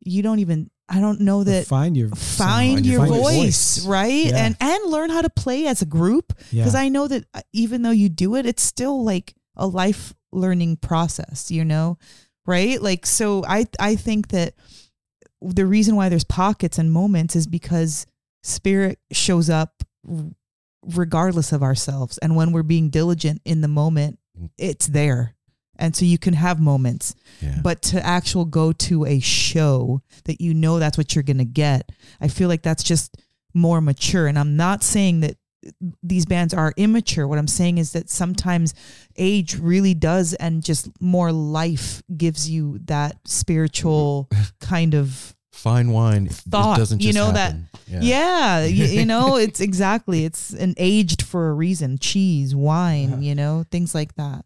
You 0.02 0.22
don't 0.24 0.40
even, 0.40 0.70
I 0.90 1.00
don't 1.00 1.22
know 1.22 1.40
Or 1.40 1.44
that 1.46 1.68
find 1.68 1.98
your 1.98 2.10
find 2.10 2.76
Find 2.76 2.86
your 2.86 3.06
your 3.06 3.08
voice, 3.08 3.80
voice. 3.80 3.86
right 3.86 4.26
Yeah. 4.28 4.46
and 4.46 4.56
and 4.60 4.92
learn 4.92 5.10
how 5.10 5.22
to 5.22 5.30
play 5.30 5.68
as 5.68 5.82
a 5.82 5.86
group 5.86 6.34
Yeah. 6.52 6.64
because 6.64 6.76
i 6.76 6.88
know 6.88 7.08
that 7.10 7.26
uh, 7.34 7.42
even 7.52 7.82
though 7.82 7.92
you 7.92 8.08
do 8.10 8.36
it 8.36 8.46
it's 8.46 8.64
still 8.64 9.04
like 9.04 9.34
a 9.58 9.68
life 9.68 10.14
learning 10.32 10.78
process 10.78 11.52
you 11.52 11.66
know 11.66 11.98
right 12.46 12.82
like 12.82 13.06
so 13.06 13.44
i 13.46 13.66
i 13.80 13.96
think 13.98 14.30
that 14.30 14.54
the 15.42 15.66
reason 15.66 15.96
why 15.98 16.08
there's 16.10 16.24
pockets 16.24 16.78
and 16.78 16.92
moments 16.92 17.36
is 17.36 17.48
because 17.48 18.06
spirit 18.44 18.98
shows 19.12 19.50
up 19.50 19.84
regardless 20.86 21.52
of 21.52 21.62
ourselves. 21.64 22.18
And 22.20 22.36
when 22.36 22.52
we're 22.52 22.64
being 22.64 22.90
diligent 22.90 23.42
in 23.46 23.62
the 23.62 23.68
moment, 23.68 24.20
it's 24.58 24.88
there. 24.88 25.36
And 25.80 25.96
so 25.96 26.06
you 26.06 26.18
can 26.18 26.34
have 26.34 26.60
moments, 26.60 27.16
Yeah. 27.42 27.60
but 27.64 27.82
to 27.84 28.06
actual 28.06 28.46
go 28.46 28.72
to 28.74 29.06
a 29.06 29.20
show 29.20 30.02
that 30.26 30.42
you 30.42 30.54
know 30.54 30.80
that's 30.80 30.98
what 30.98 31.16
you're 31.16 31.24
going 31.24 31.38
to 31.38 31.46
get, 31.46 31.92
I 32.22 32.28
feel 32.28 32.48
like 32.50 32.64
that's 32.64 32.84
just 32.84 33.16
more 33.54 33.82
mature. 33.82 34.28
And 34.28 34.38
I'm 34.38 34.56
not 34.58 34.84
saying 34.84 35.22
that 35.22 35.38
these 36.02 36.26
bands 36.26 36.54
are 36.54 36.74
immature. 36.78 37.28
What 37.28 37.40
I'm 37.40 37.48
saying 37.48 37.78
is 37.78 37.92
that 37.92 38.10
sometimes 38.10 38.74
age 39.18 39.58
really 39.58 39.94
does, 39.94 40.34
and 40.36 40.64
just 40.64 40.90
more 41.02 41.32
life 41.32 42.02
gives 42.16 42.50
you 42.50 42.80
that 42.86 43.18
spiritual 43.26 44.30
kind 44.62 44.94
of 44.94 45.34
Fine 45.52 45.90
wine 45.92 46.28
it 46.28 46.34
Thought, 46.34 46.78
doesn't 46.78 47.02
you 47.02 47.14
know 47.14 47.32
that- 47.32 47.56
Yeah. 47.88 48.00
yeah, 48.02 48.64
you, 48.66 48.86
you 48.86 49.06
know 49.14 49.38
it's 49.38 49.60
exactly 49.60 50.24
it's 50.24 50.54
an 50.54 50.76
aged 50.78 51.24
for 51.24 51.50
a 51.50 51.54
reason 51.54 51.98
cheese 51.98 52.54
wine 52.54 53.24
you 53.24 53.34
know 53.34 53.66
things 53.72 53.96
like 53.96 54.14
that 54.18 54.46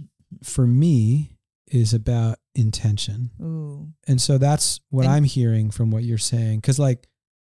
for 0.43 0.65
me 0.67 1.37
is 1.69 1.93
about 1.93 2.37
intention. 2.55 3.31
Ooh. 3.41 3.87
And 4.07 4.19
so 4.21 4.37
that's 4.37 4.79
what 4.89 5.05
And- 5.05 5.13
I'm 5.13 5.23
hearing 5.23 5.71
from 5.71 5.91
what 5.91 6.03
you're 6.03 6.17
saying. 6.17 6.61
Cause 6.61 6.77
like, 6.79 7.07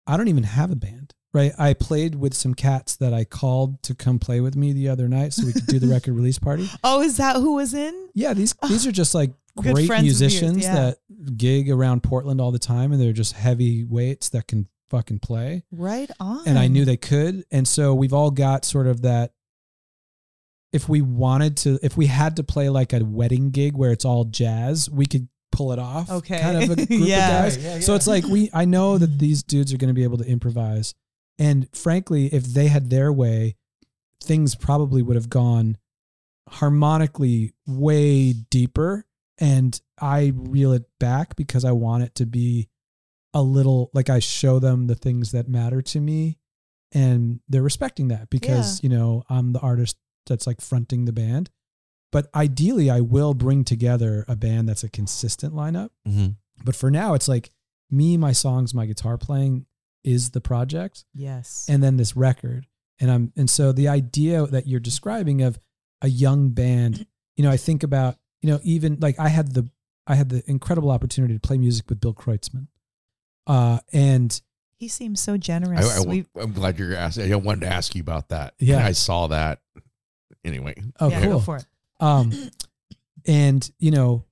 I 0.08 0.18
don't 0.18 0.28
even 0.28 0.44
have 0.44 0.72
a 0.72 0.76
band, 0.76 1.14
right? 1.34 1.52
I 1.58 1.74
played 1.74 2.16
with 2.16 2.34
some 2.34 2.54
cats 2.54 2.96
that 2.98 3.14
I 3.14 3.24
called 3.24 3.82
to 3.84 3.96
come 3.96 4.20
play 4.20 4.42
with 4.42 4.56
me 4.56 4.74
the 4.74 4.90
other 4.90 5.08
night 5.08 5.34
so 5.34 5.46
we 5.46 5.54
could 5.54 5.68
do 5.68 5.80
the 5.80 5.88
record 5.88 6.14
release 6.16 6.40
party. 6.40 6.68
oh 6.84 7.02
is 7.02 7.18
that 7.18 7.36
who 7.38 7.54
was 7.56 7.74
in 7.74 8.10
Yeah, 8.14 8.34
these 8.34 8.54
these 8.68 8.86
are 8.88 8.92
just 8.92 9.14
like 9.16 9.32
great 9.56 9.90
musicians 10.02 10.64
yeah. 10.64 10.74
that 10.74 10.98
gig 11.38 11.70
around 11.70 12.02
Portland 12.04 12.42
all 12.42 12.52
the 12.52 12.60
time 12.60 12.92
and 12.92 13.00
they're 13.02 13.14
just 13.14 13.34
heavy 13.34 13.84
weights 13.84 14.30
that 14.30 14.48
can 14.48 14.68
fucking 14.90 15.20
play. 15.20 15.64
right 15.72 16.10
on 16.20 16.42
And 16.48 16.58
I 16.58 16.68
knew 16.68 16.84
they 16.86 16.98
could. 16.98 17.46
And 17.52 17.68
so 17.68 17.94
we've 17.94 18.14
all 18.14 18.32
got 18.32 18.66
sort 18.66 18.88
of 18.88 19.04
that 19.04 19.34
if 20.72 20.88
we 20.88 21.02
wanted 21.02 21.58
to 21.58 21.80
if 21.82 21.98
we 21.98 22.06
had 22.08 22.36
to 22.38 22.44
play 22.44 22.70
like 22.70 22.94
a 22.94 23.04
wedding 23.04 23.52
gig 23.52 23.76
where 23.76 23.92
it's 23.92 24.06
all 24.06 24.26
jazz, 24.26 24.90
we 24.90 25.06
could 25.06 25.28
pull 25.52 25.72
it 25.72 25.80
off. 25.80 26.10
Okay. 26.10 26.40
Kind 26.40 26.58
of 26.64 26.70
a 26.70 26.76
group 26.88 26.90
Yeah. 26.90 27.46
of 27.48 27.62
guys. 27.64 27.86
So 27.86 27.96
it's 27.96 28.08
like 28.08 28.24
we 28.26 28.50
I 28.54 28.66
know 28.66 28.98
that 28.98 29.18
these 29.20 29.42
dudes 29.44 29.74
are 29.74 29.78
going 29.78 29.88
to 29.90 29.94
be 29.96 30.04
able 30.04 30.18
to 30.20 30.26
improvise. 30.28 30.94
And 31.40 31.68
frankly, 31.74 32.28
if 32.28 32.44
they 32.44 32.68
had 32.68 32.90
their 32.90 33.12
way, 33.14 33.56
things 34.22 34.56
probably 34.56 35.02
would 35.02 35.16
have 35.16 35.30
gone 35.30 35.78
harmonically 36.50 37.54
way 37.66 38.34
deeper. 38.34 39.06
And 39.40 39.80
I 40.02 40.34
reel 40.36 40.74
it 40.74 40.84
back 41.00 41.36
because 41.36 41.64
I 41.64 41.72
want 41.72 42.04
it 42.04 42.16
to 42.16 42.26
be 42.26 42.68
a 43.34 43.42
little 43.42 43.90
like 43.94 44.10
I 44.10 44.20
show 44.20 44.60
them 44.60 44.88
the 44.88 44.96
things 44.96 45.32
that 45.32 45.48
matter 45.48 45.82
to 45.84 46.00
me 46.00 46.40
and 46.92 47.40
they're 47.48 47.62
respecting 47.62 48.08
that 48.08 48.30
because, 48.32 48.84
you 48.84 48.90
know, 48.90 49.24
I'm 49.30 49.54
the 49.54 49.60
artist 49.60 49.98
that's 50.30 50.48
like 50.48 50.62
fronting 50.62 51.04
the 51.04 51.12
band. 51.14 51.50
But 52.12 52.30
ideally, 52.34 52.90
I 52.90 53.02
will 53.02 53.34
bring 53.34 53.64
together 53.66 54.24
a 54.30 54.36
band 54.38 54.70
that's 54.70 54.84
a 54.86 54.90
consistent 54.90 55.54
lineup. 55.54 55.90
Mhm. 56.08 56.38
But 56.64 56.76
for 56.76 56.90
now, 56.90 57.14
it's 57.14 57.28
like 57.28 57.52
me, 57.92 58.16
my 58.18 58.32
songs, 58.32 58.74
my 58.74 58.86
guitar 58.86 59.18
playing 59.18 59.66
is 60.06 60.30
the 60.30 60.40
project 60.40 61.04
yes 61.14 61.66
and 61.68 61.84
then 61.84 61.98
this 61.98 62.16
record 62.16 62.66
and 63.02 63.12
i'm 63.12 63.34
and 63.36 63.50
so 63.50 63.74
the 63.74 63.90
idea 63.90 64.48
that 64.48 64.66
you're 64.66 64.80
describing 64.80 65.42
of 65.42 65.60
a 66.02 66.08
young 66.08 66.52
band 66.52 67.06
you 67.36 67.44
know 67.44 67.52
i 67.52 67.58
think 67.58 67.84
about 67.84 68.16
you 68.42 68.50
know 68.50 68.62
even 68.64 68.98
like 69.02 69.20
i 69.20 69.28
had 69.28 69.54
the 69.54 69.70
i 70.08 70.16
had 70.16 70.30
the 70.30 70.42
incredible 70.50 70.90
opportunity 70.90 71.34
to 71.34 71.40
play 71.42 71.58
music 71.58 71.90
with 71.90 72.00
bill 72.00 72.14
kreutzmann 72.14 72.68
uh 73.46 73.80
and 73.92 74.42
he 74.78 74.88
seems 74.88 75.20
so 75.20 75.36
generous 75.36 75.98
I, 76.00 76.08
We- 76.08 76.26
am 76.40 76.54
glad 76.54 76.80
you're 76.80 76.96
asking. 76.96 77.34
I 77.34 77.36
wanted 77.36 77.62
to 77.66 77.68
ask 77.74 77.94
you 77.96 78.02
about 78.02 78.30
that. 78.30 78.54
Yeah. 78.60 78.86
I 78.86 78.94
saw 78.94 79.28
that. 79.28 79.60
Anyway, 80.46 80.76
oh 81.00 81.10
yeah, 81.10 81.22
cool 81.22 81.34
go 81.34 81.40
for 81.40 81.58
it 81.58 81.66
um 82.00 82.32
and 83.26 83.72
you 83.78 83.92
know 83.92 84.24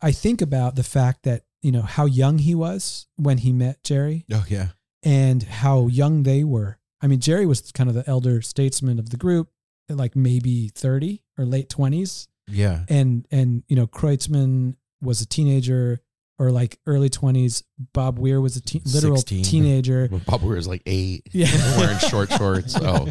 i 0.00 0.10
think 0.10 0.40
about 0.40 0.74
the 0.76 0.82
fact 0.82 1.22
that 1.24 1.44
you 1.62 1.70
know 1.70 1.82
how 1.82 2.06
young 2.06 2.38
he 2.38 2.54
was 2.54 3.06
when 3.16 3.38
he 3.38 3.52
met 3.52 3.82
jerry 3.84 4.24
Oh 4.32 4.44
yeah. 4.48 4.68
and 5.02 5.42
how 5.42 5.86
young 5.86 6.22
they 6.22 6.44
were. 6.44 6.78
I 7.02 7.06
mean, 7.06 7.20
Jerry 7.20 7.46
was 7.46 7.72
kind 7.72 7.88
of 7.88 7.94
the 7.94 8.04
elder 8.06 8.42
statesman 8.42 8.98
of 8.98 9.08
the 9.08 9.16
group, 9.16 9.48
like 9.88 10.14
maybe 10.14 10.68
30 10.68 11.22
or 11.38 11.46
late 11.46 11.70
20s. 11.70 12.28
Yeah. 12.46 12.84
And, 12.90 13.26
and, 13.30 13.62
you 13.68 13.76
know, 13.76 13.86
Kreutzmann 13.86 14.76
was 15.00 15.22
a 15.22 15.26
teenager 15.26 16.00
or 16.40 16.50
like 16.50 16.78
early 16.86 17.10
20s. 17.10 17.62
Bob 17.92 18.18
Weir 18.18 18.40
was 18.40 18.56
a 18.56 18.62
te- 18.62 18.80
literal 18.86 19.18
16. 19.18 19.44
teenager. 19.44 20.06
when 20.08 20.22
Bob 20.22 20.42
Weir 20.42 20.56
was 20.56 20.66
like 20.66 20.82
eight, 20.86 21.28
Yeah. 21.32 21.48
wearing 21.78 21.98
short 21.98 22.32
shorts. 22.32 22.74
Oh, 22.80 23.06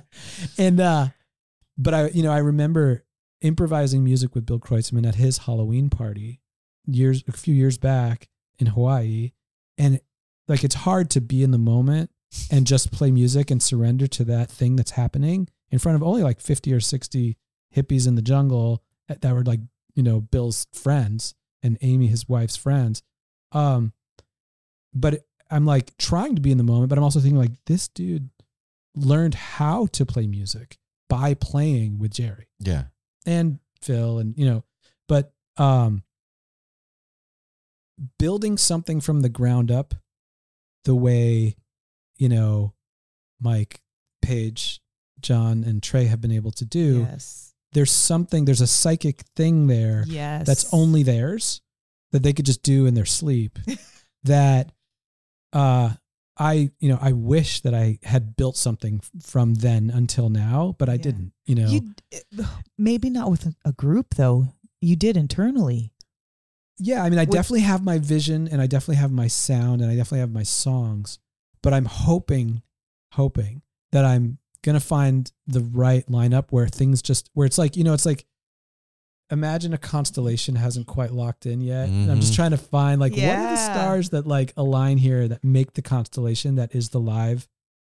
and, 0.58 0.80
uh, 0.80 1.06
but 1.78 1.94
I, 1.94 2.08
you 2.08 2.24
know, 2.24 2.32
I 2.32 2.38
remember 2.38 3.04
improvising 3.40 4.02
music 4.02 4.34
with 4.34 4.44
Bill 4.44 4.58
Kreutzmann 4.58 5.06
at 5.06 5.14
his 5.14 5.38
Halloween 5.38 5.88
party 5.88 6.40
years, 6.86 7.22
a 7.28 7.32
few 7.32 7.54
years 7.54 7.78
back 7.78 8.28
in 8.58 8.66
Hawaii. 8.66 9.30
And 9.78 10.00
like, 10.48 10.64
it's 10.64 10.74
hard 10.74 11.10
to 11.10 11.20
be 11.20 11.44
in 11.44 11.52
the 11.52 11.58
moment 11.58 12.10
and 12.50 12.66
just 12.66 12.90
play 12.90 13.12
music 13.12 13.52
and 13.52 13.62
surrender 13.62 14.08
to 14.08 14.24
that 14.24 14.50
thing 14.50 14.74
that's 14.74 14.92
happening 14.92 15.48
in 15.70 15.78
front 15.78 15.94
of 15.94 16.02
only 16.02 16.24
like 16.24 16.40
50 16.40 16.72
or 16.72 16.80
60 16.80 17.36
hippies 17.74 18.08
in 18.08 18.16
the 18.16 18.22
jungle 18.22 18.82
that 19.06 19.20
that 19.22 19.32
were 19.32 19.44
like, 19.44 19.60
you 19.94 20.02
know, 20.02 20.20
Bill's 20.20 20.66
friends 20.72 21.34
and 21.64 21.76
Amy, 21.80 22.06
his 22.06 22.28
wife's 22.28 22.54
friends. 22.56 23.02
Um, 23.50 23.92
but 24.94 25.24
I'm 25.50 25.64
like 25.66 25.96
trying 25.98 26.36
to 26.36 26.40
be 26.40 26.52
in 26.52 26.58
the 26.58 26.64
moment, 26.64 26.90
but 26.90 26.98
I'm 26.98 27.04
also 27.04 27.18
thinking 27.18 27.38
like 27.38 27.52
this 27.66 27.88
dude 27.88 28.28
learned 28.94 29.34
how 29.34 29.86
to 29.86 30.06
play 30.06 30.26
music 30.28 30.78
by 31.08 31.34
playing 31.34 31.98
with 31.98 32.12
Jerry 32.12 32.46
Yeah. 32.60 32.84
and 33.26 33.58
Phil 33.82 34.18
and 34.18 34.36
you 34.38 34.46
know, 34.46 34.64
but 35.08 35.32
um 35.56 36.02
building 38.18 38.56
something 38.58 39.00
from 39.00 39.20
the 39.20 39.28
ground 39.28 39.70
up 39.70 39.94
the 40.84 40.94
way, 40.94 41.56
you 42.18 42.28
know, 42.28 42.74
Mike, 43.40 43.80
Page, 44.22 44.80
John, 45.20 45.64
and 45.64 45.82
Trey 45.82 46.06
have 46.06 46.20
been 46.20 46.32
able 46.32 46.50
to 46.52 46.64
do, 46.64 47.06
yes 47.08 47.53
there's 47.74 47.92
something, 47.92 48.44
there's 48.46 48.60
a 48.62 48.66
psychic 48.66 49.20
thing 49.36 49.66
there 49.66 50.04
yes 50.06 50.46
that's 50.46 50.72
only 50.72 51.02
theirs 51.02 51.60
that 52.12 52.22
they 52.22 52.32
could 52.32 52.46
just 52.46 52.62
do 52.62 52.86
in 52.86 52.94
their 52.94 53.04
sleep 53.04 53.58
that 54.24 54.72
uh 55.52 55.90
I, 56.36 56.70
you 56.80 56.88
know, 56.88 56.98
I 57.00 57.12
wish 57.12 57.60
that 57.60 57.74
I 57.74 58.00
had 58.02 58.34
built 58.34 58.56
something 58.56 59.00
from 59.22 59.54
then 59.54 59.88
until 59.88 60.30
now, 60.30 60.74
but 60.80 60.88
I 60.88 60.94
Yeah. 60.94 61.02
didn't, 61.02 61.32
you 61.46 61.54
know. 61.54 61.68
you 61.68 61.94
maybe 62.78 63.08
not 63.08 63.30
with 63.30 63.46
a, 63.46 63.54
a 63.64 63.72
group 63.72 64.14
though 64.16 64.48
you 64.80 64.96
did 64.96 65.16
internally 65.16 65.92
Yeah, 66.78 67.04
I 67.04 67.10
mean, 67.10 67.20
I 67.20 67.22
Would- 67.22 67.30
definitely 67.30 67.60
have 67.60 67.84
my 67.84 67.98
vision 68.00 68.48
and 68.48 68.60
I 68.60 68.66
definitely 68.66 68.96
have 68.96 69.12
my 69.12 69.28
sound 69.28 69.80
and 69.80 69.88
I 69.90 69.94
definitely 69.94 70.20
have 70.20 70.32
my 70.32 70.42
songs, 70.42 71.20
but 71.62 71.72
I'm 71.72 71.84
hoping, 71.84 72.62
hoping 73.12 73.62
that 73.92 74.04
I'm 74.04 74.38
going 74.64 74.74
to 74.78 74.84
find 74.84 75.30
the 75.46 75.60
right 75.60 76.04
lineup 76.08 76.46
where 76.50 76.66
things 76.66 77.00
just, 77.02 77.30
where 77.34 77.46
it's 77.46 77.58
like, 77.58 77.76
you 77.76 77.84
know, 77.84 77.92
it's 77.94 78.06
like, 78.06 78.26
imagine 79.30 79.72
a 79.72 79.78
constellation 79.78 80.56
hasn't 80.56 80.86
quite 80.86 81.12
locked 81.12 81.46
in 81.46 81.60
yet. 81.60 81.88
And 81.88 82.10
I'm 82.10 82.20
just 82.20 82.32
Mhm. 82.32 82.36
trying 82.36 82.50
to 82.50 82.56
find 82.58 83.00
like, 83.00 83.12
what 83.12 83.22
are 83.22 83.50
the 83.50 83.56
stars 83.56 84.10
that 84.10 84.26
like 84.26 84.52
align 84.56 84.98
here 84.98 85.28
that 85.28 85.42
make 85.44 85.72
the 85.74 85.82
constellation 85.82 86.56
that 86.56 86.74
is 86.74 86.88
the 86.90 87.00
live 87.00 87.48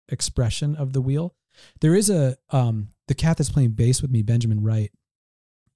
expression 0.09 0.75
of 0.77 0.93
the 0.93 1.01
wheel? 1.01 1.35
There 1.81 1.95
is 1.95 2.11
a, 2.11 2.37
um, 2.51 2.89
the 3.09 3.15
cat 3.15 3.37
that's 3.39 3.51
playing 3.51 3.71
bass 3.71 4.03
with 4.03 4.11
me, 4.11 4.23
Benjamin 4.23 4.63
Wright. 4.63 4.91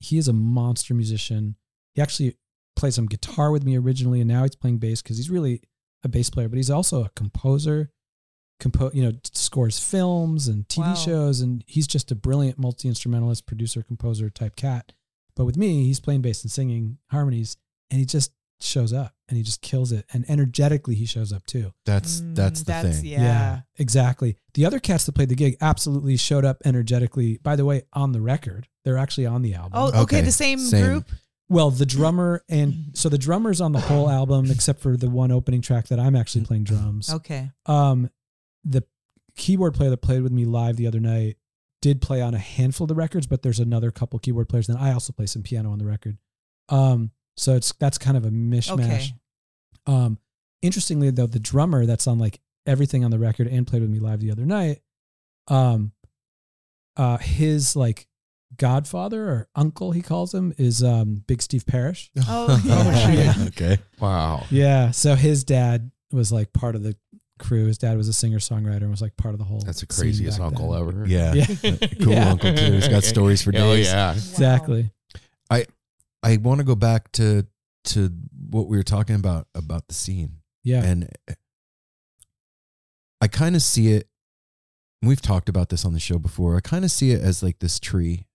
He 0.00 0.18
is 0.18 0.28
a 0.28 0.32
monster 0.32 0.94
musician. 0.94 1.56
He 1.94 2.02
actually 2.02 2.36
played 2.76 2.92
some 2.94 3.06
guitar 3.06 3.50
with 3.50 3.64
me 3.64 3.76
originally, 3.78 4.20
and 4.20 4.28
now 4.28 4.42
he's 4.42 4.54
playing 4.56 4.78
bass 4.78 5.00
because 5.02 5.16
he's 5.16 5.30
really 5.30 5.62
a 6.04 6.08
bass 6.08 6.28
player. 6.30 6.48
But 6.48 6.56
he's 6.56 6.70
also 6.70 7.04
a 7.04 7.10
composer. 7.16 7.90
Compo- 8.58 8.90
you 8.92 9.02
know, 9.02 9.12
scores 9.32 9.78
films 9.78 10.48
and 10.48 10.66
TV 10.68 10.78
Wow. 10.88 10.94
shows, 10.94 11.40
and 11.40 11.62
he's 11.66 11.86
just 11.86 12.10
a 12.10 12.14
brilliant 12.14 12.58
multi 12.58 12.88
instrumentalist, 12.88 13.46
producer, 13.46 13.82
composer 13.82 14.30
type 14.30 14.56
cat. 14.56 14.92
But 15.34 15.44
with 15.44 15.56
me, 15.58 15.84
he's 15.84 16.00
playing 16.00 16.22
bass 16.22 16.42
and 16.42 16.50
singing 16.50 16.96
harmonies, 17.10 17.56
and 17.90 18.00
he 18.00 18.06
just 18.06 18.32
shows 18.58 18.90
up 18.90 19.12
and 19.28 19.36
he 19.36 19.42
just 19.42 19.60
kills 19.60 19.92
it. 19.92 20.06
And 20.14 20.24
energetically, 20.30 20.94
he 20.94 21.04
shows 21.04 21.30
up 21.30 21.44
too. 21.44 21.72
That's 21.84 22.22
Mm, 22.22 22.34
that's 22.34 22.62
the 22.62 22.72
thing. 22.72 23.04
Yeah. 23.04 23.60
exactly. 23.76 24.36
The 24.54 24.64
other 24.64 24.78
cats 24.80 25.04
that 25.04 25.12
played 25.12 25.28
the 25.28 25.34
gig 25.34 25.58
absolutely 25.60 26.16
showed 26.16 26.46
up 26.46 26.56
energetically. 26.64 27.36
By 27.42 27.54
the 27.56 27.66
way, 27.66 27.82
on 27.92 28.12
the 28.12 28.22
record, 28.22 28.66
they're 28.84 28.96
actually 28.96 29.26
on 29.26 29.42
the 29.42 29.52
album. 29.52 29.72
Oh, 29.74 29.88
okay. 29.88 29.98
Okay, 29.98 30.20
The 30.22 30.32
same, 30.32 30.58
same. 30.58 30.86
group. 30.86 31.10
Well, 31.50 31.70
the 31.70 31.84
drummer 31.84 32.42
and 32.48 32.92
so 32.94 33.10
the 33.10 33.18
drummer's 33.18 33.60
on 33.60 33.72
the 33.72 33.80
whole 33.80 34.08
album 34.08 34.50
except 34.50 34.80
for 34.80 34.96
the 34.96 35.10
one 35.10 35.30
opening 35.30 35.60
track 35.60 35.88
that 35.88 36.00
I'm 36.00 36.16
actually 36.16 36.46
playing 36.46 36.64
drums. 36.64 37.12
Okay. 37.12 37.50
Um, 37.66 38.08
the 38.68 38.84
keyboard 39.36 39.74
player 39.74 39.90
that 39.90 39.98
played 39.98 40.22
with 40.22 40.32
me 40.32 40.44
live 40.44 40.76
the 40.76 40.86
other 40.86 41.00
night 41.00 41.36
did 41.82 42.00
play 42.00 42.20
on 42.20 42.34
a 42.34 42.38
handful 42.38 42.84
of 42.84 42.88
the 42.88 42.94
records, 42.94 43.26
but 43.26 43.42
there's 43.42 43.60
another 43.60 43.90
couple 43.90 44.18
keyboard 44.18 44.48
players. 44.48 44.66
Then 44.66 44.76
I 44.76 44.92
also 44.92 45.12
play 45.12 45.26
some 45.26 45.42
piano 45.42 45.70
on 45.70 45.78
the 45.78 45.84
record. 45.84 46.18
Um, 46.68 47.10
so 47.36 47.54
it's 47.54 47.72
that's 47.78 47.98
kind 47.98 48.16
of 48.16 48.24
a 48.24 48.30
mishmash. 48.30 48.72
Okay. 48.72 49.08
Um, 49.86 50.18
interestingly 50.62 51.10
though, 51.10 51.26
the 51.26 51.38
drummer 51.38 51.86
that's 51.86 52.06
on 52.06 52.18
like 52.18 52.40
everything 52.66 53.04
on 53.04 53.10
the 53.10 53.18
record 53.18 53.46
and 53.46 53.66
played 53.66 53.82
with 53.82 53.90
me 53.90 54.00
live 54.00 54.20
the 54.20 54.30
other 54.30 54.46
night, 54.46 54.80
um, 55.48 55.92
uh, 56.96 57.18
his 57.18 57.76
like 57.76 58.08
godfather 58.56 59.28
or 59.28 59.48
uncle 59.54 59.92
he 59.92 60.00
calls 60.00 60.32
him 60.32 60.54
is 60.56 60.82
um 60.82 61.22
Big 61.26 61.42
Steve 61.42 61.66
Parish. 61.66 62.10
Oh, 62.26 62.60
yeah. 62.64 63.34
okay. 63.48 63.78
Wow. 64.00 64.44
Yeah. 64.50 64.90
So 64.90 65.14
his 65.14 65.44
dad 65.44 65.90
was 66.10 66.32
like 66.32 66.52
part 66.52 66.74
of 66.74 66.82
the 66.82 66.96
crew. 67.38 67.66
His 67.66 67.78
dad 67.78 67.96
was 67.96 68.08
a 68.08 68.12
singer 68.12 68.38
songwriter 68.38 68.82
and 68.82 68.90
was 68.90 69.02
like 69.02 69.16
part 69.16 69.34
of 69.34 69.38
the 69.38 69.44
whole. 69.44 69.60
That's 69.60 69.80
the 69.80 69.92
scene 69.92 70.04
craziest 70.04 70.38
back 70.38 70.46
uncle 70.48 70.72
then. 70.72 70.80
ever. 70.80 71.06
Yeah. 71.06 71.34
Yeah. 71.62 71.76
Cool 72.02 72.12
Yeah. 72.12 72.30
uncle 72.30 72.54
too. 72.54 72.72
He's 72.72 72.88
got 72.88 73.04
stories 73.14 73.42
for 73.42 73.50
Oh 73.50 73.74
days. 73.74 73.86
yeah. 73.86 74.12
Exactly. 74.12 74.90
I 75.50 75.66
I 76.22 76.36
want 76.38 76.58
to 76.60 76.64
go 76.64 76.74
back 76.74 77.12
to 77.12 77.46
to 77.84 78.10
what 78.50 78.66
we 78.68 78.76
were 78.76 78.82
talking 78.82 79.16
about 79.16 79.46
about 79.54 79.86
the 79.88 79.94
scene. 79.94 80.38
Yeah. 80.64 80.82
And 80.84 81.08
I 83.20 83.28
kind 83.28 83.56
of 83.56 83.62
see 83.62 83.92
it 83.92 84.08
we've 85.02 85.22
talked 85.22 85.48
about 85.48 85.68
this 85.68 85.84
on 85.84 85.92
the 85.92 86.00
show 86.00 86.18
before. 86.18 86.56
I 86.56 86.60
kind 86.60 86.84
of 86.84 86.90
see 86.90 87.10
it 87.12 87.20
as 87.20 87.42
like 87.42 87.58
this 87.58 87.78
tree 87.78 88.26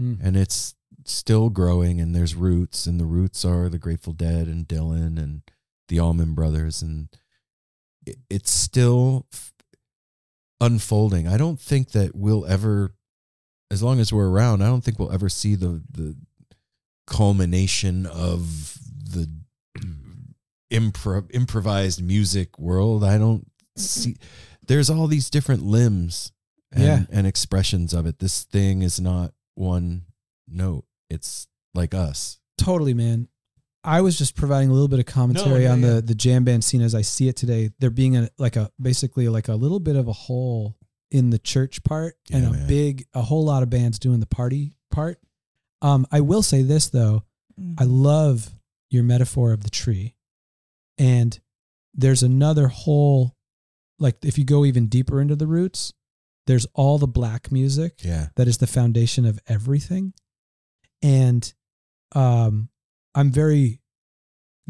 Mm. 0.00 0.18
and 0.22 0.34
it's 0.34 0.74
still 1.04 1.50
growing 1.50 2.00
and 2.00 2.14
there's 2.14 2.34
roots 2.34 2.86
and 2.86 2.98
the 2.98 3.04
roots 3.04 3.44
are 3.44 3.68
the 3.68 3.78
Grateful 3.78 4.14
Dead 4.14 4.46
and 4.46 4.66
Dylan 4.66 5.18
and 5.18 5.42
the 5.88 6.00
Allman 6.00 6.32
Brothers 6.32 6.80
and 6.80 7.08
it, 7.12 7.18
it's 8.28 8.50
still 8.50 9.26
unfolding. 10.60 11.26
I 11.28 11.36
don't 11.36 11.60
think 11.60 11.90
that 11.92 12.14
we'll 12.14 12.46
ever 12.46 12.94
as 13.70 13.82
long 13.82 14.00
as 14.00 14.12
we're 14.12 14.28
around, 14.28 14.62
I 14.62 14.66
don't 14.66 14.82
think 14.82 14.98
we'll 14.98 15.12
ever 15.12 15.28
see 15.28 15.54
the 15.54 15.82
the 15.90 16.16
culmination 17.06 18.06
of 18.06 18.78
the 18.88 19.28
improv 20.72 21.30
improvised 21.34 22.02
music 22.02 22.58
world. 22.58 23.04
I 23.04 23.18
don't 23.18 23.46
see 23.76 24.16
there's 24.66 24.90
all 24.90 25.06
these 25.06 25.30
different 25.30 25.62
limbs 25.64 26.32
and, 26.72 26.82
Yeah. 26.84 27.02
and 27.10 27.26
expressions 27.26 27.92
of 27.92 28.06
it. 28.06 28.18
This 28.18 28.44
thing 28.44 28.82
is 28.82 29.00
not 29.00 29.32
one 29.54 30.02
note. 30.48 30.84
It's 31.08 31.48
like 31.74 31.94
us. 31.94 32.38
Totally, 32.58 32.94
man. 32.94 33.28
I 33.82 34.02
was 34.02 34.18
just 34.18 34.36
providing 34.36 34.68
a 34.68 34.72
little 34.72 34.88
bit 34.88 34.98
of 34.98 35.06
commentary 35.06 35.62
yeah, 35.64 35.72
on 35.72 35.80
yeah. 35.80 35.94
the 35.94 36.02
the 36.02 36.14
jam 36.14 36.44
band 36.44 36.64
scene 36.64 36.82
as 36.82 36.94
I 36.94 37.02
see 37.02 37.28
it 37.28 37.36
today. 37.36 37.70
There 37.78 37.90
being 37.90 38.16
a 38.16 38.28
like 38.38 38.56
a 38.56 38.70
basically 38.80 39.28
like 39.28 39.48
a 39.48 39.54
little 39.54 39.80
bit 39.80 39.96
of 39.96 40.08
a 40.08 40.12
hole 40.12 40.76
in 41.10 41.30
the 41.30 41.38
church 41.38 41.82
part 41.82 42.14
and 42.30 42.46
a 42.46 42.50
man. 42.52 42.68
big 42.68 43.06
a 43.14 43.22
whole 43.22 43.44
lot 43.44 43.62
of 43.62 43.70
bands 43.70 43.98
doing 43.98 44.20
the 44.20 44.26
party 44.26 44.76
part. 44.90 45.18
Um, 45.82 46.06
I 46.12 46.20
will 46.20 46.42
say 46.42 46.62
this 46.62 46.88
though, 46.88 47.24
I 47.78 47.84
love 47.84 48.50
your 48.90 49.02
metaphor 49.02 49.52
of 49.52 49.62
the 49.62 49.70
tree. 49.70 50.14
And 50.98 51.38
there's 51.94 52.22
another 52.22 52.68
whole 52.68 53.34
like 53.98 54.16
if 54.24 54.38
you 54.38 54.44
go 54.44 54.64
even 54.64 54.86
deeper 54.88 55.20
into 55.20 55.36
the 55.36 55.46
roots, 55.46 55.92
there's 56.46 56.66
all 56.74 56.98
the 56.98 57.06
black 57.08 57.50
music 57.50 58.00
Yeah. 58.02 58.28
that 58.36 58.46
is 58.48 58.58
the 58.58 58.66
foundation 58.66 59.24
of 59.24 59.38
everything. 59.46 60.12
And 61.02 61.52
um, 62.12 62.68
I'm 63.14 63.30
very 63.30 63.80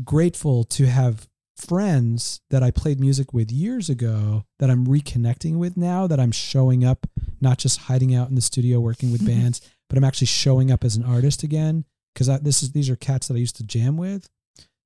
grateful 0.02 0.64
to 0.64 0.86
have 0.86 1.28
friends 1.56 2.40
that 2.50 2.62
I 2.62 2.70
played 2.70 2.98
music 2.98 3.34
with 3.34 3.52
years 3.52 3.90
ago 3.90 4.44
that 4.58 4.70
I'm 4.70 4.86
reconnecting 4.86 5.58
with 5.58 5.76
now, 5.76 6.06
that 6.06 6.18
I'm 6.18 6.32
showing 6.32 6.84
up, 6.84 7.06
not 7.40 7.58
just 7.58 7.80
hiding 7.80 8.14
out 8.14 8.30
in 8.30 8.34
the 8.34 8.40
studio 8.40 8.80
working 8.80 9.12
with 9.12 9.26
bands, 9.26 9.60
but 9.88 9.98
I'm 9.98 10.04
actually 10.04 10.28
showing 10.28 10.70
up 10.70 10.84
as 10.84 10.96
an 10.96 11.04
artist 11.04 11.42
again. 11.42 11.84
Because 12.14 12.40
this 12.40 12.62
is 12.62 12.72
these 12.72 12.90
are 12.90 12.96
cats 12.96 13.28
that 13.28 13.34
I 13.34 13.38
used 13.38 13.56
to 13.56 13.62
jam 13.62 13.96
with. 13.96 14.28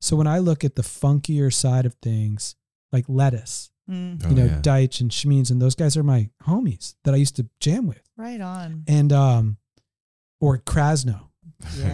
So 0.01 0.15
when 0.17 0.27
I 0.27 0.39
look 0.41 0.63
at 0.65 0.75
the 0.75 0.83
funkier 0.83 1.53
side 1.53 1.87
of 1.87 1.95
things, 2.03 2.57
like 2.93 3.05
Lettuce, 3.09 3.71
Mm, 3.91 4.23
Oh, 4.25 4.31
you 4.31 4.35
know, 4.35 4.45
yeah. 4.47 4.61
Deitch 4.63 5.03
and 5.03 5.11
Schmeens, 5.11 5.51
and 5.51 5.61
those 5.61 5.75
guys 5.75 5.95
are 5.95 6.03
my 6.03 6.31
homies 6.45 6.95
that 7.05 7.13
I 7.13 7.19
used 7.19 7.37
to 7.37 7.47
jam 7.61 7.87
with 7.87 8.01
right 8.17 8.41
on. 8.41 8.83
and 8.89 9.13
um 9.13 9.59
or 10.41 10.57
Krasno. 10.57 11.29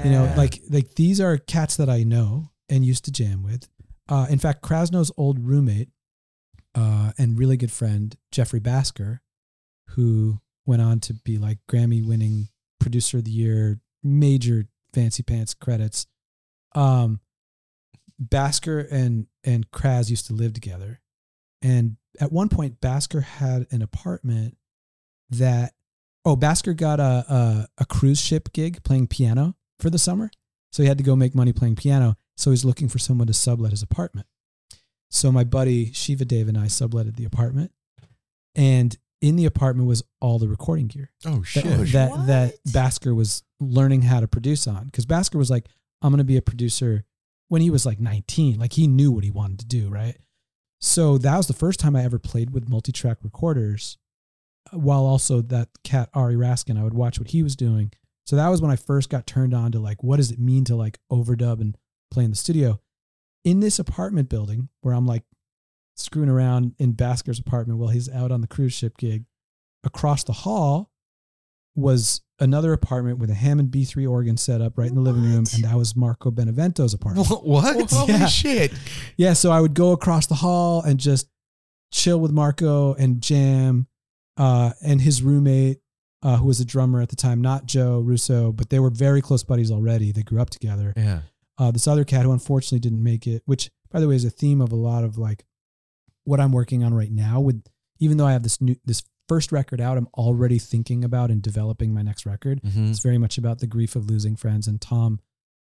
You 0.05 0.11
know, 0.11 0.33
like 0.37 0.61
like 0.69 0.95
these 0.95 1.21
are 1.21 1.37
cats 1.39 1.77
that 1.77 1.89
I 1.89 2.03
know 2.03 2.51
and 2.69 2.85
used 2.85 3.05
to 3.07 3.13
jam 3.13 3.43
with. 3.43 3.69
Uh 4.09 4.27
in 4.31 4.39
fact, 4.39 4.63
Krasno's 4.63 5.13
old 5.17 5.39
roommate 5.39 5.89
uh 6.75 7.13
and 7.19 7.39
really 7.39 7.57
good 7.57 7.73
friend, 7.73 8.17
Jeffrey 8.31 8.61
Bhasker, 8.61 9.21
who 9.91 10.41
went 10.67 10.83
on 10.83 11.01
to 11.01 11.15
be 11.15 11.39
like 11.39 11.59
Grammy 11.69 12.07
winning 12.07 12.49
producer 12.79 13.19
of 13.19 13.25
the 13.25 13.31
year, 13.31 13.81
major 14.03 14.67
fancy 14.93 15.23
pants 15.23 15.55
credits. 15.55 16.07
Um 16.75 17.21
Bhasker 18.23 18.87
and 18.91 19.27
and 19.45 19.71
Kraz 19.71 20.11
used 20.11 20.27
to 20.27 20.33
live 20.35 20.53
together. 20.53 21.01
And 21.63 21.97
at 22.21 22.33
one 22.33 22.49
point 22.49 22.81
Bhasker 22.81 23.23
had 23.23 23.67
an 23.71 23.83
apartment 23.83 24.57
that 25.31 25.75
oh 26.25 26.37
Bhasker 26.37 26.77
got 26.77 27.01
a, 27.01 27.25
a 27.29 27.69
a 27.79 27.85
cruise 27.87 28.21
ship 28.21 28.53
gig 28.53 28.83
playing 28.85 29.07
piano 29.07 29.55
for 29.79 29.91
the 29.91 29.99
summer. 29.99 30.31
So 30.73 30.83
he 30.83 30.89
had 30.89 30.99
to 30.99 31.05
go 31.05 31.17
make 31.17 31.35
money 31.35 31.53
playing 31.53 31.77
piano. 31.77 32.17
So 32.37 32.51
he's 32.51 32.65
looking 32.65 32.89
for 32.89 32.99
someone 32.99 33.27
to 33.27 33.35
sublet 33.35 33.73
his 33.73 33.83
apartment. 33.83 34.27
So 35.11 35.33
my 35.33 35.45
buddy 35.45 35.93
Shiva 35.93 36.25
Dave 36.25 36.49
and 36.49 36.57
I 36.57 36.67
subletted 36.67 37.17
the 37.17 37.25
apartment. 37.25 37.73
And 38.55 38.97
in 39.21 39.37
the 39.37 39.45
apartment 39.45 39.87
was 39.89 40.03
all 40.21 40.39
the 40.39 40.49
recording 40.49 40.87
gear 40.87 41.11
Oh 41.27 41.41
that 41.41 41.47
shit. 41.47 41.65
that, 41.93 42.27
that 42.27 42.53
What? 42.53 42.73
Bhasker 42.73 43.15
was 43.15 43.43
learning 43.59 44.03
how 44.03 44.21
to 44.21 44.29
produce 44.29 44.67
on. 44.67 44.87
Because 44.87 45.07
Bhasker 45.07 45.37
was 45.37 45.51
like, 45.51 45.67
I'm 46.03 46.13
gonna 46.13 46.25
be 46.25 46.37
a 46.37 46.43
producer 46.43 47.05
when 47.49 47.61
he 47.61 47.71
was 47.71 47.85
like 47.85 48.01
19. 48.01 48.59
Like 48.59 48.73
he 48.75 48.87
knew 48.87 49.11
what 49.11 49.25
he 49.25 49.31
wanted 49.31 49.59
to 49.61 49.67
do, 49.67 49.89
right? 49.89 50.17
So 50.81 51.19
that 51.19 51.37
was 51.37 51.47
the 51.47 51.53
first 51.53 51.79
time 51.79 51.95
I 51.95 52.05
ever 52.05 52.19
played 52.19 52.51
with 52.51 52.69
multi-track 52.69 53.19
recorders. 53.23 53.99
While 54.73 55.05
also 55.05 55.41
that 55.43 55.69
cat 55.85 56.11
Ari 56.15 56.35
Raskin, 56.37 56.79
I 56.79 56.85
would 56.85 56.95
watch 56.95 57.19
what 57.19 57.29
he 57.31 57.43
was 57.43 57.57
doing. 57.57 57.93
So 58.27 58.37
that 58.37 58.49
was 58.49 58.63
when 58.63 58.71
I 58.71 58.77
first 58.77 59.11
got 59.11 59.27
turned 59.27 59.55
on 59.55 59.73
to 59.73 59.81
like, 59.81 60.03
what 60.03 60.17
does 60.19 60.31
it 60.31 60.39
mean 60.39 60.65
to 60.67 60.77
like 60.77 60.99
overdub 61.11 61.61
and 61.61 61.77
play 62.11 62.25
in 62.25 62.31
the 62.31 62.37
studio? 62.37 62.81
In 63.45 63.61
this 63.61 63.79
apartment 63.79 64.29
building 64.29 64.69
where 64.83 64.95
I'm 64.95 65.07
like 65.07 65.25
screwing 65.97 66.29
around 66.29 66.75
in 66.79 66.93
Bhasker's 66.93 67.39
apartment 67.41 67.79
while 67.79 67.89
he's 67.89 68.09
out 68.09 68.31
on 68.31 68.41
the 68.41 68.47
cruise 68.47 68.73
ship 68.73 68.97
gig, 68.99 69.25
across 69.85 70.23
the 70.25 70.33
hall 70.33 70.91
was 71.75 72.21
another 72.39 72.73
apartment 72.73 73.19
with 73.19 73.31
a 73.31 73.35
Hammond 73.35 73.71
B3 73.71 74.09
organ 74.11 74.37
set 74.37 74.61
up 74.61 74.77
right 74.79 74.89
in 74.89 74.95
the 74.95 75.01
living 75.01 75.23
room, 75.23 75.45
and 75.55 75.65
that 75.65 75.77
was 75.77 75.95
Marco 75.97 76.31
Benevento's 76.31 76.95
apartment. 76.95 77.29
What? 77.43 77.91
Holy 77.91 78.13
Yeah. 78.13 78.27
shit. 78.27 78.73
Yeah, 79.17 79.33
so 79.33 79.51
I 79.51 79.61
would 79.61 79.75
go 79.75 79.93
across 79.93 80.27
the 80.27 80.35
hall 80.37 80.83
and 80.83 80.99
just 81.01 81.29
chill 81.93 82.21
with 82.21 82.33
Marco 82.33 82.95
and 82.95 83.21
jam, 83.23 83.87
uh, 84.37 84.73
and 84.83 85.01
his 85.01 85.23
roommate, 85.23 85.79
uh, 86.23 86.37
who 86.37 86.47
was 86.47 86.61
a 86.61 86.65
drummer 86.65 87.01
at 87.01 87.09
the 87.09 87.17
time, 87.17 87.41
not 87.41 87.67
Joe 87.67 88.01
Russo, 88.01 88.53
but 88.53 88.71
they 88.71 88.79
were 88.79 88.91
very 88.91 89.23
close 89.23 89.43
buddies 89.43 89.71
already. 89.71 90.13
They 90.13 90.23
grew 90.23 90.41
up 90.41 90.51
together. 90.51 90.93
Yeah. 90.97 91.21
Uh, 91.59 91.71
this 91.71 91.87
other 91.87 92.05
cat 92.05 92.25
who 92.25 92.33
unfortunately 92.33 92.79
didn't 92.81 93.03
make 93.03 93.27
it, 93.27 93.43
which 93.47 93.71
by 93.91 94.01
the 94.01 94.09
way 94.09 94.15
is 94.17 94.25
a 94.25 94.31
theme 94.31 94.61
of 94.61 94.73
a 94.73 94.77
lot 94.77 95.05
of 95.05 95.19
like 95.19 95.45
what 96.25 96.41
I'm 96.41 96.53
working 96.53 96.83
on 96.85 96.95
right 96.95 97.11
now. 97.11 97.41
With 97.41 97.63
even 97.99 98.17
though 98.17 98.27
I 98.27 98.33
have 98.33 98.43
this 98.43 98.61
new 98.61 98.77
this 98.85 99.03
first 99.29 99.53
record 99.53 99.81
out, 99.81 99.97
I'm 99.99 100.09
already 100.15 100.59
thinking 100.59 101.05
about 101.05 101.31
and 101.31 101.41
developing 101.43 101.93
my 101.93 102.03
next 102.03 102.25
record. 102.27 102.63
Mhm. 102.63 102.91
It's 102.91 102.99
very 103.01 103.19
much 103.19 103.37
about 103.39 103.59
the 103.59 103.67
grief 103.67 103.95
of 103.95 104.09
losing 104.11 104.37
friends, 104.37 104.67
and 104.67 104.81
Tom 104.81 105.21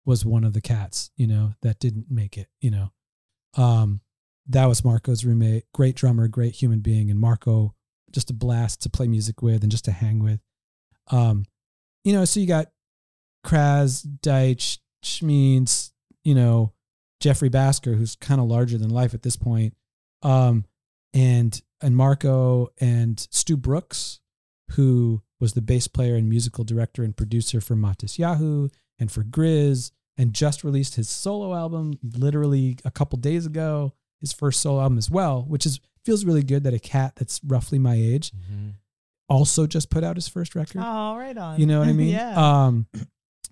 was 0.06 0.26
one 0.26 0.44
of 0.44 0.54
the 0.54 0.62
cats, 0.62 1.12
you 1.16 1.28
know, 1.28 1.54
that 1.62 1.80
didn't 1.80 2.10
make 2.10 2.38
it. 2.38 2.48
You 2.60 2.72
know, 2.72 2.92
um, 3.56 4.02
that 4.48 4.66
was 4.66 4.84
Marco's 4.84 5.24
roommate, 5.26 5.66
great 5.74 5.96
drummer, 5.96 6.28
great 6.28 6.56
human 6.56 6.80
being, 6.80 7.10
and 7.12 7.20
Marco 7.20 7.76
just 8.12 8.30
a 8.30 8.34
blast 8.34 8.82
to 8.82 8.90
play 8.90 9.08
music 9.08 9.42
with 9.42 9.64
and 9.64 9.72
just 9.72 9.86
to 9.86 9.92
hang 9.92 10.24
with. 10.24 10.40
Um, 11.10 11.46
you 12.04 12.14
know, 12.14 12.26
so 12.26 12.40
you 12.40 12.48
got 12.48 12.68
Kraz, 13.46 14.06
Deitch, 14.22 14.80
Schmeens, 15.04 15.92
you 16.24 16.36
know, 16.36 16.74
Jeffrey 17.20 17.50
Bhasker, 17.50 17.98
who's 17.98 18.16
kind 18.16 18.42
of 18.42 18.48
larger 18.48 18.78
than 18.78 18.90
life 18.90 19.14
at 19.14 19.22
this 19.22 19.36
point, 19.36 19.76
um, 20.24 20.66
and 21.14 21.62
and 21.82 21.96
Marco 21.96 22.70
and 22.80 23.20
Stu 23.32 23.58
Brooks, 23.58 24.20
who 24.72 25.22
was 25.40 25.54
the 25.54 25.62
bass 25.62 25.88
player 25.88 26.16
and 26.16 26.30
musical 26.30 26.64
director 26.64 27.04
and 27.04 27.18
producer 27.18 27.62
for 27.62 27.76
Matisyahu 27.76 28.72
and 29.00 29.12
for 29.12 29.24
Grizz 29.24 29.92
and 30.18 30.34
just 30.34 30.64
released 30.64 30.96
his 30.96 31.10
solo 31.10 31.56
album 31.56 31.94
literally 32.04 32.78
a 32.86 32.92
couple 32.92 33.18
days 33.18 33.46
ago. 33.46 33.94
His 34.20 34.32
first 34.32 34.62
solo 34.62 34.82
album 34.82 35.00
as 35.00 35.10
well, 35.10 35.44
which 35.48 35.66
is 35.66 35.80
feels 36.06 36.26
really 36.26 36.44
good 36.44 36.64
that 36.64 36.74
a 36.74 36.80
cat 36.80 37.14
that's 37.16 37.42
roughly 37.44 37.80
my 37.80 37.96
age 37.96 38.32
also 39.32 39.66
just 39.66 39.90
put 39.90 40.04
out 40.04 40.18
his 40.18 40.28
first 40.28 40.56
record. 40.56 40.82
Oh, 40.84 41.16
right 41.16 41.38
on. 41.38 41.60
You 41.60 41.66
know 41.66 41.80
what 41.80 41.88
I 41.88 41.94
mean? 41.94 42.08
yeah. 42.14 42.34
Um, 42.36 42.88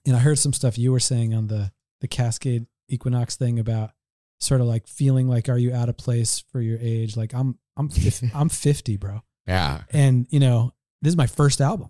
and 0.06 0.16
I 0.16 0.20
heard 0.20 0.38
some 0.38 0.52
stuff 0.52 0.78
you 0.78 0.92
were 0.92 1.00
saying 1.00 1.34
on 1.34 1.48
the 1.48 1.72
the 2.02 2.08
Cascade 2.08 2.66
Equinox 2.90 3.36
thing 3.36 3.60
about 3.60 3.92
sort 4.40 4.62
of 4.62 4.68
like 4.68 4.88
feeling 4.88 5.28
like, 5.28 5.50
are 5.50 5.58
you 5.58 5.74
out 5.74 5.90
of 5.90 5.98
place 5.98 6.44
for 6.52 6.62
your 6.62 6.78
age? 6.82 7.18
Like 7.18 7.34
I'm, 7.34 7.58
I'm, 7.76 7.90
50, 7.90 8.32
I'm 8.36 8.50
50, 8.50 8.98
bro. 8.98 9.22
Yeah. 9.48 9.82
And 9.92 10.28
you 10.30 10.40
know, 10.40 10.74
this 11.02 11.12
is 11.12 11.18
my 11.18 11.28
first 11.28 11.62
album. 11.62 11.90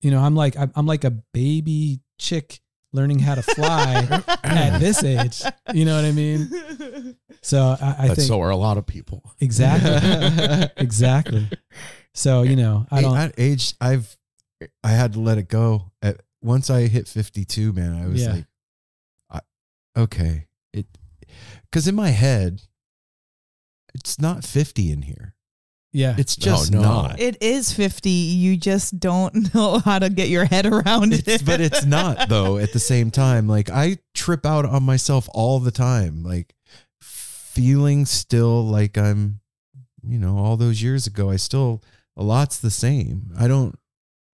You 0.00 0.10
know, 0.10 0.20
I'm 0.20 0.34
like, 0.34 0.56
I'm, 0.56 0.72
I'm 0.74 0.86
like 0.86 1.04
a 1.04 1.10
baby 1.10 2.00
chick 2.18 2.60
learning 2.92 3.18
how 3.20 3.34
to 3.36 3.42
fly 3.42 4.06
at 4.44 4.78
this 4.78 5.02
age. 5.04 5.42
You 5.72 5.84
know 5.84 5.96
what 5.96 6.04
I 6.04 6.12
mean? 6.12 7.16
So 7.42 7.76
I, 7.80 7.96
I 7.98 8.08
But 8.08 8.16
think 8.16 8.28
so 8.28 8.40
are 8.40 8.50
a 8.50 8.56
lot 8.56 8.78
of 8.78 8.86
people. 8.86 9.22
exactly, 9.40 10.68
exactly. 10.76 11.48
So 12.14 12.42
you 12.42 12.56
know, 12.56 12.86
I 12.90 13.02
don't. 13.02 13.16
at 13.16 13.34
age 13.38 13.74
I've 13.80 14.16
I 14.84 14.90
had 14.90 15.12
to 15.14 15.20
let 15.20 15.38
it 15.38 15.48
go. 15.48 15.92
At 16.02 16.20
once 16.42 16.68
I 16.70 16.82
hit 16.88 17.06
52, 17.08 17.72
man, 17.72 17.94
I 18.02 18.06
was 18.08 18.22
Yeah. 18.22 18.32
like 18.32 18.46
I, 19.30 19.40
okay, 19.96 20.46
it 20.72 20.86
cuz 21.72 21.86
in 21.88 21.94
my 21.94 22.10
head 22.10 22.62
it's 23.94 24.18
not 24.20 24.44
50 24.44 24.92
in 24.92 25.02
here. 25.02 25.34
Yeah, 25.92 26.14
It's 26.18 26.36
just 26.36 26.72
no. 26.72 26.80
not. 26.82 27.20
It 27.20 27.42
is 27.42 27.72
50. 27.72 28.08
You 28.10 28.56
just 28.56 28.98
don't 29.00 29.52
know 29.54 29.78
how 29.78 29.98
to 29.98 30.08
get 30.10 30.28
your 30.28 30.44
head 30.44 30.66
around 30.66 31.12
It's, 31.12 31.26
it. 31.28 31.44
but 31.44 31.60
it's 31.60 31.84
not 31.84 32.28
though 32.28 32.58
at 32.58 32.72
the 32.72 32.78
same 32.78 33.10
time. 33.10 33.48
Like 33.48 33.70
I 33.70 33.98
trip 34.14 34.46
out 34.46 34.64
on 34.64 34.82
myself 34.84 35.28
all 35.34 35.58
the 35.60 35.70
time. 35.72 36.22
Like 36.22 36.54
feeling 37.00 38.06
still 38.06 38.64
like 38.64 38.96
I'm 38.96 39.40
you 40.02 40.18
know, 40.18 40.38
all 40.38 40.56
those 40.56 40.82
years 40.82 41.06
ago, 41.06 41.28
I 41.30 41.36
still 41.36 41.82
a 42.16 42.22
lot's 42.22 42.58
the 42.58 42.70
same. 42.70 43.32
I 43.38 43.48
don't 43.48 43.78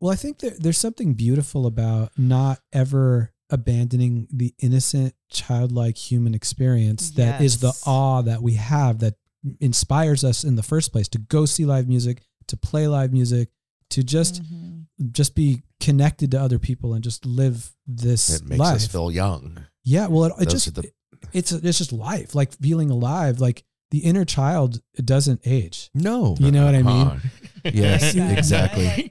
Well, 0.00 0.12
I 0.12 0.16
think 0.16 0.38
there, 0.38 0.52
there's 0.58 0.78
something 0.78 1.14
beautiful 1.14 1.66
about 1.66 2.12
not 2.16 2.60
ever 2.72 3.32
abandoning 3.50 4.26
the 4.32 4.54
innocent, 4.58 5.14
childlike 5.30 5.96
human 5.96 6.34
experience 6.34 7.10
that 7.12 7.40
is 7.40 7.58
the 7.60 7.72
awe 7.86 8.22
that 8.22 8.42
we 8.42 8.54
have 8.54 8.98
that 9.00 9.14
inspires 9.60 10.24
us 10.24 10.44
in 10.44 10.56
the 10.56 10.62
first 10.62 10.92
place 10.92 11.08
to 11.08 11.18
go 11.18 11.44
see 11.46 11.64
live 11.64 11.88
music, 11.88 12.22
to 12.48 12.56
play 12.56 12.86
live 12.88 13.12
music, 13.12 13.50
to 13.90 14.02
just 14.02 14.42
Mhm. 14.42 14.86
just 15.12 15.34
be 15.34 15.62
connected 15.80 16.30
to 16.32 16.40
other 16.40 16.58
people 16.58 16.94
and 16.94 17.04
just 17.04 17.24
live 17.26 17.72
this 17.86 18.30
It 18.30 18.46
makes 18.46 18.58
life. 18.58 18.76
us 18.76 18.86
feel 18.86 19.10
young. 19.12 19.58
yeah, 19.84 20.06
well, 20.08 20.24
it, 20.24 20.32
it 20.42 20.50
just 20.50 20.74
the- 20.74 20.90
it's 21.32 21.52
it's 21.52 21.78
just 21.78 21.92
life, 21.92 22.34
like 22.34 22.52
feeling 22.60 22.90
alive, 22.90 23.40
like 23.40 23.64
the 23.90 23.98
inner 23.98 24.24
child 24.24 24.80
it 24.94 25.06
doesn't 25.06 25.40
age. 25.44 25.90
No. 25.94 26.36
You 26.40 26.50
know 26.50 26.64
what 26.64 26.74
I 26.74 26.82
mean? 26.82 27.06
Uh, 27.66 27.70
Yes, 27.74 28.14
Yeah. 28.14 28.30
exactly. 28.30 29.10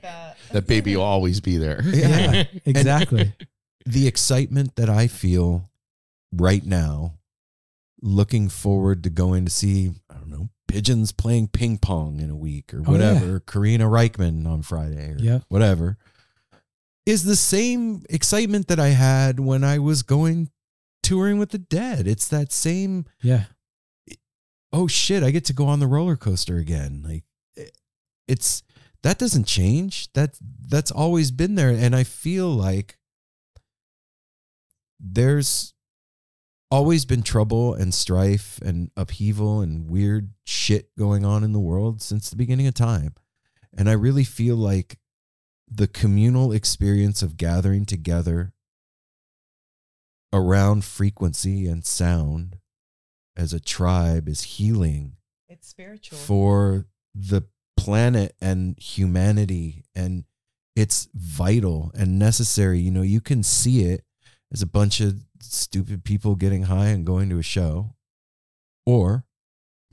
that 0.51 0.65
baby 0.65 0.95
will 0.95 1.03
always 1.03 1.41
be 1.41 1.57
there. 1.57 1.81
Yeah, 1.83 2.43
exactly. 2.65 3.33
the 3.85 4.07
excitement 4.07 4.75
that 4.77 4.89
I 4.89 5.07
feel 5.07 5.69
right 6.31 6.65
now, 6.65 7.15
looking 8.01 8.49
forward 8.49 9.03
to 9.03 9.09
going 9.09 9.45
to 9.45 9.51
see, 9.51 9.91
I 10.04 10.04
don't 10.04 10.04
know, 10.04 10.04
pigeons 10.67 11.11
playing 11.11 11.47
ping 11.49 11.77
pong 11.77 12.19
in 12.19 12.29
a 12.29 12.35
week 12.35 12.73
or 12.73 12.79
Oh, 12.79 12.81
yeah. 12.83 12.89
whatever, 12.91 13.39
Karina 13.39 13.85
Rykman 13.85 14.45
on 14.47 14.61
Friday 14.61 15.11
or 15.11 15.17
Yep. 15.19 15.43
whatever, 15.49 15.97
is 17.05 17.23
the 17.23 17.35
same 17.35 18.03
excitement 18.09 18.67
that 18.67 18.79
I 18.79 18.89
had 18.89 19.39
when 19.39 19.63
I 19.63 19.77
was 19.79 20.01
going 20.03 20.49
touring 21.03 21.37
with 21.37 21.49
the 21.51 21.59
dead. 21.59 22.07
It's 22.07 22.27
that 22.29 22.51
same, 22.51 23.05
Yeah. 23.21 23.45
oh 24.73 24.87
shit, 24.87 25.21
I 25.23 25.29
get 25.31 25.45
to 25.45 25.53
go 25.53 25.67
on 25.67 25.79
the 25.79 25.87
roller 25.87 26.15
coaster 26.15 26.57
again. 26.57 27.03
Like 27.05 27.23
eh, 27.57 27.69
it's 28.27 28.63
that 29.03 29.19
doesn't 29.19 29.45
change. 29.45 30.11
That 30.13 30.35
that's 30.67 30.89
always 30.89 31.29
been 31.29 31.53
there 31.55 31.69
and 31.69 31.95
I 31.95 32.03
feel 32.03 32.49
like 32.49 32.97
there's 34.99 35.74
always 36.75 37.05
been 37.05 37.23
trouble 37.23 37.73
and 37.73 37.93
strife 37.93 38.59
and 38.61 38.91
upheaval 38.97 39.61
and 39.61 39.87
weird 39.89 40.31
shit 40.43 40.93
going 40.97 41.23
on 41.23 41.41
in 41.41 41.53
the 41.53 41.59
world 41.59 42.01
since 42.01 42.29
the 42.29 42.35
beginning 42.35 42.67
of 42.67 42.73
time. 42.73 43.15
And 43.77 43.89
I 43.89 43.93
really 43.93 44.25
feel 44.25 44.57
like 44.57 44.99
the 45.71 45.87
communal 45.87 46.51
experience 46.51 47.21
of 47.23 47.37
gathering 47.37 47.85
together 47.85 48.51
around 50.33 50.83
frequency 50.83 51.65
and 51.65 51.85
sound 51.85 52.57
as 53.37 53.53
a 53.53 53.59
tribe 53.61 54.27
is 54.27 54.43
healing 54.43 55.13
It's 55.47 55.69
spiritual. 55.69 56.17
for 56.17 56.87
the 57.13 57.43
planet 57.77 58.35
and 58.41 58.77
humanity 58.77 59.85
and 59.95 60.25
it's 60.75 61.07
vital 61.13 61.91
and 61.97 62.19
necessary 62.19 62.79
you 62.79 62.91
know 62.91 63.01
you 63.01 63.21
can 63.21 63.43
see 63.43 63.85
it 63.85 64.03
as 64.53 64.61
a 64.61 64.67
bunch 64.67 64.99
of 65.01 65.19
stupid 65.41 66.03
people 66.03 66.35
getting 66.35 66.63
high 66.63 66.87
and 66.87 67.05
going 67.05 67.29
to 67.29 67.37
a 67.39 67.43
show 67.43 67.95
or 68.85 69.25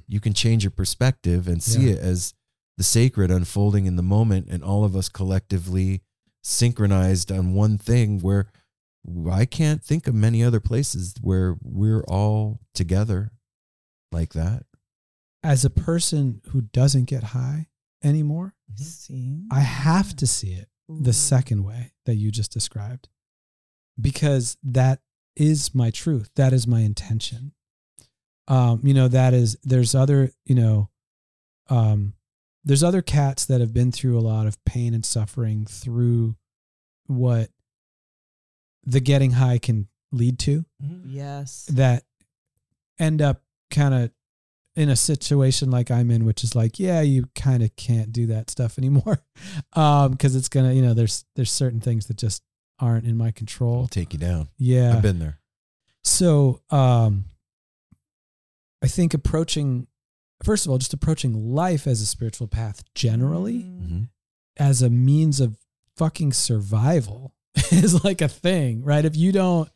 you 0.06 0.20
can 0.20 0.32
change 0.34 0.62
your 0.64 0.70
perspective 0.70 1.48
and 1.48 1.62
see 1.62 1.86
Yeah. 1.88 1.94
it 1.94 1.98
as 1.98 2.34
the 2.76 2.84
sacred 2.84 3.30
unfolding 3.30 3.86
in 3.86 3.96
the 3.96 4.02
moment 4.02 4.48
and 4.48 4.62
all 4.62 4.84
of 4.84 4.94
us 4.96 5.08
collectively 5.08 6.02
synchronized 6.42 7.30
on 7.30 7.54
one 7.54 7.78
thing 7.78 8.20
where 8.20 8.50
I 9.30 9.46
can't 9.46 9.82
think 9.82 10.06
of 10.06 10.14
many 10.14 10.44
other 10.44 10.60
places 10.60 11.14
where 11.20 11.56
we're 11.62 12.04
all 12.04 12.60
together 12.74 13.32
like 14.12 14.32
that. 14.34 14.64
As 15.42 15.64
a 15.64 15.70
person 15.70 16.40
who 16.50 16.60
doesn't 16.60 17.06
get 17.06 17.24
high 17.24 17.68
anymore, 18.04 18.54
mm-hmm. 18.72 18.84
See? 18.84 19.42
I 19.50 19.60
have 19.60 20.14
to 20.16 20.26
see 20.26 20.52
it 20.52 20.68
the 20.88 21.12
second 21.12 21.64
way 21.64 21.92
that 22.06 22.14
you 22.16 22.30
just 22.30 22.52
described 22.52 23.08
because 24.00 24.56
that 24.62 25.00
is 25.36 25.74
my 25.74 25.90
truth. 25.90 26.30
That 26.36 26.52
is 26.52 26.66
my 26.66 26.80
intention. 26.80 27.52
Um, 28.48 28.80
you 28.82 28.92
know, 28.94 29.08
that 29.08 29.34
is, 29.34 29.56
there's 29.62 29.94
other, 29.94 30.30
you 30.44 30.54
know, 30.54 30.90
um, 31.68 32.14
there's 32.64 32.82
other 32.82 33.02
cats 33.02 33.44
that 33.46 33.60
have 33.60 33.72
been 33.72 33.92
through 33.92 34.18
a 34.18 34.20
lot 34.20 34.46
of 34.46 34.62
pain 34.64 34.94
and 34.94 35.04
suffering 35.04 35.64
through 35.66 36.36
what 37.06 37.50
the 38.84 39.00
getting 39.00 39.32
high 39.32 39.58
can 39.58 39.88
lead 40.10 40.38
to 40.40 40.64
Yes. 41.06 41.66
that 41.72 42.04
end 42.98 43.22
up 43.22 43.42
kind 43.70 43.94
of 43.94 44.10
in 44.74 44.88
a 44.88 44.96
situation 44.96 45.70
like 45.70 45.90
I'm 45.90 46.10
in, 46.10 46.24
which 46.24 46.42
is 46.44 46.54
like, 46.54 46.78
yeah, 46.78 47.00
you 47.00 47.28
kind 47.34 47.62
of 47.62 47.74
can't 47.76 48.12
do 48.12 48.26
that 48.28 48.50
stuff 48.50 48.78
anymore, 48.78 49.22
um, 49.74 50.12
because 50.12 50.34
it's 50.36 50.48
gonna, 50.48 50.72
you 50.72 50.82
know, 50.82 50.94
there's 50.94 51.24
there's 51.36 51.50
certain 51.52 51.80
things 51.80 52.06
that 52.06 52.16
just 52.16 52.42
aren't 52.78 53.06
in 53.06 53.16
my 53.16 53.30
control. 53.30 53.82
I'll 53.82 53.88
control. 53.88 54.04
take 54.04 54.12
you 54.12 54.18
down. 54.18 54.48
Yeah. 54.58 54.96
I've 54.96 55.02
been 55.02 55.18
there. 55.18 55.38
So, 56.04 56.60
um, 56.70 57.26
I 58.82 58.88
think 58.88 59.14
approaching, 59.14 59.86
first 60.42 60.66
of 60.66 60.72
all, 60.72 60.78
just 60.78 60.92
approaching 60.92 61.54
life 61.54 61.86
as 61.86 62.00
a 62.00 62.06
spiritual 62.06 62.48
path 62.48 62.82
generally 62.94 63.62
Mm. 63.62 63.80
Mhm. 63.88 64.08
as 64.56 64.82
a 64.82 64.90
means 64.90 65.38
of 65.40 65.56
fucking 65.96 66.32
survival 66.32 67.32
is 67.70 68.02
like 68.04 68.20
a 68.20 68.28
thing, 68.28 68.82
right? 68.82 69.04
If 69.04 69.14
you 69.16 69.30
don't 69.30 69.70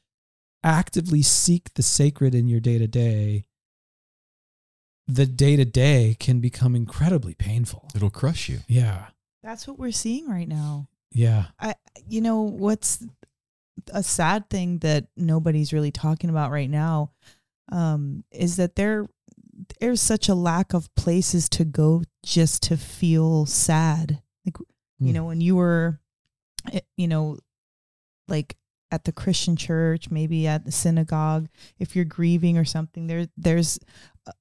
actively 0.65 1.23
seek 1.23 1.73
the 1.75 1.83
sacred 1.83 2.35
in 2.35 2.49
your 2.49 2.59
day 2.61 2.79
to 2.79 2.89
day, 2.89 3.47
the 5.07 5.27
day 5.27 5.55
to 5.55 5.65
day 5.65 6.17
can 6.19 6.41
become 6.41 6.75
incredibly 6.75 7.35
painful. 7.35 7.89
It'll 7.95 8.11
crush 8.11 8.49
you. 8.49 8.61
Yeah. 8.67 9.11
That's 9.45 9.69
what 9.69 9.79
we're 9.79 9.93
seeing 9.93 10.29
right 10.29 10.49
now. 10.49 10.89
Yeah. 11.13 11.47
I, 11.61 11.75
you 12.09 12.21
know, 12.21 12.43
what's 12.43 13.05
a 13.93 14.03
sad 14.03 14.49
thing 14.51 14.79
that 14.79 15.07
nobody's 15.17 15.73
really 15.73 15.91
talking 15.93 16.31
about 16.31 16.51
right 16.51 16.71
now 16.71 17.13
um, 17.73 18.25
is 18.31 18.57
that 18.57 18.77
there 18.77 19.07
there's 19.81 20.03
such 20.03 20.29
a 20.29 20.35
lack 20.35 20.75
of 20.75 20.95
places 20.97 21.49
to 21.49 21.65
go 21.65 22.03
just 22.23 22.63
to 22.65 22.77
feel 22.77 23.47
sad. 23.47 24.21
Like, 24.45 24.57
you 24.99 25.11
Mm. 25.11 25.15
know, 25.15 25.25
when 25.25 25.41
you 25.41 25.57
were, 25.57 25.99
eh, 26.73 26.81
you 26.97 27.09
know, 27.09 27.39
like 28.29 28.57
at 28.91 29.05
the 29.05 29.13
Christian 29.13 29.57
church, 29.57 30.11
maybe 30.11 30.47
at 30.47 30.65
the 30.65 30.73
synagogue, 30.73 31.49
if 31.79 31.97
you're 31.97 32.05
grieving 32.05 32.59
or 32.59 32.65
something, 32.65 33.07
there 33.07 33.29
there's 33.37 33.79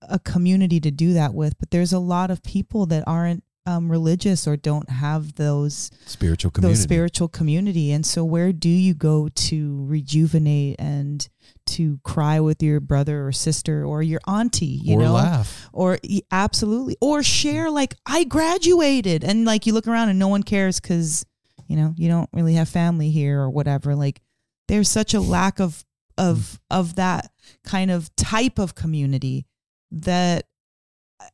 a 0.02 0.20
community 0.20 0.80
to 0.82 0.92
do 0.92 1.14
that 1.14 1.34
with. 1.34 1.58
But 1.58 1.72
there's 1.72 1.94
a 1.94 2.00
lot 2.00 2.30
of 2.30 2.44
people 2.44 2.86
that 2.88 3.04
aren't 3.08 3.44
um, 3.66 3.90
religious 3.90 4.48
or 4.48 4.56
don't 4.56 4.90
have 4.90 5.36
those 5.36 5.90
Spiritual 6.06 6.52
community. 6.52 6.74
those 6.74 6.84
spiritual 6.84 7.28
community. 7.28 7.92
And 7.92 8.06
so, 8.06 8.24
where 8.24 8.54
do 8.54 8.70
you 8.70 8.94
go 8.94 9.30
to 9.30 9.86
rejuvenate 9.86 10.76
and 10.80 11.28
to 11.68 12.00
cry 12.04 12.40
with 12.40 12.62
your 12.62 12.80
brother 12.80 13.26
or 13.26 13.32
sister 13.32 13.84
or 13.84 14.04
your 14.04 14.22
auntie? 14.28 14.66
You 14.66 14.98
or 14.98 15.02
know, 15.04 15.14
laugh. 15.14 15.70
or 15.74 15.98
absolutely, 16.32 16.96
or 17.02 17.24
share 17.24 17.72
like 17.72 17.96
I 18.06 18.24
graduated, 18.24 19.24
and 19.24 19.46
like 19.46 19.66
you 19.66 19.74
look 19.74 19.88
around 19.88 20.10
and 20.10 20.20
no 20.20 20.28
one 20.28 20.44
cares 20.44 20.80
because 20.80 21.26
you 21.68 21.76
know 21.76 21.94
you 21.98 22.08
don't 22.08 22.30
really 22.34 22.54
have 22.54 22.70
family 22.70 23.10
here 23.10 23.42
or 23.42 23.50
whatever. 23.50 23.96
Like, 23.96 24.22
there's 24.68 24.90
such 24.90 25.14
a 25.14 25.20
lack 25.22 25.60
of 25.60 25.84
of 26.18 26.60
of 26.70 26.96
that 26.96 27.32
kind 27.64 27.90
of 27.90 28.16
type 28.16 28.60
of 28.60 28.76
community 28.76 29.48
that 29.92 30.46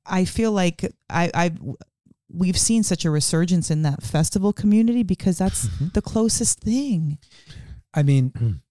I 0.06 0.26
feel 0.26 0.52
like 0.52 0.86
I 1.10 1.30
I 1.34 1.52
we've 2.34 2.58
seen 2.58 2.84
such 2.84 3.06
a 3.06 3.12
resurgence 3.12 3.70
in 3.72 3.82
that 3.84 4.04
festival 4.04 4.54
community 4.54 5.04
because 5.04 5.38
that's 5.38 5.68
Mhm. 5.68 5.94
the 5.94 6.02
closest 6.02 6.60
thing. 6.62 7.18
I 7.94 8.04
mean, 8.04 8.32
Mm. 8.32 8.62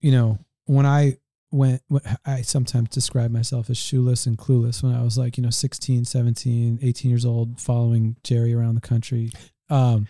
you 0.00 0.12
know, 0.12 0.38
when 0.66 0.86
I 0.86 1.18
went, 1.50 1.82
when- 1.88 2.02
I 2.24 2.42
sometimes 2.42 2.90
describe 2.90 3.30
myself 3.30 3.68
as 3.70 3.76
shoeless 3.76 4.26
and 4.26 4.38
clueless 4.38 4.82
when 4.82 4.94
I 4.94 5.02
was 5.02 5.18
like, 5.18 5.36
you 5.36 5.42
know, 5.42 5.50
16, 5.50 6.04
17, 6.04 6.78
18 6.82 7.10
years 7.10 7.24
old, 7.24 7.60
following 7.60 8.16
Jerry 8.22 8.52
around 8.54 8.74
the 8.74 8.80
country. 8.80 9.30
Um, 9.68 10.06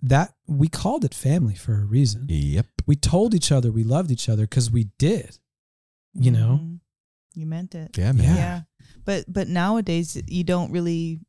that 0.00 0.36
we 0.46 0.68
called 0.68 1.04
it 1.04 1.12
family 1.14 1.56
for 1.56 1.74
a 1.74 1.84
reason. 1.84 2.26
Yep. 2.28 2.66
We 2.86 2.94
told 2.94 3.34
each 3.34 3.50
other 3.50 3.72
we 3.72 3.82
loved 3.82 4.10
each 4.12 4.28
other 4.28 4.42
because 4.44 4.70
we 4.70 4.84
did. 4.98 5.38
You 6.14 6.30
know? 6.30 6.77
You 7.38 7.46
meant 7.46 7.74
it. 7.74 7.96
Yeah, 7.96 8.12
man. 8.12 8.24
Yeah. 8.24 8.34
yeah 8.34 8.60
but 9.04 9.24
but 9.28 9.48
nowadays 9.48 10.20
you 10.26 10.44
don't 10.44 10.70
really 10.72 11.20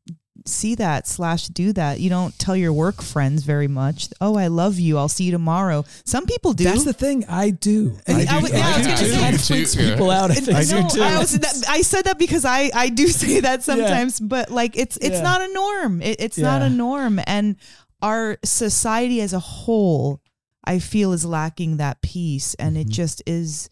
see 0.45 0.73
that 0.75 1.05
slash 1.07 1.47
do 1.47 1.71
that 1.73 1.99
you 1.99 2.09
don't 2.09 2.37
tell 2.39 2.55
your 2.55 2.71
work 2.73 3.01
friends 3.01 3.43
very 3.43 3.67
much 3.67 4.07
oh 4.21 4.35
i 4.37 4.47
love 4.47 4.79
you 4.79 4.97
i'll 4.97 5.09
see 5.09 5.25
you 5.25 5.31
tomorrow 5.31 5.83
some 6.05 6.25
people 6.25 6.53
do 6.53 6.63
That's 6.63 6.85
the 6.85 6.93
thing 6.93 7.25
I 7.27 7.49
do. 7.49 7.97
I 8.07 8.11
And 8.11 8.29
do 8.29 8.45
it- 8.45 8.49
too. 8.51 8.57
Yeah, 8.57 8.65
I 8.67 8.77
was 8.77 8.85
it 8.85 8.85
gonna 8.85 8.97
say- 8.97 9.19
kind 9.19 9.35
of 9.35 9.41
too, 9.43 9.53
freaks 9.53 9.75
yeah. 9.75 9.89
people 9.91 10.09
out. 10.11 10.31
I 10.31 10.35
think. 10.35 10.57
I 10.57 10.63
do 10.63 10.89
too. 10.89 11.01
I, 11.01 11.19
was, 11.19 11.31
that, 11.39 11.63
I 11.69 11.81
said 11.81 12.05
that 12.05 12.17
because 12.17 12.45
I, 12.45 12.71
I 12.73 12.87
do 12.89 13.07
say 13.21 13.41
that 13.41 13.63
sometimes, 13.63 14.19
but 14.19 14.49
like 14.49 14.77
it's 14.77 14.97
it's 14.97 15.17
Yeah. 15.17 15.21
not 15.21 15.41
a 15.41 15.53
norm. 15.53 16.01
It, 16.01 16.19
it's 16.19 16.37
not 16.37 16.61
a 16.61 16.69
norm, 16.69 17.19
and 17.27 17.57
our 18.01 18.37
society 18.43 19.19
as 19.21 19.33
a 19.33 19.39
whole, 19.39 20.21
I 20.63 20.79
feel, 20.79 21.11
is 21.13 21.25
lacking 21.25 21.77
that 21.77 22.01
piece, 22.01 22.53
and 22.55 22.77
it 22.77 22.87
Mhm. 22.87 22.91
just 22.91 23.21
is. 23.27 23.69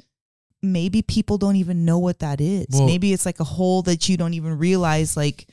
Maybe 0.62 1.02
people 1.02 1.38
don't 1.38 1.56
even 1.56 1.86
know 1.86 2.00
what 2.00 2.20
that 2.20 2.42
is. 2.42 2.68
Well- 2.72 2.86
maybe 2.86 3.14
it's 3.14 3.26
like 3.26 3.40
a 3.40 3.46
hole 3.46 3.82
that 3.84 4.10
you 4.10 4.18
don't 4.18 4.34
even 4.34 4.58
realize. 4.58 5.16
Like, 5.16 5.48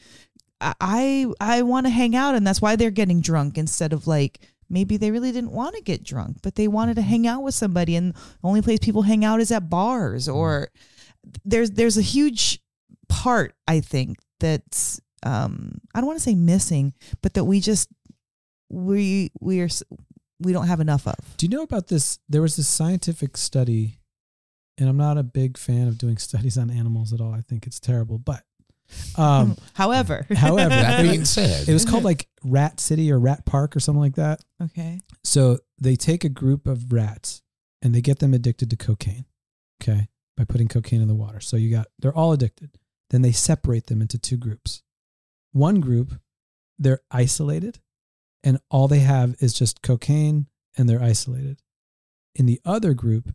I 0.60 1.26
I, 1.40 1.62
want 1.62 1.85
to 1.86 1.90
hang 1.90 2.16
out, 2.16 2.35
and 2.35 2.47
that's 2.47 2.62
why 2.62 2.76
they're 2.76 2.90
getting 2.90 3.20
drunk 3.20 3.59
instead 3.59 3.93
of 3.93 4.06
like. 4.06 4.40
Maybe 4.70 4.97
they 4.97 5.10
really 5.10 5.31
didn't 5.31 5.52
want 5.52 5.76
to 5.76 5.82
get 5.82 6.02
drunk, 6.02 6.39
but 6.43 6.55
they 6.55 6.68
wanted 6.68 6.94
to 6.97 7.02
hang 7.02 7.26
out 7.26 7.43
with 7.43 7.55
somebody, 7.55 7.97
and 7.97 8.14
the 8.14 8.20
only 8.43 8.62
place 8.62 8.78
people 8.78 9.02
hang 9.02 9.22
out 9.22 9.40
is 9.40 9.52
at 9.52 9.68
bars 9.68 10.26
or 10.26 10.70
there's 11.44 11.72
there's 11.72 11.98
a 11.98 12.02
huge 12.02 12.60
part 13.09 13.55
I 13.68 13.81
think 13.81 14.18
that's 14.40 15.01
um 15.22 15.81
I 15.94 16.01
don't 16.01 16.06
want 16.06 16.18
to 16.18 16.24
say 16.24 16.35
missing, 16.35 16.94
but 17.22 17.35
that 17.35 17.44
we 17.44 17.60
just 17.60 17.89
we 18.70 19.31
we 19.40 19.60
are 19.60 19.68
we 20.40 20.52
don't 20.52 20.66
have 20.66 20.81
enough 20.81 21.06
of. 21.06 21.36
Do 21.36 21.47
you 21.47 21.51
know 21.51 21.62
about 21.62 21.89
this? 21.89 22.18
There 22.28 22.43
was 22.43 22.56
this 22.56 22.68
scientific 22.68 23.36
study, 23.36 23.98
and 24.78 24.88
I'm 24.88 24.96
not 24.96 25.18
a 25.18 25.22
big 25.22 25.56
fan 25.59 25.88
of 25.88 25.98
doing 25.98 26.16
studies 26.18 26.59
on 26.59 26.70
animals 26.70 27.12
at 27.12 27.20
all. 27.20 27.32
I 27.32 27.40
think 27.40 27.66
it's 27.66 27.80
terrible. 27.80 28.18
But 28.18 28.42
um, 29.16 29.56
however, 29.74 30.26
however, 30.34 30.68
That 30.70 31.02
being 31.02 31.24
said, 31.24 31.68
it 31.68 31.72
was 31.72 31.84
called 31.84 32.05
like 32.05 32.28
Rat 32.42 32.80
City 32.80 33.10
or 33.10 33.18
Rat 33.18 33.44
Park 33.46 33.76
or 33.76 33.80
something 33.80 34.01
like 34.01 34.16
that. 34.16 34.42
okay, 34.62 35.01
So 35.22 35.59
they 35.78 35.96
take 35.96 36.24
a 36.24 36.28
group 36.28 36.66
of 36.66 36.92
rats 36.92 37.42
and 37.82 37.94
they 37.94 38.01
get 38.01 38.18
them 38.18 38.34
addicted 38.34 38.70
to 38.70 38.76
cocaine. 38.76 39.24
Okay. 39.82 40.09
By 40.36 40.44
putting 40.44 40.68
cocaine 40.68 41.01
in 41.01 41.09
the 41.09 41.14
water. 41.14 41.40
So 41.40 41.56
you 41.56 41.70
got, 41.70 41.86
they're 42.01 42.14
all 42.14 42.32
addicted. 42.32 42.78
Then 43.10 43.22
they 43.22 43.30
separate 43.32 43.86
them 43.86 44.01
into 44.02 44.18
two 44.18 44.36
groups. 44.36 44.82
One 45.52 45.80
group, 45.80 46.14
they're 46.78 47.01
isolated 47.10 47.78
and 48.42 48.59
all 48.70 48.88
they 48.88 48.98
have 49.01 49.36
is 49.40 49.55
just 49.55 49.82
cocaine 49.82 50.46
and 50.76 50.88
they're 50.88 51.02
isolated. 51.02 51.62
In 52.34 52.46
the 52.46 52.60
other 52.64 52.94
group, 52.94 53.32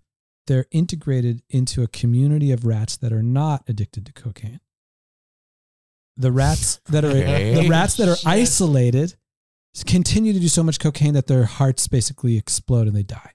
they're 0.49 0.65
integrated 0.71 1.43
into 1.49 1.83
a 1.83 1.87
community 1.87 2.51
of 2.51 2.65
rats 2.65 2.97
that 2.97 3.13
are 3.13 3.23
not 3.23 3.63
addicted 3.69 4.03
to 4.07 4.11
cocaine. 4.11 4.59
The 6.17 6.31
rats 6.31 6.81
that 6.87 7.05
are 7.05 7.11
Okay. 7.11 7.53
the 7.53 7.69
rats 7.69 7.95
that 7.97 8.09
are 8.09 8.17
isolated 8.25 9.15
continue 9.85 10.33
to 10.33 10.39
do 10.39 10.47
so 10.47 10.63
much 10.63 10.79
cocaine 10.79 11.13
that 11.13 11.27
their 11.27 11.45
hearts 11.45 11.87
basically 11.87 12.35
explode 12.35 12.87
and 12.87 12.95
they 12.95 13.03
die. 13.03 13.31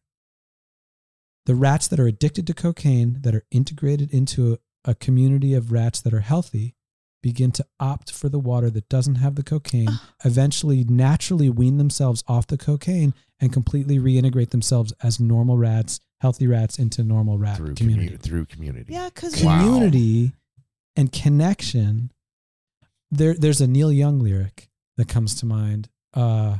The 1.46 1.54
rats 1.54 1.86
that 1.88 2.00
are 2.00 2.08
addicted 2.08 2.46
to 2.48 2.54
cocaine, 2.54 3.22
that 3.22 3.34
are 3.34 3.44
integrated 3.50 4.10
into 4.12 4.54
a, 4.54 4.90
a 4.90 4.94
community 4.94 5.54
of 5.54 5.70
rats 5.70 6.00
that 6.00 6.12
are 6.12 6.20
healthy, 6.20 6.74
begin 7.22 7.52
to 7.52 7.64
opt 7.78 8.10
for 8.10 8.28
the 8.28 8.38
water 8.40 8.68
that 8.70 8.88
doesn't 8.88 9.14
have 9.14 9.36
the 9.36 9.42
cocaine, 9.42 10.00
eventually 10.24 10.84
naturally 10.84 11.48
wean 11.48 11.78
themselves 11.78 12.24
off 12.26 12.48
the 12.48 12.58
cocaine 12.58 13.14
and 13.40 13.52
completely 13.52 13.98
reintegrate 13.98 14.50
themselves 14.50 14.92
as 15.02 15.20
normal 15.20 15.56
rats, 15.56 16.00
healthy 16.24 16.46
rats 16.46 16.78
into 16.78 17.04
normal 17.04 17.36
rat 17.36 17.58
through 17.58 17.74
community. 17.74 18.06
community. 18.06 18.28
Through 18.28 18.46
community. 18.46 18.92
yeah, 18.94 19.10
because 19.14 19.42
Wow. 19.44 19.60
Community 19.60 20.32
and 20.96 21.12
connection. 21.12 22.10
There, 23.10 23.34
there's 23.34 23.60
a 23.60 23.66
Neil 23.66 23.92
Young 23.92 24.20
lyric 24.20 24.70
that 24.96 25.06
comes 25.06 25.34
to 25.40 25.44
mind. 25.46 25.90
Uh, 26.14 26.58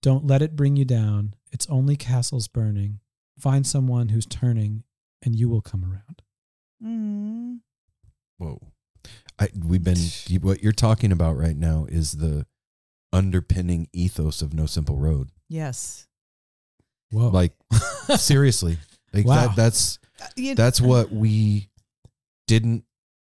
Don't 0.00 0.26
let 0.26 0.40
it 0.40 0.56
bring 0.56 0.76
you 0.76 0.86
down. 0.86 1.34
It's 1.52 1.66
only 1.68 1.94
castles 1.96 2.48
burning. 2.48 3.00
Find 3.38 3.66
someone 3.66 4.08
who's 4.08 4.24
turning, 4.24 4.84
and 5.22 5.36
you 5.36 5.48
will 5.50 5.60
come 5.60 5.84
around. 5.84 6.22
mm, 6.82 7.58
Whoa. 8.38 8.60
I, 9.38 9.48
we've 9.62 9.84
been, 9.84 9.98
what 10.40 10.62
you're 10.62 10.72
talking 10.72 11.12
about 11.12 11.36
right 11.36 11.56
now 11.56 11.84
is 11.88 12.12
the 12.12 12.46
underpinning 13.12 13.88
ethos 13.92 14.40
of 14.40 14.54
No 14.54 14.64
Simple 14.66 14.96
Road. 14.96 15.28
yes, 15.50 16.05
Whoa! 17.10 17.28
Like, 17.28 17.52
seriously. 18.16 18.78
Like, 19.12 19.26
Wow. 19.26 19.46
that, 19.48 19.56
that's, 19.56 19.98
Uh, 20.20 20.54
that's 20.54 20.80
what 20.80 21.12
we 21.12 21.68
didn't, 22.46 22.84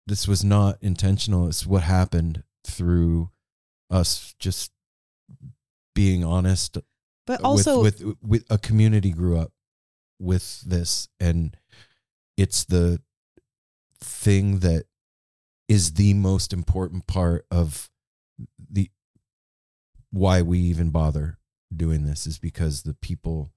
this 0.08 0.28
was 0.28 0.44
not 0.44 0.78
intentional. 0.82 1.48
It's 1.48 1.66
what 1.66 1.84
happened 1.84 2.44
through 2.66 3.30
us 3.90 4.36
just 4.40 4.72
being 5.96 6.24
honest 6.24 6.78
but 7.26 7.42
also 7.42 7.82
with, 7.82 8.04
with 8.04 8.18
with 8.22 8.46
a 8.50 8.58
community 8.58 9.12
grew 9.12 9.38
up 9.38 9.52
with 10.20 10.62
this 10.62 11.08
and 11.20 11.58
it's 12.38 12.66
the 12.66 13.02
thing 14.00 14.60
that 14.60 14.84
is 15.68 15.94
the 15.94 16.14
most 16.14 16.54
important 16.54 17.08
part 17.08 17.46
of 17.50 17.90
the 18.72 18.90
why 20.12 20.42
we 20.42 20.60
even 20.60 20.90
bother 20.90 21.38
doing 21.76 22.06
this 22.06 22.28
is 22.28 22.38
because 22.40 22.84
the 22.84 22.94
people 22.94 23.52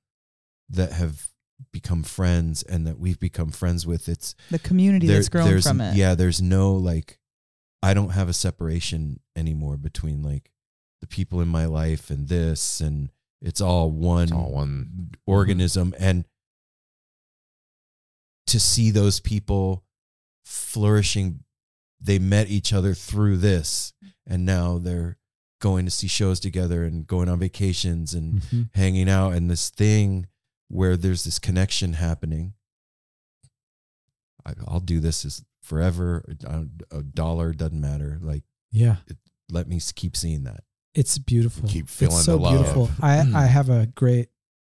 that 0.71 0.93
have 0.93 1.29
become 1.73 2.03
friends 2.03 2.63
and 2.63 2.87
that 2.87 2.99
we've 2.99 3.19
become 3.21 3.51
friends 3.51 3.87
with 3.87 4.09
it's 4.09 4.35
the 4.51 4.59
community 4.59 5.07
there- 5.07 5.17
that's 5.17 5.29
grown 5.29 5.47
there's 5.47 5.67
from 5.67 5.81
it. 5.81 5.95
yeah 5.95 6.15
there's 6.15 6.41
no 6.41 6.73
like 6.73 7.19
i 7.83 7.93
don't 7.93 8.11
have 8.11 8.29
a 8.29 8.33
separation 8.33 9.21
anymore 9.37 9.77
between 9.77 10.23
like 10.23 10.51
the 11.03 11.07
people 11.07 11.41
in 11.41 11.49
my 11.49 11.67
life 11.67 12.09
and 12.11 12.29
this 12.29 12.81
and 12.81 13.11
it's 13.43 13.61
all 13.61 13.91
one 13.91 14.25
It's 14.25 14.33
all 14.33 14.51
one. 14.53 15.11
organism 15.27 15.95
and 15.99 16.25
to 18.47 18.59
see 18.59 18.91
those 18.91 19.21
people 19.21 19.85
flourishing 20.45 21.41
they 22.01 22.19
met 22.19 22.49
each 22.49 22.73
other 22.73 22.95
through 22.95 23.37
this 23.37 23.93
and 24.27 24.45
now 24.47 24.79
they're 24.79 25.19
going 25.61 25.85
to 25.85 25.91
see 25.91 26.07
shows 26.09 26.41
together 26.41 26.85
and 26.85 27.07
going 27.07 27.29
on 27.29 27.39
vacations 27.39 28.15
and 28.15 28.41
Mhm. 28.43 28.71
hanging 28.75 29.09
out 29.11 29.35
and 29.35 29.51
this 29.51 29.69
thing 29.69 30.27
where 30.71 30.97
there's 30.97 31.25
this 31.25 31.39
connection 31.39 31.95
happening. 31.95 32.55
I, 34.47 34.53
I'll 34.67 34.81
do 34.81 35.01
this 35.01 35.25
as 35.25 35.45
forever. 35.63 36.25
A, 36.45 36.65
a 36.91 37.03
dollar 37.03 37.53
doesn't 37.53 37.81
matter. 37.81 38.19
Like, 38.23 38.45
yeah, 38.71 38.97
let 39.51 39.69
me 39.69 39.81
keep 39.95 40.17
seeing 40.17 40.45
that. 40.45 40.63
it's 40.95 41.19
beautiful. 41.19 41.69
Keep 41.69 41.89
feeling 41.89 42.17
it's 42.17 42.25
so 42.25 42.37
the 42.37 42.43
love. 42.43 42.55
beautiful. 42.55 42.91
I 43.03 43.19
I 43.35 43.47
have 43.47 43.69
a 43.69 43.87
great 43.87 44.29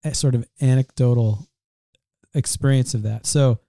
eh, 0.03 0.11
sort 0.11 0.35
of 0.35 0.45
anecdotal 0.61 1.47
experience 2.33 2.93
of 2.93 3.03
that. 3.03 3.25
So, 3.25 3.59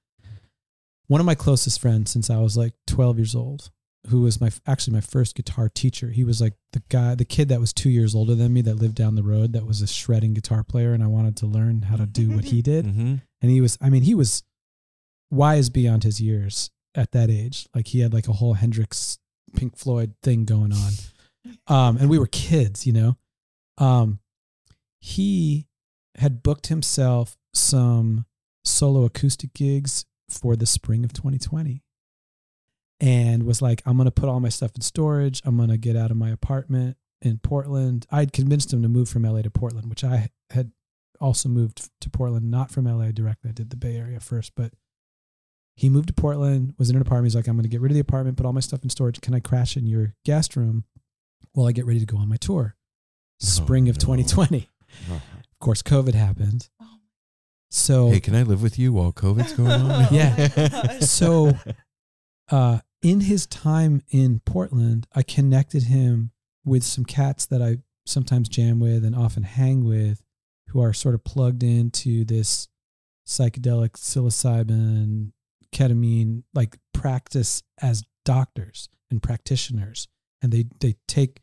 one 1.06 1.20
of 1.20 1.26
my 1.26 1.36
closest 1.36 1.80
friends 1.80 2.10
since 2.10 2.28
I 2.28 2.38
was 2.38 2.56
like 2.56 2.74
12 2.88 3.18
years 3.18 3.34
old, 3.36 3.70
who 4.08 4.20
was 4.22 4.40
my 4.40 4.50
actually 4.66 4.94
my 4.94 5.00
first 5.00 5.34
guitar 5.34 5.68
teacher. 5.68 6.10
He 6.10 6.24
was 6.24 6.40
like 6.40 6.54
the 6.72 6.82
guy, 6.88 7.14
the 7.14 7.24
kid 7.24 7.48
that 7.48 7.60
was 7.60 7.72
two 7.72 7.90
years 7.90 8.14
older 8.14 8.34
than 8.34 8.52
me 8.52 8.62
that 8.62 8.74
lived 8.76 8.94
down 8.94 9.14
the 9.14 9.22
road 9.22 9.52
that 9.52 9.66
was 9.66 9.82
a 9.82 9.86
shredding 9.86 10.34
guitar 10.34 10.62
player, 10.62 10.92
and 10.92 11.02
I 11.02 11.06
wanted 11.06 11.36
to 11.38 11.46
learn 11.46 11.82
how 11.82 11.96
to 11.96 12.06
do 12.06 12.30
what 12.30 12.44
he 12.44 12.62
did. 12.62 12.86
Mm-hmm. 12.86 13.14
And 13.42 13.50
he 13.50 13.60
was, 13.60 13.78
I 13.80 13.90
mean, 13.90 14.02
he 14.02 14.14
was 14.14 14.42
wise 15.30 15.70
beyond 15.70 16.04
his 16.04 16.20
years 16.20 16.70
at 16.94 17.12
that 17.12 17.30
age. 17.30 17.68
Like 17.74 17.88
he 17.88 18.00
had 18.00 18.14
like 18.14 18.28
a 18.28 18.32
whole 18.32 18.54
Hendrix, 18.54 19.18
Pink 19.54 19.76
Floyd 19.76 20.14
thing 20.22 20.44
going 20.44 20.72
on. 20.72 20.92
Um, 21.68 21.96
and 21.96 22.10
we 22.10 22.18
were 22.18 22.26
kids, 22.26 22.86
you 22.86 22.92
know. 22.92 23.16
Um, 23.78 24.20
he 25.00 25.66
had 26.16 26.42
booked 26.42 26.68
himself 26.68 27.36
some 27.54 28.24
solo 28.64 29.04
acoustic 29.04 29.54
gigs 29.54 30.04
for 30.28 30.56
the 30.56 30.66
spring 30.66 31.04
of 31.04 31.12
2020 31.12 31.82
and 33.00 33.44
was 33.44 33.60
like, 33.60 33.82
I'm 33.86 33.96
going 33.96 34.06
to 34.06 34.10
put 34.10 34.28
all 34.28 34.40
my 34.40 34.48
stuff 34.48 34.72
in 34.74 34.80
storage. 34.82 35.42
I'm 35.44 35.56
going 35.56 35.68
to 35.68 35.76
get 35.76 35.96
out 35.96 36.10
of 36.10 36.16
my 36.16 36.30
apartment 36.30 36.96
in 37.22 37.38
Portland. 37.38 38.06
I'd 38.10 38.32
convinced 38.32 38.72
him 38.72 38.82
to 38.82 38.88
move 38.88 39.08
from 39.08 39.24
LA 39.24 39.42
to 39.42 39.50
Portland, 39.50 39.90
which 39.90 40.04
I 40.04 40.30
had 40.50 40.72
also 41.20 41.48
moved 41.48 41.90
to 42.00 42.10
Portland, 42.10 42.50
not 42.50 42.70
from 42.70 42.84
LA 42.84 43.10
directly. 43.10 43.50
I 43.50 43.52
did 43.52 43.70
the 43.70 43.76
Bay 43.76 43.96
Area 43.96 44.20
first, 44.20 44.52
but 44.56 44.72
he 45.74 45.90
moved 45.90 46.08
to 46.08 46.14
Portland, 46.14 46.74
was 46.78 46.88
in 46.88 46.96
an 46.96 47.02
apartment. 47.02 47.26
He's 47.26 47.36
like, 47.36 47.48
I'm 47.48 47.56
going 47.56 47.64
to 47.64 47.68
get 47.68 47.80
rid 47.80 47.92
of 47.92 47.94
the 47.94 48.00
apartment, 48.00 48.36
put 48.38 48.46
all 48.46 48.52
my 48.52 48.60
stuff 48.60 48.82
in 48.82 48.90
storage. 48.90 49.20
Can 49.20 49.34
I 49.34 49.40
crash 49.40 49.76
in 49.76 49.86
your 49.86 50.14
guest 50.24 50.56
room 50.56 50.84
while 51.52 51.66
I 51.66 51.72
get 51.72 51.86
ready 51.86 52.00
to 52.00 52.06
go 52.06 52.16
on 52.16 52.28
my 52.28 52.36
tour? 52.36 52.76
Oh, 52.76 52.80
Spring 53.38 53.88
of 53.88 53.96
no. 53.96 54.00
2020. 54.00 54.70
Uh-huh. 55.10 55.14
Of 55.14 55.58
course, 55.60 55.82
COVID 55.82 56.14
happened. 56.14 56.68
Oh 56.80 56.96
so 57.70 58.10
Hey, 58.10 58.20
can 58.20 58.34
I 58.34 58.42
live 58.42 58.62
with 58.62 58.78
you 58.78 58.92
while 58.92 59.12
COVID's 59.12 59.52
going 59.52 59.70
on? 59.70 60.06
Yeah. 60.12 60.98
so 61.00 61.52
uh, 62.50 62.78
in 63.02 63.20
his 63.20 63.46
time 63.46 64.02
in 64.10 64.40
Portland, 64.40 65.06
I 65.14 65.22
connected 65.22 65.84
him 65.84 66.30
with 66.64 66.82
some 66.82 67.04
cats 67.04 67.46
that 67.46 67.62
I 67.62 67.78
sometimes 68.04 68.48
jam 68.48 68.80
with 68.80 69.04
and 69.04 69.14
often 69.14 69.42
hang 69.42 69.84
with 69.84 70.22
who 70.68 70.80
are 70.80 70.92
sort 70.92 71.14
of 71.14 71.24
plugged 71.24 71.62
into 71.62 72.24
this 72.24 72.68
psychedelic 73.26 73.92
psilocybin 73.92 75.32
ketamine 75.72 76.44
like 76.54 76.78
practice 76.94 77.62
as 77.82 78.04
doctors 78.24 78.88
and 79.10 79.22
practitioners 79.22 80.06
and 80.40 80.52
they 80.52 80.64
they 80.80 80.94
take 81.08 81.40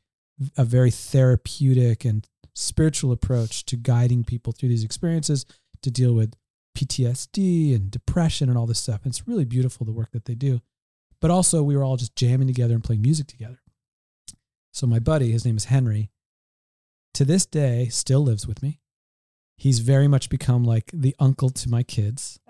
a 0.58 0.64
very 0.64 0.92
therapeutic 0.92 2.06
and 2.06 2.28
spiritual 2.54 3.12
approach 3.12 3.66
to 3.66 3.76
guiding 3.76 4.24
people 4.24 4.54
through 4.54 4.70
these 4.70 4.84
experiences 4.84 5.46
to 5.82 5.92
deal 5.92 6.14
with 6.14 6.34
PTSD 6.78 7.76
and 7.76 7.92
depression 7.92 8.50
and 8.50 8.58
all 8.58 8.66
this 8.66 8.80
stuff. 8.80 9.02
And 9.04 9.12
It's 9.12 9.28
really 9.28 9.46
beautiful 9.46 9.86
the 9.86 9.92
work 9.92 10.12
that 10.12 10.26
they 10.26 10.36
do. 10.36 10.62
But 11.24 11.32
also 11.32 11.64
we 11.64 11.78
were 11.78 11.86
all 11.86 11.96
just 11.96 12.18
jamming 12.18 12.48
together 12.48 12.74
and 12.74 12.84
playing 12.84 13.02
music 13.02 13.28
together. 13.28 13.62
So 14.74 14.86
my 14.86 15.00
buddy, 15.00 15.32
his 15.32 15.46
name 15.46 15.56
is 15.56 15.66
Henry, 15.66 16.12
to 17.14 17.24
this 17.24 17.46
day 17.46 17.88
still 17.88 18.20
lives 18.20 18.46
with 18.46 18.62
me. 18.62 18.82
He's 19.56 19.80
very 19.80 20.10
much 20.10 20.30
become 20.30 20.66
like 20.66 20.92
the 20.94 21.16
uncle 21.20 21.50
to 21.50 21.70
my 21.70 21.82
kids. 21.82 22.42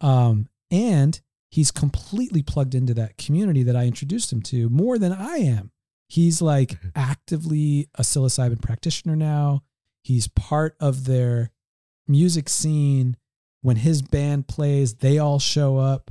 Um, 0.00 0.48
and 0.70 1.20
he's 1.50 1.70
completely 1.70 2.42
plugged 2.42 2.74
into 2.74 2.94
that 2.94 3.18
community 3.18 3.62
that 3.64 3.76
I 3.76 3.84
introduced 3.84 4.32
him 4.32 4.40
to 4.44 4.70
more 4.70 4.96
than 4.96 5.12
I 5.12 5.36
am. 5.36 5.70
He's 6.08 6.40
like 6.40 6.78
actively 6.96 7.90
a 7.96 8.02
psilocybin 8.02 8.62
practitioner 8.62 9.14
now. 9.14 9.62
He's 10.02 10.26
part 10.26 10.74
of 10.80 11.04
their 11.04 11.50
music 12.08 12.48
scene. 12.48 13.18
When 13.60 13.76
his 13.76 14.00
band 14.00 14.48
plays, 14.48 14.94
they 14.94 15.18
all 15.18 15.38
show 15.38 15.76
up. 15.76 16.10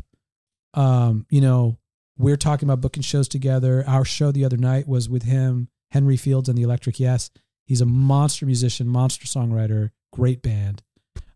Um, 0.75 1.25
you 1.31 1.41
know, 1.41 1.78
we're 2.19 2.37
talking 2.37 2.67
about 2.69 2.81
booking 2.81 3.01
shows 3.01 3.27
together. 3.27 3.83
Our 3.87 4.05
show 4.05 4.31
the 4.31 4.45
other 4.45 4.57
night 4.57 4.87
was 4.87 5.09
with 5.09 5.23
him, 5.23 5.69
Henry 5.91 6.17
Fields 6.17 6.47
and 6.49 6.55
the 6.57 6.61
Electric 6.63 6.99
Yes. 6.99 7.31
He's 7.65 7.81
a 7.81 7.85
monster 7.87 8.45
musician, 8.45 8.87
monster 8.87 9.25
songwriter, 9.25 9.89
great 10.13 10.41
band. 10.43 10.83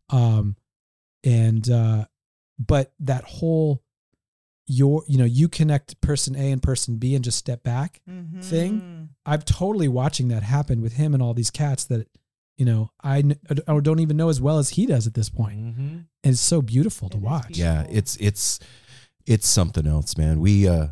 Um, 0.09 0.55
and 1.23 1.67
uh, 1.69 2.05
but 2.59 2.93
that 2.99 3.23
whole 3.23 3.81
your 4.67 5.03
you 5.07 5.17
know 5.17 5.25
you 5.25 5.47
connect 5.49 5.99
person 6.01 6.35
A 6.35 6.51
and 6.51 6.61
person 6.61 6.97
B 6.97 7.15
and 7.15 7.23
just 7.23 7.37
step 7.37 7.63
back 7.63 8.01
Mm-hmm. 8.09 8.41
thing. 8.41 9.09
I'm 9.25 9.41
totally 9.41 9.87
watching 9.87 10.27
that 10.29 10.43
happen 10.43 10.81
with 10.81 10.93
him 10.93 11.13
and 11.13 11.21
all 11.23 11.33
these 11.33 11.51
cats 11.51 11.85
that 11.85 12.07
you 12.57 12.65
know 12.65 12.89
I 13.01 13.19
n- 13.19 13.39
I 13.67 13.79
don't 13.79 13.99
even 13.99 14.17
know 14.17 14.29
as 14.29 14.39
well 14.41 14.57
as 14.59 14.69
he 14.71 14.85
does 14.85 15.05
at 15.07 15.13
this 15.15 15.29
point. 15.29 15.59
Mm-hmm. 15.59 15.81
And 16.23 16.31
it's 16.33 16.39
so 16.39 16.61
beautiful 16.61 17.09
to 17.09 17.17
It 17.17 17.19
is 17.19 17.23
watch. 17.23 17.47
beautiful. 17.47 17.65
yeah 17.65 17.85
it's 17.89 18.15
it's 18.17 18.59
it's 19.25 19.47
something 19.47 19.87
else 19.87 20.17
man. 20.17 20.39
We 20.39 20.67
uh 20.67 20.87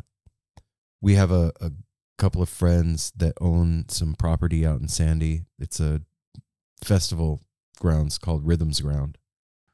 we 1.00 1.14
have 1.14 1.30
a, 1.30 1.52
a 1.60 1.72
couple 2.18 2.42
of 2.42 2.48
friends 2.48 3.12
that 3.16 3.34
own 3.40 3.86
some 3.88 4.14
property 4.14 4.64
out 4.64 4.80
in 4.80 4.88
sandy. 4.88 5.42
It's 5.58 5.80
a 5.80 6.02
festival 6.82 7.40
grounds 7.80 8.18
called 8.18 8.46
rhythms 8.46 8.80
ground. 8.80 9.18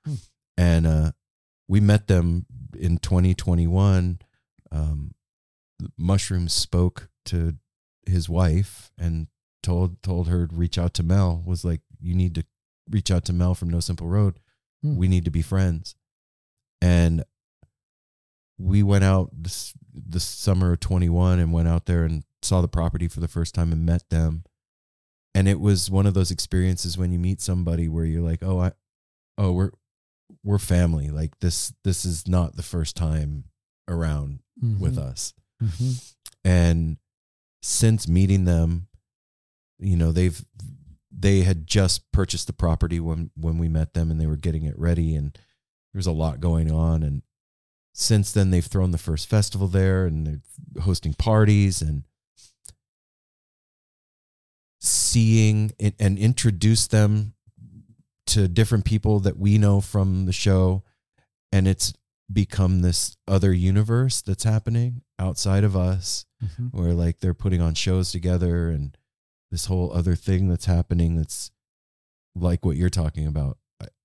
Hmm. 0.04 0.14
and 0.56 0.86
uh 0.86 1.12
we 1.66 1.80
met 1.80 2.06
them 2.06 2.46
in 2.78 2.98
2021 2.98 4.20
um 4.70 5.14
mushrooms 5.96 6.52
spoke 6.52 7.08
to 7.26 7.56
his 8.06 8.28
wife 8.28 8.90
and 8.98 9.26
told 9.62 10.02
told 10.02 10.28
her 10.28 10.46
to 10.46 10.54
reach 10.54 10.78
out 10.78 10.94
to 10.94 11.02
mel 11.02 11.42
was 11.44 11.64
like 11.64 11.80
you 12.00 12.14
need 12.14 12.34
to 12.34 12.44
reach 12.90 13.10
out 13.10 13.24
to 13.26 13.32
mel 13.32 13.54
from 13.54 13.68
no 13.68 13.80
simple 13.80 14.08
road. 14.08 14.38
Hmm. 14.82 14.96
we 14.96 15.08
need 15.08 15.24
to 15.24 15.30
be 15.30 15.42
friends. 15.42 15.94
And 16.80 17.24
we 18.58 18.82
went 18.82 19.04
out 19.04 19.30
this 19.32 19.72
this 19.92 20.24
summer 20.24 20.72
of 20.72 20.80
21 20.80 21.38
and 21.38 21.52
went 21.52 21.68
out 21.68 21.86
there 21.86 22.04
and 22.04 22.24
saw 22.42 22.60
the 22.60 22.68
property 22.68 23.08
for 23.08 23.20
the 23.20 23.28
first 23.28 23.54
time 23.54 23.72
and 23.72 23.84
met 23.86 24.08
them 24.10 24.44
and 25.34 25.48
it 25.48 25.60
was 25.60 25.90
one 25.90 26.06
of 26.06 26.14
those 26.14 26.30
experiences 26.30 26.96
when 26.98 27.10
you 27.12 27.18
meet 27.18 27.40
somebody 27.40 27.88
where 27.88 28.04
you're 28.04 28.22
like 28.22 28.42
oh 28.42 28.60
i 28.60 28.72
oh 29.38 29.52
we're 29.52 29.70
we're 30.44 30.58
family 30.58 31.08
like 31.08 31.38
this 31.40 31.72
this 31.84 32.04
is 32.04 32.28
not 32.28 32.56
the 32.56 32.62
first 32.62 32.96
time 32.96 33.44
around 33.88 34.40
with 34.80 34.96
Mhm. 34.96 35.02
us 35.10 35.34
Mhm. 35.62 36.14
and 36.44 36.96
since 37.62 38.06
meeting 38.08 38.44
them 38.44 38.86
you 39.78 39.96
know 39.96 40.12
they've 40.12 40.44
they 41.10 41.40
had 41.40 41.66
just 41.66 42.10
purchased 42.12 42.46
the 42.46 42.52
property 42.52 43.00
when 43.00 43.30
when 43.36 43.58
we 43.58 43.68
met 43.68 43.94
them 43.94 44.10
and 44.10 44.20
they 44.20 44.26
were 44.26 44.36
getting 44.36 44.64
it 44.64 44.78
ready 44.78 45.14
and 45.16 45.32
there 45.34 45.98
was 45.98 46.06
a 46.06 46.12
lot 46.12 46.38
going 46.40 46.70
on 46.70 47.02
and 47.02 47.22
since 48.00 48.30
then 48.30 48.50
they've 48.50 48.64
thrown 48.64 48.92
the 48.92 48.96
first 48.98 49.28
festival 49.28 49.66
there 49.66 50.06
and 50.06 50.24
they're 50.24 50.82
hosting 50.84 51.14
parties 51.14 51.82
and 51.82 52.04
seeing 54.80 55.72
and 55.98 56.16
introduce 56.18 56.86
them 56.86 57.34
to 58.26 58.46
different 58.46 58.84
people 58.84 59.18
that 59.20 59.36
we 59.36 59.58
know 59.58 59.80
from 59.80 60.26
the 60.26 60.32
show 60.32 60.84
and 61.50 61.66
it's 61.66 61.92
become 62.32 62.82
this 62.82 63.16
other 63.26 63.52
universe 63.52 64.20
that's 64.22 64.44
happening 64.44 65.02
outside 65.18 65.64
of 65.64 65.74
us 65.74 66.24
Mhm. 66.44 66.72
where 66.72 66.92
like 66.94 67.18
they're 67.18 67.34
putting 67.34 67.60
on 67.60 67.74
shows 67.74 68.12
together 68.12 68.70
and 68.70 68.96
this 69.50 69.64
whole 69.64 69.90
other 69.92 70.14
thing 70.14 70.46
that's 70.48 70.66
happening 70.66 71.16
that's 71.16 71.50
like 72.36 72.64
what 72.64 72.76
you're 72.76 72.90
talking 72.90 73.26
about 73.26 73.58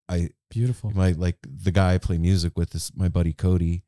i, 0.09 0.29
Beautiful. 0.49 0.91
my 0.91 1.11
like 1.11 1.37
the 1.43 1.71
guy 1.71 1.95
I 1.95 1.97
play 1.97 2.17
music 2.17 2.57
with 2.57 2.75
is 2.75 2.91
my 2.95 3.09
buddy 3.09 3.33
Cody. 3.33 3.83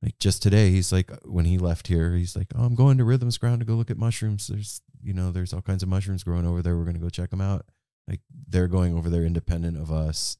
Like 0.00 0.18
just 0.20 0.42
today, 0.42 0.70
he's 0.70 0.92
like 0.92 1.10
when 1.24 1.44
he 1.44 1.58
left 1.58 1.88
here, 1.88 2.12
he's 2.14 2.36
like, 2.36 2.46
"Oh, 2.54 2.64
I'm 2.64 2.76
going 2.76 2.98
to 2.98 3.04
Rhythms 3.04 3.36
Ground 3.36 3.60
to 3.60 3.66
go 3.66 3.74
look 3.74 3.90
at 3.90 3.98
mushrooms. 3.98 4.46
There's 4.46 4.80
you 5.02 5.12
know, 5.12 5.32
there's 5.32 5.52
all 5.52 5.60
kinds 5.60 5.82
of 5.82 5.88
mushrooms 5.88 6.22
growing 6.22 6.46
over 6.46 6.62
there. 6.62 6.76
We're 6.76 6.84
gonna 6.84 7.00
go 7.00 7.08
check 7.08 7.30
them 7.30 7.40
out. 7.40 7.66
Like 8.06 8.20
they're 8.48 8.68
going 8.68 8.96
over 8.96 9.10
there 9.10 9.24
independent 9.24 9.76
of 9.76 9.90
us, 9.90 10.36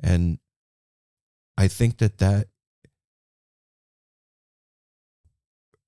and 0.00 0.38
I 1.58 1.68
think 1.68 1.98
that 1.98 2.18
that 2.18 2.48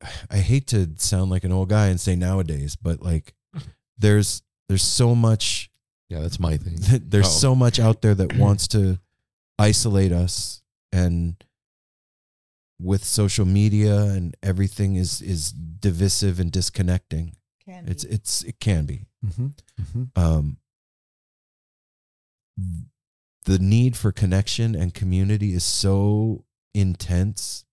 I 0.30 0.38
hate 0.38 0.66
to 0.68 0.90
sound 0.96 1.30
like 1.30 1.44
an 1.44 1.52
old 1.52 1.70
guy 1.70 1.86
and 1.88 2.00
say 2.00 2.14
nowadays, 2.14 2.76
but 2.76 3.02
like 3.02 3.34
there's 3.98 4.42
there's 4.68 4.82
so 4.82 5.14
much 5.14 5.67
Yeah, 6.08 6.20
that's 6.20 6.40
my 6.40 6.56
thing. 6.56 6.76
there's 7.08 7.26
Oh. 7.26 7.40
so 7.40 7.54
much 7.54 7.78
out 7.78 8.00
there 8.02 8.14
that 8.14 8.32
wants 8.38 8.66
to 8.68 8.98
isolate 9.58 10.12
us 10.12 10.62
and 10.92 11.42
with 12.80 13.04
social 13.04 13.44
media 13.44 13.96
and 14.04 14.36
everything 14.42 14.94
is 14.96 15.20
is 15.20 15.50
divisive 15.52 16.38
and 16.38 16.52
disconnecting 16.52 17.34
Can 17.64 17.88
it's 17.88 18.04
be. 18.04 18.10
it's 18.14 18.42
it 18.44 18.60
can 18.60 18.86
be 18.86 19.06
Mhm. 19.26 19.54
Mhm. 19.80 20.10
um 20.16 20.58
the 23.44 23.58
need 23.58 23.96
for 23.96 24.12
connection 24.12 24.74
and 24.76 24.94
community 24.94 25.52
is 25.54 25.64
so 25.64 26.44
intense 26.74 27.64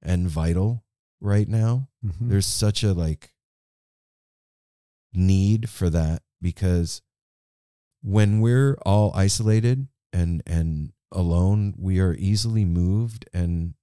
and 0.00 0.28
vital 0.28 0.84
right 1.20 1.48
now 1.48 1.88
Mhm. 2.04 2.28
there's 2.28 2.46
such 2.46 2.84
a 2.84 2.92
like 2.92 3.32
need 5.12 5.68
for 5.68 5.90
that 5.90 6.22
because 6.40 7.02
when 8.02 8.40
we're 8.40 8.76
all 8.84 9.12
isolated 9.14 9.86
and 10.12 10.42
and 10.46 10.92
alone 11.12 11.74
we 11.78 12.00
are 12.00 12.14
easily 12.18 12.64
moved 12.64 13.28
and 13.32 13.74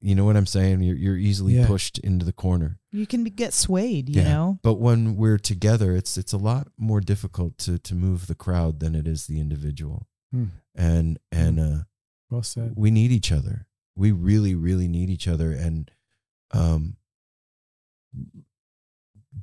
you 0.00 0.14
know 0.14 0.24
what 0.24 0.36
i'm 0.36 0.46
saying 0.46 0.80
you're, 0.80 0.96
you're 0.96 1.16
easily 1.16 1.54
Yeah. 1.54 1.66
pushed 1.66 1.98
into 1.98 2.24
the 2.26 2.32
corner 2.32 2.78
you 2.92 3.06
can 3.06 3.22
be, 3.24 3.30
get 3.30 3.52
swayed, 3.52 4.08
you 4.08 4.22
know? 4.22 4.58
but 4.62 4.74
when 4.74 5.16
we're 5.16 5.38
together 5.38 5.94
it's 5.94 6.16
it's 6.18 6.32
a 6.32 6.38
lot 6.38 6.68
more 6.76 7.00
difficult 7.00 7.56
to 7.58 7.78
to 7.78 7.94
move 7.94 8.26
the 8.26 8.34
crowd 8.34 8.80
than 8.80 8.94
it 8.94 9.06
is 9.06 9.26
the 9.26 9.38
individual 9.40 10.08
Hmm. 10.32 10.46
and 10.74 11.18
and 11.30 11.60
uh 11.60 11.78
Well 12.30 12.42
said. 12.42 12.72
we 12.76 12.90
need 12.90 13.12
each 13.12 13.30
other. 13.30 13.66
We 13.94 14.10
really, 14.12 14.54
really 14.56 14.88
need 14.88 15.08
each 15.08 15.28
other. 15.28 15.52
And 15.52 15.90
um, 16.50 16.96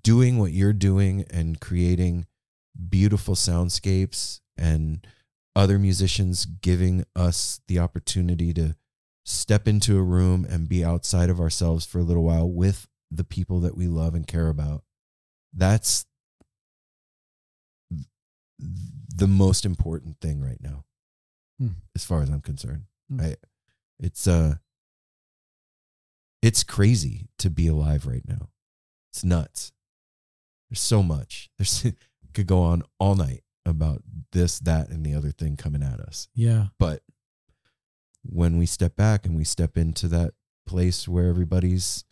doing 0.03 0.37
what 0.37 0.51
you're 0.51 0.73
doing 0.73 1.25
and 1.31 1.59
creating 1.59 2.25
beautiful 2.89 3.35
soundscapes 3.35 4.39
and 4.57 5.05
other 5.55 5.77
musicians 5.77 6.45
giving 6.45 7.05
us 7.15 7.61
the 7.67 7.79
opportunity 7.79 8.53
to 8.53 8.75
step 9.25 9.67
into 9.67 9.97
a 9.97 10.03
room 10.03 10.45
and 10.49 10.67
be 10.67 10.83
outside 10.83 11.29
of 11.29 11.39
ourselves 11.39 11.85
for 11.85 11.99
a 11.99 12.03
little 12.03 12.23
while 12.23 12.49
with 12.49 12.87
the 13.11 13.23
people 13.23 13.59
that 13.59 13.77
we 13.77 13.87
love 13.87 14.15
and 14.15 14.27
care 14.27 14.49
about. 14.49 14.83
That's 15.53 16.05
the 19.15 19.27
most 19.27 19.65
important 19.65 20.19
thing 20.19 20.41
right 20.41 20.59
now, 20.61 20.83
Hmm. 21.59 21.69
as 21.95 22.03
far 22.03 22.21
as 22.23 22.29
I'm 22.29 22.41
concerned. 22.41 22.85
Hmm. 23.09 23.21
I, 23.21 23.35
it's 23.99 24.27
uh, 24.27 24.55
it's 26.41 26.63
crazy 26.63 27.27
to 27.37 27.49
be 27.49 27.67
alive 27.67 28.05
right 28.07 28.27
now. 28.27 28.49
It's 29.11 29.23
nuts. 29.23 29.71
There's 30.69 30.81
so 30.81 31.03
much. 31.03 31.49
There's 31.57 31.85
could 32.33 32.47
go 32.47 32.61
on 32.61 32.83
all 32.99 33.15
night 33.15 33.43
about 33.65 34.01
this, 34.31 34.59
that, 34.59 34.89
and 34.89 35.05
the 35.05 35.13
other 35.13 35.31
thing 35.31 35.55
coming 35.55 35.83
at 35.83 35.99
us. 35.99 36.27
Yeah. 36.35 36.67
But 36.79 37.01
when 38.23 38.57
we 38.57 38.65
step 38.65 38.95
back 38.95 39.25
and 39.25 39.35
we 39.35 39.43
step 39.43 39.77
into 39.77 40.07
that 40.09 40.33
place 40.65 41.07
where 41.07 41.27
everybody's 41.27 42.05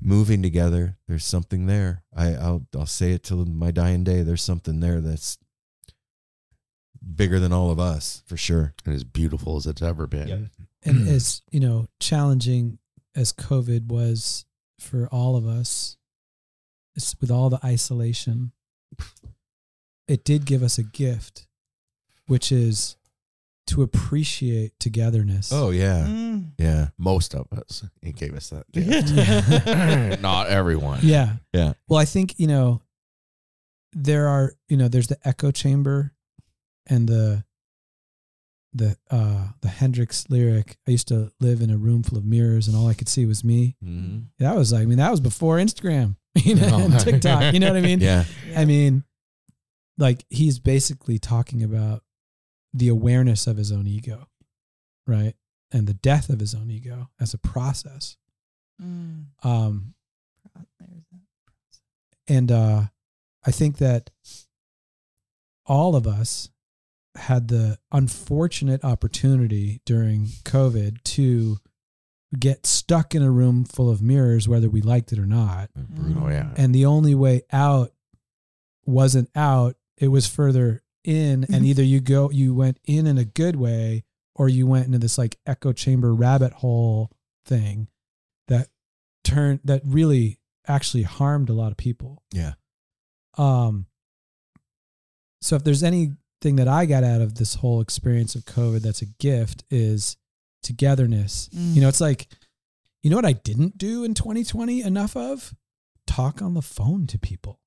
moving 0.00 0.42
together, 0.42 0.96
there's 1.08 1.24
something 1.24 1.66
there. 1.66 2.02
I, 2.14 2.34
I'll 2.34 2.66
I'll 2.76 2.86
say 2.86 3.12
it 3.12 3.22
till 3.22 3.44
my 3.46 3.70
dying 3.70 4.04
day. 4.04 4.22
There's 4.22 4.42
something 4.42 4.80
there 4.80 5.00
that's 5.00 5.38
bigger 7.14 7.38
than 7.38 7.52
all 7.52 7.70
of 7.70 7.78
us 7.78 8.22
for 8.26 8.36
sure. 8.36 8.74
And 8.84 8.94
as 8.94 9.04
beautiful 9.04 9.56
as 9.56 9.66
it's 9.66 9.82
ever 9.82 10.06
been. 10.06 10.50
And 10.84 11.08
as, 11.08 11.42
you 11.50 11.60
know, 11.60 11.88
challenging 12.00 12.78
as 13.14 13.32
COVID 13.32 13.86
was 13.86 14.44
for 14.80 15.08
all 15.08 15.36
of 15.36 15.46
us, 15.46 15.96
with 17.20 17.30
all 17.30 17.50
the 17.50 17.60
isolation, 17.64 18.52
it 20.08 20.24
did 20.24 20.44
give 20.44 20.62
us 20.62 20.78
a 20.78 20.82
gift, 20.82 21.46
which 22.26 22.52
is 22.52 22.96
to 23.68 23.82
appreciate 23.82 24.72
togetherness. 24.78 25.50
Oh 25.52 25.70
yeah, 25.70 26.04
Mm. 26.06 26.52
yeah. 26.58 26.88
Most 26.98 27.34
of 27.34 27.46
us. 27.52 27.84
He 28.00 28.12
gave 28.12 28.34
us 28.34 28.50
that 28.50 28.70
gift. 28.70 30.20
Not 30.22 30.46
everyone. 30.48 31.00
Yeah. 31.02 31.34
Yeah. 31.52 31.72
Well, 31.88 31.98
I 31.98 32.04
think, 32.04 32.38
you 32.38 32.46
know, 32.46 32.80
there 33.92 34.28
are, 34.28 34.52
you 34.68 34.76
know, 34.76 34.86
there's 34.88 35.08
the 35.08 35.18
echo 35.26 35.50
chamber 35.50 36.12
and 36.86 37.08
the 37.08 37.44
the 38.74 38.96
uh 39.10 39.48
the 39.62 39.68
Hendrix 39.68 40.26
lyric. 40.28 40.76
I 40.86 40.90
used 40.90 41.08
to 41.08 41.32
live 41.40 41.60
in 41.62 41.70
a 41.70 41.76
room 41.78 42.02
full 42.02 42.18
of 42.18 42.24
mirrors 42.24 42.68
and 42.68 42.76
all 42.76 42.86
I 42.88 42.94
could 42.94 43.08
see 43.08 43.24
was 43.26 43.42
me. 43.42 43.74
Mm-hmm. 43.82 44.18
That 44.38 44.54
was 44.54 44.72
like, 44.72 44.82
I 44.82 44.86
mean, 44.86 44.98
that 44.98 45.10
was 45.10 45.20
before 45.20 45.56
Instagram, 45.56 46.16
you 46.36 46.54
know, 46.56 46.68
Oh. 46.72 46.84
and 46.84 47.00
TikTok. 47.00 47.54
You 47.54 47.60
know 47.60 47.68
what 47.68 47.78
I 47.78 47.80
mean? 47.80 48.00
Yeah, 48.00 48.24
I 48.54 48.64
mean, 48.66 49.02
like 49.98 50.24
he's 50.30 50.58
basically 50.58 51.18
talking 51.18 51.62
about 51.62 52.02
the 52.72 52.88
awareness 52.88 53.46
of 53.46 53.56
his 53.56 53.72
own 53.72 53.86
ego, 53.86 54.28
right? 55.06 55.34
And 55.72 55.86
the 55.86 55.94
death 55.94 56.28
of 56.28 56.40
his 56.40 56.54
own 56.54 56.70
ego 56.70 57.10
as 57.20 57.34
a 57.34 57.38
process. 57.38 58.16
Mm. 58.82 59.26
Um, 59.42 59.94
and 62.28 62.52
uh, 62.52 62.82
I 63.44 63.50
think 63.50 63.78
that 63.78 64.10
all 65.64 65.96
of 65.96 66.06
us 66.06 66.50
had 67.16 67.48
the 67.48 67.78
unfortunate 67.90 68.84
opportunity 68.84 69.80
during 69.84 70.26
COVID 70.44 71.02
to 71.02 71.58
get 72.38 72.66
stuck 72.66 73.14
in 73.14 73.22
a 73.22 73.30
room 73.30 73.64
full 73.64 73.90
of 73.90 74.02
mirrors, 74.02 74.48
whether 74.48 74.68
we 74.68 74.82
liked 74.82 75.12
it 75.12 75.18
or 75.18 75.26
not. 75.26 75.70
brutal. 75.74 76.24
Oh 76.24 76.28
yeah. 76.28 76.50
And 76.56 76.74
the 76.74 76.86
only 76.86 77.14
way 77.14 77.42
out 77.52 77.92
wasn't 78.84 79.30
out, 79.34 79.76
it 79.96 80.08
was 80.08 80.26
further 80.26 80.82
in. 81.04 81.44
And 81.44 81.62
Mhm. 81.62 81.66
either 81.66 81.82
you 81.82 82.00
go, 82.00 82.30
you 82.30 82.54
went 82.54 82.78
in 82.84 83.06
in 83.06 83.18
a 83.18 83.24
good 83.24 83.56
way, 83.56 84.04
or 84.34 84.48
you 84.48 84.66
went 84.66 84.86
into 84.86 84.98
this 84.98 85.16
like 85.18 85.38
echo 85.46 85.72
chamber 85.72 86.14
rabbit 86.14 86.52
hole 86.54 87.10
thing 87.44 87.88
that 88.48 88.68
turned, 89.24 89.60
that 89.64 89.82
really 89.84 90.38
actually 90.66 91.04
harmed 91.04 91.48
a 91.48 91.54
lot 91.54 91.70
of 91.70 91.76
people. 91.78 92.22
Yeah. 92.32 92.54
Um, 93.38 93.86
so 95.40 95.56
if 95.56 95.64
there's 95.64 95.82
anything 95.82 96.56
that 96.56 96.68
I 96.68 96.86
got 96.86 97.04
out 97.04 97.20
of 97.20 97.36
this 97.36 97.54
whole 97.56 97.80
experience 97.80 98.34
of 98.34 98.44
COVID 98.44 98.80
that's 98.80 99.02
a 99.02 99.06
gift 99.06 99.64
is 99.70 100.16
togetherness. 100.62 101.48
Mm. 101.54 101.74
You 101.74 101.80
know, 101.82 101.88
it's 101.88 102.00
like, 102.00 102.28
you 103.02 103.10
know 103.10 103.16
what 103.16 103.24
I 103.24 103.34
didn't 103.34 103.78
do 103.78 104.02
in 104.04 104.14
2020 104.14 104.82
enough 104.82 105.16
of? 105.16 105.54
Talk 106.06 106.42
on 106.42 106.54
the 106.54 106.62
phone 106.62 107.06
to 107.08 107.18
people. 107.18 107.60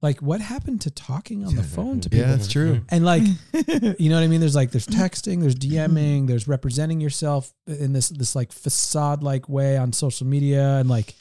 Like, 0.00 0.22
what 0.22 0.40
happened 0.40 0.82
to 0.82 0.90
talking 0.90 1.44
on 1.44 1.56
the 1.56 1.62
phone 1.62 2.00
to 2.00 2.10
people? 2.10 2.26
Yeah, 2.26 2.36
that's 2.36 2.46
true. 2.46 2.82
And 2.88 3.04
like, 3.04 3.22
you 3.52 4.08
know 4.08 4.14
what 4.14 4.22
I 4.22 4.28
mean? 4.28 4.38
There's 4.38 4.54
like, 4.54 4.70
there's 4.70 4.86
texting, 4.86 5.40
there's 5.40 5.56
mm-hmm. 5.56 5.96
DMing, 5.96 6.28
there's 6.28 6.46
representing 6.46 7.00
yourself 7.00 7.52
in 7.66 7.92
this, 7.92 8.08
this 8.08 8.36
like 8.36 8.52
facade 8.52 9.24
like 9.24 9.48
way 9.48 9.76
on 9.76 9.92
social 9.92 10.26
media. 10.26 10.76
And 10.76 10.88
like, 10.88 11.16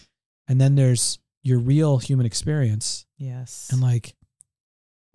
and 0.48 0.62
then 0.62 0.76
there's 0.76 1.18
your 1.42 1.58
real 1.60 1.98
human 1.98 2.26
experience. 2.26 3.06
yes. 3.18 3.70
And 3.72 3.82
like, 3.82 4.14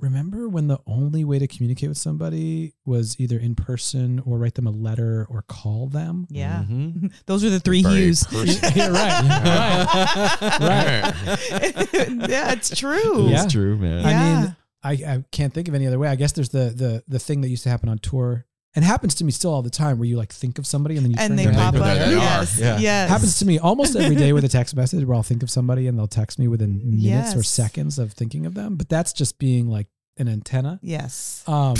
remember 0.02 0.48
when 0.48 0.66
the 0.66 0.78
only 0.86 1.24
way 1.24 1.38
to 1.38 1.46
communicate 1.46 1.88
with 1.88 1.96
somebody 1.96 2.74
was 2.84 3.18
either 3.18 3.38
in 3.38 3.54
person 3.54 4.20
or 4.26 4.36
write 4.36 4.54
them 4.56 4.66
a 4.66 4.70
letter 4.70 5.26
or 5.30 5.42
call 5.48 5.86
them? 5.86 6.26
yeah. 6.28 6.64
Mhm. 6.68 7.12
Those 7.26 7.44
are 7.44 7.50
the 7.50 7.60
three 7.60 7.82
Very 7.82 7.94
hues. 7.96 8.24
personal. 8.24 8.72
Yeah, 8.76 8.88
right. 10.58 11.12
Right. 11.52 12.30
yeah, 12.30 12.52
it's 12.52 12.76
true. 12.76 13.28
Yeah. 13.28 13.44
It's 13.44 13.52
true, 13.52 13.76
man. 13.78 14.04
I 14.04 14.10
Yeah. 14.10 14.40
mean, 14.42 14.56
I, 14.84 14.92
I 15.14 15.24
can't 15.30 15.54
think 15.54 15.68
of 15.68 15.74
any 15.74 15.86
other 15.86 15.98
way. 15.98 16.08
I 16.08 16.16
guess 16.16 16.32
there's 16.32 16.48
the 16.48 16.70
the 16.74 17.04
the 17.06 17.18
thing 17.20 17.40
that 17.42 17.48
used 17.48 17.62
to 17.64 17.68
happen 17.70 17.88
on 17.88 17.98
tour 17.98 18.46
and 18.74 18.84
happens 18.84 19.14
to 19.16 19.24
me 19.24 19.30
still 19.32 19.52
all 19.52 19.62
the 19.62 19.70
time 19.70 19.98
where 19.98 20.08
you 20.08 20.16
like 20.16 20.32
think 20.32 20.58
of 20.58 20.66
somebody 20.66 20.96
and 20.96 21.04
then 21.04 21.10
you 21.10 21.16
turn 21.16 21.30
and 21.32 21.38
they 21.38 21.46
pop 21.46 21.74
up. 21.74 21.82
They. 21.82 22.10
Yes. 22.12 22.58
Yeah. 22.58 22.78
Yes. 22.78 23.08
happens 23.10 23.38
to 23.40 23.44
me 23.44 23.58
almost 23.58 23.94
every 23.96 24.16
day 24.16 24.32
with 24.32 24.44
a 24.44 24.48
text 24.48 24.74
message 24.80 25.04
where 25.04 25.14
I'll 25.14 25.22
think 25.22 25.42
of 25.42 25.50
somebody 25.50 25.86
and 25.88 25.98
they'll 25.98 26.06
text 26.08 26.38
me 26.38 26.48
within 26.48 26.80
minutes 27.02 27.34
or 27.36 27.42
seconds 27.42 27.98
of 27.98 28.12
thinking 28.12 28.46
of 28.46 28.54
them. 28.54 28.76
But 28.76 28.88
that's 28.88 29.12
just 29.12 29.38
being 29.38 29.68
like 29.68 29.88
an 30.18 30.28
antenna. 30.28 30.78
Yes. 30.82 31.44
Um, 31.46 31.74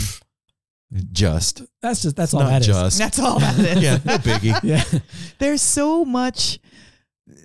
Just 1.13 1.63
that's 1.81 2.03
just 2.03 2.17
that's 2.17 2.33
It's 2.33 2.35
all 2.35 2.41
not 2.43 2.51
that 2.51 2.61
is. 2.61 2.67
just. 2.67 2.99
That's 2.99 3.19
all 3.19 3.39
that 3.39 3.59
is. 3.59 3.83
yeah, 3.83 3.99
no 4.05 4.19
biggie. 4.19 4.61
Yeah. 4.63 4.85
There's 5.39 5.63
so 5.63 6.05
much 6.05 6.59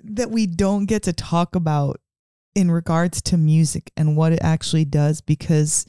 that 0.04 0.30
we 0.30 0.46
don't 0.46 0.84
get 0.84 1.04
to 1.04 1.12
talk 1.14 1.54
about 1.54 2.00
in 2.54 2.70
regards 2.70 3.22
to 3.22 3.36
music 3.38 3.90
and 3.96 4.16
what 4.16 4.32
it 4.32 4.40
actually 4.42 4.84
does 4.84 5.20
because 5.22 5.86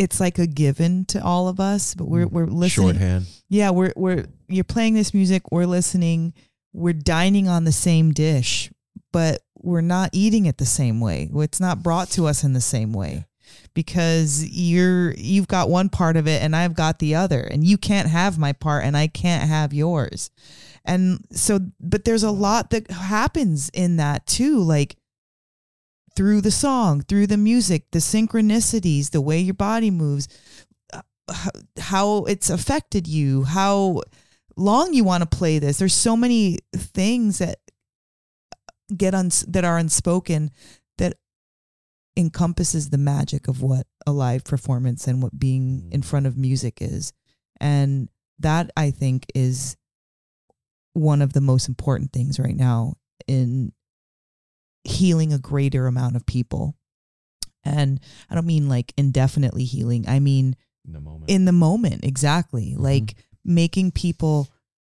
it's 0.00 0.18
like 0.18 0.38
a 0.38 0.46
given 0.46 1.04
to 1.04 1.22
all 1.22 1.46
of 1.46 1.60
us, 1.60 1.94
but 1.94 2.08
we're 2.08 2.26
mm. 2.26 2.32
we're 2.32 2.46
listening. 2.46 2.94
Shorthand. 2.94 3.26
Yeah, 3.50 3.70
we're 3.70 3.92
we're 3.96 4.26
you're 4.48 4.64
playing 4.64 4.94
this 4.94 5.12
music, 5.12 5.52
we're 5.52 5.66
listening, 5.66 6.32
we're 6.72 6.94
dining 6.94 7.48
on 7.48 7.64
the 7.64 7.72
same 7.72 8.12
dish, 8.12 8.72
but 9.12 9.42
we're 9.58 9.82
not 9.82 10.10
eating 10.14 10.46
it 10.46 10.56
the 10.56 10.64
same 10.64 11.00
way. 11.00 11.28
It's 11.34 11.60
not 11.60 11.82
brought 11.82 12.08
to 12.12 12.26
us 12.26 12.42
in 12.44 12.54
the 12.54 12.62
same 12.62 12.94
way 12.94 13.26
because 13.74 14.42
you're 14.42 15.12
you've 15.12 15.48
got 15.48 15.68
one 15.68 15.90
part 15.90 16.16
of 16.16 16.26
it 16.26 16.42
and 16.42 16.56
I've 16.56 16.74
got 16.74 16.98
the 16.98 17.14
other 17.14 17.40
and 17.40 17.62
you 17.62 17.76
can't 17.76 18.08
have 18.08 18.38
my 18.38 18.54
part 18.54 18.84
and 18.84 18.96
I 18.96 19.06
can't 19.06 19.50
have 19.50 19.74
yours. 19.74 20.30
And 20.82 21.26
so 21.30 21.60
but 21.78 22.06
there's 22.06 22.22
a 22.22 22.30
lot 22.30 22.70
that 22.70 22.90
happens 22.90 23.68
in 23.74 23.98
that 23.98 24.26
too 24.26 24.60
like 24.60 24.96
through 26.14 26.40
the 26.40 26.50
song, 26.50 27.02
through 27.02 27.26
the 27.26 27.36
music, 27.36 27.84
the 27.92 27.98
synchronicities, 27.98 29.10
the 29.10 29.20
way 29.20 29.38
your 29.38 29.54
body 29.54 29.90
moves, 29.90 30.28
uh, 30.92 31.02
how 31.78 32.24
it's 32.24 32.50
affected 32.50 33.06
you, 33.06 33.44
how 33.44 34.02
long 34.56 34.92
you 34.92 35.04
want 35.04 35.22
to 35.22 35.36
play 35.36 35.58
this. 35.58 35.78
There's 35.78 35.94
so 35.94 36.16
many 36.16 36.58
things 36.74 37.38
that 37.38 37.58
get 38.96 39.14
uns- 39.14 39.44
that 39.48 39.64
are 39.64 39.78
unspoken 39.78 40.50
that 40.98 41.16
encompasses 42.16 42.90
the 42.90 42.98
magic 42.98 43.48
of 43.48 43.62
what 43.62 43.86
a 44.06 44.12
live 44.12 44.44
performance 44.44 45.06
and 45.06 45.22
what 45.22 45.38
being 45.38 45.88
in 45.92 46.02
front 46.02 46.26
of 46.26 46.36
music 46.36 46.78
is. 46.80 47.12
And 47.60 48.08
that 48.38 48.70
I 48.76 48.90
think 48.90 49.26
is 49.34 49.76
one 50.92 51.22
of 51.22 51.32
the 51.32 51.40
most 51.40 51.68
important 51.68 52.12
things 52.12 52.38
right 52.38 52.56
now 52.56 52.94
in 53.28 53.72
healing 54.84 55.32
a 55.32 55.38
greater 55.38 55.86
amount 55.86 56.16
of 56.16 56.26
people. 56.26 56.76
And 57.64 58.00
I 58.30 58.34
don't 58.34 58.46
mean 58.46 58.68
like 58.68 58.92
indefinitely 58.96 59.64
healing. 59.64 60.06
I 60.08 60.18
mean 60.18 60.56
In 60.86 60.92
the 60.92 61.00
moment. 61.00 61.30
in 61.30 61.44
the 61.44 61.52
moment, 61.52 62.04
exactly. 62.04 62.72
Mm-hmm. 62.72 62.82
Like 62.82 63.14
making 63.44 63.92
people 63.92 64.48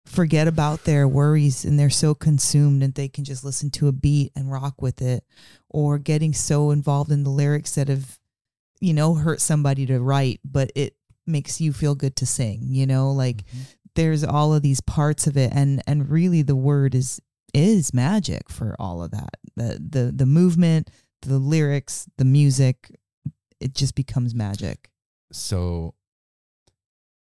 forget 0.05 0.49
about 0.49 0.85
their 0.85 1.07
worries 1.07 1.65
and 1.65 1.79
they're 1.79 1.91
so 1.91 2.15
consumed 2.15 2.83
and 2.83 2.95
they 2.95 3.09
can 3.09 3.25
just 3.25 3.45
listen 3.45 3.71
to 3.71 3.89
a 3.89 3.93
beat 3.93 4.33
and 4.35 4.51
rock 4.51 4.83
with 4.83 5.01
it 5.01 5.25
or 5.69 5.99
getting 5.99 6.33
so 6.33 6.71
involved 6.71 7.11
in 7.11 7.23
the 7.23 7.31
lyrics 7.31 7.77
that 7.77 7.89
have 7.89 8.19
you 8.81 8.93
know 8.93 9.15
hurt 9.15 9.41
somebody 9.41 9.87
to 9.87 10.01
write 10.01 10.41
but 10.45 10.73
it 10.75 10.97
makes 11.25 11.61
you 11.61 11.73
feel 11.73 11.95
good 11.95 12.17
to 12.17 12.27
sing 12.27 12.63
you 12.65 12.85
know 12.85 13.13
like 13.13 13.45
mm-hmm. 13.47 13.61
there's 13.95 14.25
all 14.25 14.53
of 14.53 14.63
these 14.63 14.81
parts 14.81 15.29
of 15.29 15.37
it 15.37 15.53
and 15.55 15.81
and 15.87 16.11
really 16.11 16.43
the 16.43 16.57
word 16.57 16.97
is 16.97 17.21
is 17.55 17.93
magic 17.93 18.49
for 18.49 18.75
all 18.79 19.03
of 19.03 19.11
that 19.11 19.37
the 19.57 19.79
the 19.79 20.13
the 20.15 20.27
movement 20.27 20.91
the 21.23 21.39
lyrics 21.39 22.09
the 22.17 22.25
music 22.25 22.91
it 23.61 23.75
just 23.75 23.95
becomes 23.95 24.35
magic 24.35 24.91
so 25.33 25.95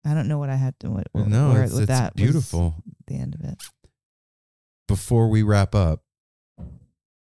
I 0.04 0.14
don't 0.14 0.28
know 0.28 0.38
what 0.38 0.50
I 0.50 0.56
had 0.56 0.78
to 0.80 0.90
what, 0.90 1.08
what 1.12 1.28
no, 1.28 1.50
where 1.50 1.64
it's, 1.64 1.72
with 1.72 1.82
it's 1.82 1.88
that 1.88 2.14
was 2.14 2.22
beautiful. 2.22 2.74
the 3.06 3.16
end 3.16 3.34
of 3.34 3.42
it. 3.42 3.62
Before 4.88 5.28
we 5.28 5.42
wrap 5.42 5.74
up, 5.74 6.02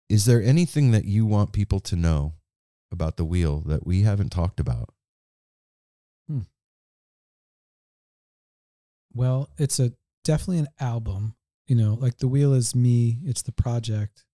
is 0.09 0.25
there 0.25 0.43
anything 0.43 0.91
that 0.91 1.05
you 1.05 1.25
want 1.25 1.53
people 1.53 1.81
to 1.81 1.97
know 1.97 2.35
about 2.93 3.17
the 3.17 3.25
wheel 3.25 3.61
that 3.67 3.87
we 3.87 4.03
haven't 4.03 4.31
talked 4.31 4.61
about? 4.61 4.93
Hmm. 6.29 6.41
Well, 9.15 9.49
it's 9.57 9.79
a 9.79 9.93
definitely 10.25 10.59
an 10.59 10.69
album. 10.81 11.37
You 11.67 11.77
know, 11.77 11.95
like 11.95 12.19
the 12.19 12.29
wheel 12.29 12.53
is 12.53 12.75
me, 12.75 13.19
it's 13.25 13.43
the 13.43 13.53
project, 13.53 14.25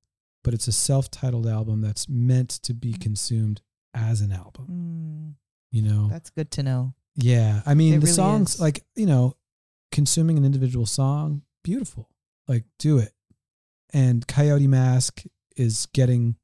but 0.42 0.52
it's 0.54 0.66
a 0.68 0.72
self-titled 0.72 1.46
album 1.46 1.80
that's 1.80 2.08
meant 2.08 2.50
to 2.62 2.74
be 2.74 2.92
consumed 2.92 3.62
as 3.94 4.20
an 4.20 4.32
album. 4.32 4.66
Mm, 4.70 5.34
You 5.70 5.82
know, 5.82 6.08
that's 6.08 6.30
good 6.30 6.50
to 6.52 6.62
know. 6.62 6.94
yeah. 7.14 7.62
I 7.66 7.74
mean, 7.74 7.94
It 7.94 8.00
the 8.00 8.06
really 8.06 8.14
songs, 8.16 8.54
is. 8.56 8.60
like 8.60 8.84
you 8.96 9.06
know, 9.06 9.36
consuming 9.92 10.38
an 10.38 10.44
individual 10.44 10.86
song, 10.86 11.42
beautiful. 11.62 12.08
Like, 12.48 12.64
do 12.78 12.98
it. 12.98 13.12
And 13.92 14.26
Coyote 14.26 14.66
Mask 14.66 15.22
is 15.56 15.86
getting 15.92 16.36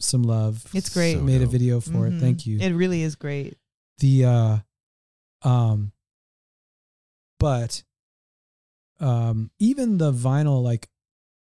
some 0.00 0.22
love. 0.22 0.66
It's 0.74 0.90
great. 0.92 1.14
So 1.14 1.22
Made 1.22 1.40
a 1.42 1.46
video 1.46 1.80
for 1.80 2.06
it. 2.06 2.12
Mhm. 2.12 2.20
Thank 2.20 2.46
you. 2.46 2.58
It 2.58 2.72
really 2.74 3.02
is 3.02 3.14
great. 3.16 3.56
the 3.98 4.24
uh 4.26 4.58
um 5.42 5.92
but 7.38 7.82
um 9.00 9.50
even 9.58 9.98
the 9.98 10.12
vinyl 10.12 10.62
like 10.62 10.88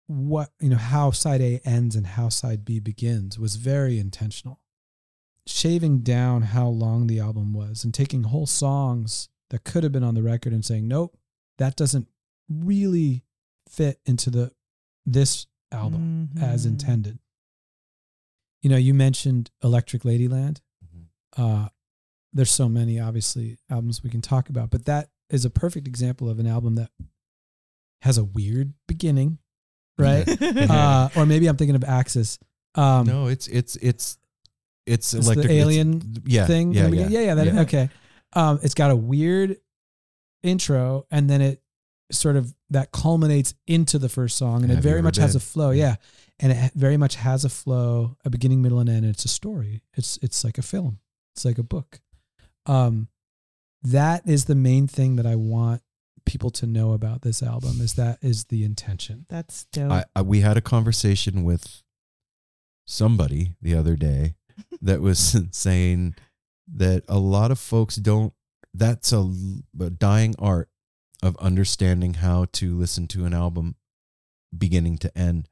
what 0.07 0.51
you 0.61 0.69
know 0.69 0.77
how 0.77 1.11
side 1.11 1.41
A 1.41 1.61
ends 1.65 1.95
and 1.97 2.07
how 2.07 2.29
side 2.29 2.65
B 2.65 2.81
begins 2.81 3.39
was 3.39 3.57
very 3.57 3.99
intentional 3.99 4.61
shaving 5.47 6.01
down 6.01 6.43
how 6.43 6.69
long 6.69 7.07
the 7.07 7.19
album 7.21 7.53
was 7.53 7.83
and 7.85 7.93
taking 7.95 8.25
whole 8.25 8.47
songs 8.47 9.29
that 9.51 9.65
could 9.65 9.83
have 9.83 9.93
been 9.93 10.05
on 10.05 10.15
the 10.15 10.23
record 10.23 10.53
and 10.53 10.65
saying 10.65 10.87
nope 10.87 11.17
that 11.59 11.77
doesn't 11.77 12.09
really 12.49 13.23
fit 13.69 14.01
into 14.07 14.31
the 14.31 14.53
this 15.07 15.47
album 15.73 16.31
as 16.41 16.65
Mhm. 16.67 16.71
intended 16.71 17.19
you 18.63 18.71
know 18.71 18.77
you 18.77 18.95
mentioned 18.95 19.51
electric 19.63 20.03
ladyland 20.03 20.61
Mhm. 20.85 21.07
uh 21.37 21.69
there's 22.33 22.51
so 22.51 22.69
many 22.69 22.99
obviously 23.01 23.59
albums 23.69 24.03
we 24.03 24.11
can 24.11 24.21
talk 24.21 24.49
about 24.49 24.71
but 24.71 24.85
that 24.85 25.11
is 25.31 25.45
a 25.45 25.51
perfect 25.51 25.87
example 25.89 26.29
of 26.29 26.39
an 26.39 26.47
album 26.47 26.75
that 26.77 26.91
has 28.03 28.19
a 28.19 28.25
weird 28.25 28.73
beginning 28.89 29.39
right? 29.99 30.27
Uh 30.71 31.09
or 31.17 31.27
maybe 31.27 31.47
i'm 31.47 31.57
thinking 31.57 31.77
of 31.77 31.85
axis. 31.85 32.39
Um 32.75 33.07
no, 33.07 33.27
it's 33.27 33.49
it's 33.49 33.77
it's 33.77 34.17
it's, 34.87 35.13
It's 35.15 35.27
the 35.27 35.33
electric. 35.33 35.51
alien 35.53 36.15
yeah, 36.25 36.47
thing 36.47 36.73
Yeah, 36.73 36.89
yeah, 36.89 37.09
yeah 37.09 37.21
yeah, 37.21 37.35
that, 37.35 37.47
yeah. 37.47 37.61
okay. 37.61 37.91
Um 38.33 38.59
it's 38.63 38.75
got 38.75 38.91
a 38.91 38.97
weird 38.97 39.57
intro 40.43 41.07
and 41.11 41.29
then 41.29 41.43
it 41.43 41.63
sort 42.11 42.37
of 42.37 42.53
that 42.71 42.91
culminates 42.93 43.55
into 43.67 43.99
the 43.99 44.09
first 44.09 44.37
song 44.37 44.63
and 44.63 44.71
Have 44.71 44.79
it 44.79 44.83
very 44.89 45.03
much 45.03 45.17
has 45.17 45.35
a 45.37 45.41
flow 45.41 45.71
yeah. 45.71 45.97
and 46.41 46.51
it 46.53 46.73
very 46.75 46.97
much 46.97 47.17
has 47.17 47.45
a 47.45 47.49
flow 47.51 48.17
a 48.25 48.31
beginning 48.31 48.63
middle 48.63 48.79
and 48.81 48.89
end. 48.89 49.05
It's 49.05 49.25
a 49.25 49.29
story. 49.29 49.83
It's 49.95 50.19
it's 50.23 50.43
like 50.45 50.57
a 50.59 50.63
film. 50.63 50.99
It's 51.35 51.45
like 51.45 51.59
a 51.59 51.63
book. 51.63 52.01
Um 52.67 53.09
that 53.83 54.27
is 54.27 54.45
the 54.47 54.55
main 54.55 54.87
thing 54.87 55.17
that 55.17 55.25
i 55.27 55.37
want 55.37 55.83
people 56.31 56.51
to 56.51 56.67
know 56.67 56.93
about 56.93 57.23
this 57.23 57.43
album 57.43 57.81
is 57.81 57.95
that 57.95 58.19
is 58.23 58.45
the 58.45 58.65
intention 58.65 59.27
That's 59.29 59.65
dope. 59.73 59.91
I, 59.93 60.05
I, 60.15 60.23
we 60.23 60.41
had 60.41 60.57
a 60.57 60.61
conversation 60.61 61.43
with 61.45 61.83
somebody 62.87 63.55
the 63.61 63.75
other 63.75 63.97
day 63.97 64.35
that 64.83 65.01
was 65.01 65.37
saying 65.51 66.15
that 66.73 67.05
a 67.09 67.19
lot 67.19 67.51
of 67.51 67.59
folks 67.59 67.97
don't 67.97 68.33
that's 68.73 69.13
a, 69.13 69.33
a 69.81 69.91
dying 69.91 70.35
art 70.39 70.69
of 71.23 71.37
understanding 71.39 72.15
how 72.15 72.47
to 72.53 72.77
listen 72.79 73.07
to 73.09 73.25
an 73.25 73.35
album 73.35 73.75
beginning 74.57 74.97
to 74.99 75.17
end 75.19 75.49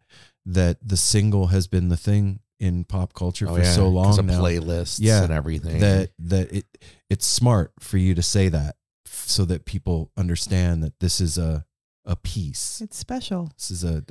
that 0.47 0.77
the 0.87 0.97
single 0.97 1.49
has 1.49 1.67
been 1.67 1.89
the 1.89 1.97
thing 1.97 2.41
in 2.61 2.85
pop 2.85 3.13
culture 3.15 3.47
Oh, 3.49 3.55
for 3.55 3.61
yeah, 3.63 3.73
so 3.73 3.85
'cause 3.85 3.93
long 3.93 4.19
of 4.19 4.25
now 4.27 4.41
playlists 4.41 4.99
Yeah, 5.01 5.23
and 5.25 5.33
everything. 5.33 5.81
that 5.81 6.11
that 6.19 6.53
it 6.53 6.67
it's 7.11 7.27
smart 7.27 7.73
for 7.81 7.99
you 7.99 8.15
to 8.15 8.23
say 8.23 8.49
that 8.49 8.71
f- 8.71 8.75
so 9.09 9.45
that 9.45 9.65
people 9.65 10.11
understand 10.17 10.83
that 10.83 11.01
this 11.01 11.21
is 11.21 11.39
a 11.39 11.65
a 12.05 12.17
piece 12.17 12.81
it's 12.81 12.97
special. 12.97 13.53
this 13.57 13.71
is 13.71 13.85
a 13.85 14.03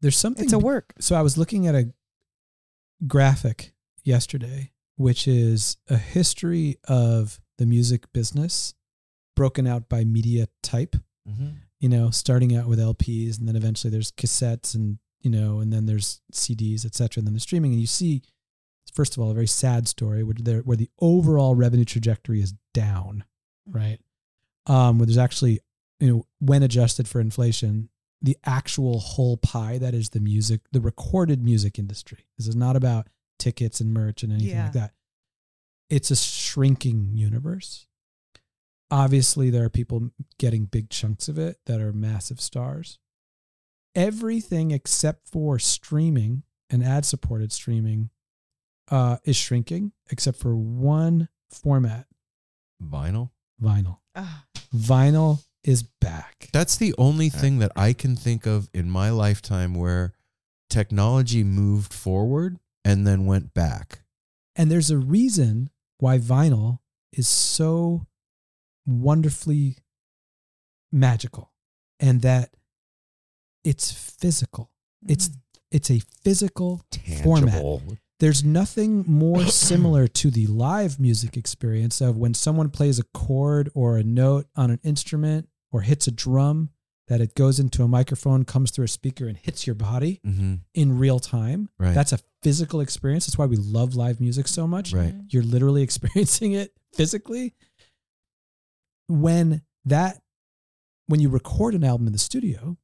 there's 0.00 0.16
something 0.16 0.44
It's 0.44 0.52
a 0.52 0.58
work. 0.58 0.94
so 0.98 1.14
I 1.14 1.22
was 1.22 1.38
looking 1.38 1.66
at 1.68 1.74
a 1.76 1.92
graphic 3.06 3.72
yesterday, 4.04 4.72
which 4.96 5.28
is 5.28 5.76
a 5.88 5.96
history 5.96 6.78
of 6.88 7.40
the 7.58 7.66
music 7.66 8.12
business 8.12 8.74
broken 9.36 9.66
out 9.66 9.88
by 9.88 10.04
media 10.04 10.48
type. 10.62 10.96
Mm-hmm. 11.28 11.48
You 11.78 11.88
know, 11.88 12.10
starting 12.10 12.54
out 12.56 12.66
with 12.66 12.78
LPs, 12.78 13.38
and 13.38 13.48
then 13.48 13.56
eventually 13.56 13.90
there's 13.90 14.12
cassettes, 14.12 14.74
and 14.74 14.98
you 15.20 15.30
know, 15.30 15.58
and 15.60 15.72
then 15.72 15.86
there's 15.86 16.20
CDs, 16.32 16.84
et 16.84 16.94
cetera, 16.94 17.20
and 17.20 17.26
then 17.26 17.34
the 17.34 17.40
streaming. 17.40 17.72
And 17.72 17.80
you 17.80 17.86
see, 17.88 18.22
first 18.92 19.16
of 19.16 19.22
all, 19.22 19.30
a 19.30 19.34
very 19.34 19.48
sad 19.48 19.88
story 19.88 20.22
where 20.22 20.34
there 20.38 20.60
where 20.60 20.76
the 20.76 20.90
overall 21.00 21.54
revenue 21.54 21.84
trajectory 21.84 22.40
is 22.40 22.54
down, 22.74 23.24
right? 23.66 23.98
Um, 24.66 24.98
where 24.98 25.06
there's 25.06 25.18
actually, 25.18 25.60
you 26.00 26.08
know, 26.08 26.26
when 26.38 26.62
adjusted 26.62 27.08
for 27.08 27.20
inflation, 27.20 27.88
the 28.20 28.36
actual 28.44 29.00
whole 29.00 29.36
pie 29.36 29.78
that 29.78 29.94
is 29.94 30.10
the 30.10 30.20
music, 30.20 30.60
the 30.70 30.80
recorded 30.80 31.42
music 31.42 31.78
industry. 31.78 32.26
This 32.38 32.46
is 32.46 32.54
not 32.56 32.76
about 32.76 33.08
tickets 33.38 33.80
and 33.80 33.92
merch 33.92 34.22
and 34.22 34.32
anything 34.32 34.50
Yeah. 34.50 34.64
like 34.64 34.72
that. 34.74 34.94
It's 35.90 36.10
a 36.10 36.16
shrinking 36.16 37.10
universe. 37.16 37.86
Obviously, 38.90 39.50
there 39.50 39.64
are 39.64 39.68
people 39.70 40.10
getting 40.38 40.66
big 40.66 40.90
chunks 40.90 41.28
of 41.28 41.38
it 41.38 41.58
that 41.66 41.80
are 41.80 41.92
massive 41.92 42.40
stars. 42.40 42.98
Everything 43.94 44.70
except 44.70 45.28
for 45.28 45.58
streaming 45.58 46.44
and 46.70 46.82
ad 46.84 47.04
supported 47.04 47.52
streaming 47.52 48.10
uh, 48.90 49.18
is 49.24 49.36
shrinking, 49.36 49.92
except 50.10 50.38
for 50.38 50.54
one 50.56 51.28
format 51.50 52.06
vinyl 52.82 53.30
vinyl. 53.62 53.98
Ah, 54.14 54.44
Vinyl 54.74 55.44
is 55.64 55.82
back. 55.82 56.48
That's 56.52 56.76
the 56.76 56.94
only 56.98 57.28
thing 57.28 57.58
that 57.60 57.72
I 57.76 57.92
can 57.92 58.16
think 58.16 58.46
of 58.46 58.68
in 58.74 58.90
my 58.90 59.10
lifetime 59.10 59.74
where 59.74 60.12
technology 60.68 61.44
moved 61.44 61.92
forward 61.92 62.58
and 62.84 63.06
then 63.06 63.26
went 63.26 63.54
back. 63.54 64.00
And 64.56 64.70
there's 64.70 64.90
a 64.90 64.98
reason 64.98 65.70
why 65.98 66.18
vinyl 66.18 66.80
is 67.12 67.28
so 67.28 68.06
wonderfully 68.86 69.76
magical 70.90 71.52
and 72.00 72.22
that 72.22 72.50
it's 73.64 73.92
physical. 73.92 74.70
It's 75.06 75.30
it's 75.70 75.90
a 75.90 76.00
physical 76.22 76.82
format. 77.22 77.62
Tangible. 78.22 78.26
There's 78.26 78.44
nothing 78.44 79.04
more 79.06 79.46
similar 79.46 80.06
to 80.08 80.30
the 80.30 80.46
live 80.46 80.98
music 81.00 81.36
experience 81.36 82.00
of 82.00 82.16
when 82.16 82.34
someone 82.34 82.70
plays 82.70 82.98
a 82.98 83.04
chord 83.14 83.70
or 83.74 83.96
a 83.98 84.02
note 84.02 84.46
on 84.56 84.70
an 84.70 84.80
instrument 84.82 85.48
or 85.70 85.80
hits 85.82 86.06
a 86.06 86.10
drum 86.10 86.70
that 87.08 87.20
it 87.20 87.34
goes 87.34 87.58
into 87.58 87.82
a 87.82 87.88
microphone, 87.88 88.44
comes 88.44 88.70
through 88.70 88.84
a 88.84 88.88
speaker 88.88 89.26
and 89.26 89.36
hits 89.36 89.66
your 89.66 89.74
body 89.74 90.20
Mm-hmm. 90.24 90.54
in 90.74 90.98
real 90.98 91.18
time. 91.18 91.68
Right. 91.78 91.94
That's 91.94 92.12
a 92.12 92.18
physical 92.42 92.80
experience. 92.80 93.26
That's 93.26 93.36
why 93.36 93.46
we 93.46 93.56
love 93.56 93.94
live 93.96 94.20
music 94.20 94.46
so 94.48 94.66
much. 94.66 94.92
right. 94.92 95.14
You're 95.28 95.42
literally 95.42 95.82
experiencing 95.88 96.52
it 96.52 96.72
physically. 96.94 97.54
When 99.08 99.62
that 99.84 100.22
when 101.06 101.20
you 101.20 101.28
record 101.28 101.74
an 101.74 101.84
album 101.84 102.06
in 102.06 102.12
the 102.12 102.18
studio 102.18 102.76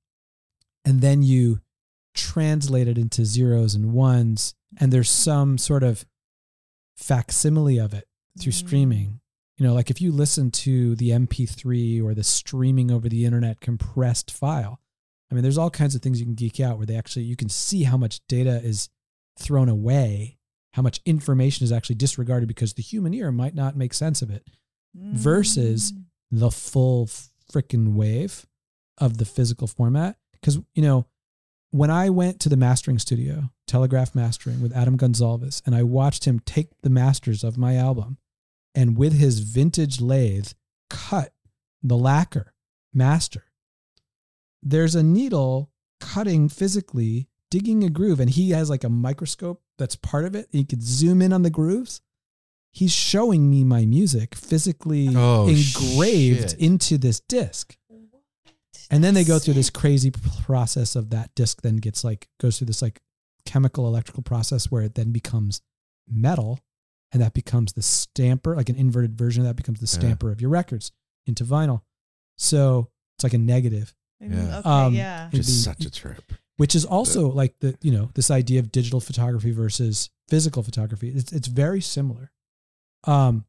and 0.85 1.01
then 1.01 1.23
you 1.23 1.61
translate 2.15 2.89
it 2.89 2.99
into 2.99 3.25
zeros 3.25 3.75
and 3.75 3.93
ones 3.93 4.55
and 4.79 4.93
there's 4.93 5.11
some 5.11 5.57
sort 5.59 5.83
of 5.83 6.05
facsimile 6.97 7.79
of 7.79 7.95
it 7.95 8.07
through 8.41 8.53
Mm. 8.53 8.67
streaming 8.67 9.21
you 9.57 9.67
know 9.67 9.75
like 9.75 9.91
if 9.91 10.01
you 10.01 10.11
listen 10.13 10.51
to 10.51 10.95
the 10.97 11.11
mp3 11.11 12.03
or 12.03 12.15
the 12.15 12.25
streaming 12.25 12.91
over 12.91 13.09
the 13.09 13.25
internet 13.25 13.61
compressed 13.61 14.31
file 14.31 14.81
i 15.31 15.35
mean 15.35 15.43
there's 15.43 15.59
all 15.59 15.71
kinds 15.71 15.95
of 15.95 16.03
things 16.03 16.19
you 16.21 16.27
can 16.27 16.35
geek 16.35 16.61
out 16.61 16.77
where 16.77 16.87
they 16.87 16.97
actually 16.97 17.25
you 17.25 17.37
can 17.37 17.49
see 17.49 17.85
how 17.85 17.97
much 17.97 18.21
data 18.29 18.61
is 18.65 18.89
thrown 19.39 19.69
away 19.69 20.39
how 20.75 20.83
much 20.83 21.01
information 21.05 21.65
is 21.65 21.73
actually 21.73 21.97
disregarded 21.97 22.47
because 22.47 22.75
the 22.75 22.83
human 22.83 23.15
ear 23.15 23.31
might 23.33 23.55
not 23.55 23.77
make 23.77 23.95
sense 23.95 24.23
of 24.23 24.31
it 24.31 24.47
versus 24.95 25.93
Mm. 25.93 26.05
the 26.31 26.51
full 26.51 27.07
freaking 27.07 27.95
wave 27.95 28.47
of 28.99 29.17
the 29.19 29.25
physical 29.25 29.67
format. 29.67 30.19
Because, 30.33 30.59
you 30.75 30.83
know, 30.83 31.07
when 31.71 31.91
I 31.91 32.09
went 32.11 32.41
to 32.41 32.49
the 32.49 32.57
mastering 32.57 32.99
studio, 32.99 33.51
Telegraph 33.67 34.15
Mastering 34.15 34.61
with 34.61 34.75
Adam 34.77 34.97
Gonzalez, 34.97 35.63
and 35.67 35.75
I 35.75 35.83
watched 35.83 36.25
him 36.25 36.41
take 36.41 36.69
the 36.83 36.91
masters 36.91 37.45
of 37.45 37.59
my 37.59 37.77
album 37.77 38.19
and 38.75 38.97
with 38.97 39.13
his 39.15 39.41
vintage 39.41 40.01
lathe 40.01 40.49
cut 40.89 41.33
the 41.83 41.97
lacquer 41.97 42.55
master, 42.95 43.45
there's 44.63 44.95
a 44.95 45.03
needle 45.03 45.71
cutting 46.01 46.49
physically, 46.49 47.29
digging 47.51 47.85
a 47.85 47.91
groove, 47.91 48.21
and 48.21 48.31
he 48.31 48.51
has 48.51 48.71
like 48.71 48.85
a 48.85 48.89
microscope 48.89 49.63
that's 49.79 49.97
part 49.97 50.25
of 50.25 50.35
it. 50.35 50.49
And 50.53 50.61
you 50.61 50.67
could 50.67 50.83
zoom 50.83 51.23
in 51.23 51.33
on 51.33 51.43
the 51.43 51.51
grooves. 51.51 52.01
He's 52.73 52.93
showing 52.93 53.49
me 53.51 53.65
my 53.65 53.85
music 53.85 54.35
physically 54.35 55.09
Oh, 55.15 55.49
engraved 55.49 56.51
shit. 56.51 56.59
into 56.61 56.99
this 56.99 57.21
disc. 57.21 57.77
And 58.91 59.05
then 59.05 59.13
they 59.15 59.25
go 59.25 59.39
through 59.39 59.55
this 59.55 59.71
crazy 59.71 60.11
process 60.11 60.97
of 60.97 61.11
that 61.11 61.35
disc 61.35 61.61
then 61.63 61.77
gets 61.77 62.05
like 62.05 62.27
goes 62.41 62.57
through 62.59 62.67
this 62.69 62.81
like 62.83 63.01
chemical 63.45 63.87
electrical 63.87 64.23
process 64.23 64.71
where 64.71 64.83
it 64.83 64.95
then 64.95 65.11
becomes 65.13 65.61
metal 66.09 66.59
and 67.13 67.23
that 67.23 67.35
becomes 67.35 67.73
the 67.75 67.83
stamper, 67.83 68.55
like 68.57 68.69
an 68.69 68.77
inverted 68.77 69.17
version 69.17 69.43
of 69.43 69.47
that 69.49 69.57
becomes 69.57 69.81
the 69.81 69.85
Yeah. 69.87 70.01
stamper 70.01 70.31
of 70.31 70.41
your 70.41 70.51
records 70.51 70.93
into 71.27 71.45
vinyl. 71.45 71.83
So 72.37 72.91
it's 73.17 73.25
like 73.25 73.35
a 73.35 73.39
negative, 73.39 73.95
Yeah. 74.21 74.59
Okay, 74.59 74.69
Um, 74.69 74.95
yeah. 74.95 75.29
It'd 75.29 75.45
Just 75.45 75.49
be- 75.49 75.63
such 75.63 75.85
a 75.87 75.91
trip. 75.91 76.33
which 76.57 76.75
is 76.75 76.85
also 76.85 77.31
like 77.31 77.59
the 77.61 77.77
you 77.83 77.93
know 77.93 78.11
this 78.15 78.31
idea 78.31 78.59
of 78.61 78.73
digital 78.73 79.01
photography 79.01 79.51
versus 79.53 80.11
physical 80.29 80.63
photography. 80.63 81.11
It's 81.11 81.33
it's 81.33 81.49
very 81.49 81.81
similar. 81.81 82.33
Um, 83.05 83.45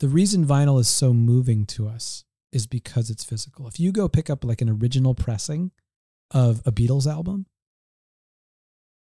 the 0.00 0.08
reason 0.08 0.46
vinyl 0.46 0.80
is 0.80 0.88
so 0.88 1.12
moving 1.12 1.66
to 1.66 1.86
us 1.88 2.24
is 2.52 2.66
because 2.66 3.10
it's 3.10 3.24
physical. 3.24 3.66
If 3.66 3.80
you 3.80 3.92
go 3.92 4.08
pick 4.08 4.28
up 4.28 4.44
like 4.44 4.60
an 4.60 4.68
original 4.68 5.14
pressing 5.14 5.70
of 6.30 6.62
a 6.66 6.72
Beatles 6.72 7.10
album, 7.10 7.46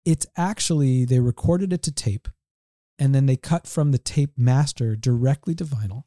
it's 0.04 0.26
actually 0.36 1.04
they 1.04 1.20
recorded 1.20 1.72
it 1.72 1.82
to 1.84 1.92
tape 1.92 2.28
and 2.98 3.14
then 3.14 3.26
they 3.26 3.36
cut 3.36 3.66
from 3.66 3.92
the 3.92 3.98
tape 3.98 4.32
master 4.36 4.96
directly 4.96 5.54
to 5.54 5.64
vinyl 5.64 6.04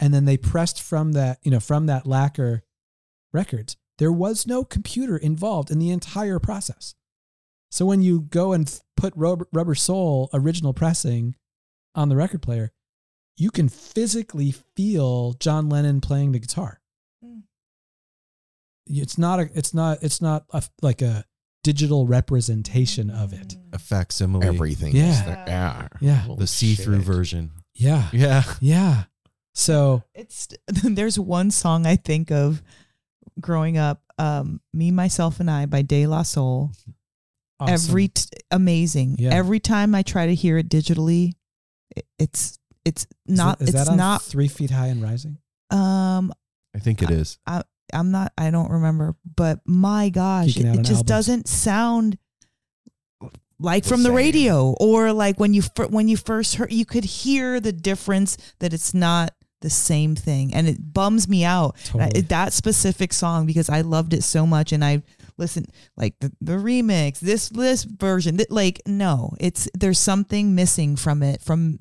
and 0.00 0.12
then 0.12 0.24
they 0.24 0.36
pressed 0.36 0.82
from 0.82 1.12
that, 1.12 1.38
you 1.42 1.50
know, 1.50 1.60
from 1.60 1.86
that 1.86 2.06
lacquer 2.06 2.64
records. 3.32 3.76
There 3.98 4.12
was 4.12 4.46
no 4.46 4.64
computer 4.64 5.16
involved 5.16 5.70
in 5.70 5.78
the 5.78 5.90
entire 5.90 6.38
process. 6.38 6.94
So 7.70 7.86
when 7.86 8.02
you 8.02 8.22
go 8.22 8.52
and 8.52 8.80
put 8.96 9.14
Rubber, 9.16 9.74
Soul 9.74 10.28
original 10.34 10.74
pressing 10.74 11.36
on 11.94 12.08
the 12.08 12.16
record 12.16 12.42
player, 12.42 12.72
you 13.36 13.50
can 13.50 13.68
physically 13.68 14.54
feel 14.76 15.32
John 15.34 15.68
Lennon 15.68 16.00
playing 16.00 16.32
the 16.32 16.38
guitar. 16.38 16.81
Mm. 17.24 17.42
It's 18.86 19.16
not 19.18 19.40
a 19.40 19.48
it's 19.54 19.72
not 19.74 19.98
it's 20.02 20.20
not 20.20 20.44
a, 20.52 20.62
like 20.80 21.02
a 21.02 21.24
digital 21.62 22.06
representation 22.06 23.10
of 23.10 23.32
it. 23.32 23.56
A 23.72 23.78
facsimile. 23.78 24.46
Everything 24.46 24.94
Yeah. 24.96 25.10
is. 25.10 25.20
Yeah. 25.26 25.88
Yeah. 26.00 26.26
The 26.36 26.46
see-through 26.46 26.98
shit. 26.98 27.06
version. 27.06 27.50
Yeah. 27.74 28.08
Yeah. 28.12 28.42
Yeah. 28.60 29.04
So 29.54 30.02
It's 30.14 30.48
there's 30.82 31.18
one 31.18 31.50
song 31.50 31.86
I 31.86 31.96
think 31.96 32.30
of 32.32 32.62
growing 33.40 33.78
up, 33.78 34.02
um, 34.18 34.60
"Me, 34.72 34.90
Myself, 34.90 35.38
and 35.40 35.50
I" 35.50 35.66
by 35.66 35.82
De 35.82 36.06
La 36.06 36.22
Soul. 36.22 36.72
awesome. 37.60 37.72
Every 37.74 38.08
t- 38.08 38.24
amazing. 38.50 39.16
Yeah. 39.18 39.30
Every 39.32 39.60
time 39.60 39.94
I 39.94 40.02
try 40.02 40.26
to 40.26 40.34
hear 40.34 40.58
it 40.58 40.68
digitally, 40.68 41.34
it, 41.96 42.04
it's 42.18 42.58
it's 42.84 43.04
Is 43.26 43.36
not 43.36 43.58
that- 43.60 43.68
is 43.68 43.74
it's 43.74 43.84
that 43.84 43.92
on 43.92 43.96
not 43.96 44.22
three 44.22 44.48
feet 44.48 44.70
high 44.70 44.88
and 44.88 45.00
rising. 45.02 45.38
um 45.70 46.32
I 46.74 46.78
think 46.78 47.02
it 47.02 47.10
is. 47.10 47.38
I'm 47.46 48.10
not 48.10 48.32
I 48.38 48.50
don't 48.50 48.70
remember, 48.70 49.14
but 49.36 49.60
my 49.66 50.08
gosh, 50.08 50.54
Geeking 50.54 50.74
it, 50.74 50.78
it 50.80 50.82
just 50.82 50.90
albums. 50.90 51.02
doesn't 51.08 51.48
sound 51.48 52.18
like 53.58 53.84
The 53.84 53.88
from 53.90 54.02
the 54.02 54.12
radio 54.12 54.74
or 54.80 55.12
like 55.12 55.38
when 55.38 55.54
you 55.54 55.62
fir- 55.62 55.86
when 55.88 56.08
you 56.08 56.16
first 56.16 56.56
heard 56.56 56.72
you 56.72 56.84
could 56.84 57.04
hear 57.04 57.60
the 57.60 57.72
difference 57.72 58.36
that 58.60 58.72
it's 58.72 58.92
not 58.94 59.34
the 59.60 59.70
same 59.70 60.16
thing 60.16 60.52
and 60.52 60.66
it 60.66 60.92
bums 60.92 61.28
me 61.28 61.44
out 61.44 61.76
And 61.92 62.02
I- 62.02 62.20
that 62.22 62.52
specific 62.52 63.12
song 63.12 63.46
because 63.46 63.68
I 63.68 63.82
loved 63.82 64.12
it 64.14 64.24
so 64.24 64.46
much 64.46 64.72
and 64.72 64.84
I 64.84 65.02
listened 65.38 65.66
like 65.96 66.14
the, 66.20 66.32
the 66.40 66.54
remix 66.54 67.20
this 67.20 67.48
this 67.50 67.84
version 67.84 68.38
that 68.38 68.50
like 68.50 68.80
no 68.86 69.34
it's 69.38 69.68
there's 69.74 69.98
something 70.00 70.54
missing 70.54 70.96
from 70.96 71.22
it 71.22 71.40
from 71.42 71.78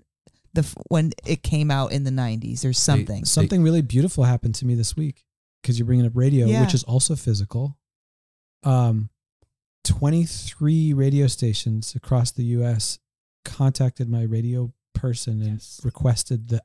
the 0.53 0.63
when 0.89 1.11
it 1.25 1.43
came 1.43 1.71
out 1.71 1.91
in 1.91 2.03
the 2.03 2.11
90s 2.11 2.65
or 2.65 2.73
something 2.73 3.23
Something 3.25 3.63
really 3.63 3.81
beautiful 3.81 4.23
happened 4.25 4.55
to 4.55 4.65
me 4.65 4.75
this 4.75 4.95
week 4.95 5.23
because 5.61 5.77
you're 5.79 5.85
bringing 5.85 6.05
up 6.05 6.11
radio, 6.15 6.45
Yeah. 6.47 6.61
which 6.61 6.73
is 6.73 6.83
also 6.83 7.15
physical. 7.15 7.77
Um, 8.63 9.09
23 9.85 10.93
radio 10.93 11.27
stations 11.27 11.95
across 11.95 12.31
the 12.31 12.43
U.S. 12.57 12.99
contacted 13.45 14.09
my 14.09 14.23
radio 14.23 14.73
person 14.93 15.41
and 15.41 15.53
Yes. 15.53 15.81
requested 15.83 16.49
the 16.49 16.61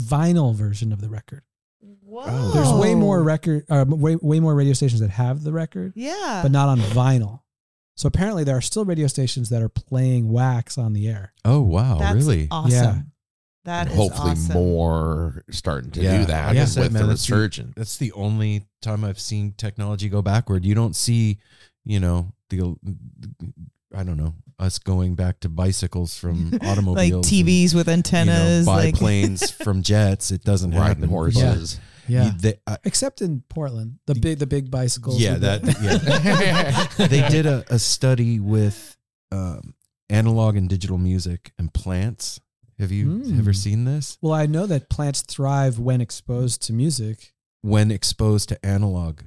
vinyl 0.00 0.54
version 0.54 0.92
of 0.92 1.00
the 1.00 1.08
record. 1.08 1.42
Whoa. 1.80 2.50
There's 2.52 2.72
way 2.72 2.94
more 2.94 3.22
record, 3.22 3.64
uh, 3.70 3.84
way 3.88 4.16
way 4.16 4.40
more 4.40 4.54
radio 4.54 4.72
stations 4.72 5.00
that 5.00 5.10
have 5.10 5.42
the 5.44 5.52
record, 5.52 5.92
yeah 5.94 6.40
but 6.42 6.50
not 6.50 6.68
on 6.68 6.78
vinyl. 6.80 7.40
So 7.96 8.06
apparently, 8.06 8.44
there 8.44 8.56
are 8.56 8.60
still 8.60 8.84
radio 8.84 9.06
stations 9.08 9.48
that 9.48 9.60
are 9.62 9.68
playing 9.68 10.30
wax 10.30 10.78
on 10.78 10.92
the 10.92 11.08
air. 11.08 11.32
Oh 11.44 11.60
wow, 11.60 11.98
That's 11.98 12.14
really? 12.16 12.48
awesome. 12.50 12.70
Yeah. 12.72 12.98
That 13.68 13.82
And 13.82 13.90
is 13.92 13.96
hopefully 13.96 14.30
awesome. 14.32 14.54
more 14.54 15.44
starting 15.50 15.90
to 15.92 16.02
Yeah. 16.02 16.18
do 16.20 16.24
that 16.26 16.46
Like 16.48 16.56
I 16.56 16.60
with 16.60 16.68
said, 16.70 16.92
man, 16.92 17.02
the 17.02 17.08
that's 17.08 17.26
the- 17.26 17.34
resurgence. 17.34 17.74
That's 17.76 17.96
the 17.98 18.12
only 18.12 18.64
time 18.82 19.04
I've 19.04 19.20
seen 19.20 19.52
technology 19.56 20.08
go 20.08 20.22
backward. 20.22 20.64
You 20.64 20.74
don't 20.74 20.96
see, 20.96 21.38
you 21.84 22.00
know, 22.00 22.32
the 22.50 22.76
I 23.94 24.02
don't 24.04 24.16
know, 24.16 24.34
us 24.58 24.78
going 24.78 25.14
back 25.14 25.40
to 25.40 25.48
bicycles 25.48 26.18
from 26.18 26.54
automobiles, 26.62 26.62
like 26.96 27.12
automobiles. 27.12 27.30
TVs 27.30 27.74
with 27.74 27.88
and, 27.88 28.04
you 28.06 28.24
know, 28.24 28.32
antennas 28.32 28.66
like 28.66 28.94
biplanes 28.94 29.50
from 29.64 29.82
jets. 29.82 30.30
It 30.30 30.44
doesn't 30.44 30.70
Riding 30.72 30.86
happen. 31.02 31.08
horses. 31.08 31.78
You- 32.06 32.30
they- 32.38 32.58
I- 32.66 32.78
except 32.84 33.20
in 33.20 33.42
Portland, 33.50 33.98
the 34.06 34.14
big 34.14 34.38
the 34.38 34.46
big 34.46 34.70
bicycles. 34.70 35.20
yeah, 35.20 35.34
that 35.36 35.62
yeah. 35.82 37.06
they 37.06 37.28
did 37.28 37.44
a, 37.44 37.64
a 37.68 37.78
study 37.78 38.40
with 38.40 38.96
um, 39.30 39.74
analog 40.08 40.56
and 40.56 40.68
digital 40.70 40.96
music 40.96 41.52
and 41.58 41.72
plants. 41.74 42.40
Have 42.78 42.92
you 42.92 43.06
Mm. 43.06 43.38
ever 43.38 43.52
seen 43.52 43.84
this? 43.84 44.18
Well, 44.20 44.32
I 44.34 44.46
know 44.46 44.66
that 44.66 44.88
plants 44.88 45.22
thrive 45.22 45.78
when 45.78 46.00
exposed 46.00 46.62
to 46.62 46.72
music. 46.72 47.34
When 47.62 47.90
exposed 47.90 48.48
to 48.50 48.64
analog 48.64 49.22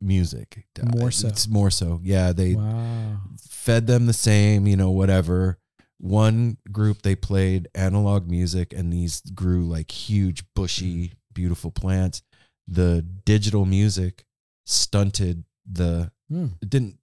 music, 0.00 0.66
More 0.94 1.10
so. 1.10 1.28
It's 1.28 1.48
more 1.48 1.70
so. 1.70 2.00
Yeah, 2.02 2.32
they 2.32 2.54
wow. 2.54 3.20
fed 3.48 3.86
them 3.86 4.06
the 4.06 4.12
same, 4.12 4.66
you 4.66 4.76
know, 4.76 4.90
whatever. 4.90 5.58
One 5.98 6.58
group 6.70 7.02
they 7.02 7.14
played 7.16 7.68
analog 7.74 8.28
music 8.28 8.72
and 8.74 8.92
these 8.92 9.20
grew 9.22 9.66
like 9.66 9.90
huge, 9.90 10.44
bushy, 10.54 11.14
beautiful 11.32 11.70
plants. 11.70 12.22
The 12.68 13.02
digital 13.24 13.64
music 13.64 14.24
stunted 14.66 15.44
the 15.70 16.10
Hmm. 16.28 16.48
it 16.60 16.68
didn't 16.70 16.98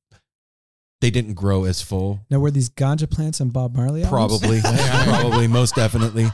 they 1.04 1.12
didn't 1.12 1.34
grow 1.34 1.66
as 1.66 1.82
full. 1.82 2.22
Now, 2.30 2.40
were 2.40 2.50
these 2.50 2.70
ganja 2.70 3.10
plants 3.12 3.42
on 3.42 3.50
Bob 3.50 3.76
Marley? 3.76 4.04
albums? 4.04 4.40
Probably. 4.40 4.62
probably, 5.04 5.48
most 5.48 5.76
definitely. 5.76 6.26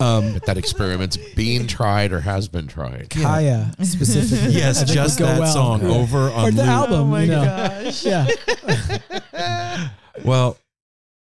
Um 0.00 0.32
But 0.32 0.46
that 0.46 0.58
experiment's 0.58 1.16
being 1.36 1.68
tried 1.68 2.10
or 2.12 2.18
has 2.20 2.48
been 2.48 2.66
tried. 2.66 3.10
Kaya 3.10 3.72
specifically. 3.82 4.54
Yes, 4.62 4.82
just 4.82 5.18
go 5.20 5.26
that 5.26 5.38
well. 5.38 5.52
song 5.52 5.82
Yeah. 5.82 5.88
over 5.94 6.28
Or 6.28 6.32
on 6.32 6.54
the 6.56 6.62
loop. 6.62 6.70
album, 6.70 7.00
oh 7.00 7.04
my 7.04 7.22
you 7.22 7.30
know. 7.30 7.44
gosh 7.44 8.04
Yeah. 8.04 8.26
Well, 10.24 10.58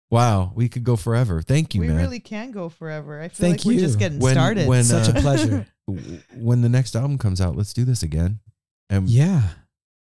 wow, 0.10 0.52
we 0.56 0.70
could 0.70 0.84
go 0.84 0.96
forever. 0.96 1.42
Thank 1.42 1.76
you, 1.76 1.82
we 1.82 1.88
man. 1.88 1.98
really 1.98 2.20
can 2.20 2.52
go 2.52 2.70
forever. 2.70 3.20
I 3.22 3.28
feel 3.28 3.50
Thank 3.50 3.60
like 3.60 3.66
we're 3.66 3.80
just 3.80 4.00
getting 4.00 4.20
When- 4.20 4.34
started. 4.34 4.68
when, 4.68 4.84
Such 4.84 5.10
a 5.10 5.18
uh, 5.18 5.22
pleasure. 5.22 5.68
When 6.36 6.62
the 6.62 6.70
next 6.70 6.96
album 6.96 7.18
comes 7.18 7.40
out, 7.42 7.56
let's 7.56 7.74
do 7.74 7.84
this 7.86 8.02
again. 8.04 8.40
And 8.90 9.10
Yeah. 9.10 9.42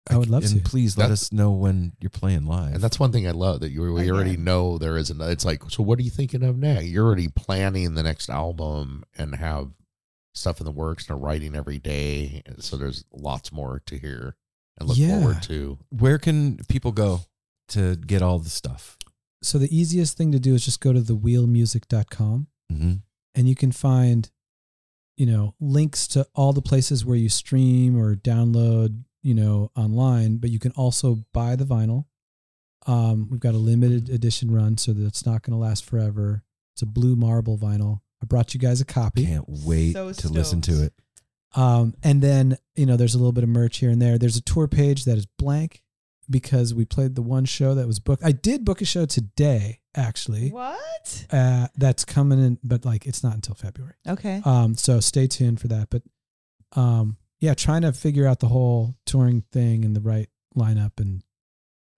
I 0.10 0.18
would 0.18 0.30
love 0.30 0.44
and 0.44 0.64
to. 0.64 0.70
please 0.70 0.98
let 0.98 1.04
That's- 1.06 1.24
us 1.24 1.32
know 1.32 1.52
when 1.52 1.94
you're 2.02 2.10
playing 2.10 2.46
live. 2.46 2.74
And 2.76 2.84
that's 2.84 3.00
one 3.00 3.12
thing 3.14 3.26
I 3.28 3.32
love 3.32 3.62
that 3.62 3.72
you 3.72 3.82
we 3.94 4.12
already 4.12 4.36
know 4.36 4.78
there 4.78 4.98
is 4.98 5.10
an. 5.10 5.22
It's 5.22 5.46
like, 5.46 5.64
so 5.70 5.82
what 5.82 5.98
are 5.98 6.02
you 6.02 6.10
thinking 6.12 6.44
of 6.44 6.58
now? 6.58 6.80
You're 6.80 7.06
already 7.06 7.30
planning 7.30 7.94
the 7.94 8.04
next 8.04 8.30
album 8.30 9.04
and 9.18 9.36
have 9.36 9.72
stuff 10.34 10.60
in 10.60 10.66
the 10.66 10.72
works 10.72 11.08
and 11.08 11.16
are 11.16 11.20
writing 11.20 11.56
every 11.56 11.80
day. 11.80 12.42
And 12.46 12.62
so 12.64 12.76
there's 12.76 13.06
lots 13.14 13.52
more 13.54 13.82
to 13.86 13.98
hear 13.98 14.36
and 14.78 14.90
look 14.90 14.98
Yeah. 14.98 15.20
forward 15.20 15.42
to. 15.44 15.78
Where 15.90 16.18
can 16.18 16.58
people 16.68 16.92
go 16.92 17.22
to 17.70 17.96
get 17.96 18.22
all 18.22 18.40
the 18.40 18.50
stuff? 18.50 18.98
So 19.42 19.58
the 19.58 19.74
easiest 19.76 20.18
thing 20.18 20.32
to 20.34 20.40
do 20.40 20.54
is 20.56 20.66
just 20.66 20.82
go 20.82 20.92
to 20.94 21.00
thewheelmusic.com 21.02 22.48
Mm-hmm. 22.72 22.94
and 23.36 23.48
you 23.50 23.56
can 23.56 23.72
find, 23.72 24.30
you 25.18 25.26
know, 25.28 25.54
links 25.60 26.08
to 26.08 26.26
all 26.34 26.54
the 26.54 26.62
places 26.62 27.06
where 27.06 27.16
you 27.18 27.30
stream 27.30 27.96
or 27.98 28.16
download, 28.16 29.04
you 29.24 29.34
know, 29.34 29.72
online, 29.76 30.38
but 30.38 30.50
you 30.50 30.60
can 30.60 30.72
also 30.74 31.24
buy 31.34 31.56
the 31.56 31.66
vinyl. 31.66 32.06
Um, 32.86 33.30
we've 33.32 33.40
got 33.40 33.54
a 33.54 33.58
limited 33.58 34.10
edition 34.10 34.52
run 34.52 34.78
so 34.78 34.92
that's 34.92 35.26
not 35.26 35.42
going 35.42 35.58
to 35.58 35.58
last 35.58 35.86
forever. 35.86 36.44
It's 36.74 36.82
a 36.82 36.86
blue 36.86 37.16
marble 37.16 37.58
vinyl. 37.58 38.02
I 38.22 38.26
brought 38.26 38.54
you 38.54 38.60
guys 38.60 38.82
a 38.82 38.86
copy. 38.86 39.26
Can't 39.26 39.46
wait 39.48 39.94
So 39.94 40.12
to 40.12 40.28
listen 40.30 40.62
to 40.62 40.84
it. 40.84 40.94
Um, 41.56 41.94
and 42.04 42.22
then, 42.22 42.58
you 42.76 42.86
know, 42.86 42.98
there's 42.98 43.16
a 43.16 43.18
little 43.18 43.32
bit 43.32 43.44
of 43.44 43.50
merch 43.50 43.78
here 43.78 43.90
and 43.90 44.02
there. 44.02 44.18
There's 44.18 44.38
a 44.38 44.42
tour 44.42 44.68
page 44.68 45.06
that 45.06 45.18
is 45.18 45.26
blank 45.26 45.84
because 46.30 46.74
we 46.74 46.86
played 46.86 47.16
the 47.16 47.22
one 47.22 47.46
show 47.46 47.76
that 47.76 47.86
was 47.88 48.00
booked. 48.00 48.24
I 48.24 48.32
did 48.32 48.66
book 48.66 48.82
a 48.82 48.86
show 48.86 49.06
today, 49.06 49.80
actually. 49.96 50.50
what? 50.50 51.28
Uh, 51.32 51.68
that's 51.78 52.06
coming 52.06 52.44
in, 52.44 52.60
but 52.64 52.86
like 52.86 53.06
it's 53.06 53.24
not 53.24 53.36
until 53.36 53.56
February. 53.56 53.96
Okay. 54.08 54.42
Um, 54.46 54.76
so 54.76 55.00
stay 55.00 55.28
tuned 55.28 55.62
for 55.62 55.68
that. 55.68 55.90
But 55.90 56.02
um, 56.76 57.18
yeah, 57.44 57.54
trying 57.54 57.82
to 57.82 57.92
figure 57.92 58.26
out 58.26 58.40
the 58.40 58.48
whole 58.48 58.96
touring 59.06 59.44
thing 59.52 59.84
and 59.84 59.94
the 59.94 60.00
right 60.00 60.30
lineup 60.56 60.98
and 60.98 61.22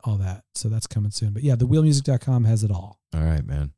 all 0.03 0.15
that. 0.15 0.43
So 0.55 0.69
that's 0.69 0.87
coming 0.87 1.11
soon. 1.11 1.33
But 1.33 1.43
yeah, 1.43 1.55
thewheelmusic.com 1.55 2.45
has 2.45 2.63
it 2.63 2.71
all. 2.71 2.99
All 3.13 3.21
right, 3.21 3.45
man. 3.45 3.71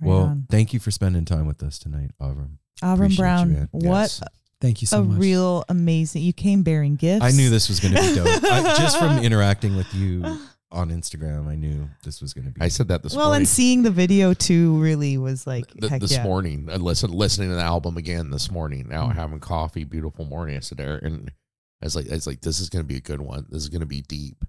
Right 0.00 0.08
well, 0.08 0.22
on. 0.22 0.46
thank 0.48 0.72
you 0.72 0.80
for 0.80 0.90
spending 0.90 1.26
time 1.26 1.46
with 1.46 1.62
us 1.62 1.78
tonight, 1.78 2.12
Avram. 2.22 2.52
Avram 2.82 2.94
appreciate 2.94 3.10
you, 3.10 3.16
Brown, 3.18 3.52
man. 3.52 3.68
what 3.70 3.84
Yes. 3.84 4.22
Thank 4.62 4.80
you 4.80 4.86
so 4.86 5.00
much. 5.00 5.06
a 5.06 5.08
much. 5.10 5.20
real 5.20 5.64
amazing. 5.68 6.22
You 6.22 6.32
came 6.32 6.62
bearing 6.62 6.96
gifts. 6.96 7.22
I 7.22 7.32
knew 7.32 7.50
this 7.50 7.68
was 7.68 7.80
going 7.80 7.94
to 7.94 8.00
be 8.00 8.14
dope. 8.14 8.26
I, 8.44 8.74
just 8.78 8.98
from 8.98 9.18
interacting 9.22 9.76
with 9.76 9.92
you 9.94 10.22
on 10.72 10.90
Instagram, 10.90 11.48
I 11.48 11.56
knew 11.56 11.88
this 12.04 12.20
was 12.20 12.32
going 12.32 12.46
to 12.46 12.50
be. 12.52 12.60
I 12.60 12.68
said 12.68 12.88
that 12.88 13.02
this 13.02 13.14
well, 13.14 13.26
morning. 13.26 13.40
and 13.40 13.48
seeing 13.48 13.82
the 13.82 13.90
video 13.90 14.34
too 14.34 14.80
really 14.80 15.18
was 15.18 15.46
like 15.46 15.66
Th- 15.72 15.90
heck 15.90 16.00
this 16.00 16.12
yeah. 16.12 16.22
morning, 16.22 16.68
I 16.70 16.76
listen, 16.76 17.10
listening 17.10 17.48
to 17.50 17.56
the 17.56 17.62
album 17.62 17.96
again 17.96 18.30
this 18.30 18.50
morning. 18.50 18.86
Now 18.88 19.08
Mm. 19.08 19.14
having 19.16 19.40
coffee, 19.40 19.84
beautiful 19.84 20.24
morning. 20.24 20.56
I 20.56 20.60
said 20.60 20.78
there, 20.78 20.96
and 20.98 21.30
I 21.82 21.86
was 21.86 21.96
like, 21.96 22.08
I 22.10 22.14
was 22.14 22.26
like, 22.26 22.40
this 22.42 22.60
is 22.60 22.68
going 22.68 22.84
to 22.84 22.86
be 22.88 22.96
a 22.96 23.00
good 23.00 23.20
one. 23.20 23.46
This 23.50 23.62
is 23.62 23.68
going 23.68 23.80
to 23.80 23.86
be 23.86 24.02
deep. 24.02 24.44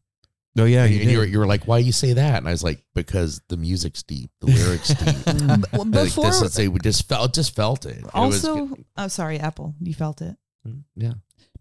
oh 0.60 0.66
yeah, 0.66 0.84
and 0.84 0.94
you, 0.94 1.10
you, 1.10 1.18
were, 1.18 1.26
you 1.26 1.40
were 1.40 1.46
like, 1.48 1.66
why 1.68 1.80
do 1.80 1.86
you 1.86 1.92
say 1.94 2.14
that? 2.14 2.38
And 2.38 2.48
I 2.48 2.52
was 2.52 2.64
like, 2.64 2.84
because 2.94 3.42
the 3.48 3.58
music's 3.58 4.04
deep, 4.04 4.30
the 4.42 4.48
lyrics 4.52 4.90
deep. 4.90 5.16
Mm, 5.16 5.66
well, 5.74 5.86
Like, 5.86 6.06
Before 6.06 6.26
this 6.26 6.42
is, 6.42 6.54
they 6.56 6.68
we 6.68 6.80
just 6.82 7.08
felt, 7.08 7.34
just 7.34 7.56
felt 7.56 7.86
it. 7.86 7.98
It 8.00 8.04
was 8.04 8.14
also, 8.46 8.66
good. 8.68 8.86
oh 8.98 9.08
sorry, 9.08 9.40
Apple, 9.40 9.74
you 9.80 9.94
felt 9.94 10.22
it 10.22 10.36
mm, 10.68 10.84
yeah. 10.96 11.14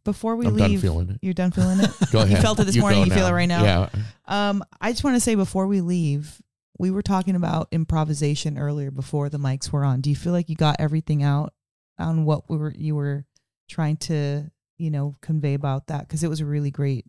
Before 0.05 0.37
we 0.37 0.47
I'm 0.47 0.57
done 0.57 0.71
leave. 0.71 0.81
feeling 0.81 1.11
it. 1.11 1.19
You're 1.23 1.35
done 1.35 1.51
feeling 1.51 1.81
it. 1.81 1.91
Go 2.13 2.21
ahead. 2.21 2.31
You 2.31 2.37
felt 2.43 2.59
it 2.61 2.65
this 2.65 2.75
You 2.77 2.81
morning. 2.83 3.01
go 3.01 3.07
You 3.07 3.13
feel 3.13 3.27
it 3.27 3.33
right 3.33 3.47
now. 3.49 3.63
Yeah. 3.63 3.89
Um, 4.27 4.63
I 4.81 4.91
just 4.93 5.05
want 5.05 5.17
to 5.17 5.21
say 5.21 5.35
before 5.35 5.67
we 5.67 5.81
leave, 5.81 6.41
we 6.79 6.91
were 6.91 7.03
talking 7.03 7.37
about 7.37 7.69
improvisation 7.73 8.59
earlier 8.59 8.91
before 8.91 9.29
the 9.29 9.39
mics 9.39 9.71
were 9.71 9.85
on. 9.85 10.01
Do 10.01 10.11
you 10.11 10.17
feel 10.17 10.33
like 10.33 10.49
you 10.49 10.57
got 10.57 10.77
everything 10.79 11.23
out 11.23 11.53
on 11.99 12.25
what 12.25 12.49
we 12.49 12.57
were 12.57 12.73
you 12.77 12.95
were 12.95 13.27
trying 13.69 13.97
to 13.99 14.51
you 14.79 14.91
know 14.91 15.17
convey 15.21 15.55
about 15.55 15.89
that? 15.89 16.01
Because 16.09 16.23
it 16.25 16.29
was 16.29 16.43
really 16.43 16.71
great. 16.71 17.05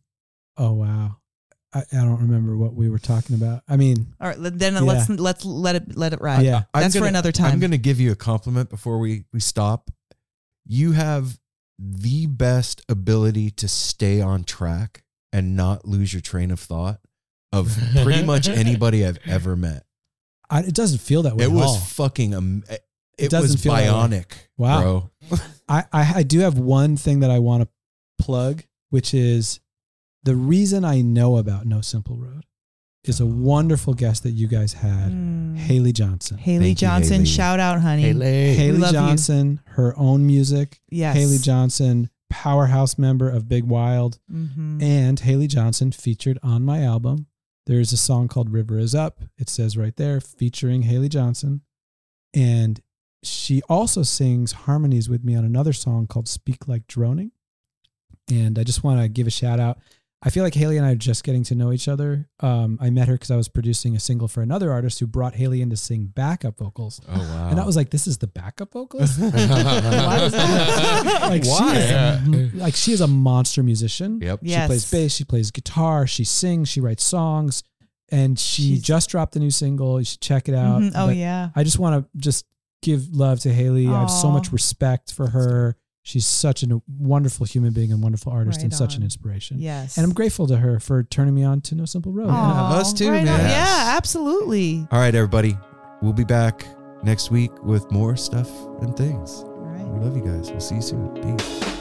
Oh 0.57 0.73
wow. 0.73 1.18
I, 1.73 1.84
I 1.93 1.95
don't 2.03 2.19
remember 2.19 2.57
what 2.57 2.73
we 2.73 2.89
were 2.89 2.99
talking 2.99 3.34
about. 3.38 3.63
I 3.65 3.77
mean, 3.77 4.13
All 4.19 4.27
right, 4.27 4.38
let- 4.38 4.59
then 4.59 4.73
let's 4.85 5.07
let's 5.09 5.45
let 5.45 5.77
it 5.77 5.95
let 5.95 6.11
it 6.11 6.19
ride. 6.19 6.43
Yeah. 6.45 6.63
I'm 6.73 6.81
that's 6.81 6.95
for 6.95 6.99
gonna- 6.99 7.09
another 7.11 7.31
time. 7.31 7.53
I'm 7.53 7.61
going 7.61 7.72
to 7.72 7.77
give 7.77 7.97
you 8.01 8.11
a 8.11 8.15
compliment 8.15 8.69
before 8.69 8.99
we 8.99 9.23
we 9.31 9.39
stop. 9.39 9.89
You 10.65 10.91
have 10.91 11.39
the 11.83 12.27
best 12.27 12.83
ability 12.87 13.49
to 13.49 13.67
stay 13.67 14.21
on 14.21 14.43
track 14.43 15.03
and 15.33 15.55
not 15.55 15.85
lose 15.87 16.13
your 16.13 16.21
train 16.21 16.51
of 16.51 16.59
thought 16.59 16.99
of 17.51 17.75
pretty 18.03 18.23
much 18.23 18.47
anybody 18.49 19.05
I've 19.05 19.17
ever 19.25 19.55
met. 19.55 19.83
I, 20.49 20.59
it 20.59 20.75
doesn't 20.75 20.99
feel 20.99 21.23
that 21.23 21.35
way. 21.35 21.45
It 21.45 21.49
at 21.49 21.53
was 21.53 21.63
all. 21.71 21.77
fucking 21.77 22.35
um, 22.35 22.63
it, 22.69 22.83
It 23.17 23.25
it 23.25 23.31
doesn't 23.31 23.53
was 23.55 23.63
feel 23.63 23.73
that 23.73 23.85
bionic. 23.87 24.33
Wow. 24.57 25.09
bro. 25.29 25.39
I, 25.67 25.85
I 25.91 26.13
I 26.17 26.23
do 26.23 26.39
have 26.41 26.57
one 26.57 26.97
thing 26.97 27.21
that 27.21 27.31
I 27.31 27.39
want 27.39 27.63
to 27.63 27.69
plug, 28.23 28.63
which 28.89 29.13
is 29.13 29.59
the 30.23 30.35
reason 30.35 30.85
I 30.85 31.01
know 31.01 31.37
about 31.37 31.65
No 31.65 31.81
Simple 31.81 32.17
Road 32.17 32.45
is 33.05 33.19
a 33.19 33.25
wonderful 33.25 33.93
guest 33.93 34.23
that 34.23 34.31
you 34.31 34.47
guys 34.47 34.73
had, 34.73 35.11
Mm. 35.11 35.57
Haley 35.57 35.91
Johnsen. 35.93 36.37
Haley 36.37 36.75
Thank 36.75 36.81
you, 36.81 36.87
Johnsen, 36.87 37.09
Haley. 37.11 37.25
shout 37.25 37.59
out, 37.59 37.81
honey. 37.81 38.03
Haley. 38.03 38.53
Haley 38.53 38.77
love 38.77 38.93
you. 38.93 38.99
Johnsen, 38.99 39.59
her 39.69 39.97
own 39.97 40.25
music. 40.27 40.79
Yes. 40.89 41.15
Haley 41.15 41.37
Johnsen, 41.37 42.09
powerhouse 42.29 42.97
member 42.99 43.27
of 43.29 43.47
Big 43.49 43.63
Wild, 43.63 44.19
hmm 44.29 44.79
and 44.81 45.19
Haley 45.19 45.47
Johnsen 45.47 45.93
featured 45.93 46.37
on 46.43 46.63
my 46.63 46.83
album. 46.83 47.25
There's 47.67 47.91
a 47.91 47.97
song 47.97 48.27
called 48.27 48.49
River 48.51 48.77
Is 48.77 48.93
Up. 48.95 49.21
It 49.37 49.49
says 49.49 49.77
right 49.77 49.95
there, 49.95 50.19
featuring 50.21 50.83
Haley 50.83 51.09
Johnsen. 51.09 51.61
And 52.33 52.81
she 53.23 53.61
also 53.69 54.03
sings 54.03 54.51
harmonies 54.51 55.09
with 55.09 55.23
me 55.23 55.35
on 55.35 55.43
another 55.45 55.73
song 55.73 56.07
called 56.07 56.27
Speak 56.27 56.67
Like 56.67 56.87
Droning. 56.87 57.31
And 58.31 58.57
I 58.57 58.63
just 58.63 58.83
want 58.83 59.01
to 59.01 59.07
give 59.09 59.27
a 59.27 59.31
shout 59.31 59.59
out. 59.59 59.77
I 60.23 60.30
feel 60.30 60.43
like 60.43 60.53
Haley 60.53 60.77
and 60.77 60.85
I 60.85 60.91
are 60.91 60.95
just 60.95 61.23
getting 61.23 61.43
to 61.45 61.56
know 61.56 61.72
each 61.72 61.88
other. 61.88 62.30
Um, 62.41 62.77
I 62.80 62.91
met 62.91 63.07
her 63.07 63.15
because 63.15 63.31
I 63.31 63.35
was 63.38 63.48
producing 63.48 63.95
a 63.95 63.99
single 63.99 64.27
for 64.27 64.41
another 64.43 64.72
artist 64.72 64.99
who 64.99 65.07
brought 65.07 65.34
Haley 65.34 65.64
in 65.64 65.72
to 65.72 65.76
sing 65.77 66.06
backup 66.14 66.60
vocals. 66.60 67.02
Oh 67.10 67.18
wow. 67.18 67.49
And 67.49 67.60
I 67.60 67.65
was 67.65 67.76
like, 67.76 67.89
this 67.89 68.06
is 68.06 68.19
the 68.19 68.27
backup 68.27 68.72
vocalist? 68.73 69.19
Why 69.19 70.19
was 70.22 70.34
like, 70.34 71.45
Why? 71.45 71.73
She 71.73 71.80
is 71.80 71.91
a, 71.91 72.52
like 72.57 72.76
she 72.76 72.91
is 72.91 73.02
a 73.02 73.07
monster 73.07 73.64
musician. 73.64 74.19
Yep. 74.22 74.39
Yes. 74.43 74.64
She 74.64 74.68
plays 74.68 74.91
bass, 74.91 75.14
she 75.15 75.23
plays 75.23 75.52
guitar, 75.52 76.06
she 76.07 76.23
sings, 76.23 76.69
she 76.69 76.81
writes 76.81 77.03
songs, 77.03 77.64
and 78.10 78.38
she 78.39 78.61
She's- 78.76 78.81
just 78.81 79.10
dropped 79.10 79.35
a 79.35 79.39
new 79.39 79.52
single. 79.52 79.99
You 79.99 80.06
should 80.06 80.22
check 80.22 80.48
it 80.49 80.56
out. 80.56 80.81
Mhm. 80.81 80.91
Oh 80.95 81.07
But 81.07 81.15
yeah. 81.15 81.49
I 81.56 81.64
just 81.64 81.80
want 81.80 82.03
to 82.06 82.10
just 82.19 82.45
give 82.81 83.10
love 83.15 83.39
to 83.41 83.53
Haley. 83.53 83.88
I 83.88 84.02
have 84.02 84.11
so 84.11 84.30
much 84.31 84.52
respect 84.52 85.14
for 85.14 85.30
her. 85.31 85.76
She's 86.03 86.25
such 86.25 86.63
a 86.63 86.81
wonderful 86.99 87.45
human 87.45 87.73
being 87.73 87.91
and 87.91 88.01
wonderful 88.01 88.31
artist 88.31 88.57
Right 88.57 88.63
and 88.63 88.73
such 88.73 88.95
an 88.95 89.03
inspiration. 89.03 89.59
Yes. 89.59 89.97
And 89.97 90.05
I'm 90.05 90.13
grateful 90.13 90.47
to 90.47 90.57
her 90.57 90.79
for 90.79 91.03
turning 91.03 91.35
me 91.35 91.43
on 91.43 91.61
to 91.61 91.75
No 91.75 91.85
Simple 91.85 92.11
Road. 92.11 92.29
Aw, 92.29 92.79
us 92.79 92.91
too, 92.91 93.09
right 93.11 93.19
on. 93.19 93.25
man. 93.25 93.49
Yeah, 93.49 93.93
absolutely. 93.97 94.87
All 94.91 94.99
right, 94.99 95.13
everybody. 95.13 95.55
We'll 96.01 96.13
be 96.13 96.23
back 96.23 96.65
next 97.03 97.29
week 97.29 97.51
with 97.63 97.89
more 97.91 98.15
stuff 98.15 98.49
and 98.81 98.97
things. 98.97 99.43
All 99.43 99.59
right. 99.61 99.87
We 99.87 99.99
love 99.99 100.15
you 100.17 100.23
guys. 100.23 100.49
We'll 100.49 100.59
see 100.59 100.75
you 100.75 100.81
soon. 100.81 101.37
Peace. 101.37 101.80